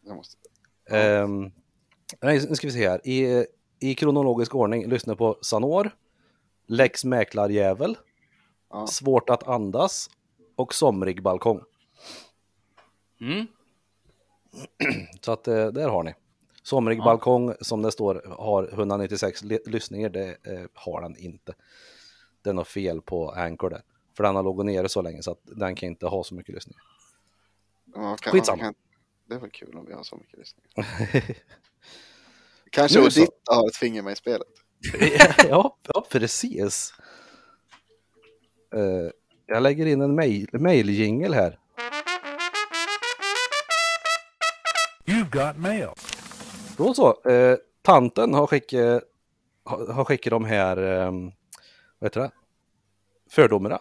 Jag 0.07 0.17
måste... 0.17 0.37
Nej, 2.21 2.47
nu 2.49 2.55
ska 2.55 2.67
vi 2.67 2.73
se 2.73 2.89
här. 2.89 3.07
I, 3.07 3.47
I 3.79 3.95
kronologisk 3.95 4.55
ordning, 4.55 4.89
lyssna 4.89 5.17
på 5.17 5.39
Sanor, 5.43 5.91
Lex 6.67 7.05
Mäklarjävel, 7.05 7.97
Ja. 8.71 8.87
Svårt 8.87 9.31
att 9.31 9.49
andas 9.49 10.11
och 10.57 10.75
Somrig 10.75 11.23
balkong. 11.23 11.61
Mm. 13.21 13.47
Så 15.21 15.33
att 15.33 15.49
eh, 15.49 15.67
där 15.67 15.89
har 15.89 16.03
ni. 16.03 16.15
Somrig 16.69 16.99
Ja. 16.99 17.05
balkong 17.05 17.55
som 17.61 17.83
det 17.83 17.93
står 17.93 18.23
har 18.39 18.69
196 18.73 19.43
li- 19.43 19.59
lyssningar, 19.67 20.09
det 20.09 20.29
eh, 20.47 20.65
har 20.75 21.03
den 21.03 21.17
inte. 21.17 21.55
Det 22.43 22.51
är 22.51 22.55
något 22.55 22.69
fel 22.69 23.03
på 23.03 23.31
Anchor 23.31 23.71
där. 23.71 23.83
För 24.17 24.25
den 24.25 24.37
har 24.37 24.43
legat 24.43 24.67
nere 24.67 24.89
så 24.89 25.03
länge 25.03 25.23
så 25.23 25.31
att 25.31 25.41
den 25.43 25.75
kan 25.75 25.89
inte 25.89 26.07
ha 26.07 26.25
så 26.25 26.35
mycket 26.35 26.55
lyssningar. 26.55 26.83
Ja, 27.95 28.17
kan, 28.21 28.33
Skitsamma. 28.33 28.63
Kan, 28.63 28.75
det 29.29 29.35
är 29.35 29.39
väl 29.39 29.51
kul 29.51 29.77
om 29.79 29.87
vi 29.87 29.93
har 29.93 30.03
så 30.03 30.17
mycket 30.17 30.39
lyssningar. 30.39 30.95
Kanske. 32.71 33.01
Odita 33.01 33.55
har 33.55 33.69
ett 33.69 33.77
finger 33.77 34.03
med 34.03 34.13
i 34.13 34.17
spelet. 34.17 34.49
ja, 35.49 35.77
ja, 35.95 36.07
precis. 36.11 36.93
Eh, 38.75 39.11
jag 39.47 39.63
lägger 39.63 39.87
in 39.87 40.01
en 40.01 40.15
mail, 40.15 40.49
mailjingel 40.53 41.35
här. 41.35 41.59
You've 45.07 45.31
got 45.47 45.57
mail. 45.57 45.89
Då 46.79 46.95
så. 46.95 47.31
Eh, 47.31 47.57
tanten 47.83 48.35
har 48.35 48.47
skickat, 48.47 49.03
har, 49.65 49.93
har 49.93 50.05
skickat 50.05 50.31
de 50.31 50.45
här, 50.45 50.77
eh, 50.77 51.13
vad 51.99 52.07
heter 52.07 52.21
det? 52.21 52.31
Fördomarna. 53.31 53.79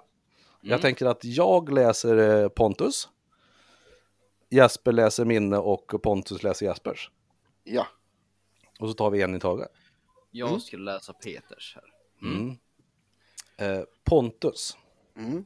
Jag 0.61 0.81
tänker 0.81 1.05
att 1.05 1.23
jag 1.23 1.73
läser 1.73 2.17
eh, 2.17 2.49
Pontus. 2.49 3.09
Jesper 4.49 4.91
läser 4.91 5.25
minne 5.25 5.57
och 5.57 5.93
Pontus 6.03 6.43
läser 6.43 6.65
Jespers. 6.65 7.11
Ja. 7.63 7.87
Och 8.79 8.87
så 8.87 8.93
tar 8.93 9.09
vi 9.09 9.21
en 9.21 9.35
i 9.35 9.39
taget. 9.39 9.71
Jag 10.31 10.61
skulle 10.61 10.91
läsa 10.93 11.13
Peters 11.13 11.75
här. 11.75 11.83
Eh, 13.57 13.83
Pontus. 14.03 14.77
Mm. 15.17 15.45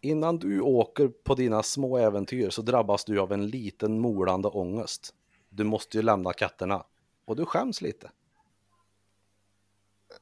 Innan 0.00 0.38
du 0.38 0.60
åker 0.60 1.08
på 1.08 1.34
dina 1.34 1.62
små 1.62 1.98
äventyr 1.98 2.50
så 2.50 2.62
drabbas 2.62 3.04
du 3.04 3.20
av 3.20 3.32
en 3.32 3.46
liten 3.46 4.00
molande 4.00 4.48
ångest. 4.48 5.14
Du 5.54 5.64
måste 5.64 5.96
ju 5.96 6.02
lämna 6.02 6.32
katterna. 6.32 6.84
Och 7.24 7.36
du 7.36 7.46
skäms 7.46 7.80
lite. 7.80 8.10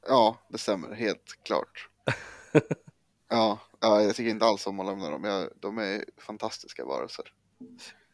ja, 0.08 0.36
det 0.48 0.58
stämmer. 0.58 0.94
Helt 0.94 1.38
klart. 1.42 1.88
ja, 3.28 3.58
ja, 3.80 4.02
jag 4.02 4.14
tycker 4.14 4.30
inte 4.30 4.44
alls 4.44 4.66
om 4.66 4.80
att 4.80 4.86
lämna 4.86 5.10
dem. 5.10 5.24
Jag, 5.24 5.48
de 5.60 5.78
är 5.78 6.04
fantastiska 6.18 6.84
varelser. 6.84 7.32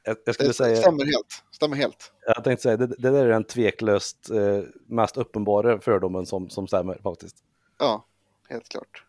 Jag, 0.03 0.17
jag 0.25 0.35
skulle 0.35 0.49
Det 0.51 0.55
säga, 0.55 0.77
stämmer 0.77 1.05
helt. 1.05 1.45
Stämmer 1.51 1.77
helt. 1.77 2.13
jag 2.27 2.45
tänkte 2.45 2.63
säga, 2.63 2.77
det, 2.77 2.87
det 2.87 3.11
där 3.11 3.25
är 3.25 3.29
den 3.29 3.45
tveklöst 3.45 4.31
eh, 4.31 4.63
mest 4.87 5.17
uppenbara 5.17 5.81
fördomen 5.81 6.27
som, 6.27 6.51
som 6.51 6.67
stämmer 6.67 6.99
faktiskt. 7.03 7.45
Ja, 7.79 8.07
helt 8.49 8.69
klart. 8.69 9.05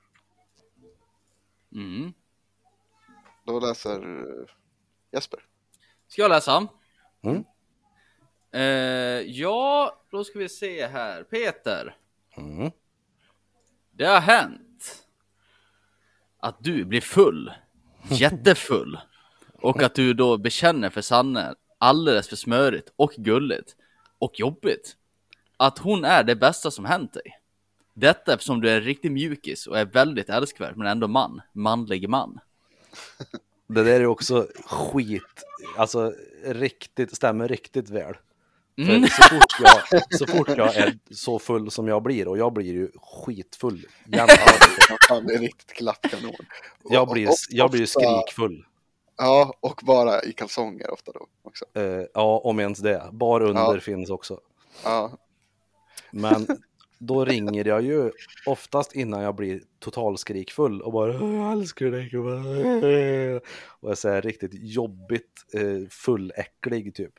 Mm. 1.73 2.13
Då 3.45 3.59
läser 3.59 4.19
eh, 4.19 4.45
Jesper. 5.11 5.39
Ska 6.07 6.21
jag 6.21 6.29
läsa? 6.29 6.67
Mm. 7.21 7.43
Eh, 8.57 9.21
ja, 9.21 9.93
då 10.11 10.23
ska 10.23 10.39
vi 10.39 10.49
se 10.49 10.87
här. 10.87 11.23
Peter. 11.23 11.95
Mm. 12.37 12.71
Det 13.91 14.05
har 14.05 14.19
hänt 14.19 15.05
att 16.39 16.63
du 16.63 16.85
blir 16.85 17.01
full, 17.01 17.53
jättefull, 18.09 18.99
och 19.53 19.83
att 19.83 19.95
du 19.95 20.13
då 20.13 20.37
bekänner 20.37 20.89
för 20.89 21.01
Sanne 21.01 21.55
alldeles 21.77 22.29
för 22.29 22.35
smörigt 22.35 22.93
och 22.95 23.11
gulligt 23.17 23.75
och 24.19 24.39
jobbigt 24.39 24.95
att 25.57 25.77
hon 25.77 26.05
är 26.05 26.23
det 26.23 26.35
bästa 26.35 26.71
som 26.71 26.85
hänt 26.85 27.13
dig. 27.13 27.39
Detta 27.93 28.33
eftersom 28.33 28.61
du 28.61 28.69
är 28.69 28.75
en 28.75 28.83
riktig 28.83 29.11
mjukis 29.11 29.67
och 29.67 29.79
är 29.79 29.85
väldigt 29.85 30.29
älskvärd 30.29 30.77
men 30.77 30.87
ändå 30.87 31.07
man, 31.07 31.41
manlig 31.53 32.09
man. 32.09 32.39
Det 33.67 33.83
där 33.83 33.99
är 33.99 34.05
också 34.05 34.47
skit, 34.65 35.43
alltså 35.77 36.13
riktigt, 36.45 37.15
stämmer 37.15 37.47
riktigt 37.47 37.89
väl. 37.89 38.15
För 38.77 38.83
Mm. 38.95 39.03
så, 39.09 39.23
fort 39.23 39.45
jag, 39.59 40.01
så 40.19 40.27
fort 40.27 40.47
jag 40.57 40.75
är 40.75 40.97
så 41.11 41.39
full 41.39 41.71
som 41.71 41.87
jag 41.87 42.03
blir, 42.03 42.27
och 42.27 42.37
jag 42.37 42.53
blir 42.53 42.73
ju 42.73 42.91
skitfull 42.95 43.85
jämt. 44.05 44.31
Det 45.27 45.33
är 45.33 45.39
riktigt 45.39 45.73
klappkanon. 45.73 46.33
Jag 46.89 47.09
blir, 47.09 47.29
jag 47.49 47.71
blir 47.71 47.85
skrikfull. 47.85 48.65
Ja, 49.17 49.53
och 49.59 49.81
bara 49.83 50.21
i 50.23 50.33
kalsonger 50.33 50.91
ofta 50.91 51.11
då 51.11 51.27
också. 51.43 51.65
Eh, 51.73 52.05
ja, 52.13 52.41
om 52.43 52.59
ens 52.59 52.79
det. 52.79 53.09
Bar 53.11 53.41
under 53.41 53.73
Ja. 53.73 53.79
finns 53.79 54.09
också. 54.09 54.39
Ja, 54.83 55.11
Men 56.11 56.47
då 56.99 57.25
ringer 57.25 57.67
jag 57.67 57.81
ju 57.81 58.11
oftast 58.45 58.95
innan 58.95 59.21
jag 59.21 59.35
blir 59.35 59.61
totalskrikfull 59.79 60.81
och 60.81 60.91
bara 60.91 61.23
"Åh, 61.23 61.35
jag 61.35 61.51
älskar 61.51 61.85
dig. 61.85 62.17
Och, 62.17 62.23
bara, 62.23 63.41
och 63.79 63.89
jag 63.91 63.97
säger 63.97 64.21
riktigt 64.21 64.51
jobbigt 64.53 65.45
eh, 65.53 65.89
fulläcklig 65.89 66.95
typ. 66.95 67.13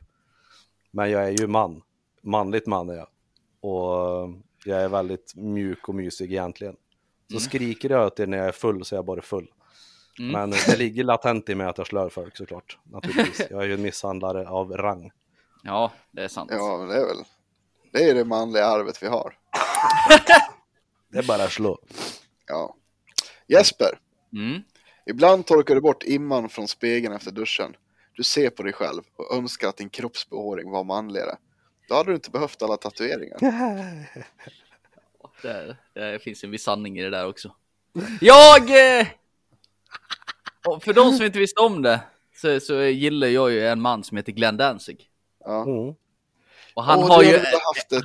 Men 0.91 1.11
jag 1.11 1.23
är 1.27 1.31
ju 1.41 1.47
man. 1.47 1.81
Manligt 2.21 2.67
man 2.67 2.89
är 2.89 2.93
jag. 2.93 3.07
Och 3.61 4.29
jag 4.65 4.81
är 4.81 4.89
väldigt 4.89 5.33
mjuk 5.35 5.89
och 5.89 5.95
mysig 5.95 6.31
egentligen. 6.31 6.75
Så 7.31 7.39
skriker 7.39 7.89
jag 7.89 8.05
åt 8.07 8.19
er 8.19 8.27
när 8.27 8.37
jag 8.37 8.47
är 8.47 8.51
full 8.51 8.85
så 8.85 8.95
är 8.95 8.97
jag 8.97 9.05
bara 9.05 9.21
full. 9.21 9.51
Mm. 10.19 10.31
Men 10.31 10.49
det 10.49 10.77
ligger 10.77 11.03
latent 11.03 11.49
i 11.49 11.55
mig 11.55 11.67
att 11.67 11.77
jag 11.77 11.87
slår 11.87 12.09
folk 12.09 12.37
såklart. 12.37 12.77
Naturligtvis. 12.83 13.47
Jag 13.49 13.63
är 13.63 13.67
ju 13.67 13.73
en 13.73 13.81
misshandlare 13.81 14.47
av 14.49 14.71
rang. 14.77 15.11
Ja, 15.63 15.91
det 16.11 16.23
är 16.23 16.27
sant. 16.27 16.49
ja, 16.53 16.77
men 16.77 16.87
det 16.87 16.95
är 16.95 17.05
väl. 17.07 17.23
Det 17.91 18.09
är 18.09 18.15
det 18.15 18.25
manliga 18.25 18.65
arvet 18.65 19.03
vi 19.03 19.07
har. 19.07 19.37
Det 21.11 21.17
är 21.17 21.23
bara 21.23 21.43
att 21.43 21.51
slå. 21.51 21.79
Ja. 22.47 22.75
Jesper, 23.47 23.99
Mm. 24.33 24.61
ibland 25.05 25.45
torkar 25.45 25.75
du 25.75 25.81
bort 25.81 26.03
imman 26.03 26.49
från 26.49 26.67
spegeln 26.67 27.13
efter 27.15 27.31
duschen. 27.31 27.75
Du 28.19 28.23
ser 28.23 28.49
på 28.49 28.63
dig 28.63 28.73
själv 28.73 29.01
och 29.15 29.35
önskar 29.37 29.67
att 29.67 29.77
din 29.77 29.89
kroppsbehåring 29.89 30.69
var 30.71 30.83
manligare. 30.83 31.35
Då 31.89 31.95
hade 31.95 32.11
du 32.11 32.15
inte 32.15 32.29
behövt 32.31 32.61
alla 32.61 32.77
tatueringar. 32.77 33.37
Det, 35.41 35.77
det 35.93 36.19
finns 36.23 36.43
en 36.43 36.51
viss 36.51 36.63
sanning 36.63 36.99
i 36.99 37.03
det 37.03 37.09
där 37.09 37.27
också. 37.27 37.55
Jag! 38.21 38.61
Eh, 38.99 39.07
för 40.81 40.93
de 40.93 41.11
som 41.13 41.25
inte 41.25 41.39
visste 41.39 41.61
om 41.61 41.81
det 41.81 41.99
så, 42.35 42.59
så 42.59 42.81
gillar 42.81 43.27
jag 43.27 43.51
ju 43.51 43.67
en 43.67 43.81
man 43.81 44.03
som 44.03 44.17
heter 44.17 44.31
Glenn 44.31 44.57
Danzig. 44.57 45.09
Ja. 45.45 45.63
Mm. 45.63 45.93
Och 46.73 46.83
han, 46.83 46.99
Åh, 46.99 47.07
har 47.07 47.23
ju, 47.23 47.35
ett- 47.35 47.45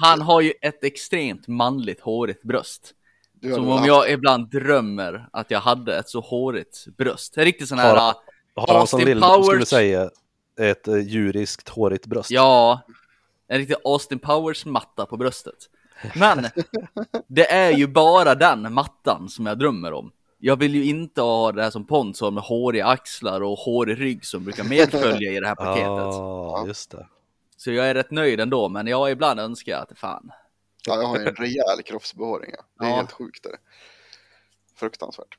han 0.00 0.20
har 0.20 0.40
ju 0.40 0.52
ett 0.60 0.84
extremt 0.84 1.48
manligt 1.48 2.00
hårigt 2.00 2.42
bröst. 2.42 2.94
Som 3.42 3.52
om 3.68 3.68
haft- 3.78 3.86
jag 3.86 4.10
ibland 4.10 4.50
drömmer 4.50 5.28
att 5.32 5.50
jag 5.50 5.60
hade 5.60 5.98
ett 5.98 6.08
så 6.08 6.20
hårigt 6.20 6.86
bröst. 6.98 7.36
En 7.36 7.44
riktigt 7.44 7.68
sån 7.68 7.78
här... 7.78 7.96
Har- 7.96 8.14
Har 8.54 8.78
han 8.78 8.86
som 8.86 9.00
Austin 9.00 9.18
Lill 9.20 9.44
skulle 9.44 9.66
säga 9.66 10.10
ett 10.60 10.88
eh, 10.88 10.96
djuriskt 10.98 11.68
hårigt 11.68 12.06
bröst? 12.06 12.30
Ja, 12.30 12.80
en 13.48 13.58
riktig 13.58 13.76
Austin 13.84 14.18
Powers 14.18 14.64
matta 14.66 15.06
på 15.06 15.16
bröstet. 15.16 15.70
Men 16.14 16.46
det 17.26 17.50
är 17.52 17.70
ju 17.70 17.86
bara 17.86 18.34
den 18.34 18.72
mattan 18.72 19.28
som 19.28 19.46
jag 19.46 19.58
drömmer 19.58 19.92
om. 19.92 20.12
Jag 20.38 20.56
vill 20.56 20.74
ju 20.74 20.84
inte 20.84 21.20
ha 21.22 21.52
det 21.52 21.62
här 21.62 21.70
som 21.70 21.86
Pontus 21.86 22.20
har 22.20 22.30
med 22.30 22.42
håriga 22.42 22.86
axlar 22.86 23.40
och 23.40 23.58
hårig 23.58 24.00
rygg 24.00 24.24
som 24.26 24.44
brukar 24.44 24.64
medfölja 24.64 25.32
i 25.32 25.40
det 25.40 25.46
här 25.48 25.54
paketet. 25.54 25.86
Ja, 25.88 26.64
just 26.66 26.90
det. 26.90 27.06
Så 27.56 27.70
jag 27.72 27.86
är 27.88 27.94
rätt 27.94 28.10
nöjd 28.10 28.40
ändå, 28.40 28.68
men 28.68 28.86
jag 28.86 29.10
ibland 29.10 29.40
önskar 29.40 29.72
jag 29.72 29.82
att 29.82 29.98
fan. 29.98 30.30
Ja, 30.86 30.94
jag 30.96 31.06
har 31.06 31.18
ju 31.18 31.26
en 31.26 31.34
rejäl 31.34 31.82
kroppsbehåring. 31.84 32.50
ja. 32.56 32.64
Det 32.78 32.84
är 32.86 32.90
Ja. 32.90 32.96
helt 32.96 33.12
sjukt. 33.12 33.42
Det. 33.42 33.48
är. 33.48 33.56
Fruktansvärt. 34.76 35.38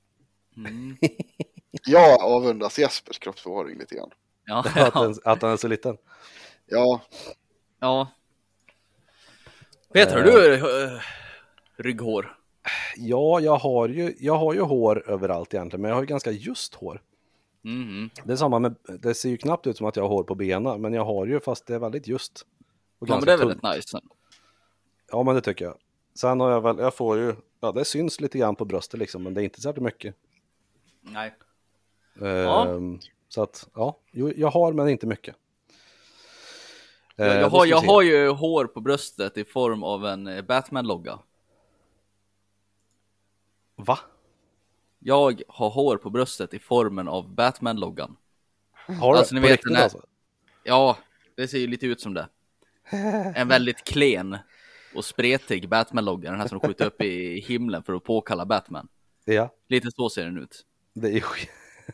Mm. 0.58 0.98
Jag 1.86 2.22
avundas 2.22 2.80
Jespers 2.80 3.20
kroppsbehåring 3.20 3.78
lite 3.80 3.96
grann. 3.96 4.12
Ja, 4.46 4.60
Att, 4.76 4.76
ja, 4.76 5.02
den, 5.02 5.16
att 5.24 5.42
han 5.42 5.52
är 5.52 5.58
så 5.58 5.68
liten. 5.68 5.98
Ja, 6.66 7.02
ja. 7.80 8.08
Peter, 9.94 10.16
har 10.16 10.24
du 10.24 10.54
äh, 10.56 11.02
rygghår? 11.78 12.38
Ja, 12.96 13.40
jag 13.40 13.56
har, 13.58 13.88
ju, 13.88 14.16
jag 14.20 14.38
har 14.38 14.54
ju 14.54 14.62
hår 14.62 15.10
överallt 15.10 15.54
egentligen, 15.54 15.82
men 15.82 15.90
jag 15.90 15.96
har 15.96 16.02
ju 16.02 16.08
ganska 16.08 16.32
just 16.32 16.76
hår. 16.76 17.02
Mhm. 17.62 18.10
Det 18.24 18.32
är 18.34 18.38
samma 18.38 18.60
med, 18.60 18.76
det 19.00 19.14
ser 19.14 19.30
ju 19.30 19.38
knappt 19.38 19.68
ut 19.68 19.78
som 19.78 19.88
att 19.88 19.96
jag 19.96 20.04
har 20.04 20.10
hår 20.10 20.24
på 20.24 20.36
benen, 20.36 20.82
men 20.82 20.94
jag 20.94 21.06
har 21.06 21.26
ju 21.26 21.40
fast 21.40 21.66
det 21.68 21.76
är 21.76 21.80
väldigt 21.80 22.08
just. 22.08 22.46
Och 23.00 23.10
Ja, 23.10 23.16
men 23.16 23.26
det 23.26 23.34
är 23.34 23.38
tunt. 23.38 23.50
väldigt 23.64 23.76
nice. 23.78 24.00
Ja, 25.12 25.24
men 25.24 25.36
det 25.36 25.42
tycker 25.42 25.66
jag. 25.66 25.78
Sen 26.16 26.40
har 26.40 26.52
jag 26.52 26.62
väl, 26.62 26.80
jag 26.80 26.96
får 26.96 27.18
ju, 27.18 27.36
ja 27.60 27.72
det 27.72 27.86
syns 27.86 28.22
lite 28.22 28.38
grann 28.38 28.56
på 28.56 28.66
bröstet 28.66 29.00
liksom, 29.00 29.24
men 29.24 29.34
det 29.34 29.42
är 29.42 29.44
inte 29.44 29.62
särskilt 29.62 29.84
mycket. 29.86 30.16
Nej. 31.02 31.36
Ehm, 32.22 33.00
Så 33.30 33.44
att, 33.44 33.70
ja, 33.74 34.00
jag 34.12 34.48
har 34.52 34.74
men 34.74 34.90
inte 34.90 35.08
mycket. 35.08 35.36
Jag, 37.16 37.28
då 37.28 37.34
jag, 37.42 37.50
har, 37.50 37.66
jag 37.66 37.82
har 37.82 38.02
ju 38.02 38.28
hår 38.30 38.66
på 38.66 38.82
bröstet 38.82 39.38
i 39.38 39.44
form 39.46 39.84
av 39.84 40.06
en 40.06 40.28
eh, 40.28 40.42
Batman-logga. 40.42 41.20
Va? 43.76 44.00
Jag 45.00 45.42
har 45.48 45.70
hår 45.70 45.98
på 45.98 46.10
bröstet 46.10 46.54
i 46.54 46.60
formen 46.60 47.08
av 47.08 47.30
Batman-loggan. 47.36 48.16
Har 48.72 49.14
du? 49.14 49.20
Alltså, 49.20 49.36
ni 49.36 49.42
på 49.42 49.48
vet 49.48 49.52
riktigt 49.52 49.68
den 49.68 49.76
här- 49.76 49.84
alltså? 49.84 50.06
Ja, 50.64 50.98
det 51.36 51.48
ser 51.48 51.58
ju 51.58 51.68
lite 51.68 51.86
ut 51.88 52.02
som 52.02 52.14
det. 52.14 52.28
En 53.36 53.48
väldigt 53.48 53.84
klen 53.84 54.38
och 54.96 55.06
spretig 55.06 55.70
Batman-logga, 55.70 56.32
den 56.32 56.40
här 56.40 56.48
som 56.48 56.60
de 56.60 56.68
skjuter 56.68 56.86
upp 56.86 57.02
i 57.02 57.40
himlen 57.40 57.84
för 57.84 57.94
att 57.94 58.04
påkalla 58.04 58.46
Batman. 58.46 58.88
Ja, 59.26 59.50
Lite 59.68 59.92
så 59.92 60.10
ser 60.10 60.26
den 60.26 60.38
ut. 60.38 60.66
det 60.94 61.08
är 61.10 61.24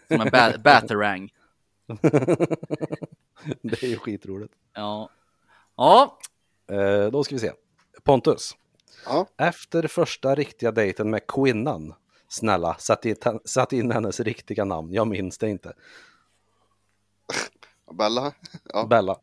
Som 0.08 0.22
en 0.22 0.30
ba- 0.32 0.58
Batarang. 0.64 1.30
det 3.62 3.84
är 3.84 3.88
ju 3.88 3.98
skitroligt. 3.98 4.54
Ja. 4.74 5.10
Ja, 5.76 6.18
Eh, 6.72 7.12
då 7.12 7.24
ska 7.24 7.36
vi 7.36 7.40
se. 7.40 7.52
Pontus. 8.04 8.56
Ja. 9.06 9.28
Efter 9.38 9.88
första 9.88 10.36
riktiga 10.36 10.72
dejten 10.72 11.10
med 11.10 11.28
kvinnan, 11.28 11.94
snälla, 12.28 12.76
sätt 12.76 13.06
in, 13.06 13.16
sätt 13.46 13.74
in 13.74 13.92
hennes 13.92 14.20
riktiga 14.20 14.66
namn, 14.66 14.94
jag 14.94 15.08
minns 15.08 15.38
det 15.38 15.50
inte. 15.50 15.74
Bella. 17.94 18.34
Ja. 18.74 18.86
Bella. 18.86 19.16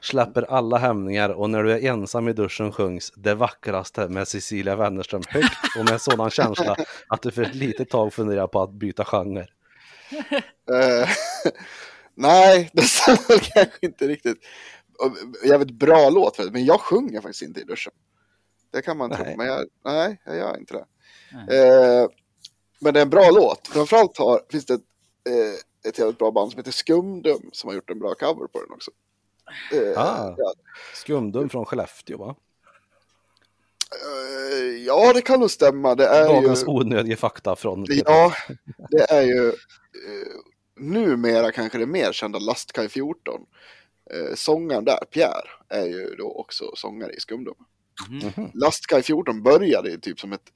Släpper 0.00 0.42
alla 0.42 0.78
hämningar 0.78 1.28
och 1.30 1.50
när 1.50 1.62
du 1.62 1.72
är 1.72 1.90
ensam 1.92 2.28
i 2.28 2.32
duschen 2.32 2.72
sjungs 2.72 3.12
det 3.16 3.34
vackraste 3.34 4.08
med 4.08 4.28
Cecilia 4.28 4.76
Wennerström 4.76 5.22
högt 5.28 5.76
och 5.78 5.84
med 5.84 6.00
sådan 6.00 6.30
känsla 6.30 6.76
att 7.08 7.22
du 7.22 7.30
för 7.30 7.42
ett 7.42 7.54
litet 7.54 7.90
tag 7.90 8.12
funderar 8.12 8.46
på 8.46 8.62
att 8.62 8.70
byta 8.70 9.04
genre. 9.04 9.46
Eh, 10.72 11.08
nej, 12.14 12.70
det 12.72 12.82
stämmer 12.82 13.38
kanske 13.38 13.78
inte 13.86 14.08
riktigt. 14.08 14.38
Och 14.98 15.46
Jävligt 15.48 15.70
bra 15.70 16.10
låt, 16.10 16.52
men 16.52 16.64
jag 16.64 16.80
sjunger 16.80 17.20
faktiskt 17.20 17.42
inte 17.42 17.60
i 17.60 17.64
duschen. 17.64 17.92
Det 18.72 18.82
kan 18.82 18.96
man 18.96 19.10
tro, 19.10 19.24
Nej. 19.24 19.36
men 19.36 19.46
jag, 19.46 19.66
nej, 19.84 20.20
jag 20.24 20.36
gör 20.36 20.58
inte 20.58 20.74
det. 20.74 20.86
Eh, 21.56 22.08
men 22.80 22.94
det 22.94 23.00
är 23.00 23.02
en 23.02 23.10
bra 23.10 23.30
låt. 23.30 23.68
Framförallt 23.68 24.18
har, 24.18 24.40
finns 24.50 24.66
det 24.66 24.74
ett, 24.74 24.80
eh, 25.28 25.88
ett 25.90 25.98
jävligt 25.98 26.18
bra 26.18 26.30
band 26.30 26.50
som 26.50 26.58
heter 26.58 26.72
Skumdum 26.72 27.50
som 27.52 27.68
har 27.68 27.74
gjort 27.74 27.90
en 27.90 27.98
bra 27.98 28.14
cover 28.14 28.46
på 28.46 28.60
den 28.62 28.72
också. 28.72 28.90
Eh, 29.72 29.98
Ah. 30.02 30.34
ja, 30.38 30.52
Skumdum 30.94 31.48
från 31.48 31.64
Skellefteå 31.64 32.18
va? 32.18 32.36
eh, 33.92 34.64
ja, 34.86 35.12
det 35.12 35.22
kan 35.22 35.40
nog 35.40 35.50
stämma. 35.50 35.94
Det 35.94 36.06
är 36.06 36.20
ju... 36.28 36.34
Dagens 36.34 36.64
onödiga 36.66 37.16
fakta 37.16 37.56
från 37.56 37.86
Ja, 37.88 38.32
det 38.90 39.10
är 39.10 39.22
ju 39.22 39.52
eh, 40.06 40.36
numera 40.76 41.52
kanske 41.52 41.78
det 41.78 41.86
mer 41.86 42.12
kända 42.12 42.38
Lastkaj 42.38 42.88
14. 42.88 43.46
Eh, 44.10 44.34
sångaren 44.34 44.84
där, 44.84 45.04
Pierre, 45.10 45.48
är 45.68 45.86
ju 45.86 46.14
då 46.18 46.32
också 46.32 46.64
sångare 46.74 47.12
i 47.12 47.20
Skumdum. 47.20 47.54
Mhm. 48.10 48.50
Lastkaj 48.54 49.02
14 49.02 49.42
började 49.42 49.90
ju 49.90 49.96
typ 49.98 50.20
som 50.20 50.32
ett, 50.32 50.52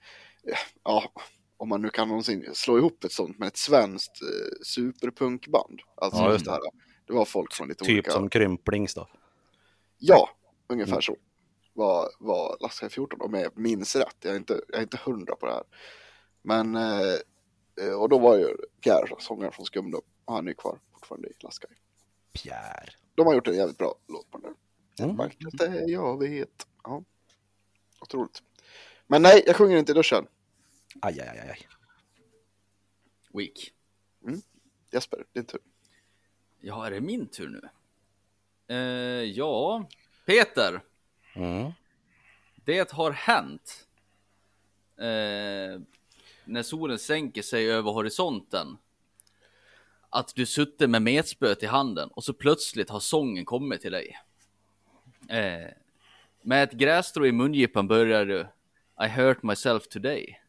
eh, 0.48 0.58
ja, 0.84 1.12
om 1.56 1.68
man 1.68 1.82
nu 1.82 1.88
kan 1.88 2.08
någonsin 2.08 2.50
slå 2.54 2.78
ihop 2.78 3.04
ett 3.04 3.12
sånt, 3.12 3.38
med 3.38 3.46
ett 3.48 3.56
svenskt 3.56 4.22
eh, 4.22 4.28
superpunkband. 4.62 5.80
Alltså 5.96 6.22
Ja, 6.22 6.32
just 6.32 6.44
det 6.44 6.50
här. 6.50 6.60
Det 7.06 7.12
var 7.12 7.24
folk 7.24 7.52
från 7.54 7.68
lite 7.68 7.84
Typ 7.84 7.92
olika... 7.94 8.10
som 8.10 8.28
Krymplings 8.30 8.94
då. 8.94 9.08
Ja, 9.98 10.30
ungefär 10.68 10.92
Mm. 10.92 11.02
så. 11.02 11.16
Var, 11.72 12.08
var 12.18 12.56
Lastkaj 12.60 12.90
14 12.90 13.20
om 13.20 13.34
jag 13.34 13.58
minns 13.58 13.96
rätt. 13.96 14.16
Jag 14.20 14.32
är 14.32 14.36
inte, 14.36 14.60
jag 14.68 14.78
är 14.78 14.82
inte 14.82 15.00
hundra 15.04 15.36
på 15.36 15.46
det 15.46 15.52
här. 15.52 15.62
Men, 16.42 16.74
eh, 16.76 17.14
och 18.00 18.08
då 18.08 18.18
var 18.18 18.36
ju 18.36 18.56
Pierre, 18.80 19.16
sångaren 19.18 19.52
från 19.52 19.66
Skumdum, 19.66 20.00
och 20.24 20.34
han 20.34 20.46
är 20.46 20.50
ju 20.50 20.54
kvar 20.54 20.78
fortfarande 20.92 21.28
i 21.28 21.32
Lastkaj. 21.40 21.70
Pierre. 22.32 22.90
De 23.14 23.26
har 23.26 23.34
gjort 23.34 23.48
en 23.48 23.54
jävligt 23.54 23.78
bra 23.78 23.94
låt 24.08 24.30
på 24.30 24.38
den 24.38 24.52
där. 24.52 25.04
Mm. 25.04 25.16
Vackert 25.16 25.58
det 25.58 25.84
jag 25.86 26.18
vet. 26.18 26.66
Ja. 26.82 27.02
Otroligt. 28.00 28.42
Men 29.06 29.22
nej, 29.22 29.42
jag 29.46 29.56
sjunger 29.56 29.76
inte 29.76 29.92
i 29.92 29.94
duschen. 29.94 30.26
Aj, 31.00 31.20
aj, 31.20 31.28
aj, 31.28 31.48
aj. 31.50 31.68
weak. 33.32 33.72
Jesper, 34.92 35.24
din 35.32 35.44
tur. 35.44 35.60
Ja, 36.60 36.86
är 36.86 36.90
det 36.90 37.00
min 37.00 37.26
tur 37.26 37.48
nu? 37.48 37.68
Eh, 38.74 39.24
ja, 39.24 39.88
Peter. 40.26 40.80
Mm. 41.34 41.72
Det 42.64 42.90
har 42.90 43.10
hänt. 43.10 43.86
Eh, 44.96 45.80
när 46.46 46.62
solen 46.62 46.98
sänker 46.98 47.42
sig 47.42 47.70
över 47.70 47.90
horisonten. 47.90 48.78
Att 50.10 50.32
du 50.34 50.46
suttit 50.46 50.90
med 50.90 51.02
metspöet 51.02 51.62
i 51.62 51.66
handen 51.66 52.08
och 52.08 52.24
så 52.24 52.32
plötsligt 52.32 52.90
har 52.90 53.00
sången 53.00 53.44
kommit 53.44 53.80
till 53.80 53.92
dig. 53.92 54.18
Eh, 55.28 55.70
med 56.42 56.62
ett 56.62 56.72
grässtrå 56.72 57.26
i 57.26 57.32
mungipan 57.32 57.88
börjar 57.88 58.26
du 58.26 58.46
I 59.04 59.08
hurt 59.08 59.42
myself 59.42 59.88
today. 59.88 60.40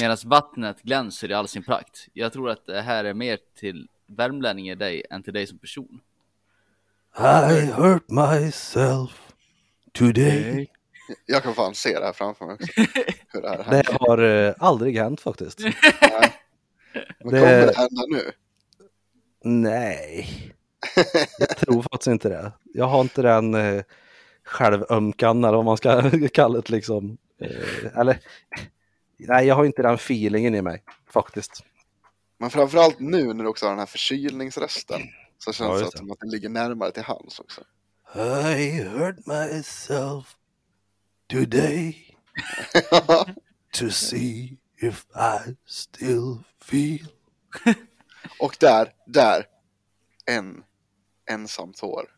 Medan 0.00 0.16
vattnet 0.24 0.82
glänser 0.82 1.30
i 1.30 1.34
all 1.34 1.48
sin 1.48 1.62
prakt. 1.62 2.08
Jag 2.12 2.32
tror 2.32 2.50
att 2.50 2.66
det 2.66 2.80
här 2.80 3.04
är 3.04 3.14
mer 3.14 3.38
till 3.54 3.88
värmlänning 4.06 4.70
i 4.70 4.74
dig 4.74 5.02
än 5.10 5.22
till 5.22 5.32
dig 5.32 5.46
som 5.46 5.58
person. 5.58 6.00
I 7.18 7.66
hurt 7.66 8.08
myself 8.08 9.32
today. 9.92 10.68
Jag 11.26 11.42
kan 11.42 11.54
fan 11.54 11.74
se 11.74 11.98
det 11.98 12.04
här 12.04 12.12
framför 12.12 12.46
mig 12.46 12.54
också. 12.54 12.66
Hur 13.32 13.42
det 13.42 13.48
här 13.48 13.70
Det 13.70 13.92
har 14.00 14.18
eh, 14.48 14.54
aldrig 14.58 14.98
hänt 14.98 15.20
faktiskt. 15.20 15.58
Men 17.24 17.32
det- 17.32 17.40
kommer 17.40 17.66
det 17.66 17.76
hända 17.76 18.02
nu? 18.08 18.30
Nej, 19.44 20.28
jag 21.38 21.56
tror 21.56 21.82
faktiskt 21.82 22.06
inte 22.06 22.28
det. 22.28 22.52
Jag 22.64 22.84
har 22.86 23.00
inte 23.00 23.22
den 23.22 23.54
eh, 23.54 23.82
självömkan 24.44 25.44
eller 25.44 25.56
vad 25.56 25.64
man 25.64 25.76
ska 25.76 26.10
kalla 26.32 26.54
det 26.60 26.70
liksom. 26.70 27.18
Eh, 27.40 27.98
eller, 28.00 28.18
nej, 29.16 29.46
jag 29.46 29.54
har 29.54 29.64
inte 29.64 29.82
den 29.82 29.94
feelingen 29.94 30.54
i 30.54 30.62
mig 30.62 30.82
faktiskt. 31.10 31.64
Men 32.38 32.50
framförallt 32.50 33.00
nu 33.00 33.34
när 33.34 33.44
du 33.44 33.50
också 33.50 33.66
har 33.66 33.70
den 33.70 33.78
här 33.78 33.86
förkylningsresten. 33.86 35.00
Så 35.38 35.48
Ja, 35.48 35.52
känns 35.52 35.72
det 35.72 35.78
just 35.80 35.86
att, 35.86 35.92
det. 35.92 35.98
som 35.98 36.10
att 36.10 36.20
det 36.20 36.26
ligger 36.26 36.48
närmare 36.48 36.90
till 36.90 37.02
hands 37.02 37.40
också. 37.40 37.60
I 38.58 38.70
hurt 38.82 39.16
myself 39.26 40.36
today 41.28 42.14
to 43.72 43.90
see 43.90 44.56
if 44.82 45.06
I 45.14 45.56
still 45.66 46.44
feel. 46.60 47.06
Och 48.40 48.56
där, 48.60 48.92
där, 49.06 49.46
en, 50.26 50.64
ensamt 51.30 51.80
hår. 51.80 52.10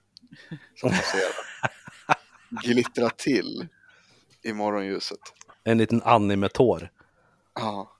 Som 0.76 0.90
passerar. 0.90 1.32
Glittrar 2.62 3.08
till 3.10 3.68
i 4.42 4.52
morgonljuset. 4.52 5.18
En 5.64 5.78
liten 5.78 6.02
anime-tår. 6.02 6.90
Ja, 7.54 7.92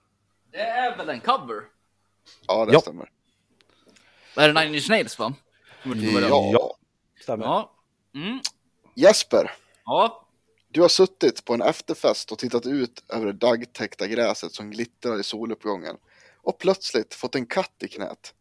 Det 0.52 0.58
är 0.60 0.96
väl 0.96 1.08
en 1.08 1.20
cover? 1.20 1.62
ja 2.46 2.66
det 2.66 2.72
Ja. 2.72 2.80
stämmer. 2.80 3.10
Är 4.36 4.52
det 4.52 4.60
Nine 4.60 4.74
Inch 4.74 4.88
Nails 4.90 5.18
va? 5.18 5.34
Ja. 5.84 6.50
Ja, 6.52 6.76
stämmer. 7.22 7.44
Ja. 7.44 7.72
Mm. 8.14 8.40
Jesper, 8.94 9.50
Ja. 9.84 10.26
Du 10.72 10.80
har 10.80 10.88
suttit 10.88 11.44
på 11.44 11.54
en 11.54 11.62
efterfest 11.62 12.32
och 12.32 12.38
tittat 12.38 12.66
ut 12.66 13.04
över 13.08 13.26
det 13.26 13.32
daggtäckta 13.32 14.06
gräset 14.06 14.52
som 14.52 14.70
glittrar 14.70 15.20
i 15.20 15.22
soluppgången 15.22 15.96
och 16.42 16.58
plötsligt 16.58 17.14
fått 17.14 17.34
en 17.34 17.46
katt 17.46 17.82
i 17.82 17.88
knät. 17.88 18.34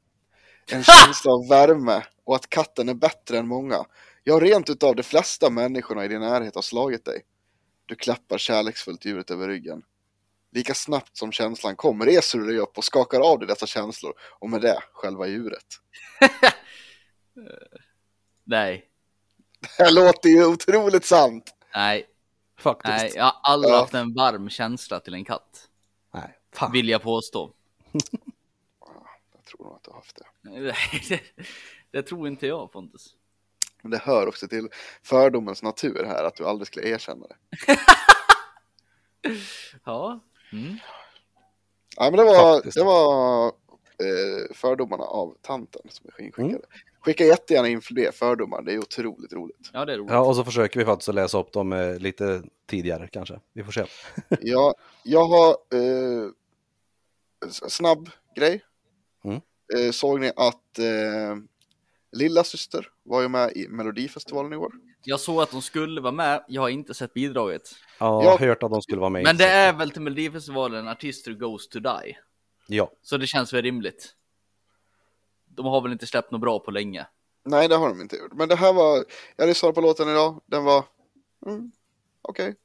En 0.71 0.83
känsla 0.83 1.31
av 1.31 1.47
värme 1.49 2.03
och 2.23 2.35
att 2.35 2.49
katten 2.49 2.89
är 2.89 2.93
bättre 2.93 3.37
än 3.37 3.47
många. 3.47 3.85
Ja, 4.23 4.39
rent 4.39 4.69
utav 4.69 4.95
de 4.95 5.03
flesta 5.03 5.49
människorna 5.49 6.05
i 6.05 6.07
din 6.07 6.19
närhet 6.19 6.55
har 6.55 6.61
slagit 6.61 7.05
dig. 7.05 7.21
Du 7.85 7.95
klappar 7.95 8.37
kärleksfullt 8.37 9.05
djuret 9.05 9.31
över 9.31 9.47
ryggen. 9.47 9.81
Lika 10.51 10.73
snabbt 10.73 11.17
som 11.17 11.31
känslan 11.31 11.75
kom 11.75 12.05
reser 12.05 12.39
du 12.39 12.45
dig 12.45 12.57
upp 12.57 12.77
och 12.77 12.83
skakar 12.83 13.19
av 13.19 13.39
dig 13.39 13.47
dessa 13.47 13.65
känslor 13.65 14.13
och 14.39 14.49
med 14.49 14.61
det 14.61 14.79
själva 14.93 15.27
djuret. 15.27 15.65
Nej. 18.43 18.85
Det 19.59 19.83
här 19.83 19.91
låter 19.91 20.29
ju 20.29 20.45
otroligt 20.45 21.05
sant. 21.05 21.53
Nej. 21.75 22.05
Faktiskt. 22.59 22.97
Nej. 22.97 23.03
Nej. 23.03 23.11
Jag 23.15 23.23
har 23.23 23.35
aldrig 23.43 23.73
Ja. 23.73 23.79
haft 23.79 23.93
en 23.93 24.13
varm 24.13 24.49
känsla 24.49 24.99
till 24.99 25.13
en 25.13 25.25
katt. 25.25 25.69
Fan. 26.53 26.71
Vill 26.71 26.89
jag 26.89 27.01
påstå. 27.01 27.51
Jag 29.35 29.45
tror 29.45 29.65
nog 29.65 29.75
att 29.75 29.83
du 29.83 29.89
har 29.91 29.95
haft 29.97 30.15
det. 30.15 30.25
Nej, 30.41 30.73
det, 31.09 31.21
det 31.91 32.01
tror 32.03 32.27
inte 32.27 32.47
jag 32.47 32.71
Pontus. 32.71 33.15
Men 33.81 33.91
det 33.91 33.97
hör 33.97 34.27
också 34.27 34.47
till 34.47 34.69
fördomens 35.03 35.63
natur 35.63 36.03
här 36.05 36.23
att 36.23 36.35
du 36.35 36.45
aldrig 36.45 36.67
skulle 36.67 36.87
erkänna 36.87 37.25
det. 37.27 37.35
Ja. 39.85 40.19
Mm. 40.51 40.77
Ja 41.95 42.03
men 42.03 42.13
det 42.17 42.23
var, 42.23 42.55
Faktiskt. 42.55 42.77
det 42.77 42.83
var 42.83 43.47
eh, 43.47 44.53
fördomarna 44.55 45.03
av 45.03 45.35
tanten 45.41 45.81
som 45.89 46.09
vi 46.17 46.25
inskickade. 46.25 46.53
Mm. 46.53 46.61
Skicka 47.01 47.25
jättegärna 47.25 47.67
in 47.67 47.81
fler 47.81 48.11
fördomar, 48.11 48.61
det 48.61 48.73
är 48.73 48.79
otroligt 48.79 49.33
roligt. 49.33 49.69
Ja, 49.73 49.85
det 49.85 49.93
är 49.93 49.97
roligt. 49.97 50.11
Ja, 50.11 50.19
och 50.19 50.35
så 50.35 50.43
försöker 50.43 50.79
vi 50.79 50.85
faktiskt 50.85 51.13
läsa 51.13 51.39
upp 51.39 51.53
dem 51.53 51.73
eh, 51.73 51.99
lite 51.99 52.43
tidigare 52.67 53.07
kanske. 53.07 53.39
Vi 53.53 53.63
får 53.63 53.71
se. 53.71 53.85
Ja, 54.41 54.73
jag 55.03 55.25
har 55.25 55.49
eh, 55.49 56.29
snabb 57.67 58.09
grej. 58.35 58.61
Mm. 59.23 59.41
Eh, 59.75 59.91
såg 59.91 60.19
ni 60.19 60.31
att 60.35 60.79
eh, 60.79 61.35
Lilla 62.11 62.43
syster 62.43 62.87
var 63.03 63.21
ju 63.21 63.27
med 63.27 63.51
i 63.55 63.67
Melodifestivalen 63.67 64.53
i 64.53 64.55
år? 64.55 64.71
Jag 65.03 65.19
såg 65.19 65.41
att 65.41 65.51
de 65.51 65.61
skulle 65.61 66.01
vara 66.01 66.11
med. 66.11 66.43
Jag 66.47 66.61
har 66.61 66.69
inte 66.69 66.93
sett 66.93 67.13
bidraget. 67.13 67.61
Ja, 67.99 68.05
Ja. 68.05 68.23
jag 68.23 68.31
har 68.37 68.47
hört 68.47 68.63
att 68.63 68.71
de 68.71 68.81
skulle 68.81 68.99
vara 68.99 69.09
med. 69.09 69.23
Men 69.23 69.37
det 69.37 69.45
är 69.47 69.73
väl 69.73 69.91
till 69.91 70.01
Melodifestivalen 70.01 70.87
Artister 70.87 71.33
Goes 71.33 71.67
to 71.69 71.79
Die. 71.79 72.17
Ja, 72.67 72.91
Så 73.01 73.17
det 73.17 73.27
känns 73.27 73.53
väl 73.53 73.61
rimligt. 73.61 74.15
De 75.59 75.65
har 75.65 75.81
väl 75.81 75.91
inte 75.91 76.07
släppt 76.07 76.31
något 76.31 76.41
bra 76.41 76.59
på 76.59 76.71
länge. 76.71 77.07
Nej, 77.43 77.67
det 77.67 77.75
har 77.75 77.89
de 77.89 78.01
inte 78.01 78.15
gjort. 78.15 78.33
Men 78.33 78.49
det 78.49 78.55
här 78.55 78.73
var, 78.73 79.05
jag 79.35 79.47
lyssnade 79.47 79.73
på 79.73 79.81
låten 79.81 80.09
idag, 80.09 80.41
den 80.45 80.63
var, 80.63 80.85
mm, 81.45 81.71
okej. 82.21 82.55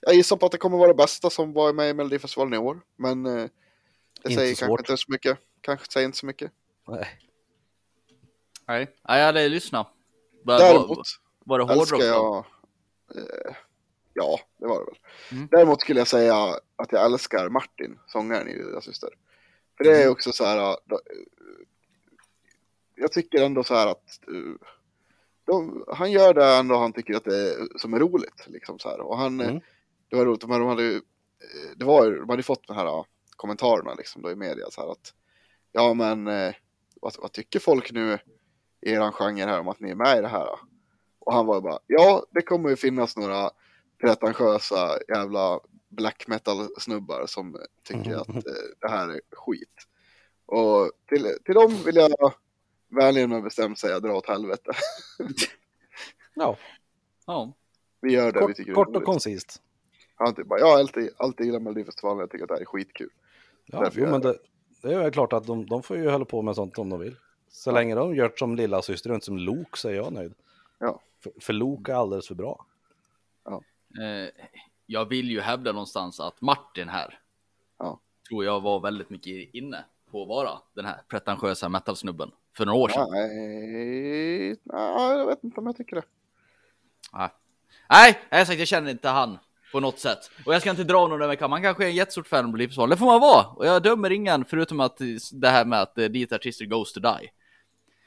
Jag 0.00 0.14
gissar 0.14 0.36
på 0.36 0.46
att 0.46 0.52
det 0.52 0.58
kommer 0.58 0.78
vara 0.78 0.88
det 0.88 0.94
bästa 0.94 1.30
som 1.30 1.52
var 1.52 1.72
med 1.72 1.90
i 1.90 1.94
Melodifestivalen 1.94 2.54
i 2.54 2.58
år. 2.58 2.80
Men 2.96 3.26
eh, 3.26 3.32
det 3.34 3.48
Inte 4.30 4.34
säger 4.34 4.54
svårt. 4.54 4.68
kanske 4.78 4.92
inte 4.92 5.02
så 5.02 5.12
mycket. 5.12 5.38
Kanske 5.60 5.92
säger 5.92 6.06
inte 6.06 6.18
så 6.18 6.26
mycket. 6.26 6.52
nej. 6.88 7.18
Nej, 8.66 8.94
ja, 9.02 9.18
jag 9.18 9.26
hade 9.26 9.48
lyssnat. 9.48 9.86
Var, 10.44 10.58
Däremot 10.58 10.88
var, 10.88 11.04
var 11.44 11.58
det 11.58 11.72
älskar 11.74 11.96
hårdrock? 11.96 12.02
jag, 12.02 12.44
eh, 13.22 13.54
ja 14.14 14.40
det 14.58 14.66
var 14.66 14.78
det 14.78 14.84
väl. 14.84 14.98
Mm. 15.32 15.48
Däremot 15.50 15.80
skulle 15.80 16.00
jag 16.00 16.08
säga 16.08 16.34
att 16.76 16.92
jag 16.92 17.04
älskar 17.04 17.48
Martin, 17.48 17.98
sångaren 18.06 18.48
i 18.48 18.54
Lilla 18.56 18.80
Syster. 18.80 19.10
För 19.76 19.84
det 19.84 19.90
är 19.96 20.00
Mm. 20.02 20.12
också 20.12 20.32
så 20.32 20.44
här, 20.44 20.58
eh, 20.70 20.76
jag 23.00 23.12
tycker 23.12 23.44
ändå 23.44 23.64
så 23.64 23.74
här 23.74 23.86
att 23.86 24.20
eh, 24.28 24.68
de, 25.46 25.84
han 25.88 26.12
gör 26.12 26.34
det 26.34 26.54
ändå 26.56 26.76
han 26.76 26.92
tycker 26.92 27.14
att 27.14 27.24
det 27.24 27.36
är, 27.50 27.78
som 27.78 27.94
är 27.94 27.98
roligt. 27.98 28.44
Liksom 28.46 28.78
så 28.78 28.88
här. 28.88 29.00
Och 29.00 29.18
han, 29.18 29.40
Mm. 29.40 29.60
det 30.08 30.16
var 30.16 30.24
roligt, 30.24 30.40
de 30.40 30.50
hade, 30.50 30.94
eh, 30.94 31.00
det 31.76 31.84
var, 31.84 32.10
de 32.10 32.28
hade 32.28 32.42
fått 32.42 32.66
de 32.66 32.76
här 32.76 33.04
kommentarerna 33.36 33.94
liksom 33.94 34.22
då 34.22 34.30
i 34.30 34.36
media 34.36 34.66
så 34.70 34.80
här 34.80 34.92
att 34.92 35.14
ja 35.72 35.94
men 35.94 36.26
eh, 36.28 36.54
vad, 37.00 37.14
vad 37.18 37.32
tycker 37.32 37.58
folk 37.58 37.92
nu 37.92 38.18
i 38.80 38.90
eran 38.92 39.12
genre 39.12 39.44
här 39.44 39.60
om 39.60 39.68
att 39.68 39.80
ni 39.80 39.90
är 39.90 39.94
med 39.94 40.18
i 40.18 40.20
det 40.20 40.28
här? 40.28 40.46
Då? 40.46 40.58
Och 41.18 41.34
han 41.34 41.46
var 41.46 41.60
bara, 41.60 41.78
ja 41.86 42.26
det 42.30 42.42
kommer 42.42 42.68
ju 42.70 42.76
finnas 42.76 43.16
några 43.16 43.50
pretentiösa 44.00 44.98
jävla 45.08 45.60
black 45.88 46.24
metal 46.28 46.68
snubbar 46.78 47.24
som 47.26 47.56
tycker 47.84 48.16
att 48.16 48.28
eh, 48.28 48.42
det 48.80 48.88
här 48.88 49.08
är 49.08 49.20
skit. 49.32 49.86
Och 50.46 50.90
till, 51.08 51.28
till 51.44 51.54
dem 51.54 51.76
vill 51.84 51.96
jag 51.96 52.10
vänligen 52.88 53.30
men 53.30 53.42
bestämt 53.42 53.78
säga 53.78 54.00
dra 54.00 54.12
åt 54.12 54.28
helvete. 54.28 54.72
Ja, 56.34 56.56
Ja. 57.28 57.52
Vi 58.00 58.12
gör 58.12 58.32
det 58.32 58.40
vi 58.40 58.46
kort, 58.46 58.56
tycker 58.56 58.72
kort 58.72 58.88
är 58.88 58.96
och 58.96 59.04
koncist. 59.04 59.62
Han 60.14 60.34
typ 60.34 60.46
bara, 60.46 60.58
jag 60.58 60.66
har 60.66 60.78
alltid, 60.78 61.10
alltid 61.16 61.46
gillat 61.46 61.62
Melodifestivalen, 61.62 62.20
jag 62.20 62.30
tycker 62.30 62.44
att 62.44 62.48
det 62.48 62.54
här 62.54 62.60
är 62.60 62.64
skitkul. 62.64 63.10
Ja, 63.66 63.90
jo, 63.94 64.04
men 64.04 64.12
jag 64.12 64.22
det, 64.22 64.38
det 64.82 64.94
är 64.94 64.98
väl 64.98 65.12
klart 65.12 65.32
att 65.32 65.46
de, 65.46 65.66
de 65.66 65.82
får 65.82 65.96
ju 65.96 66.10
hålla 66.10 66.24
på 66.24 66.42
med 66.42 66.54
sånt 66.54 66.78
om 66.78 66.90
de 66.90 67.00
vill. 67.00 67.16
Så 67.48 67.72
länge 67.72 67.94
de 67.94 68.14
gör 68.14 68.32
som 68.36 68.56
lilla 68.56 68.82
syster 68.82 69.10
och 69.10 69.14
inte 69.14 69.26
som 69.26 69.38
Lok 69.38 69.76
så 69.76 69.88
är 69.88 69.92
jag 69.92 70.12
nöjd. 70.12 70.34
Ja. 70.78 71.00
För, 71.22 71.32
för 71.40 71.52
Lok 71.52 71.88
är 71.88 71.94
alldeles 71.94 72.28
för 72.28 72.34
bra. 72.34 72.66
Eh, 74.00 74.44
jag 74.86 75.04
vill 75.04 75.30
ju 75.30 75.40
hävda 75.40 75.72
någonstans 75.72 76.20
att 76.20 76.40
Martin 76.40 76.88
här. 76.88 77.18
Ja. 77.78 78.00
Tror 78.28 78.44
jag 78.44 78.60
var 78.60 78.80
väldigt 78.80 79.10
mycket 79.10 79.54
inne 79.54 79.84
på 80.10 80.22
att 80.22 80.28
vara 80.28 80.50
den 80.74 80.84
här 80.84 81.00
pretentiösa 81.08 81.68
metalsnubben. 81.68 82.30
För 82.58 82.66
några 82.66 82.78
år 82.78 82.88
sedan. 82.88 83.08
Nej, 83.10 84.56
nej, 84.64 85.18
jag 85.18 85.26
vet 85.26 85.44
inte 85.44 85.60
om 85.60 85.66
jag 85.66 85.76
tycker 85.76 85.96
det. 85.96 86.02
Nej, 87.12 87.28
Nej 87.90 88.18
jag 88.30 88.46
sagt 88.46 88.58
jag 88.58 88.68
känner 88.68 88.90
inte 88.90 89.08
han 89.08 89.38
på 89.72 89.80
något 89.80 89.98
sätt. 89.98 90.18
Och 90.46 90.54
jag 90.54 90.60
ska 90.60 90.70
inte 90.70 90.84
dra 90.84 91.06
någon 91.06 91.22
över 91.22 91.34
kam. 91.34 91.52
Han 91.52 91.62
kanske 91.62 91.84
är 91.84 91.88
en 91.88 91.94
jättestort 91.94 92.26
fan 92.26 92.44
av 92.44 92.50
Melodifestivalen. 92.50 92.90
Det 92.90 92.96
får 92.96 93.06
man 93.06 93.20
vara. 93.20 93.46
Och 93.46 93.66
jag 93.66 93.82
dömer 93.82 94.10
ingen 94.10 94.44
förutom 94.44 94.80
att 94.80 94.98
det 95.32 95.48
här 95.48 95.64
med 95.64 95.80
att 95.80 95.98
eh, 95.98 96.04
dit 96.04 96.32
artister 96.32 96.64
goes 96.64 96.92
to 96.92 97.00
die. 97.00 97.30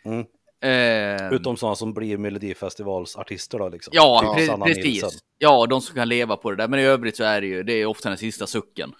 Mm. 0.05 0.25
Eh, 0.63 1.33
Utom 1.33 1.57
sådana 1.57 1.75
som 1.75 1.93
blir 1.93 2.17
Melodifestivalsartister 2.17 3.59
då 3.59 3.69
liksom. 3.69 3.91
Ja, 3.95 4.35
Typ 4.37 4.49
pre- 4.49 4.63
precis. 4.63 5.23
Ja, 5.37 5.65
de 5.65 5.81
som 5.81 5.95
kan 5.95 6.09
leva 6.09 6.37
på 6.37 6.51
det 6.51 6.57
där. 6.57 6.67
Men 6.67 6.79
i 6.79 6.83
övrigt 6.83 7.17
så 7.17 7.23
är 7.23 7.41
det 7.41 7.47
ju, 7.47 7.63
det 7.63 7.73
är 7.73 7.85
ofta 7.85 8.09
den 8.09 8.17
sista 8.17 8.47
sucken. 8.47 8.93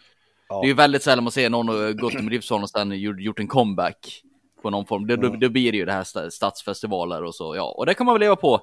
Ja. 0.49 0.61
Det 0.61 0.65
är 0.65 0.69
ju 0.69 0.73
väldigt 0.73 1.03
sällan 1.03 1.23
man 1.23 1.31
ser 1.31 1.49
någon 1.49 1.97
gått 1.97 2.11
till 2.11 2.19
Melodifestivalen 2.19 2.63
och 2.63 2.69
sen 2.69 2.91
gjort 2.99 3.39
en 3.39 3.47
comeback 3.47 4.23
på 4.61 4.69
någon 4.69 4.85
form. 4.85 5.07
Det, 5.07 5.15
då, 5.15 5.27
Mm. 5.27 5.39
då 5.39 5.49
blir 5.49 5.71
det 5.71 5.77
ju 5.77 5.85
det 5.85 5.91
här 5.93 6.03
sta- 6.03 6.29
stadsfestivaler 6.29 7.23
och 7.23 7.35
så, 7.35 7.55
ja. 7.55 7.71
Och 7.77 7.85
det 7.85 7.93
kan 7.93 8.05
man 8.05 8.15
väl 8.15 8.19
leva 8.19 8.35
på. 8.35 8.61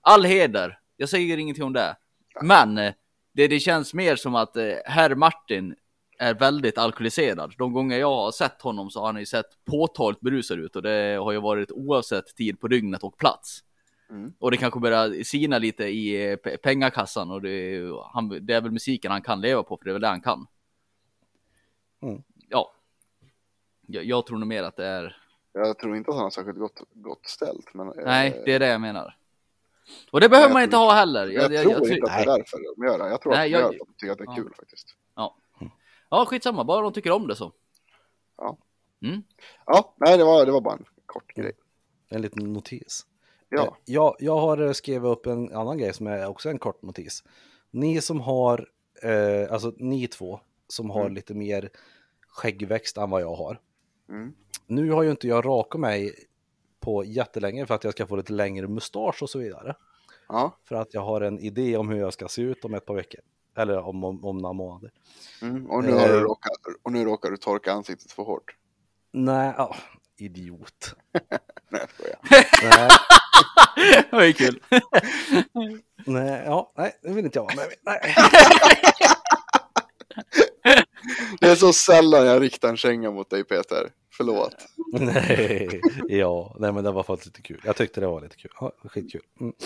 All 0.00 0.24
heder. 0.24 0.78
Jag 0.96 1.08
säger 1.08 1.38
ingenting 1.38 1.64
om 1.64 1.72
det. 1.72 1.96
Men 2.42 2.78
eh, 2.78 2.92
det, 3.32 3.48
det 3.48 3.60
känns 3.60 3.94
mer 3.94 4.16
som 4.16 4.34
att 4.34 4.56
eh, 4.56 4.72
herr 4.84 5.14
Martin 5.14 5.74
är 6.18 6.34
väldigt 6.34 6.78
alkoholiserad. 6.78 7.54
De 7.58 7.72
gånger 7.72 7.98
jag 7.98 8.16
har 8.16 8.30
sett 8.32 8.62
honom 8.62 8.90
så 8.90 9.00
har 9.00 9.06
han 9.06 9.20
ju 9.20 9.26
sett 9.26 9.64
påtagligt 9.70 10.20
berusad 10.20 10.58
ut 10.58 10.76
och 10.76 10.82
det 10.82 11.18
har 11.22 11.32
ju 11.32 11.40
varit 11.40 11.70
oavsett 11.72 12.26
tid 12.36 12.60
på 12.60 12.68
dygnet 12.68 13.02
och 13.02 13.16
plats. 13.18 13.60
Mm. 14.10 14.32
Och 14.38 14.50
det 14.50 14.56
kanske 14.56 14.80
börjar 14.80 15.24
sina 15.24 15.58
lite 15.58 15.84
i 15.84 16.30
eh, 16.30 16.36
pe- 16.36 16.56
pengakassan 16.56 17.30
och 17.30 17.42
det 17.42 17.80
han, 18.12 18.46
det 18.46 18.54
är 18.54 18.60
väl 18.60 18.70
musiken 18.72 19.10
han 19.10 19.22
kan 19.22 19.40
leva 19.40 19.62
på 19.62 19.76
för 19.76 19.84
det 19.84 19.90
är 19.90 19.92
väl 19.92 20.02
det 20.02 20.08
han 20.08 20.20
kan. 20.20 20.46
Mm. 22.02 22.22
Ja. 22.48 22.72
Jag, 23.86 24.04
jag 24.04 24.26
tror 24.26 24.38
nog 24.38 24.48
mer 24.48 24.62
att 24.62 24.76
det 24.76 24.86
är, 24.86 25.16
Jag 25.58 25.78
tror 25.78 25.96
inte 25.96 26.10
att 26.10 26.16
han 26.16 26.24
har 26.24 26.30
särskilt 26.30 26.58
gott, 26.58 26.80
gott 26.92 27.26
ställt. 27.26 27.74
Men, 27.74 27.92
nej 27.96 28.28
eh, 28.38 28.42
det 28.44 28.52
är 28.52 28.58
det 28.58 28.68
jag 28.68 28.80
menar. 28.80 29.16
Och 30.10 30.20
det 30.20 30.28
behöver 30.28 30.52
man 30.52 30.62
inte 30.62 30.76
tror- 30.76 30.84
ha 30.84 30.92
heller. 30.94 31.26
Jag, 31.26 31.42
Jag, 31.44 31.52
jag, 31.52 31.62
tror 31.62 31.88
jag, 31.88 31.96
inte 31.98 32.10
att 32.12 32.16
det 32.18 32.22
är 32.32 32.36
därför 32.38 32.58
de 32.76 32.86
gör 32.86 32.98
det. 32.98 33.08
Jag 33.10 33.20
tror 33.20 33.32
Nej, 33.32 33.54
att 33.54 33.60
de 33.60 33.64
gör 33.64 33.72
det 33.72 33.78
de 33.78 33.92
tycker 33.98 34.12
att 34.12 34.18
det 34.18 34.24
är 34.24 34.26
Ja. 34.26 34.34
kul 34.34 34.52
faktiskt. 34.56 34.86
ja 36.10 36.24
skitsamma, 36.26 36.64
bara 36.64 36.82
de 36.82 36.92
tycker 36.92 37.10
om 37.10 37.26
det 37.28 37.36
så. 37.36 37.52
Ja, 38.38 39.94
nej 39.96 40.18
det 40.18 40.24
var, 40.24 40.46
det 40.46 40.52
var 40.52 40.60
bara 40.60 40.74
en 40.74 40.84
kort 41.06 41.34
grej. 41.34 41.52
En 42.08 42.22
liten 42.22 42.52
notis. 42.52 43.06
Ja, 43.48 43.62
Eh, 43.62 43.72
Jag, 43.84 44.16
jag 44.18 44.38
har 44.38 44.58
eh, 44.58 44.72
skrivit 44.72 45.04
upp 45.04 45.26
en 45.26 45.52
annan 45.54 45.78
grej 45.78 45.94
som 45.94 46.06
är 46.06 46.26
också 46.26 46.48
en 46.50 46.58
kort 46.58 46.82
notis. 46.82 47.24
Ni 47.70 48.00
som 48.00 48.20
har, 48.20 48.68
eh, 49.02 49.52
alltså 49.52 49.72
ni 49.76 50.06
två 50.06 50.40
som 50.68 50.90
har 50.90 51.00
Mm. 51.00 51.14
lite 51.14 51.34
mer 51.34 51.70
skäggväxt 52.28 52.96
än 52.96 53.10
vad 53.10 53.22
jag 53.22 53.34
har. 53.34 53.60
Mm. 54.08 54.32
Nu 54.66 54.90
har 54.90 55.02
ju 55.02 55.10
inte 55.10 55.28
jag 55.28 55.44
rakat 55.46 55.80
mig 55.80 56.14
på 56.80 57.04
jättelänge 57.04 57.66
för 57.66 57.74
att 57.74 57.84
jag 57.84 57.92
ska 57.92 58.06
få 58.06 58.16
lite 58.16 58.32
längre 58.32 58.68
mustasch 58.68 59.22
och 59.22 59.30
så 59.30 59.38
vidare. 59.38 59.74
ja. 60.28 60.58
För 60.64 60.74
att 60.76 60.94
jag 60.94 61.00
har 61.00 61.20
en 61.20 61.38
idé 61.38 61.76
om 61.76 61.88
hur 61.88 61.98
jag 61.98 62.12
ska 62.12 62.28
se 62.28 62.42
ut 62.42 62.64
om 62.64 62.74
ett 62.74 62.86
par 62.86 62.94
veckor. 62.94 63.20
Eller 63.56 63.78
om, 63.78 64.04
om, 64.04 64.24
om 64.24 64.38
några 64.38 64.52
månader. 64.52 64.90
Mm. 65.42 65.70
Och, 65.70 65.84
nu 65.84 65.92
har 65.92 66.08
du 66.08 66.14
Eh. 66.16 66.20
råkat, 66.20 66.52
och 66.82 66.92
nu 66.92 67.04
råkar 67.04 67.30
du 67.30 67.36
torka 67.36 67.72
ansiktet 67.72 68.12
för 68.12 68.22
hårt. 68.22 68.56
Nej, 69.12 69.54
ja, 69.56 69.76
idiot. 70.16 70.94
Nej, 71.68 71.80
jag 71.80 71.90
skojar. 71.90 72.18
Nej, 72.62 72.88
Det 74.10 74.16
var 74.16 74.24
ju 74.24 74.32
kul. 74.32 74.62
nej, 76.06 76.42
ja, 76.46 76.72
nej, 76.76 76.98
det 77.02 77.12
vill 77.12 77.24
inte 77.24 77.38
jag 77.38 77.44
vara 77.44 77.54
med 77.56 77.66
nej. 77.82 78.14
Det 81.40 81.46
är 81.46 81.56
så 81.56 81.72
sällan 81.72 82.26
jag 82.26 82.42
riktar 82.42 82.68
en 82.68 82.76
känga 82.76 83.10
mot 83.10 83.30
dig 83.30 83.44
Peter. 83.44 83.90
Förlåt. 84.16 84.54
nej. 84.92 85.80
Ja, 86.08 86.56
nej 86.58 86.72
men 86.72 86.84
det 86.84 86.90
var 86.92 87.02
faktiskt 87.02 87.26
lite 87.26 87.42
kul. 87.42 87.60
Jag 87.64 87.76
tyckte 87.76 88.00
det 88.00 88.06
var 88.06 88.20
lite 88.20 88.36
kul. 88.36 88.50
Ja, 88.60 88.72
skitkul. 88.84 89.22
Mm. 89.40 89.52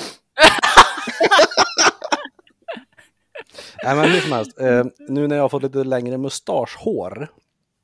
nej 3.85 3.97
men 3.97 4.11
hur 4.11 4.21
som 4.21 4.33
helst, 4.33 4.61
eh, 4.61 4.85
nu 5.09 5.29
när 5.29 5.37
jag 5.37 5.43
har 5.45 5.49
fått 5.49 5.63
lite 5.63 5.85
längre 5.85 6.19
mustaschhår, 6.19 7.29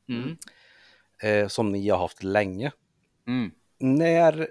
Mm. 0.08 0.36
eh, 1.22 1.48
som 1.48 1.72
ni 1.72 1.88
har 1.88 1.98
haft 1.98 2.22
länge, 2.22 2.72
Mm. 3.28 3.50
när, 3.78 4.48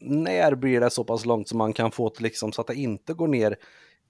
när 0.00 0.54
blir 0.54 0.80
det 0.80 0.90
så 0.90 1.04
pass 1.04 1.24
långt 1.24 1.48
som 1.48 1.58
man 1.58 1.72
kan 1.72 1.90
få 1.90 2.08
det 2.08 2.22
liksom 2.22 2.52
så 2.52 2.60
att 2.60 2.66
det 2.66 2.74
inte 2.74 3.14
går 3.14 3.28
ner 3.28 3.56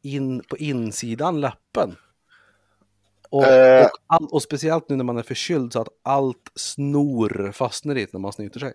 in 0.03 0.43
på 0.49 0.57
insidan 0.57 1.41
läppen? 1.41 1.97
Och, 3.31 3.45
Eh. 3.47 3.85
och, 3.85 3.91
all, 4.07 4.27
och 4.31 4.43
speciellt 4.43 4.89
nu 4.89 4.97
när 4.97 5.05
man 5.05 5.19
är 5.19 5.23
förkyld 5.23 5.73
så 5.73 5.81
att 5.81 5.89
allt 6.03 6.51
snor 6.55 7.53
fastnar 7.53 7.95
dit 7.95 8.13
när 8.13 8.21
man 8.21 8.33
snyter 8.33 8.61
sig. 8.61 8.73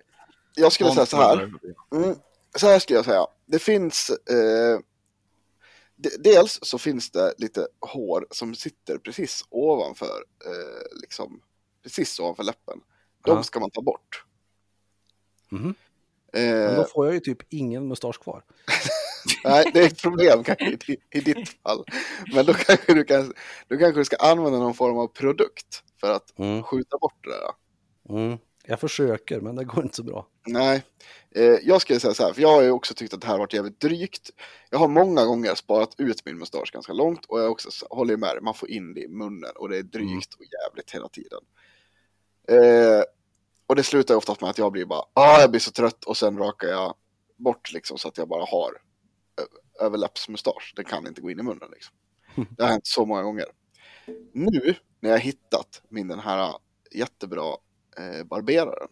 Jag 0.55 0.71
skulle 0.71 0.91
säga 0.91 1.05
så 1.05 1.17
här. 1.17 1.53
Mm, 1.95 2.15
så 2.55 2.67
här 2.67 2.79
skulle 2.79 2.97
jag 2.97 3.05
säga. 3.05 3.27
Det 3.45 3.59
finns... 3.59 4.09
Eh, 4.09 4.79
de- 5.95 6.17
dels 6.19 6.59
så 6.61 6.77
finns 6.77 7.11
det 7.11 7.33
lite 7.37 7.67
hår 7.79 8.27
som 8.31 8.55
sitter 8.55 8.97
precis 8.97 9.45
ovanför, 9.49 10.23
eh, 10.45 11.01
liksom, 11.01 11.41
precis 11.83 12.19
ovanför 12.19 12.43
läppen. 12.43 12.79
De 13.25 13.35
Ja. 13.37 13.43
ska 13.43 13.59
man 13.59 13.69
ta 13.71 13.81
bort. 13.81 14.23
Mhm. 15.49 15.75
Men 16.33 16.69
Eh, 16.69 16.75
då 16.75 16.83
får 16.83 17.05
jag 17.05 17.13
ju 17.13 17.19
typ 17.19 17.37
ingen 17.49 17.87
mustasch 17.87 18.19
kvar. 18.23 18.43
nej, 19.43 19.71
det 19.73 19.79
är 19.79 19.85
ett 19.87 20.01
problem 20.01 20.43
kanske 20.43 20.65
i, 20.65 20.97
i 21.11 21.19
ditt 21.19 21.49
fall. 21.49 21.85
Men 22.33 22.45
då 22.45 22.53
kanske, 22.53 22.93
du 22.93 23.03
kan, 23.03 23.33
då 23.67 23.77
kanske 23.77 23.99
du 24.01 24.05
ska 24.05 24.15
använda 24.15 24.59
någon 24.59 24.73
form 24.73 24.97
av 24.97 25.07
produkt 25.07 25.83
för 26.01 26.11
att 26.11 26.39
Mm. 26.39 26.63
skjuta 26.63 26.97
bort 26.97 27.23
det 27.23 27.29
där. 27.29 27.51
Mm. 28.17 28.37
Jag 28.65 28.79
försöker, 28.79 29.41
men 29.41 29.55
det 29.55 29.63
går 29.65 29.83
inte 29.83 29.95
så 29.95 30.03
bra. 30.03 30.27
Nej, 30.47 30.83
eh, 31.35 31.43
jag 31.63 31.81
skulle 31.81 31.99
säga 31.99 32.13
så 32.13 32.23
här, 32.23 32.33
för 32.33 32.41
jag 32.41 32.49
har 32.49 32.61
ju 32.61 32.71
också 32.71 32.93
tyckt 32.93 33.13
att 33.13 33.21
det 33.21 33.27
här 33.27 33.33
har 33.33 33.39
varit 33.39 33.53
jävligt 33.53 33.79
drygt. 33.79 34.29
Jag 34.69 34.79
har 34.79 34.87
många 34.87 35.25
gånger 35.25 35.55
sparat 35.55 35.95
ut 35.97 36.25
min 36.25 36.37
mustasch 36.37 36.71
ganska 36.73 36.93
långt 36.93 37.25
och 37.25 37.39
jag 37.41 37.51
också 37.51 37.69
håller 37.89 38.17
med 38.17 38.29
dig, 38.29 38.41
man 38.41 38.53
får 38.53 38.69
in 38.69 38.93
det 38.93 39.01
i 39.01 39.07
munnen 39.07 39.51
och 39.55 39.69
det 39.69 39.77
är 39.77 39.83
drygt 39.83 40.33
och 40.33 40.45
jävligt 40.45 40.91
hela 40.91 41.09
tiden. 41.09 41.39
Eh, 42.49 43.03
och 43.67 43.75
det 43.75 43.83
slutar 43.83 44.15
oftast 44.15 44.41
med 44.41 44.49
att 44.49 44.57
jag 44.57 44.71
blir 44.71 44.85
bara, 44.85 45.03
ah, 45.13 45.39
jag 45.41 45.49
blir 45.49 45.59
så 45.59 45.71
trött 45.71 46.03
och 46.05 46.17
sen 46.17 46.37
rakar 46.37 46.67
jag 46.67 46.93
bort 47.37 47.71
liksom 47.73 47.97
så 47.97 48.07
att 48.07 48.17
jag 48.17 48.27
bara 48.27 48.45
har 48.45 48.71
överläppsmustasch. 49.79 50.73
Den 50.75 50.85
kan 50.85 51.07
inte 51.07 51.21
gå 51.21 51.31
in 51.31 51.39
i 51.39 51.43
munnen 51.43 51.69
liksom. 51.71 51.95
Det 52.57 52.63
har 52.63 52.69
hänt 52.69 52.87
så 52.87 53.05
många 53.05 53.23
gånger. 53.23 53.45
Nu 54.33 54.75
när 54.99 55.09
jag 55.09 55.19
hittat 55.19 55.81
min 55.89 56.07
den 56.07 56.19
här 56.19 56.55
jättebra 56.91 57.57
eh, 57.97 58.23
barberaren 58.23 58.89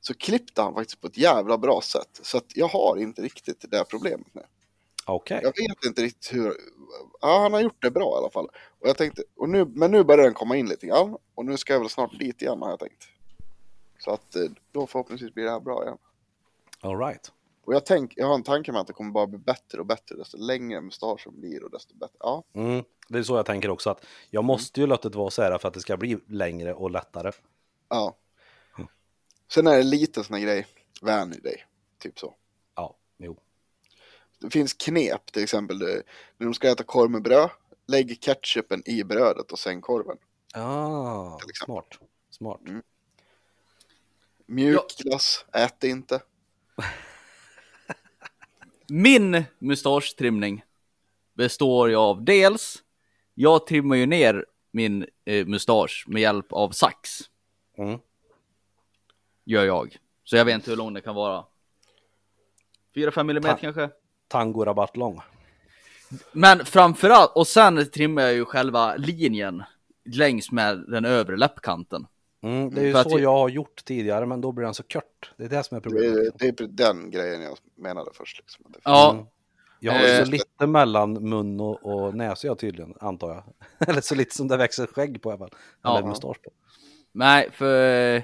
så 0.00 0.14
klippte 0.14 0.62
han 0.62 0.74
faktiskt 0.74 1.00
på 1.00 1.06
ett 1.06 1.18
jävla 1.18 1.58
bra 1.58 1.80
sätt. 1.80 2.20
Så 2.22 2.38
att 2.38 2.56
jag 2.56 2.68
har 2.68 2.96
inte 2.96 3.22
riktigt 3.22 3.70
det 3.70 3.84
problemet 3.90 4.26
nu. 4.32 4.42
Okej. 5.06 5.40
Jag 5.42 5.52
vet 5.56 5.84
inte 5.86 6.02
riktigt 6.02 6.34
hur... 6.34 6.56
Ja, 7.20 7.38
han 7.42 7.52
har 7.52 7.60
gjort 7.60 7.82
det 7.82 7.90
bra 7.90 8.14
i 8.14 8.18
alla 8.18 8.30
fall. 8.30 8.48
Och 8.80 8.88
jag 8.88 8.96
tänkte, 8.96 9.22
och 9.36 9.48
nu, 9.48 9.64
men 9.64 9.90
nu 9.90 10.04
börjar 10.04 10.24
den 10.24 10.34
komma 10.34 10.56
in 10.56 10.66
lite 10.66 10.86
grann. 10.86 11.16
Och 11.34 11.44
nu 11.44 11.56
ska 11.56 11.72
jag 11.72 11.80
väl 11.80 11.88
snart 11.88 12.18
dit 12.18 12.42
igen 12.42 12.62
har 12.62 12.70
jag 12.70 12.78
tänkt. 12.78 13.08
Så 13.98 14.10
att 14.10 14.36
eh, 14.36 14.42
då 14.72 14.86
förhoppningsvis 14.86 15.34
blir 15.34 15.44
det 15.44 15.50
här 15.50 15.60
bra 15.60 15.84
igen. 15.84 15.98
All 16.80 16.98
right. 16.98 17.32
Och 17.66 17.74
jag, 17.74 17.86
tänk, 17.86 18.12
jag 18.16 18.26
har 18.26 18.34
en 18.34 18.42
tanke 18.42 18.72
med 18.72 18.80
att 18.80 18.86
det 18.86 18.92
kommer 18.92 19.10
bara 19.10 19.26
bli 19.26 19.38
bättre 19.38 19.80
och 19.80 19.86
bättre. 19.86 20.16
Desto 20.16 20.36
längre 20.36 20.80
mustaschen 20.80 21.40
blir 21.40 21.64
och 21.64 21.70
desto 21.70 21.94
bättre. 21.96 22.16
Ja, 22.20 22.44
Mm. 22.52 22.84
Det 23.08 23.18
är 23.18 23.22
så 23.22 23.36
jag 23.36 23.46
tänker 23.46 23.70
också, 23.70 23.90
att 23.90 24.06
jag 24.30 24.44
måste 24.44 24.80
ju 24.80 24.86
låta 24.86 25.08
det 25.08 25.18
vara 25.18 25.30
så 25.30 25.42
här 25.42 25.58
för 25.58 25.68
att 25.68 25.74
det 25.74 25.80
ska 25.80 25.96
bli 25.96 26.18
längre 26.28 26.74
och 26.74 26.90
lättare. 26.90 27.32
ja. 27.88 28.16
Sen 29.48 29.66
är 29.66 29.76
det 29.76 29.82
lite 29.82 30.24
sån 30.24 30.36
här 30.36 30.42
grej. 30.42 30.66
Vänj 31.02 31.40
dig. 31.40 31.66
Typ 31.98 32.18
så. 32.18 32.34
Ja, 32.74 32.96
jo. 33.18 33.36
Det 34.40 34.50
finns 34.50 34.72
knep, 34.72 35.32
till 35.32 35.42
exempel 35.42 35.82
eh, 35.82 35.88
när 36.38 36.44
de 36.46 36.54
ska 36.54 36.68
äta 36.70 36.84
korv 36.84 37.10
med 37.10 37.22
bröd. 37.22 37.50
Lägg 37.86 38.20
ketchupen 38.20 38.82
i 38.88 39.04
brödet 39.04 39.52
och 39.52 39.58
sen 39.58 39.80
korven. 39.80 40.16
Ah, 40.54 41.38
smart. 41.64 41.98
Smart. 42.30 42.60
Mjukglass, 44.46 45.44
ät 45.52 45.80
det 45.80 45.88
inte. 45.88 46.22
Min 48.88 49.44
mustasch-trimning 49.58 50.62
består 51.34 51.88
ju 51.88 51.96
av 51.96 52.24
dels, 52.24 52.82
jag 53.34 53.66
trimmar 53.66 53.96
ju 53.96 54.06
ner 54.06 54.46
min 54.70 55.06
eh, 55.24 55.46
mustasch 55.46 56.04
med 56.08 56.22
hjälp 56.22 56.52
av 56.52 56.70
sax. 56.70 57.20
Mm. 57.78 57.98
Gör 59.44 59.64
jag. 59.64 59.96
Så 60.24 60.36
jag 60.36 60.44
vet 60.44 60.54
inte 60.54 60.70
hur 60.70 60.76
lång 60.76 60.94
det 60.94 61.00
kan 61.00 61.14
vara. 61.14 61.44
4-5 62.94 63.24
millimeter 63.24 63.54
Ta- 63.54 63.60
kanske. 63.60 63.90
Tango 64.28 64.64
rabatt 64.64 64.96
lång. 64.96 65.20
Men 66.32 66.64
framförallt, 66.64 67.32
och 67.34 67.46
sen 67.46 67.90
trimmar 67.90 68.22
jag 68.22 68.34
ju 68.34 68.44
själva 68.44 68.96
linjen 68.96 69.62
längs 70.04 70.52
med 70.52 70.84
den 70.88 71.04
övre 71.04 71.36
läppkanten. 71.36 72.06
Mm, 72.44 72.70
det 72.74 72.80
är 72.80 72.84
ju 72.84 72.92
så 72.92 72.98
jag- 73.10 73.20
jag 73.20 73.32
har 73.38 73.48
gjort 73.48 73.84
tidigare, 73.84 74.26
men 74.26 74.40
då 74.40 74.52
blir 74.52 74.64
den 74.64 74.74
så 74.74 74.82
kort. 74.82 75.32
Det 75.36 75.44
är 75.44 75.48
det 75.48 75.62
som 75.62 75.76
är 75.76 75.80
Det 75.80 75.88
problemet. 75.90 76.16
är, 76.16 76.30
det 76.38 76.60
är 76.60 76.66
den 76.68 77.10
grejen 77.10 77.42
jag 77.42 77.58
menade 77.76 78.10
först. 78.14 78.38
Liksom. 78.38 78.64
Det- 78.68 78.78
Ja, 78.84 79.12
Mm. 79.12 79.26
Jag 79.80 79.92
har 79.92 80.00
ju 80.00 80.06
Eh, 80.06 80.24
så 80.24 80.30
lite 80.30 80.66
mellan 80.66 81.12
mun 81.12 81.60
och, 81.60 81.84
och 81.86 82.14
näsa 82.14 82.46
jag 82.46 82.58
tydligen, 82.58 82.94
antar 83.00 83.28
jag. 83.34 83.44
Eller 83.88 84.00
så 84.00 84.14
lite 84.14 84.34
som 84.36 84.48
det 84.48 84.56
växer 84.56 84.86
skägg 84.86 85.22
på 85.22 85.28
i 85.28 85.32
alla 85.32 85.38
fall. 85.38 85.50
Ja. 85.82 85.98
Eller 85.98 86.08
mustasch 86.08 86.42
på. 86.42 86.50
nej, 87.12 87.50
för 87.52 88.22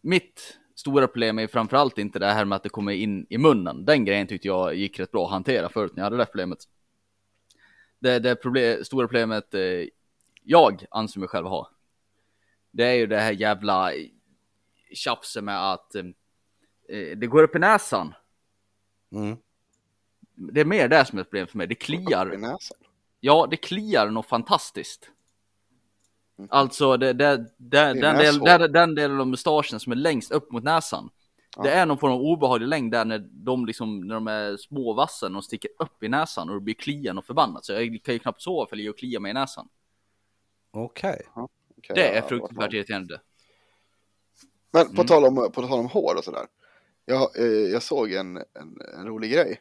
mitt 0.00 0.58
stora 0.74 1.06
problem 1.06 1.38
är 1.38 1.46
framförallt 1.46 1.98
inte 1.98 2.18
det 2.18 2.26
här 2.26 2.44
med 2.44 2.56
att 2.56 2.62
det 2.62 2.68
kommer 2.68 2.92
in 2.92 3.26
i 3.30 3.38
munnen. 3.38 3.84
Den 3.84 4.04
grejen 4.04 4.26
tyckte 4.26 4.48
jag 4.48 4.74
gick 4.74 5.00
rätt 5.00 5.10
bra 5.12 5.24
att 5.24 5.30
hantera 5.30 5.68
förut 5.68 5.92
när 5.94 6.00
jag 6.00 6.04
hade 6.04 6.16
det 6.16 6.26
problemet. 6.26 6.58
Det, 7.98 8.18
det 8.18 8.34
problem, 8.36 8.84
stora 8.84 9.06
problemet 9.06 9.54
eh, 9.54 9.60
jag 10.42 10.84
anser 10.90 11.20
mig 11.20 11.28
själv 11.28 11.46
ha. 11.46 11.70
Det 12.70 12.84
är 12.84 12.94
ju 12.94 13.06
det 13.06 13.20
här 13.20 13.32
jävla 13.32 13.92
tjafset 14.92 15.44
med 15.44 15.72
att 15.72 15.94
eh, 15.94 16.04
det 17.16 17.26
går 17.26 17.42
upp 17.42 17.56
i 17.56 17.58
näsan. 17.58 18.14
Mm. 19.12 19.36
Det 20.34 20.60
är 20.60 20.64
mer 20.64 20.88
det 20.88 21.04
som 21.04 21.18
är 21.18 21.22
ett 21.22 21.30
problem 21.30 21.46
för 21.46 21.58
mig. 21.58 21.66
Det 21.66 21.72
I 21.72 21.76
kliar. 21.76 22.26
näsan. 22.26 22.78
Ja, 23.20 23.46
det 23.50 23.56
kliar 23.56 24.10
något 24.10 24.26
fantastiskt. 24.26 25.10
Alltså 26.48 26.96
det, 26.96 27.12
det, 27.12 27.36
det, 27.36 27.94
den, 27.94 28.18
del, 28.18 28.38
den, 28.38 28.72
den 28.72 28.94
delen 28.94 29.20
av 29.20 29.26
mustaschen 29.26 29.80
som 29.80 29.92
är 29.92 29.96
längst 29.96 30.30
upp 30.30 30.52
mot 30.52 30.64
näsan. 30.64 31.10
Ja. 31.56 31.62
Det 31.62 31.70
är 31.70 31.86
någon 31.86 31.98
form 31.98 32.12
av 32.12 32.20
obehaglig 32.20 32.68
längd 32.68 32.92
där 32.92 33.04
när 33.04 33.18
de, 33.18 33.66
liksom, 33.66 34.00
när 34.00 34.14
de 34.14 34.26
är 34.26 34.56
små 34.56 34.92
vassen 34.92 35.36
och 35.36 35.44
sticker 35.44 35.70
upp 35.78 36.02
i 36.02 36.08
näsan 36.08 36.48
och 36.48 36.54
det 36.54 36.60
blir 36.60 36.74
klian 36.74 37.18
och 37.18 37.24
förbannat. 37.24 37.64
Så 37.64 37.72
jag 37.72 38.02
kan 38.04 38.14
ju 38.14 38.18
knappt 38.18 38.42
sova 38.42 38.66
för 38.66 38.76
att 38.76 38.78
ligga 38.78 38.90
och 38.90 38.98
klia 38.98 39.20
mig 39.20 39.30
i 39.30 39.34
näsan. 39.34 39.68
Okej. 40.70 41.22
Okej, 41.34 41.59
Det 41.88 42.08
är 42.16 42.22
fruktansvärt 42.22 42.72
irriterande. 42.72 43.20
Men 44.72 44.82
Mm. 44.82 44.94
på, 44.96 45.04
tal 45.04 45.24
om, 45.24 45.34
på 45.52 45.62
tal 45.62 45.78
om 45.80 45.86
hår 45.86 46.14
och 46.18 46.24
sådär. 46.24 46.46
Jag, 47.04 47.38
eh, 47.38 47.44
jag 47.46 47.82
såg 47.82 48.12
en, 48.12 48.36
en, 48.36 48.44
en 48.98 49.06
rolig 49.06 49.32
grej. 49.32 49.60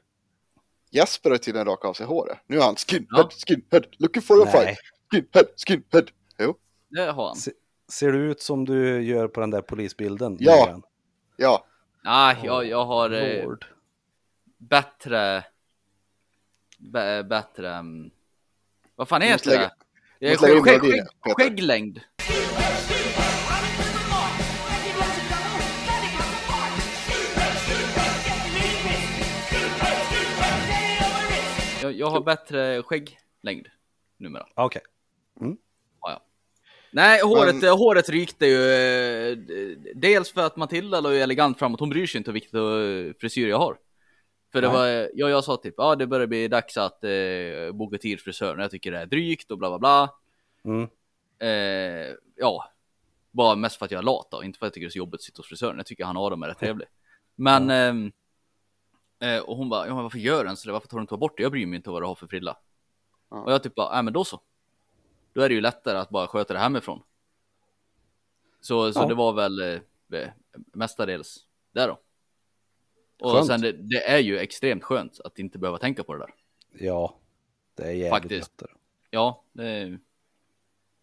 Jesper 0.91 1.29
har 1.29 1.37
tydligen 1.37 1.67
rakat 1.67 1.89
av 1.89 1.93
sig 1.93 2.05
håret. 2.05 2.37
Nu 2.47 2.57
är 2.57 2.61
han 2.61 2.75
skinhead, 2.75 3.07
Ja. 3.09 3.29
skinhead, 3.47 3.81
looking 3.99 4.21
for 4.21 4.41
a 4.41 4.45
Nej. 4.53 4.65
fight. 4.65 4.77
Skinhead, 5.11 5.47
skinhead. 5.67 6.05
Jo, 6.39 6.55
Det 6.89 7.11
har 7.11 7.27
han. 7.27 7.35
Se, 7.35 7.51
ser 7.91 8.11
du 8.11 8.31
ut 8.31 8.41
som 8.41 8.65
du 8.65 9.01
gör 9.01 9.27
på 9.27 9.39
den 9.39 9.49
där 9.51 9.61
polisbilden? 9.61 10.37
Ja. 10.39 10.55
Morgan? 10.65 10.83
ja. 11.37 11.65
Nej, 12.03 12.37
jag, 12.43 12.65
jag 12.65 12.85
har 12.85 13.09
eh, 13.11 13.45
bättre... 14.57 15.43
Bä, 16.77 17.23
bättre... 17.23 17.69
mm, 17.73 18.11
vad 18.95 19.07
fan 19.09 19.21
heter 19.21 19.49
det? 19.59 19.71
Skägg, 20.19 20.37
skägg, 20.63 20.81
Peter. 20.81 21.07
skägglängd. 21.35 21.99
Jag, 31.81 31.93
jag 31.93 32.07
har 32.09 32.21
bättre 32.21 32.83
skägglängd 32.83 33.67
numera. 34.17 34.45
Okej. 34.55 34.81
Ja, 35.39 35.51
ja. 36.01 36.21
Nej, 36.91 37.21
håret, 37.23 37.55
Men- 37.55 37.69
håret 37.77 38.09
rykte 38.09 38.45
ju. 38.45 38.71
eh, 38.71 39.37
Dels 39.95 40.31
för 40.31 40.41
att 40.45 40.55
Matilda 40.57 41.01
la 41.01 41.13
ju 41.13 41.19
elegant 41.19 41.59
framåt. 41.59 41.79
Hon 41.79 41.89
bryr 41.89 42.05
sig 42.07 42.17
inte 42.17 42.31
vilket 42.31 42.53
eh, 42.53 42.61
frisyr 43.19 43.47
jag 43.49 43.57
har. 43.57 43.77
För 44.51 44.61
det 44.61 44.67
var, 44.67 44.87
ja, 45.13 45.29
jag 45.29 45.43
sa 45.43 45.57
typ, 45.57 45.73
ja 45.77 45.95
det 45.95 46.07
börjar 46.07 46.27
bli 46.27 46.47
dags 46.47 46.77
att 46.77 47.03
eh, 47.03 47.71
boka 47.73 47.97
tid 47.97 48.19
frisören. 48.19 48.59
Jag 48.59 48.71
tycker 48.71 48.91
det 48.91 48.97
är 48.97 49.05
drygt 49.05 49.51
och 49.51 49.57
bla 49.57 49.69
bla 49.69 49.79
bla. 49.79 50.13
Mm. 50.63 50.89
Eh, 51.39 52.15
ja. 52.35 52.71
Bara 53.31 53.55
mest 53.55 53.75
för 53.75 53.85
att 53.85 53.91
jag 53.91 53.99
är 53.99 54.03
lat 54.03 54.27
då, 54.31 54.43
inte 54.43 54.59
för 54.59 54.65
att 54.65 54.67
jag 54.67 54.73
tycker 54.73 54.85
det 54.85 54.89
är 54.89 54.91
så 54.91 54.97
jobbigt 54.97 55.19
att 55.19 55.21
sitta 55.21 55.39
hos 55.39 55.47
frisören. 55.47 55.77
Jag 55.77 55.85
tycker 55.85 56.05
han 56.05 56.17
Adam 56.17 56.43
är 56.43 56.47
rätt 56.47 56.59
trevlig. 56.59 56.87
Men, 57.35 57.69
ehm, 57.69 58.11
eh, 59.19 59.39
och 59.39 59.57
hon 59.57 59.69
bara, 59.69 59.87
ja, 59.87 60.01
varför 60.01 60.17
gör 60.19 60.45
den 60.45 60.57
så 60.57 60.67
det? 60.67 60.73
Varför 60.73 60.87
tar 60.87 60.97
du 60.97 61.01
inte 61.01 61.17
bort 61.17 61.37
det? 61.37 61.43
Jag 61.43 61.51
bryr 61.51 61.65
mig 61.65 61.77
inte 61.77 61.89
vad 61.89 62.01
du 62.01 62.05
har 62.05 62.15
för 62.15 62.27
frilla. 62.27 62.57
Ja. 63.31 63.41
Och 63.41 63.51
jag 63.51 63.63
typ 63.63 63.75
bara, 63.75 63.93
nej 63.93 64.03
men 64.03 64.13
då 64.13 64.23
så. 64.23 64.41
Då 65.33 65.41
är 65.41 65.49
det 65.49 65.55
ju 65.55 65.61
lättare 65.61 65.97
att 65.97 66.09
bara 66.09 66.27
sköta 66.27 66.53
det 66.53 66.59
hemifrån. 66.59 67.01
Så, 68.61 68.93
så 68.93 68.99
Ja. 68.99 69.05
det 69.05 69.15
var 69.15 69.33
väl 69.33 69.59
eh, 69.59 70.29
mestadels 70.73 71.45
det 71.71 71.85
då. 71.85 71.99
Och 73.19 73.31
Skönt. 73.31 73.47
sen 73.47 73.61
det, 73.61 73.71
det 73.71 74.07
är 74.09 74.19
ju 74.19 74.37
extremt 74.39 74.83
skönt 74.83 75.19
att 75.19 75.39
inte 75.39 75.57
behöva 75.59 75.77
tänka 75.77 76.03
på 76.03 76.13
det 76.13 76.19
där. 76.19 76.33
Ja, 76.85 77.15
det 77.75 77.83
är 77.83 77.91
jävligt 77.91 78.09
Faktiskt. 78.09 78.51
lättare. 78.61 78.71
Ja, 79.09 79.43
det 79.53 79.65
är, 79.67 79.99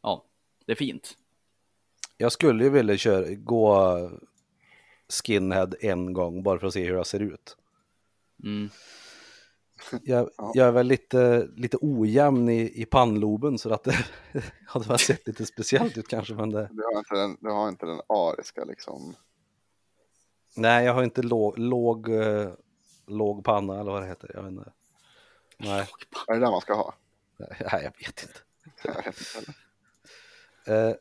ja, 0.03 0.25
det 0.67 0.73
är 0.73 0.77
fint. 0.77 1.19
Jag 2.17 2.33
skulle 2.33 2.65
ju 2.65 2.71
vilja 2.71 2.97
köra, 2.97 3.35
gå 3.35 4.11
skinhead 5.25 5.71
en 5.81 6.13
gång 6.13 6.43
bara 6.43 6.59
för 6.59 6.67
att 6.67 6.73
se 6.73 6.85
hur 6.85 6.95
jag 6.95 7.07
ser 7.07 7.21
ut. 7.21 7.57
Mm. 8.45 8.69
Jag, 10.03 10.31
Ja. 10.37 10.51
jag 10.55 10.69
är 10.69 10.73
väl 10.73 10.87
lite, 10.87 11.49
lite 11.57 11.79
ojämn 11.81 12.49
i, 12.49 12.83
i 12.83 12.85
pannloben 12.85 13.59
så 13.59 13.71
att 13.75 13.85
det 13.85 13.97
hade 14.67 14.89
väl 14.89 14.99
sett 14.99 15.27
lite 15.27 15.47
speciellt 15.47 15.99
ut 15.99 16.09
kanske. 16.09 16.35
Men 16.35 16.51
det, 16.51 16.69
Du 16.73 16.83
har 16.83 16.99
inte 16.99 17.15
den, 17.15 17.37
du 17.41 17.51
har 17.51 17.69
inte 17.69 17.87
den 17.87 18.01
ariska 18.09 18.65
liksom. 18.65 19.15
Nej, 20.57 20.85
jag 20.85 20.95
har 20.95 21.03
inte 21.03 21.23
låg, 21.23 21.59
låg, 21.59 22.09
eh, 22.09 22.53
låg 23.07 23.45
panna 23.45 23.81
eller 23.81 23.93
vad 23.93 24.03
det 24.03 24.09
heter. 24.09 24.31
Jag 24.35 24.43
vet 24.43 24.51
inte. 24.53 24.73
Nej, 25.59 25.87
Är 26.29 26.35
det 26.35 26.41
där 26.41 26.51
man 26.51 26.61
ska 26.61 26.75
ha? 26.75 26.95
nej, 27.39 27.51
jag 27.71 27.93
vet 27.99 28.23
inte. 28.23 28.39
Jag 28.85 28.95
vet 28.95 29.07
inte 29.07 29.53
heller. 30.65 30.89
Eh, 30.91 30.95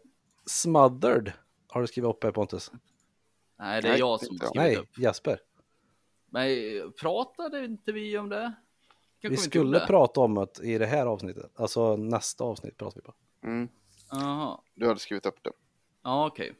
smothered 0.45 1.31
har 1.67 1.81
du 1.81 1.87
skrivit 1.87 2.09
upp 2.09 2.23
här 2.23 2.31
Pontus? 2.31 2.71
Nej, 3.59 3.81
det 3.81 3.87
är 3.87 3.91
Nej, 3.91 3.99
jag 3.99 4.19
som 4.19 4.37
skrivit 4.37 4.55
Nej, 4.55 4.75
upp. 4.77 4.97
Jesper. 4.97 5.39
Men 6.29 6.47
eh, 6.47 6.89
pratade 7.01 7.65
inte 7.65 7.91
vi 7.91 8.17
om 8.17 8.29
det? 8.29 8.53
Kanske 9.21 9.29
Vi 9.29 9.37
skulle 9.37 9.63
gjorde. 9.77 9.87
prata 9.87 10.21
om 10.21 10.35
det 10.35 10.63
i 10.63 10.77
det 10.77 10.85
här 10.85 11.05
avsnittet. 11.05 11.51
Alltså 11.55 11.95
nästa 11.95 12.43
avsnitt 12.43 12.77
pratar 12.77 13.01
vi 13.01 13.05
på. 13.05 13.13
Mm, 13.43 13.69
du 14.75 14.87
hade 14.87 14.99
skrivit 14.99 15.25
upp 15.25 15.43
det. 15.43 15.51
ja 16.03 16.27
okej. 16.27 16.55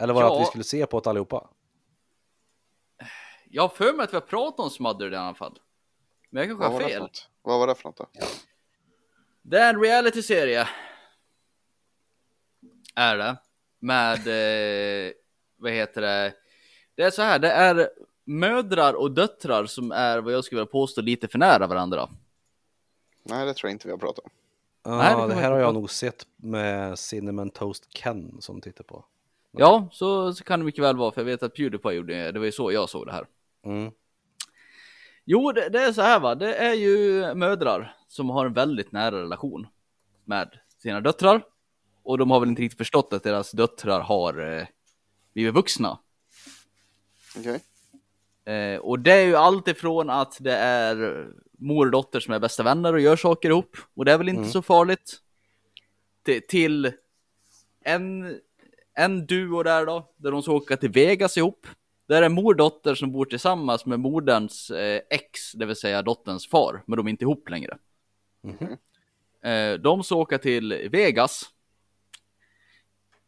Eller 0.00 0.14
var 0.14 0.22
det 0.22 0.28
Ja. 0.28 0.34
att 0.36 0.40
vi 0.42 0.46
skulle 0.46 0.64
se 0.64 0.86
på 0.86 1.00
det 1.00 1.10
allihopa? 1.10 1.48
Jag 3.54 3.62
har 3.62 3.68
för 3.68 3.92
mig 3.92 4.04
att 4.04 4.12
vi 4.12 4.16
har 4.16 4.20
pratat 4.20 4.60
om 4.60 4.70
Smothered 4.70 5.12
i 5.12 5.16
alla 5.16 5.34
fall. 5.34 5.58
Men 6.30 6.48
jag 6.48 6.60
kanske 6.60 6.82
har 6.82 6.88
fel. 6.88 7.08
Vad 7.42 7.58
var 7.58 7.66
det 7.66 7.74
för 7.74 7.84
något 7.84 7.96
då? 7.96 8.06
Det 9.42 9.58
är 9.58 9.74
en 9.74 9.80
reality-serie. 9.80 10.68
Är 12.94 13.16
det. 13.16 13.36
Med, 13.78 14.18
eh, 15.06 15.12
vad 15.56 15.72
heter 15.72 16.00
det? 16.00 16.34
Det 16.94 17.02
är 17.02 17.10
så 17.10 17.22
här, 17.22 17.38
det 17.38 17.50
är 17.50 17.90
mödrar 18.24 18.94
och 18.94 19.10
döttrar 19.10 19.66
som 19.66 19.92
är 19.92 20.18
vad 20.18 20.32
jag 20.32 20.44
skulle 20.44 20.60
vilja 20.60 20.72
påstå 20.72 21.00
lite 21.00 21.28
för 21.28 21.38
nära 21.38 21.66
varandra. 21.66 22.08
Nej, 23.22 23.46
det 23.46 23.54
tror 23.54 23.68
jag 23.68 23.74
inte 23.74 23.88
vi 23.88 23.92
har 23.92 23.98
pratat 23.98 24.24
om. 24.24 24.30
Ja, 24.82 24.96
Nej, 24.96 25.28
det 25.28 25.34
det, 25.34 25.40
här 25.40 25.50
har 25.50 25.58
jag 25.58 25.74
nog 25.74 25.90
sett 25.90 26.26
med 26.36 26.98
Cinnamon 26.98 27.50
Toast 27.50 27.88
Ken 27.92 28.36
som 28.40 28.60
tittar 28.60 28.84
på. 28.84 29.04
Ja, 29.50 29.88
så, 29.92 30.34
så 30.34 30.44
kan 30.44 30.58
det 30.60 30.64
mycket 30.64 30.84
väl 30.84 30.96
vara, 30.96 31.12
för 31.12 31.20
jag 31.20 31.26
vet 31.26 31.42
att 31.42 31.54
Pewdiepie 31.54 31.92
gjorde 31.92 32.14
det. 32.14 32.32
Det 32.32 32.38
var 32.38 32.46
ju 32.46 32.52
så 32.52 32.72
jag 32.72 32.88
såg 32.88 33.06
det 33.06 33.12
här. 33.12 33.26
Mm. 33.64 33.92
Jo, 35.24 35.52
det, 35.52 35.68
det 35.68 35.80
är 35.82 35.92
så 35.92 36.02
här 36.02 36.20
va. 36.20 36.34
Det 36.34 36.54
är 36.54 36.74
ju 36.74 37.34
mödrar 37.34 37.96
som 38.08 38.30
har 38.30 38.46
en 38.46 38.52
väldigt 38.52 38.92
nära 38.92 39.22
relation 39.22 39.66
med 40.24 40.58
sina 40.82 41.00
döttrar. 41.00 41.42
Och 42.02 42.18
de 42.18 42.30
har 42.30 42.40
väl 42.40 42.48
inte 42.48 42.62
riktigt 42.62 42.78
förstått 42.78 43.12
att 43.12 43.22
deras 43.22 43.50
döttrar 43.52 44.00
har 44.00 44.58
eh, 44.58 44.66
blivit 45.34 45.54
vuxna. 45.54 45.98
Okej. 47.38 47.60
Eh, 48.54 48.78
och 48.78 48.98
det 48.98 49.12
är 49.12 49.26
ju 49.26 49.36
allt 49.36 49.68
ifrån 49.68 50.10
att 50.10 50.36
det 50.40 50.56
är 50.56 51.26
mor 51.58 51.86
och 51.86 51.92
dotter 51.92 52.20
som 52.20 52.34
är 52.34 52.38
bästa 52.38 52.62
vänner 52.62 52.92
och 52.92 53.00
gör 53.00 53.16
saker 53.16 53.48
ihop. 53.50 53.76
Och 53.94 54.04
det 54.04 54.12
är 54.12 54.18
väl 54.18 54.28
inte 54.28 54.40
Mm. 54.40 54.52
så 54.52 54.62
farligt. 54.62 55.20
Till, 56.24 56.42
till 56.48 56.92
en, 57.84 58.38
en 58.94 59.26
duo 59.26 59.62
där 59.62 59.86
då, 59.86 60.12
där 60.16 60.30
de 60.30 60.42
ska 60.42 60.52
åka 60.52 60.76
till 60.76 60.90
Vegas 60.90 61.36
ihop. 61.36 61.66
Där 62.06 62.22
är 62.22 62.28
mor 62.28 62.52
och 62.52 62.56
dotter 62.56 62.94
som 62.94 63.12
bor 63.12 63.24
tillsammans 63.24 63.86
med 63.86 64.00
moderns 64.00 64.70
eh, 64.70 65.00
ex, 65.10 65.52
det 65.52 65.66
vill 65.66 65.76
säga 65.76 66.02
dotterns 66.02 66.48
far, 66.48 66.82
men 66.86 66.96
de 66.96 67.06
är 67.06 67.10
inte 67.10 67.24
ihop 67.24 67.50
längre. 67.50 67.78
Mhm. 68.40 68.76
Eh, 69.42 69.74
de 69.74 70.02
ska 70.02 70.14
åka 70.14 70.38
till 70.38 70.88
Vegas. 70.92 71.50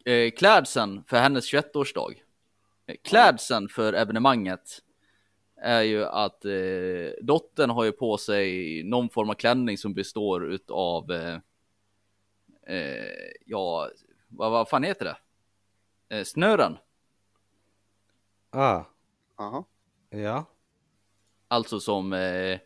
Eh, 0.04 0.30
klädseln 0.30 1.04
för 1.08 1.16
hennes 1.16 1.52
21-årsdag. 1.52 2.14
Eh, 2.86 2.96
Klädseln 3.02 3.68
för 3.68 3.92
evenemanget 3.92 4.82
är 5.62 5.82
ju 5.82 6.04
att 6.04 6.44
eh, 6.44 7.22
dottern 7.22 7.70
har 7.70 7.84
ju 7.84 7.92
på 7.92 8.18
sig 8.18 8.82
någon 8.82 9.08
form 9.08 9.30
av 9.30 9.34
klänning 9.34 9.78
som 9.78 9.94
består 9.94 10.52
utav 10.52 11.12
eh, 11.12 11.38
eh, 12.66 13.32
ja, 13.46 13.90
vad, 14.28 14.50
vad 14.50 14.68
fan 14.68 14.84
heter 14.84 15.04
det? 15.04 15.16
Eh, 16.16 16.24
snören. 16.24 16.76
Ah, 18.56 18.84
Jaha. 19.38 19.64
ja. 20.10 20.44
Alltså 21.48 21.80
som 21.80 22.12
eh, 22.12 22.58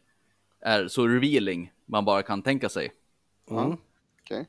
är 0.60 0.88
så 0.88 1.06
revealing 1.06 1.72
man 1.86 2.04
bara 2.04 2.22
kan 2.22 2.42
tänka 2.42 2.68
sig. 2.68 2.92
Mm. 3.50 3.76
Okej. 4.20 4.48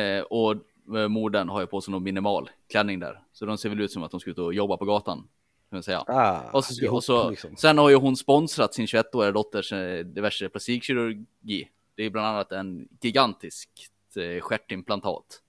Eh, 0.00 0.22
och 0.22 0.52
eh, 0.96 1.08
modern 1.08 1.48
har 1.48 1.60
ju 1.60 1.66
på 1.66 1.80
sig 1.80 1.92
någon 1.92 2.02
minimal 2.02 2.50
klänning 2.68 2.98
där. 3.00 3.22
Så 3.32 3.46
de 3.46 3.58
ser 3.58 3.68
väl 3.68 3.80
ut 3.80 3.92
som 3.92 4.02
att 4.02 4.10
de 4.10 4.20
ska 4.20 4.30
ut 4.30 4.38
och 4.38 4.54
jobba 4.54 4.76
på 4.76 4.84
gatan. 4.84 5.28
Kan 5.70 5.82
säga. 5.82 6.04
Ah, 6.06 6.50
Och, 6.52 6.64
så, 6.64 6.84
ihop, 6.84 6.94
och 6.94 7.04
så, 7.04 7.30
liksom. 7.30 7.56
Sen 7.56 7.78
har 7.78 7.88
ju 7.90 7.96
hon 7.96 8.16
sponsrat 8.16 8.74
sin 8.74 8.86
21-åriga 8.86 9.32
dotters 9.32 9.72
eh, 9.72 10.04
diverse 10.04 10.48
plastikkirurgi. 10.48 11.68
Det 11.94 12.02
är 12.02 12.10
bland 12.10 12.26
annat 12.26 12.52
en 12.52 12.88
gigantiskt 13.00 14.16
eh, 14.16 14.40
stjärtimplantat. 14.40 15.42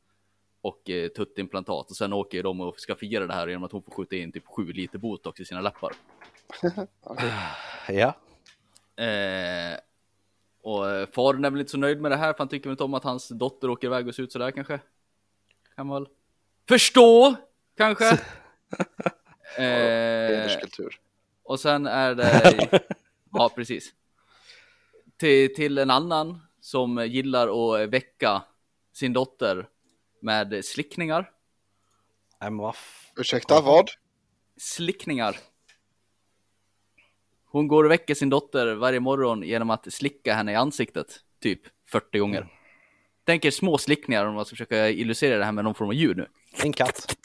Och 0.62 0.90
eh, 0.90 1.08
tuttimplantat. 1.08 1.90
Och 1.90 1.96
sen 1.96 2.14
åker 2.14 2.44
de 2.44 2.62
och 2.62 2.80
ska 2.80 2.96
fira 2.96 3.28
det 3.28 3.34
här 3.34 3.48
genom 3.48 3.64
att 3.64 3.72
hon 3.72 3.84
får 3.84 3.92
skjuta 3.92 4.16
in 4.16 4.32
typ 4.32 4.46
7 4.46 4.66
liter 4.74 4.98
botox 4.98 5.40
i 5.40 5.46
sina 5.46 5.62
läppar. 5.62 5.94
Ja. 7.88 8.16
Eh, 9.04 9.80
och 10.62 10.90
eh, 10.90 11.08
faren 11.12 11.46
är 11.46 11.50
väl 11.50 11.60
inte 11.60 11.72
så 11.72 11.78
nöjd 11.78 12.02
med 12.02 12.12
det 12.12 12.18
här 12.18 12.34
för 12.34 12.38
han 12.38 12.48
tycker 12.48 12.70
väl 12.70 12.74
inte 12.74 12.84
om 12.84 12.94
att 12.94 13.04
hans 13.04 13.30
dotter 13.30 13.70
åker 13.70 13.88
iväg 13.88 14.08
och 14.08 14.16
ser 14.16 14.24
ut 14.24 14.32
sådär 14.32 14.52
kanske. 14.52 14.80
Kan 15.76 15.88
man 15.88 16.04
väl 16.04 16.12
förstå 16.68 17.36
kanske. 17.78 18.10
eh, 19.58 20.58
och 21.44 21.60
sen 21.60 21.88
är 21.88 22.16
det, 22.16 22.80
ja 23.32 23.52
precis. 23.56 23.94
Till, 25.18 25.56
till 25.56 25.78
en 25.78 25.90
annan 25.90 26.40
som 26.62 27.08
gillar 27.08 27.74
att 27.74 27.90
väcka 27.90 28.44
sin 28.94 29.14
dotter 29.14 29.68
med 30.22 30.66
slickningar. 30.66 31.32
Nej, 32.42 32.52
men 32.52 32.74
Ursäkta, 33.18 33.62
vad? 33.62 33.90
Slickningar. 34.58 35.38
Hon 37.46 37.68
går 37.68 37.84
och 37.84 37.92
väcker 37.92 38.16
sin 38.16 38.30
dotter 38.30 38.76
varje 38.76 39.00
morgon 39.00 39.44
genom 39.44 39.70
att 39.70 39.94
slicka 39.94 40.34
henne 40.34 40.52
i 40.52 40.56
ansiktet, 40.56 41.20
typ 41.42 41.62
40 41.90 42.20
gånger. 42.20 42.48
Tänk 43.26 43.46
er 43.46 43.52
små 43.52 43.78
slickningar 43.78 44.26
om 44.26 44.36
man 44.36 44.46
ska 44.46 44.54
försöka 44.54 44.90
illustrera 44.90 45.38
det 45.38 45.46
här 45.46 45.52
med 45.52 45.64
någon 45.64 45.76
form 45.76 45.88
av 45.88 45.94
ljud 45.94 46.18
nu. 46.18 46.28
En 46.64 46.74
katt. 46.74 47.16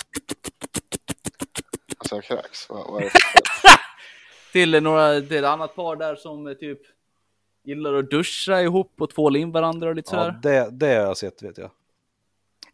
Alltså 1.99 2.15
jag 2.15 2.25
kräks. 2.25 2.69
Vad, 2.69 2.87
vad 2.93 3.03
är 3.03 3.05
det? 3.05 3.11
Till 4.53 4.83
några, 4.83 5.21
till 5.21 5.37
ett 5.37 5.45
annat 5.45 5.77
par 5.77 5.97
där 5.97 6.17
som 6.17 6.47
eh, 6.47 6.55
typ 6.55 6.81
gillar 7.65 7.95
att 7.95 8.11
duscha 8.11 8.61
ihop 8.63 9.01
och 9.01 9.11
tvåla 9.11 9.39
in 9.39 9.53
varandra 9.53 9.89
och 9.89 9.95
lite 9.95 10.17
Ja, 10.17 10.25
sådär. 10.25 10.39
det, 10.43 10.71
det 10.71 10.95
har 10.95 11.03
jag 11.03 11.17
sett 11.17 11.43
vet 11.43 11.59
jag. 11.59 11.71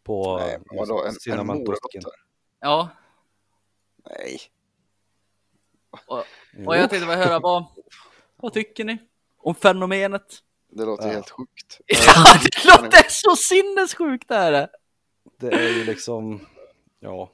På 0.03 0.37
Nej, 0.37 0.57
vadå? 0.65 1.03
En, 1.03 1.07
en 1.09 1.15
Ken. 1.15 1.47
dotter? 1.47 2.01
Ja, 2.59 2.89
Nej. 4.09 4.39
och, 6.07 6.17
och 6.67 6.75
jag 6.77 6.89
tänkte 6.89 7.07
bara 7.07 7.15
höra 7.15 7.39
vad, 7.39 7.65
vad 8.35 8.53
tycker 8.53 8.83
ni 8.83 8.97
om 9.37 9.55
fenomenet? 9.55 10.37
Det 10.69 10.85
låter 10.85 11.07
Ja. 11.07 11.13
helt 11.13 11.29
sjukt. 11.29 11.79
Ja, 11.87 12.37
det 12.43 12.65
låter 12.81 13.05
så 13.09 13.35
sinnessjukt 13.35 14.27
det 14.27 14.35
här. 14.35 14.67
Det 15.39 15.47
är 15.47 15.69
ju 15.69 15.83
liksom, 15.83 16.47
ja. 16.99 17.29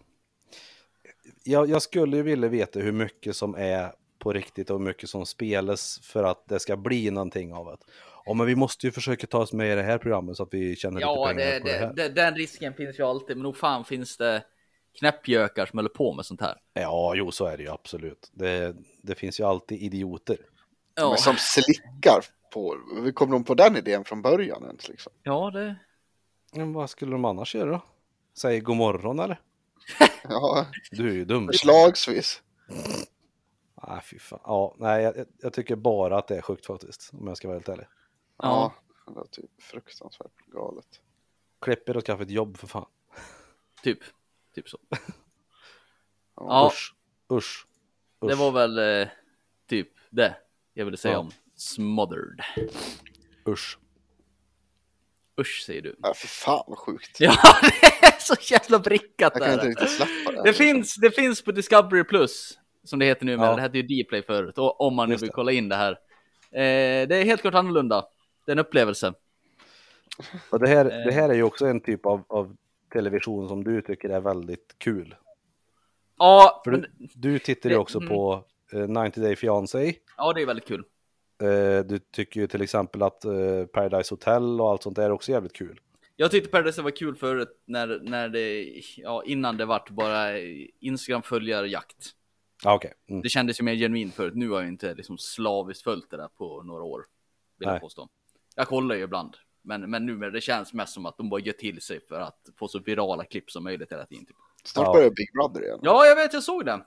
Jag, 1.43 1.69
jag 1.69 1.81
skulle 1.81 2.17
ju 2.17 2.23
vilja 2.23 2.49
veta 2.49 2.79
hur 2.79 2.91
mycket 2.91 3.35
som 3.35 3.55
är 3.55 3.93
på 4.19 4.33
riktigt 4.33 4.69
och 4.69 4.77
hur 4.79 4.85
mycket 4.85 5.09
som 5.09 5.25
spelas 5.25 5.99
för 6.03 6.23
att 6.23 6.47
det 6.47 6.59
ska 6.59 6.77
bli 6.77 7.11
någonting 7.11 7.53
av 7.53 7.65
det. 7.65 7.77
Ja, 8.25 8.33
men 8.33 8.45
vi 8.47 8.55
måste 8.55 8.85
ju 8.87 8.91
försöka 8.91 9.27
ta 9.27 9.37
oss 9.37 9.53
med 9.53 9.71
i 9.73 9.75
det 9.75 9.83
här 9.83 9.97
programmet 9.97 10.37
så 10.37 10.43
att 10.43 10.53
vi 10.53 10.75
tjänar 10.75 11.01
Ja, 11.01 11.31
lite 11.31 11.43
pengar 11.43 11.51
det, 11.53 11.59
på 11.61 11.67
det, 11.67 11.73
det, 11.73 11.79
här. 11.79 11.93
det, 11.93 12.09
den 12.09 12.35
risken 12.35 12.73
finns 12.73 12.99
ju 12.99 13.03
alltid, 13.03 13.37
men 13.37 13.43
nog 13.43 13.57
fan 13.57 13.85
finns 13.85 14.17
det 14.17 14.43
knäppjökar 14.99 15.65
som 15.65 15.77
håller 15.79 15.89
på 15.89 16.13
med 16.13 16.25
sånt 16.25 16.41
här. 16.41 16.57
Ja, 16.73 17.13
jo, 17.15 17.31
så 17.31 17.45
är 17.45 17.57
det 17.57 17.63
ju 17.63 17.69
absolut. 17.69 18.29
Det, 18.33 18.75
det 19.01 19.15
finns 19.15 19.39
ju 19.39 19.43
alltid 19.43 19.81
idioter. 19.81 20.37
Ja, 20.95 21.09
Men 21.09 21.17
som 21.17 21.35
slickar 21.37 22.25
på. 22.53 22.77
Hur 23.03 23.11
kom 23.11 23.31
de 23.31 23.43
på 23.43 23.53
den 23.53 23.77
idén 23.77 24.03
från 24.05 24.21
början 24.21 24.63
ens 24.63 24.89
liksom? 24.89 25.11
ja 25.23 25.51
det... 25.51 25.75
Men 26.53 26.73
vad 26.73 26.89
skulle 26.89 27.11
de 27.11 27.25
annars 27.25 27.55
göra 27.55 27.71
då? 27.71 27.81
Säg 28.37 28.59
god 28.59 28.75
morgon 28.77 29.19
eller? 29.19 29.39
Ja, 30.23 30.65
Du 30.91 31.09
är 31.09 31.13
ju 31.13 31.25
dum. 31.25 31.47
förslagsvis. 31.47 32.41
Nej, 33.87 34.01
fy 34.03 34.19
fan. 34.19 34.39
Ja, 34.43 34.75
nej, 34.77 35.03
jag, 35.03 35.25
jag 35.39 35.53
tycker 35.53 35.75
bara 35.75 36.17
att 36.17 36.27
det 36.27 36.37
är 36.37 36.41
sjukt 36.41 36.65
faktiskt, 36.65 37.09
om 37.13 37.27
jag 37.27 37.37
ska 37.37 37.47
vara 37.47 37.57
helt 37.57 37.69
ärlig. 37.69 37.87
Ja, 38.37 38.73
det 39.07 39.11
var 39.13 39.25
typ 39.25 39.61
fruktansvärt 39.61 40.35
galet. 40.47 41.01
Klipp 41.61 41.89
er 41.89 41.97
och 41.97 42.03
skaffa 42.05 42.23
ett 42.23 42.29
jobb 42.29 42.57
för 42.57 42.67
fan. 42.67 42.85
Typ. 43.83 43.99
Typ 44.55 44.69
så. 44.69 44.77
Ja. 44.89 44.97
Ja, 46.35 46.67
Usch. 46.73 46.95
Usch. 47.31 47.67
det 48.19 48.35
var 48.35 48.51
väl 48.51 48.77
eh, 49.01 49.07
typ 49.67 49.89
det 50.09 50.35
jag 50.73 50.85
ville 50.85 50.97
säga 50.97 51.13
Ja. 51.13 51.19
om 51.19 51.31
Smothered. 51.55 52.41
Usch. 53.47 53.77
Usch 55.41 55.63
säger 55.65 55.81
du. 55.81 55.95
Ja, 56.01 56.13
för 56.13 56.27
fan 56.27 56.63
vad 56.67 56.77
sjukt. 56.77 57.17
Ja, 57.19 57.35
det 57.61 58.05
är 58.07 58.19
så 58.19 58.53
jävla 58.53 58.79
brickat 58.79 59.33
Jag 59.35 59.43
kan 59.43 59.53
inte 59.53 59.63
där. 59.65 59.69
riktigt 59.69 59.89
släppa 59.89 60.31
det. 60.31 60.43
Det 60.43 60.53
finns, 60.53 60.95
det 60.95 61.11
finns 61.11 61.41
på 61.41 61.51
Discovery 61.51 62.03
Plus, 62.03 62.58
som 62.89 62.99
det 62.99 63.05
heter 63.05 63.25
nu, 63.25 63.37
men 63.37 63.45
Ja. 63.45 63.55
det 63.55 63.61
hette 63.61 63.77
ju 63.77 64.03
Dplay 64.03 64.21
förut, 64.23 64.57
och 64.57 64.81
om 64.81 64.95
man 64.95 65.09
nu 65.09 65.15
vill 65.15 65.29
kolla 65.29 65.51
in 65.51 65.69
det 65.69 65.75
här. 65.75 65.91
Eh, 66.51 67.07
det 67.07 67.15
är 67.15 67.23
helt 67.23 67.41
klart 67.41 67.53
annorlunda. 67.53 68.05
Det 68.45 68.51
är 68.51 68.55
en 68.55 68.59
upplevelse. 68.59 69.13
Och 70.49 70.59
det, 70.59 70.67
här, 70.67 70.85
Eh. 70.85 71.05
det 71.05 71.11
här 71.11 71.29
är 71.29 71.33
ju 71.33 71.43
också 71.43 71.65
en 71.65 71.81
typ 71.81 72.05
av, 72.05 72.23
av 72.27 72.55
television 72.93 73.47
som 73.47 73.63
du 73.63 73.81
tycker 73.81 74.09
är 74.09 74.19
väldigt 74.19 74.75
kul. 74.77 75.15
Ja, 76.17 76.61
För 76.63 76.71
du, 76.71 76.85
du 77.15 77.39
tittar 77.39 77.69
ju 77.69 77.75
också 77.77 77.97
mm. 77.97 78.09
på 78.09 78.43
eh, 78.73 78.87
90 79.03 79.21
Day 79.23 79.35
Fiancé. 79.35 79.93
ja, 80.17 80.33
det 80.33 80.41
är 80.41 80.45
väldigt 80.45 80.67
kul. 80.67 80.83
Eh, 81.41 81.85
du 81.85 81.99
tycker 81.99 82.39
ju 82.39 82.47
till 82.47 82.61
exempel 82.61 83.01
att 83.03 83.25
eh, 83.25 83.65
Paradise 83.73 84.13
Hotel 84.13 84.61
och 84.61 84.69
allt 84.71 84.83
sånt 84.83 84.95
där 84.95 85.03
är 85.03 85.11
också 85.11 85.31
jävligt 85.31 85.53
kul. 85.53 85.79
Jag 86.15 86.31
tyckte 86.31 86.49
Paradise 86.49 86.81
var 86.81 86.91
kul 86.91 87.15
förut, 87.15 87.61
när, 87.65 87.99
när 88.03 88.29
det, 88.29 88.65
ja, 88.97 89.23
innan 89.25 89.57
det 89.57 89.65
vart 89.65 89.89
bara 89.89 90.39
Instagram-följarjakt. 90.79 92.11
Ja, 92.63 92.73
okej. 92.75 92.93
Mm. 93.09 93.21
Det 93.21 93.29
kändes 93.29 93.59
ju 93.59 93.63
mer 93.63 93.75
genuint 93.75 94.15
förut. 94.15 94.33
Nu 94.35 94.49
har 94.49 94.59
jag 94.59 94.67
inte 94.67 94.93
liksom 94.93 95.17
slaviskt 95.17 95.83
följt 95.83 96.09
det 96.11 96.17
där 96.17 96.27
på 96.37 96.63
några 96.63 96.83
år. 96.83 97.05
Vill 97.59 97.67
jag 97.69 97.81
påstå. 97.81 98.07
Jag 98.55 98.67
kollar 98.67 98.95
ju 98.95 99.03
ibland. 99.03 99.35
Men, 99.61 99.89
men 99.89 100.05
nu 100.05 100.31
det 100.31 100.41
känns 100.41 100.73
mest 100.73 100.93
som 100.93 101.05
att 101.05 101.17
de 101.17 101.29
bara 101.29 101.41
gör 101.41 101.53
till 101.53 101.81
sig 101.81 101.99
för 102.07 102.19
att 102.21 102.49
få 102.59 102.67
så 102.67 102.79
virala 102.79 103.23
klipp 103.25 103.51
som 103.51 103.63
möjligt 103.63 103.91
hela 103.91 104.05
tiden. 104.05 104.25
Typ. 104.25 104.35
Snart 104.63 104.87
Ja. 104.87 104.93
börjar 104.93 105.09
Big 105.09 105.33
Brother 105.33 105.63
igen. 105.65 105.79
Ja, 105.81 106.05
jag 106.05 106.15
vet, 106.15 106.33
jag 106.33 106.43
såg 106.43 106.65
det. 106.65 106.85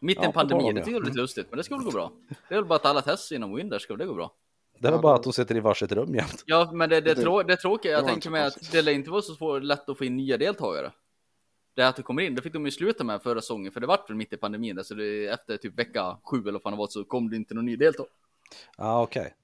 Mitt 0.00 0.16
i 0.16 0.20
Ja, 0.20 0.26
en 0.26 0.32
pandemi, 0.32 0.72
det 0.72 0.80
tycker 0.80 0.90
jag 0.92 1.00
är 1.02 1.04
lite 1.06 1.16
lustigt. 1.18 1.46
Men 1.50 1.56
det 1.56 1.64
ska 1.64 1.76
väl 1.76 1.84
gå 1.84 1.90
bra. 1.90 2.12
Det 2.48 2.54
är 2.54 2.58
väl 2.58 2.64
bara 2.64 2.76
att 2.76 2.86
alla 2.86 3.02
testar 3.02 3.36
inom 3.36 3.54
Windows, 3.54 3.82
ska 3.82 3.92
väl 3.94 3.98
det 3.98 4.06
gå 4.06 4.14
bra? 4.14 4.32
Det 4.78 4.88
är 4.88 4.92
väl 4.92 5.00
bara 5.00 5.14
att 5.14 5.22
de 5.22 5.32
sitter 5.32 5.56
i 5.56 5.60
varsitt 5.60 5.92
rum 5.92 6.14
jämt. 6.14 6.42
Ja, 6.46 6.70
men 6.72 6.90
det, 6.90 7.00
det, 7.00 7.14
Det- 7.14 7.22
trå 7.22 7.42
det 7.42 7.56
tråkiga, 7.56 7.92
jag 7.92 8.06
tänker 8.06 8.30
mig 8.30 8.42
att 8.42 8.72
det 8.72 8.82
lär 8.82 8.92
inte 8.92 9.10
vara 9.10 9.22
så 9.22 9.34
svårt, 9.34 9.62
lätt 9.62 9.88
att 9.88 9.98
få 9.98 10.04
in 10.04 10.16
nya 10.16 10.36
deltagare. 10.36 10.92
Det 11.78 11.88
att 11.88 11.96
det 11.96 12.02
kommer 12.02 12.22
in, 12.22 12.34
det 12.34 12.42
fick 12.42 12.52
de 12.52 12.64
ju 12.64 12.70
sluta 12.70 13.04
med 13.04 13.22
förra 13.22 13.40
säsongen, 13.40 13.72
för 13.72 13.80
det 13.80 13.86
vart 13.86 14.10
väl 14.10 14.16
mitt 14.16 14.32
i 14.32 14.36
pandemin, 14.36 14.76
där, 14.76 14.82
så 14.82 14.94
det, 14.94 15.26
efter 15.26 15.56
typ 15.56 15.78
vecka 15.78 16.16
sju 16.24 16.40
eller 16.42 16.52
vad 16.52 16.62
fan 16.62 16.72
det 16.72 16.78
var, 16.78 16.86
så 16.86 17.04
kom 17.04 17.30
det 17.30 17.36
inte 17.36 17.54
någon 17.54 17.64
ny 17.66 17.76
deltagare. 17.76 18.12
Ja, 18.76 19.02
okej. 19.02 19.34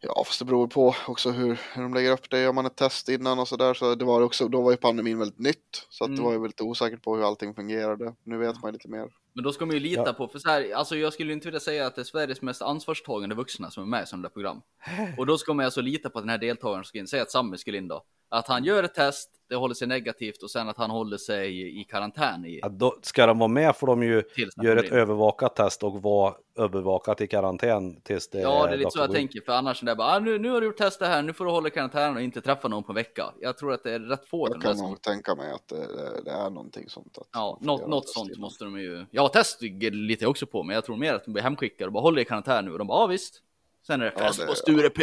Ja, 0.00 0.22
fast 0.26 0.38
det 0.38 0.44
beror 0.44 0.66
på 0.68 0.94
också 1.08 1.30
hur, 1.30 1.60
hur 1.74 1.82
de 1.82 1.94
lägger 1.94 2.12
upp 2.12 2.30
det. 2.30 2.40
Gör 2.40 2.52
man 2.52 2.66
ett 2.66 2.76
test 2.76 3.08
innan 3.08 3.38
och 3.38 3.48
sådär 3.48 3.74
så 3.74 3.94
det 3.94 4.04
var 4.04 4.20
också, 4.22 4.48
då 4.48 4.62
var 4.62 4.70
ju 4.70 4.76
pandemin 4.76 5.18
väldigt 5.18 5.38
nytt. 5.38 5.86
Så 5.90 6.04
att 6.04 6.08
Mm. 6.08 6.18
det 6.18 6.24
var 6.24 6.32
ju 6.32 6.38
väldigt 6.38 6.60
osäkert 6.60 7.02
på 7.02 7.16
hur 7.16 7.26
allting 7.26 7.54
fungerade. 7.54 8.14
Nu 8.24 8.38
vet 8.38 8.62
man 8.62 8.68
ju 8.68 8.72
lite 8.72 8.88
mer. 8.88 9.08
Men 9.32 9.44
då 9.44 9.52
ska 9.52 9.66
man 9.66 9.74
ju 9.74 9.80
lita 9.80 10.02
Ja. 10.06 10.12
på, 10.12 10.28
för 10.28 10.38
så 10.38 10.48
här, 10.48 10.74
alltså 10.74 10.96
jag 10.96 11.12
skulle 11.12 11.32
inte 11.32 11.46
vilja 11.46 11.60
säga 11.60 11.86
att 11.86 11.94
det 11.94 12.02
är 12.02 12.04
Sveriges 12.04 12.42
mest 12.42 12.62
ansvarstagande 12.62 13.34
vuxna 13.34 13.70
som 13.70 13.82
är 13.82 13.86
med 13.86 14.02
i 14.02 14.06
sådana 14.06 14.22
där 14.22 14.28
program. 14.32 14.60
Och 15.18 15.26
då 15.26 15.38
ska 15.38 15.54
man 15.54 15.64
alltså 15.64 15.80
lita 15.80 16.10
på 16.10 16.18
att 16.18 16.22
den 16.22 16.30
här 16.30 16.38
deltagaren 16.38 16.84
ska 16.84 16.98
in, 16.98 17.06
säg 17.06 17.20
att 17.20 17.30
Sami 17.30 17.58
skulle 17.58 17.78
in 17.78 17.88
då. 17.88 18.04
Att 18.28 18.48
han 18.48 18.64
gör 18.64 18.82
ett 18.82 18.94
test, 18.94 19.30
det 19.48 19.54
håller 19.56 19.74
sig 19.74 19.88
negativt 19.88 20.42
och 20.42 20.50
sen 20.50 20.68
att 20.68 20.76
han 20.76 20.90
håller 20.90 21.16
sig 21.16 21.80
i 21.80 21.84
karantän 21.84 22.44
i 22.44 22.58
Ja, 22.62 22.68
då 22.68 22.98
ska 23.02 23.26
de 23.26 23.38
vara 23.38 23.48
med 23.48 23.76
får 23.76 23.86
de 23.86 24.02
ju 24.02 24.22
göra 24.62 24.80
ett 24.80 24.92
övervakat 24.92 25.56
test 25.56 25.82
och 25.82 26.02
vara 26.02 26.34
övervakat 26.58 27.20
i 27.20 27.26
karantän 27.26 28.00
tills 28.00 28.28
det 28.28 28.40
Ja, 28.40 28.66
det 28.66 28.72
är 28.72 28.76
lite 28.76 28.90
så 28.90 28.98
jag 28.98 29.12
tänker, 29.12 29.40
för 29.40 29.52
annars 29.52 29.82
är 29.82 29.86
det 29.86 29.94
bara, 29.96 30.08
ah, 30.08 30.18
nu, 30.18 30.38
nu 30.38 30.50
har 30.50 30.60
du 30.60 30.66
gjort 30.66 30.76
testet 30.76 31.08
här, 31.08 31.22
nu 31.22 31.32
får 31.32 31.44
du 31.44 31.50
hålla 31.50 31.68
i 31.68 31.70
karantän 31.70 32.16
och 32.16 32.22
inte 32.22 32.40
träffa 32.40 32.68
någon 32.68 32.82
på 32.84 32.92
en 32.92 32.96
vecka. 32.96 33.24
Jag 33.40 33.58
tror 33.58 33.72
att 33.72 33.82
det 33.82 33.92
är 33.92 34.00
rätt 34.00 34.28
få 34.28 34.48
Jag 34.50 34.62
kan 34.62 34.76
nog 34.76 35.02
tänka 35.02 35.34
mig 35.34 35.50
att 35.52 35.68
det, 35.68 36.22
det, 36.24 36.30
är 36.30 36.50
någonting 36.50 36.88
sånt. 36.88 37.18
Att 37.18 37.28
Ja, 37.32 37.58
något, 37.60 37.88
något 37.88 38.08
sånt 38.08 38.28
innan. 38.30 38.40
måste 38.40 38.64
de 38.64 38.78
ju. 38.80 39.06
Ja, 39.10 39.28
test 39.28 39.62
litar 39.62 40.24
jag 40.24 40.30
också 40.30 40.46
på, 40.46 40.62
men 40.62 40.74
jag 40.74 40.84
tror 40.84 40.96
mer 40.96 41.14
att 41.14 41.24
de 41.24 41.32
blir 41.32 41.42
hemskickade 41.42 41.86
och 41.86 41.92
bara 41.92 42.02
håller 42.02 42.22
i 42.22 42.24
karantän 42.24 42.64
nu 42.64 42.72
och 42.72 42.78
de 42.78 42.86
bara, 42.86 43.02
ja 43.02 43.06
visst. 43.06 43.42
Sen 43.86 44.00
är 44.00 44.04
det 44.04 44.12
Ja, 44.16 44.24
fest 44.26 44.40
det- 44.40 44.46
på 44.46 44.54
Sture 44.54 44.90
P. 44.90 45.02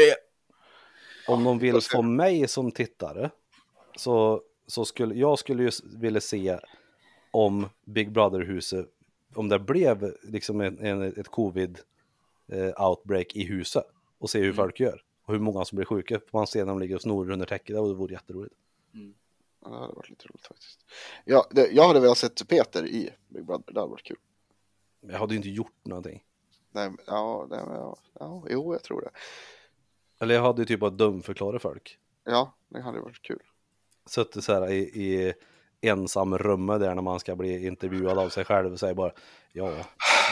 Om 1.27 1.43
de 1.43 1.59
vill 1.59 1.81
se. 1.81 1.89
få 1.95 2.01
mig 2.01 2.47
som 2.47 2.71
tittare 2.71 3.29
så, 3.95 4.41
så 4.67 4.85
skulle 4.85 5.15
jag 5.15 5.39
skulle 5.39 5.63
ju 5.63 5.71
vilja 5.83 6.21
se 6.21 6.59
om 7.31 7.69
Big 7.85 8.11
Brother-huset, 8.11 8.89
om 9.35 9.49
det 9.49 9.59
blev 9.59 10.13
liksom 10.23 10.61
en, 10.61 10.79
en, 10.79 11.01
ett 11.01 11.27
covid-outbreak 12.47 13.35
i 13.35 13.43
huset 13.43 13.83
och 14.19 14.29
se 14.29 14.39
hur 14.39 14.45
Mm. 14.45 14.55
folk 14.55 14.79
gör 14.79 15.03
och 15.25 15.33
hur 15.33 15.39
många 15.41 15.65
som 15.65 15.75
blir 15.75 15.85
sjuka. 15.85 16.19
Man 16.31 16.47
ser 16.47 16.59
när 16.59 16.71
de 16.71 16.79
ligger 16.79 16.95
och 16.95 17.01
snorar 17.01 17.31
under 17.31 17.45
täcket, 17.45 17.75
det 17.75 17.81
vore 17.81 18.13
jätteroligt. 18.13 18.55
Ja, 19.65 19.69
det 19.69 19.75
hade 19.77 19.93
varit 19.93 20.09
lite 20.09 20.27
roligt 20.27 20.47
faktiskt. 20.47 20.79
Ja, 21.25 21.47
det, 21.51 21.67
jag 21.71 21.87
hade 21.87 21.99
velat 21.99 22.17
sett 22.17 22.47
Peter 22.47 22.85
i 22.85 23.09
Big 23.27 23.45
Brother. 23.45 23.73
Det 23.73 23.79
hade 23.79 23.91
varit 23.91 24.03
kul. 24.03 24.17
Jag 25.01 25.19
hade 25.19 25.33
ju 25.33 25.37
inte 25.37 25.49
gjort 25.49 25.75
någonting. 25.85 26.23
Nej, 26.71 26.89
men- 26.89 26.99
ja, 27.07 27.47
det, 27.49 27.55
ja, 27.55 27.97
ja, 28.19 28.43
jo, 28.49 28.73
jag 28.73 28.83
tror 28.83 29.01
det. 29.01 29.09
Eller 30.23 30.35
jag 30.35 30.41
hade 30.41 30.61
ju 30.61 30.65
typ 30.65 30.79
bara 30.79 30.89
dumförklarat 30.89 31.61
folk. 31.61 31.97
Ja, 32.25 32.53
det 32.69 32.81
hade 32.81 32.99
varit 32.99 33.21
kul. 33.21 33.39
Suttit 34.05 34.43
så 34.43 34.53
här 34.53 34.71
i, 34.71 34.77
i 34.79 35.33
ensam 35.81 36.37
rummet 36.37 36.79
där 36.79 36.95
när 36.95 37.01
man 37.01 37.19
ska 37.19 37.35
bli 37.35 37.67
intervjuad 37.67 38.17
av 38.17 38.29
sig 38.29 38.45
själv 38.45 38.73
och 38.73 38.79
säger 38.79 38.93
bara 38.93 39.11
Ja, 39.53 39.65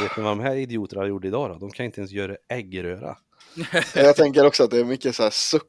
vet 0.02 0.18
ni 0.18 0.24
vad 0.24 0.32
de 0.32 0.40
här 0.40 0.56
idioterna 0.56 1.08
gjorde 1.08 1.28
idag 1.28 1.50
då? 1.50 1.58
De 1.58 1.72
kan 1.72 1.86
inte 1.86 2.00
ens 2.00 2.12
göra 2.12 2.36
äggröra. 2.48 3.18
Jag 3.96 4.16
tänker 4.16 4.46
också 4.46 4.64
att 4.64 4.72
det 4.72 4.80
är 4.80 4.86
mycket 4.86 5.16
så 5.16 5.24
här, 5.24 5.30
suck, 5.30 5.68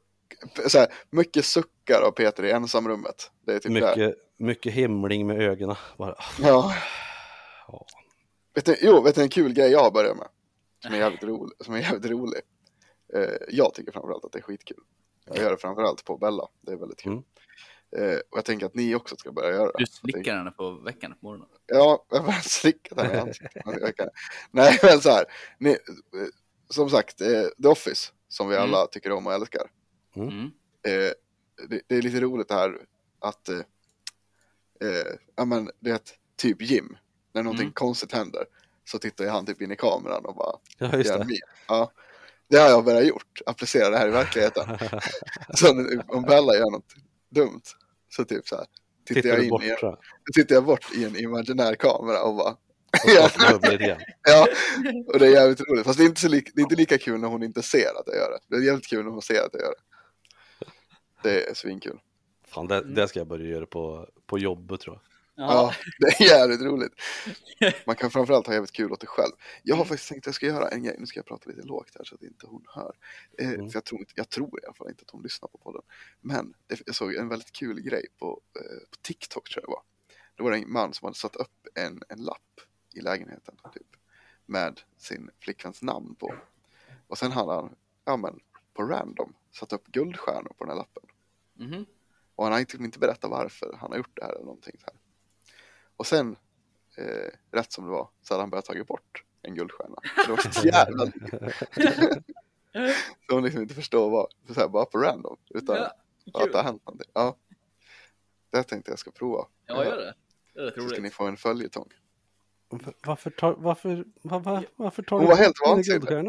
så 0.67 0.77
här 0.79 0.87
mycket 1.09 1.45
suckar 1.45 2.01
av 2.07 2.11
Peter 2.11 2.43
i 2.43 2.51
ensamrummet. 2.51 3.31
Det 3.45 3.53
är 3.53 3.59
typ. 3.59 3.71
Mycket, 3.71 4.15
mycket 4.37 4.73
himling 4.73 5.27
med 5.27 5.41
ögonen. 5.41 5.75
Bara, 5.97 6.15
Ja. 6.41 6.75
ja. 7.67 7.85
Vet 8.55 8.65
du, 8.65 8.77
jo, 8.81 9.01
vet 9.01 9.15
du 9.15 9.21
en 9.21 9.29
kul 9.29 9.53
grej 9.53 9.71
jag 9.71 9.79
har 9.83 9.91
börjat 9.91 10.17
med? 10.17 10.27
Som 10.83 10.93
är 10.93 10.97
jävligt 10.97 11.23
rolig. 11.23 11.57
Som 11.65 11.73
är 11.73 11.79
jävligt 11.79 12.11
rolig. 12.11 12.41
Eh, 13.15 13.35
jag 13.49 13.73
tycker 13.73 13.91
framförallt 13.91 14.25
att 14.25 14.31
det 14.31 14.39
är 14.39 14.43
skitkul. 14.43 14.77
Jag 15.25 15.37
gör 15.37 15.51
det 15.51 15.57
framförallt 15.57 16.05
på 16.05 16.17
Bella. 16.17 16.47
Det 16.61 16.71
är 16.71 16.75
väldigt 16.75 16.99
kul. 16.99 17.11
Mm. 17.11 17.23
Eh, 17.97 18.17
och 18.29 18.37
jag 18.37 18.45
tänker 18.45 18.65
att 18.65 18.75
ni 18.75 18.95
också 18.95 19.15
ska 19.17 19.31
börja 19.31 19.49
göra 19.49 19.65
det. 19.71 19.77
Du 19.77 19.85
slickar 19.85 20.37
henne 20.37 20.51
på 20.51 20.71
veckan 20.71 21.11
på 21.11 21.25
morgonen. 21.25 21.47
Ja, 21.65 22.05
jag 22.09 22.17
har 22.19 22.25
bara 22.25 22.41
slickat 22.41 22.99
henne 23.01 23.13
i 23.13 23.17
ansiktet. 23.19 23.61
Jag 23.65 23.95
kan- 23.95 24.09
Nej, 24.51 24.79
men 24.83 25.01
så 25.01 25.09
här. 25.09 25.25
Ni, 25.57 25.77
som 26.69 26.89
sagt, 26.89 27.21
eh, 27.21 27.43
The 27.61 27.67
Office, 27.67 28.11
som 28.27 28.49
vi 28.49 28.55
Mm. 28.55 28.69
alla 28.69 28.87
tycker 28.87 29.11
om 29.11 29.27
och 29.27 29.33
älskar. 29.33 29.71
Mm. 30.15 30.45
Eh, 30.87 31.11
det, 31.69 31.81
det 31.87 31.95
är 31.95 32.01
lite 32.01 32.19
roligt 32.21 32.47
det 32.47 32.53
här 32.55 32.77
att, 33.19 33.49
eh, 33.49 33.57
eh, 34.81 35.15
ja 35.35 35.45
men 35.45 35.69
det 35.79 35.89
är 35.91 35.95
ett 35.95 36.13
typ 36.35 36.61
Jim. 36.61 36.97
När 37.33 37.43
någonting 37.43 37.65
Mm. 37.65 37.73
konstigt 37.73 38.11
händer 38.11 38.45
så 38.85 38.99
tittar 38.99 39.27
han 39.27 39.45
typ 39.45 39.61
in 39.61 39.71
i 39.71 39.75
kameran 39.75 40.25
och 40.25 40.35
bara 40.35 40.55
ja, 40.77 40.97
just 40.97 41.13
det. 41.13 41.27
Ja, 41.67 41.91
det 42.53 42.59
har 42.59 42.69
jag 42.69 42.85
börjat 42.85 43.07
gjort. 43.07 43.41
Applicera 43.45 43.89
det 43.89 43.97
här 43.97 44.07
i 44.07 44.11
verkligheten. 44.11 44.77
så 45.53 45.69
om 46.07 46.23
Bella 46.23 46.55
gör 46.55 46.71
något 46.71 46.93
dumt 47.29 47.61
så 48.09 48.25
typ 48.25 48.47
så 48.47 48.55
här. 48.55 48.65
Tittar, 49.07 49.21
Tittar 49.21 49.35
jag 49.35 49.43
in 49.43 49.49
bort 49.49 49.63
i, 49.63 49.67
jag. 49.67 49.97
tittar 50.35 50.55
jag 50.55 50.65
bort 50.65 50.95
i 50.95 51.03
en 51.05 51.15
imaginär 51.15 51.75
kamera 51.75 52.23
och 52.23 52.35
bara. 52.35 52.55
Ja, 54.23 54.47
och 55.07 55.19
det 55.19 55.27
är 55.27 55.31
jävligt 55.31 55.61
roligt. 55.61 55.85
Fast 55.85 55.97
det 55.97 56.03
är, 56.03 56.07
inte 56.07 56.21
så 56.21 56.27
lik, 56.27 56.49
det 56.55 56.61
är 56.61 56.63
inte 56.63 56.75
lika 56.75 56.97
kul 56.97 57.19
när 57.19 57.27
hon 57.27 57.43
inte 57.43 57.61
ser 57.61 57.99
att 57.99 58.03
jag 58.05 58.15
gör 58.15 58.31
det. 58.31 58.39
Det 58.47 58.55
är 58.55 58.65
jävligt 58.65 58.87
kul 58.87 59.03
när 59.03 59.11
hon 59.11 59.21
ser 59.21 59.45
att 59.45 59.53
jag 59.53 59.61
gör 59.61 59.69
det. 59.69 59.83
Det 61.23 61.49
är 61.49 61.53
svinkul. 61.53 61.99
Fan, 62.47 62.67
det, 62.67 62.81
det 62.81 63.07
ska 63.07 63.19
jag 63.19 63.27
börja 63.27 63.45
göra 63.45 63.65
på, 63.65 64.07
på 64.25 64.39
jobbet 64.39 64.81
tror 64.81 64.95
jag. 64.95 65.12
Ja. 65.35 65.73
det 65.99 66.07
är 66.07 66.27
jävligt 66.27 66.61
roligt. 66.61 66.93
Man 67.85 67.95
kan 67.95 68.11
framförallt 68.11 68.47
ha 68.47 68.53
jävligt 68.53 68.71
kul 68.71 68.91
åt 68.91 68.99
det 68.99 69.07
själv. 69.07 69.31
Jag 69.63 69.75
har 69.75 69.85
faktiskt 69.85 70.09
tänkt 70.09 70.23
att 70.23 70.25
jag 70.25 70.35
ska 70.35 70.45
göra 70.45 70.67
en 70.69 70.83
grej. 70.83 70.95
Nu 70.99 71.05
ska 71.05 71.19
jag 71.19 71.25
prata 71.25 71.49
lite 71.49 71.61
lågt 71.67 71.91
här 71.97 72.03
så 72.05 72.15
att 72.15 72.21
inte 72.21 72.47
hon 72.47 72.65
hör. 72.67 72.95
Eh, 73.39 73.49
Mm. 73.49 73.69
Jag 73.73 73.83
tror, 73.85 73.99
inte, 73.99 74.13
jag 74.15 74.29
tror 74.29 74.59
i 74.63 74.65
alla 74.65 74.73
fall 74.73 74.89
inte 74.89 75.01
att 75.01 75.09
hon 75.11 75.23
lyssnar 75.23 75.49
på 75.49 75.57
podden. 75.57 75.81
Men 76.21 76.53
det, 76.67 76.81
jag 76.85 76.95
såg 76.95 77.13
en 77.15 77.29
väldigt 77.29 77.51
kul 77.51 77.81
grej 77.81 78.07
på, 78.19 78.41
eh, 78.55 78.89
på 78.89 78.97
TikTok 79.01 79.49
tror 79.49 79.63
jag 79.63 79.69
det 79.69 79.71
var. 79.71 79.83
Då 80.35 80.43
var 80.43 80.51
det 80.51 80.57
en 80.57 80.71
man 80.71 80.93
som 80.93 81.05
hade 81.05 81.17
satt 81.17 81.35
upp 81.35 81.67
en, 81.75 82.03
en 82.09 82.23
lapp 82.23 82.61
i 82.93 83.01
lägenheten. 83.01 83.55
Typ, 83.73 83.87
med 84.45 84.81
sin 84.97 85.29
flickväns 85.39 85.81
namn 85.81 86.15
på. 86.15 86.35
Och 87.07 87.17
sen 87.17 87.31
hade 87.31 87.53
han, 87.53 87.75
ja 88.05 88.17
men, 88.17 88.39
på 88.73 88.83
random 88.83 89.33
satt 89.51 89.73
upp 89.73 89.87
guldstjärnor 89.87 90.53
på 90.57 90.63
den 90.63 90.69
här 90.69 90.77
lappen. 90.77 91.03
Mhm. 91.53 91.85
Och 92.35 92.43
han 92.43 92.53
har 92.53 92.59
inte, 92.59 92.77
inte 92.77 92.99
berättat 92.99 93.29
varför 93.31 93.77
han 93.79 93.91
har 93.91 93.97
gjort 93.97 94.15
det 94.17 94.23
här 94.23 94.31
eller 94.31 94.45
någonting 94.45 94.75
så 94.79 94.85
här. 94.85 94.95
Och 96.03 96.07
sen, 96.07 96.35
eh, 96.97 97.29
rätt 97.51 97.71
som 97.71 97.85
det 97.85 97.91
var, 97.91 98.09
så 98.21 98.33
hade 98.33 98.43
han 98.43 98.49
börjat 98.49 98.65
tagit 98.65 98.87
bort 98.87 99.23
en 99.41 99.55
guldstjärna. 99.55 99.95
Det 100.25 100.31
var 100.31 100.37
så 100.37 100.67
jävla 100.67 101.05
Så 103.29 103.35
hon 103.35 103.43
liksom 103.43 103.61
inte 103.61 103.73
förstår 103.73 104.09
vad, 104.09 104.27
så 104.47 104.59
här, 104.59 104.67
bara 104.67 104.85
på 104.85 104.97
random, 104.97 105.37
utan 105.49 105.75
Ja, 106.25 106.43
att 106.43 106.51
det 106.51 106.57
har 106.57 106.63
hänt 106.63 106.85
någonting. 106.85 107.11
Ja. 107.13 107.35
Det 108.51 108.63
tänkte 108.63 108.91
jag 108.91 108.99
ska 108.99 109.11
prova. 109.11 109.45
Ja, 109.65 109.85
gör 109.85 109.97
det. 109.97 110.15
Det 110.53 110.59
är 110.59 110.63
rätt 110.65 110.73
Så 110.83 110.89
ska 110.89 111.01
ni 111.01 111.09
få 111.09 111.23
en 111.27 111.37
följetong. 111.37 111.89
Varför- 112.69 112.93
Varför 113.05 113.29
tar, 113.29 113.53
varför, 113.53 114.05
var, 114.21 114.39
var, 114.39 114.65
varför 114.75 115.03
tar 115.03 115.17
Hon 115.19 115.25
var 115.27 115.35
helt 115.35 115.55
vansinnig. 115.65 116.07
för? 116.07 116.23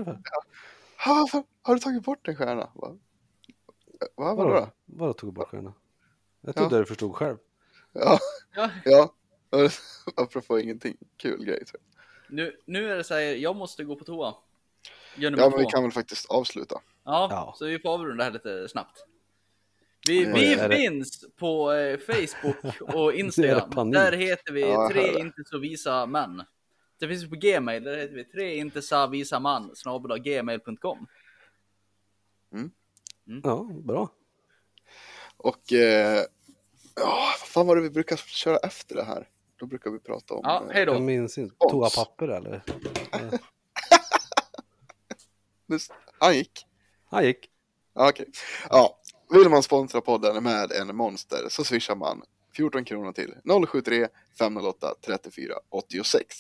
Ha, 1.05 1.14
varför 1.14 1.42
har 1.62 1.74
du 1.74 1.80
tagit 1.80 2.02
bort 2.05 2.28
en 2.28 2.36
stjärna? 2.36 2.70
Va? 2.74 2.96
Va, 4.16 4.34
vadå? 4.34 4.48
Vadå? 4.52 4.68
Vadå 4.84 5.12
tog 5.12 5.30
du 5.30 5.34
bort 5.34 5.48
stjärna? 5.48 5.74
Jag 6.40 6.55
trodde 6.56 6.74
Ja. 6.76 6.80
du 6.80 6.86
förstod 6.86 7.14
själv. 7.14 7.36
Ja, 7.92 8.18
Ja, 8.55 8.70
ja. 8.84 9.14
Apropå 10.16 10.60
ingenting. 10.60 10.97
Kul 11.16 11.44
grej 11.44 11.64
tror 11.64 11.81
jag. 11.82 12.35
nu, 12.36 12.56
nu 12.66 12.90
är 12.93 12.97
det 12.97 13.05
så 13.05 13.14
här, 13.14 13.20
jag 13.20 13.56
måste 13.56 13.85
gå 13.85 13.97
på 13.97 14.05
toa. 14.05 14.35
Ja, 15.16 15.31
men 15.31 15.52
vi 15.59 15.64
kan 15.64 15.82
väl 15.82 15.93
faktiskt 15.93 16.31
avsluta. 16.31 16.81
Ja, 17.05 17.28
Ja. 17.31 17.55
så 17.59 17.66
vi 17.66 17.78
får 17.78 17.89
avrunda 17.90 18.24
här 18.24 18.31
lite 18.31 18.68
snabbt. 18.68 19.05
Vi, 20.06 20.24
vi 20.24 20.76
finns 20.76 21.24
på 21.36 21.72
eh, 21.72 21.98
Facebook 21.98 22.81
och 22.94 23.12
Instagram. 23.14 23.90
Där 23.90 24.12
heter 24.12 24.52
vi 24.52 24.60
Ja, 24.60 24.90
tre 24.93 25.18
inte 25.20 25.43
så 25.47 25.59
visa 25.59 26.06
män. 26.06 26.43
Det 26.98 27.09
finns 27.09 27.31
på 27.31 27.36
Gmail, 27.36 27.85
där 27.85 27.97
heter 27.97 28.14
vi 28.14 28.24
tre 28.24 28.56
inte 28.56 28.82
så 28.82 29.06
visa 29.06 29.40
man 29.40 29.70
gmail.com. 30.24 31.06
Ja, 33.43 33.68
bra. 33.85 34.09
Och 35.36 35.72
eh, 35.72 36.24
ja, 36.97 37.35
vad 37.40 37.48
fan 37.48 37.66
var 37.66 37.76
det 37.76 37.82
vi 37.82 37.90
brukar 37.90 38.16
köra 38.16 38.56
efter 38.56 38.94
det 38.94 39.05
här? 39.05 39.28
Då 39.65 39.69
brukar 39.69 39.91
vi 39.91 39.99
prata 39.99 40.35
om... 40.35 40.41
Ja, 40.45 40.62
eh, 40.62 40.70
hej 40.70 40.85
Jag 40.85 40.95
då. 40.95 41.01
minns 41.01 41.39
inte. 41.39 41.57
Toapapper 41.70 42.28
eller? 42.28 42.62
Han 46.19 46.35
gick. 46.35 46.66
Han 47.11 47.24
gick. 47.24 47.51
Okej. 47.95 48.27
Ja, 48.70 48.99
vill 49.31 49.49
man 49.49 49.62
sponsra 49.62 50.01
podden 50.01 50.43
med 50.43 50.73
en 50.73 50.97
monster 50.97 51.47
så 51.49 51.65
swishar 51.65 51.97
man 51.97 52.23
14 52.57 52.85
kronor 52.85 53.12
till 53.12 53.35
073 53.69 54.09
508 54.39 54.95
34 55.07 55.55
86. 55.70 56.36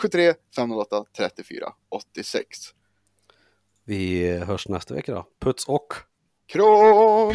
073 0.00 0.34
508 0.56 1.04
34 1.16 1.72
86. 1.88 2.58
Vi 3.84 4.30
hörs 4.38 4.68
nästa 4.68 4.94
vecka 4.94 5.14
då. 5.14 5.26
Puts 5.40 5.68
och 5.68 5.94
Kram! 6.46 7.32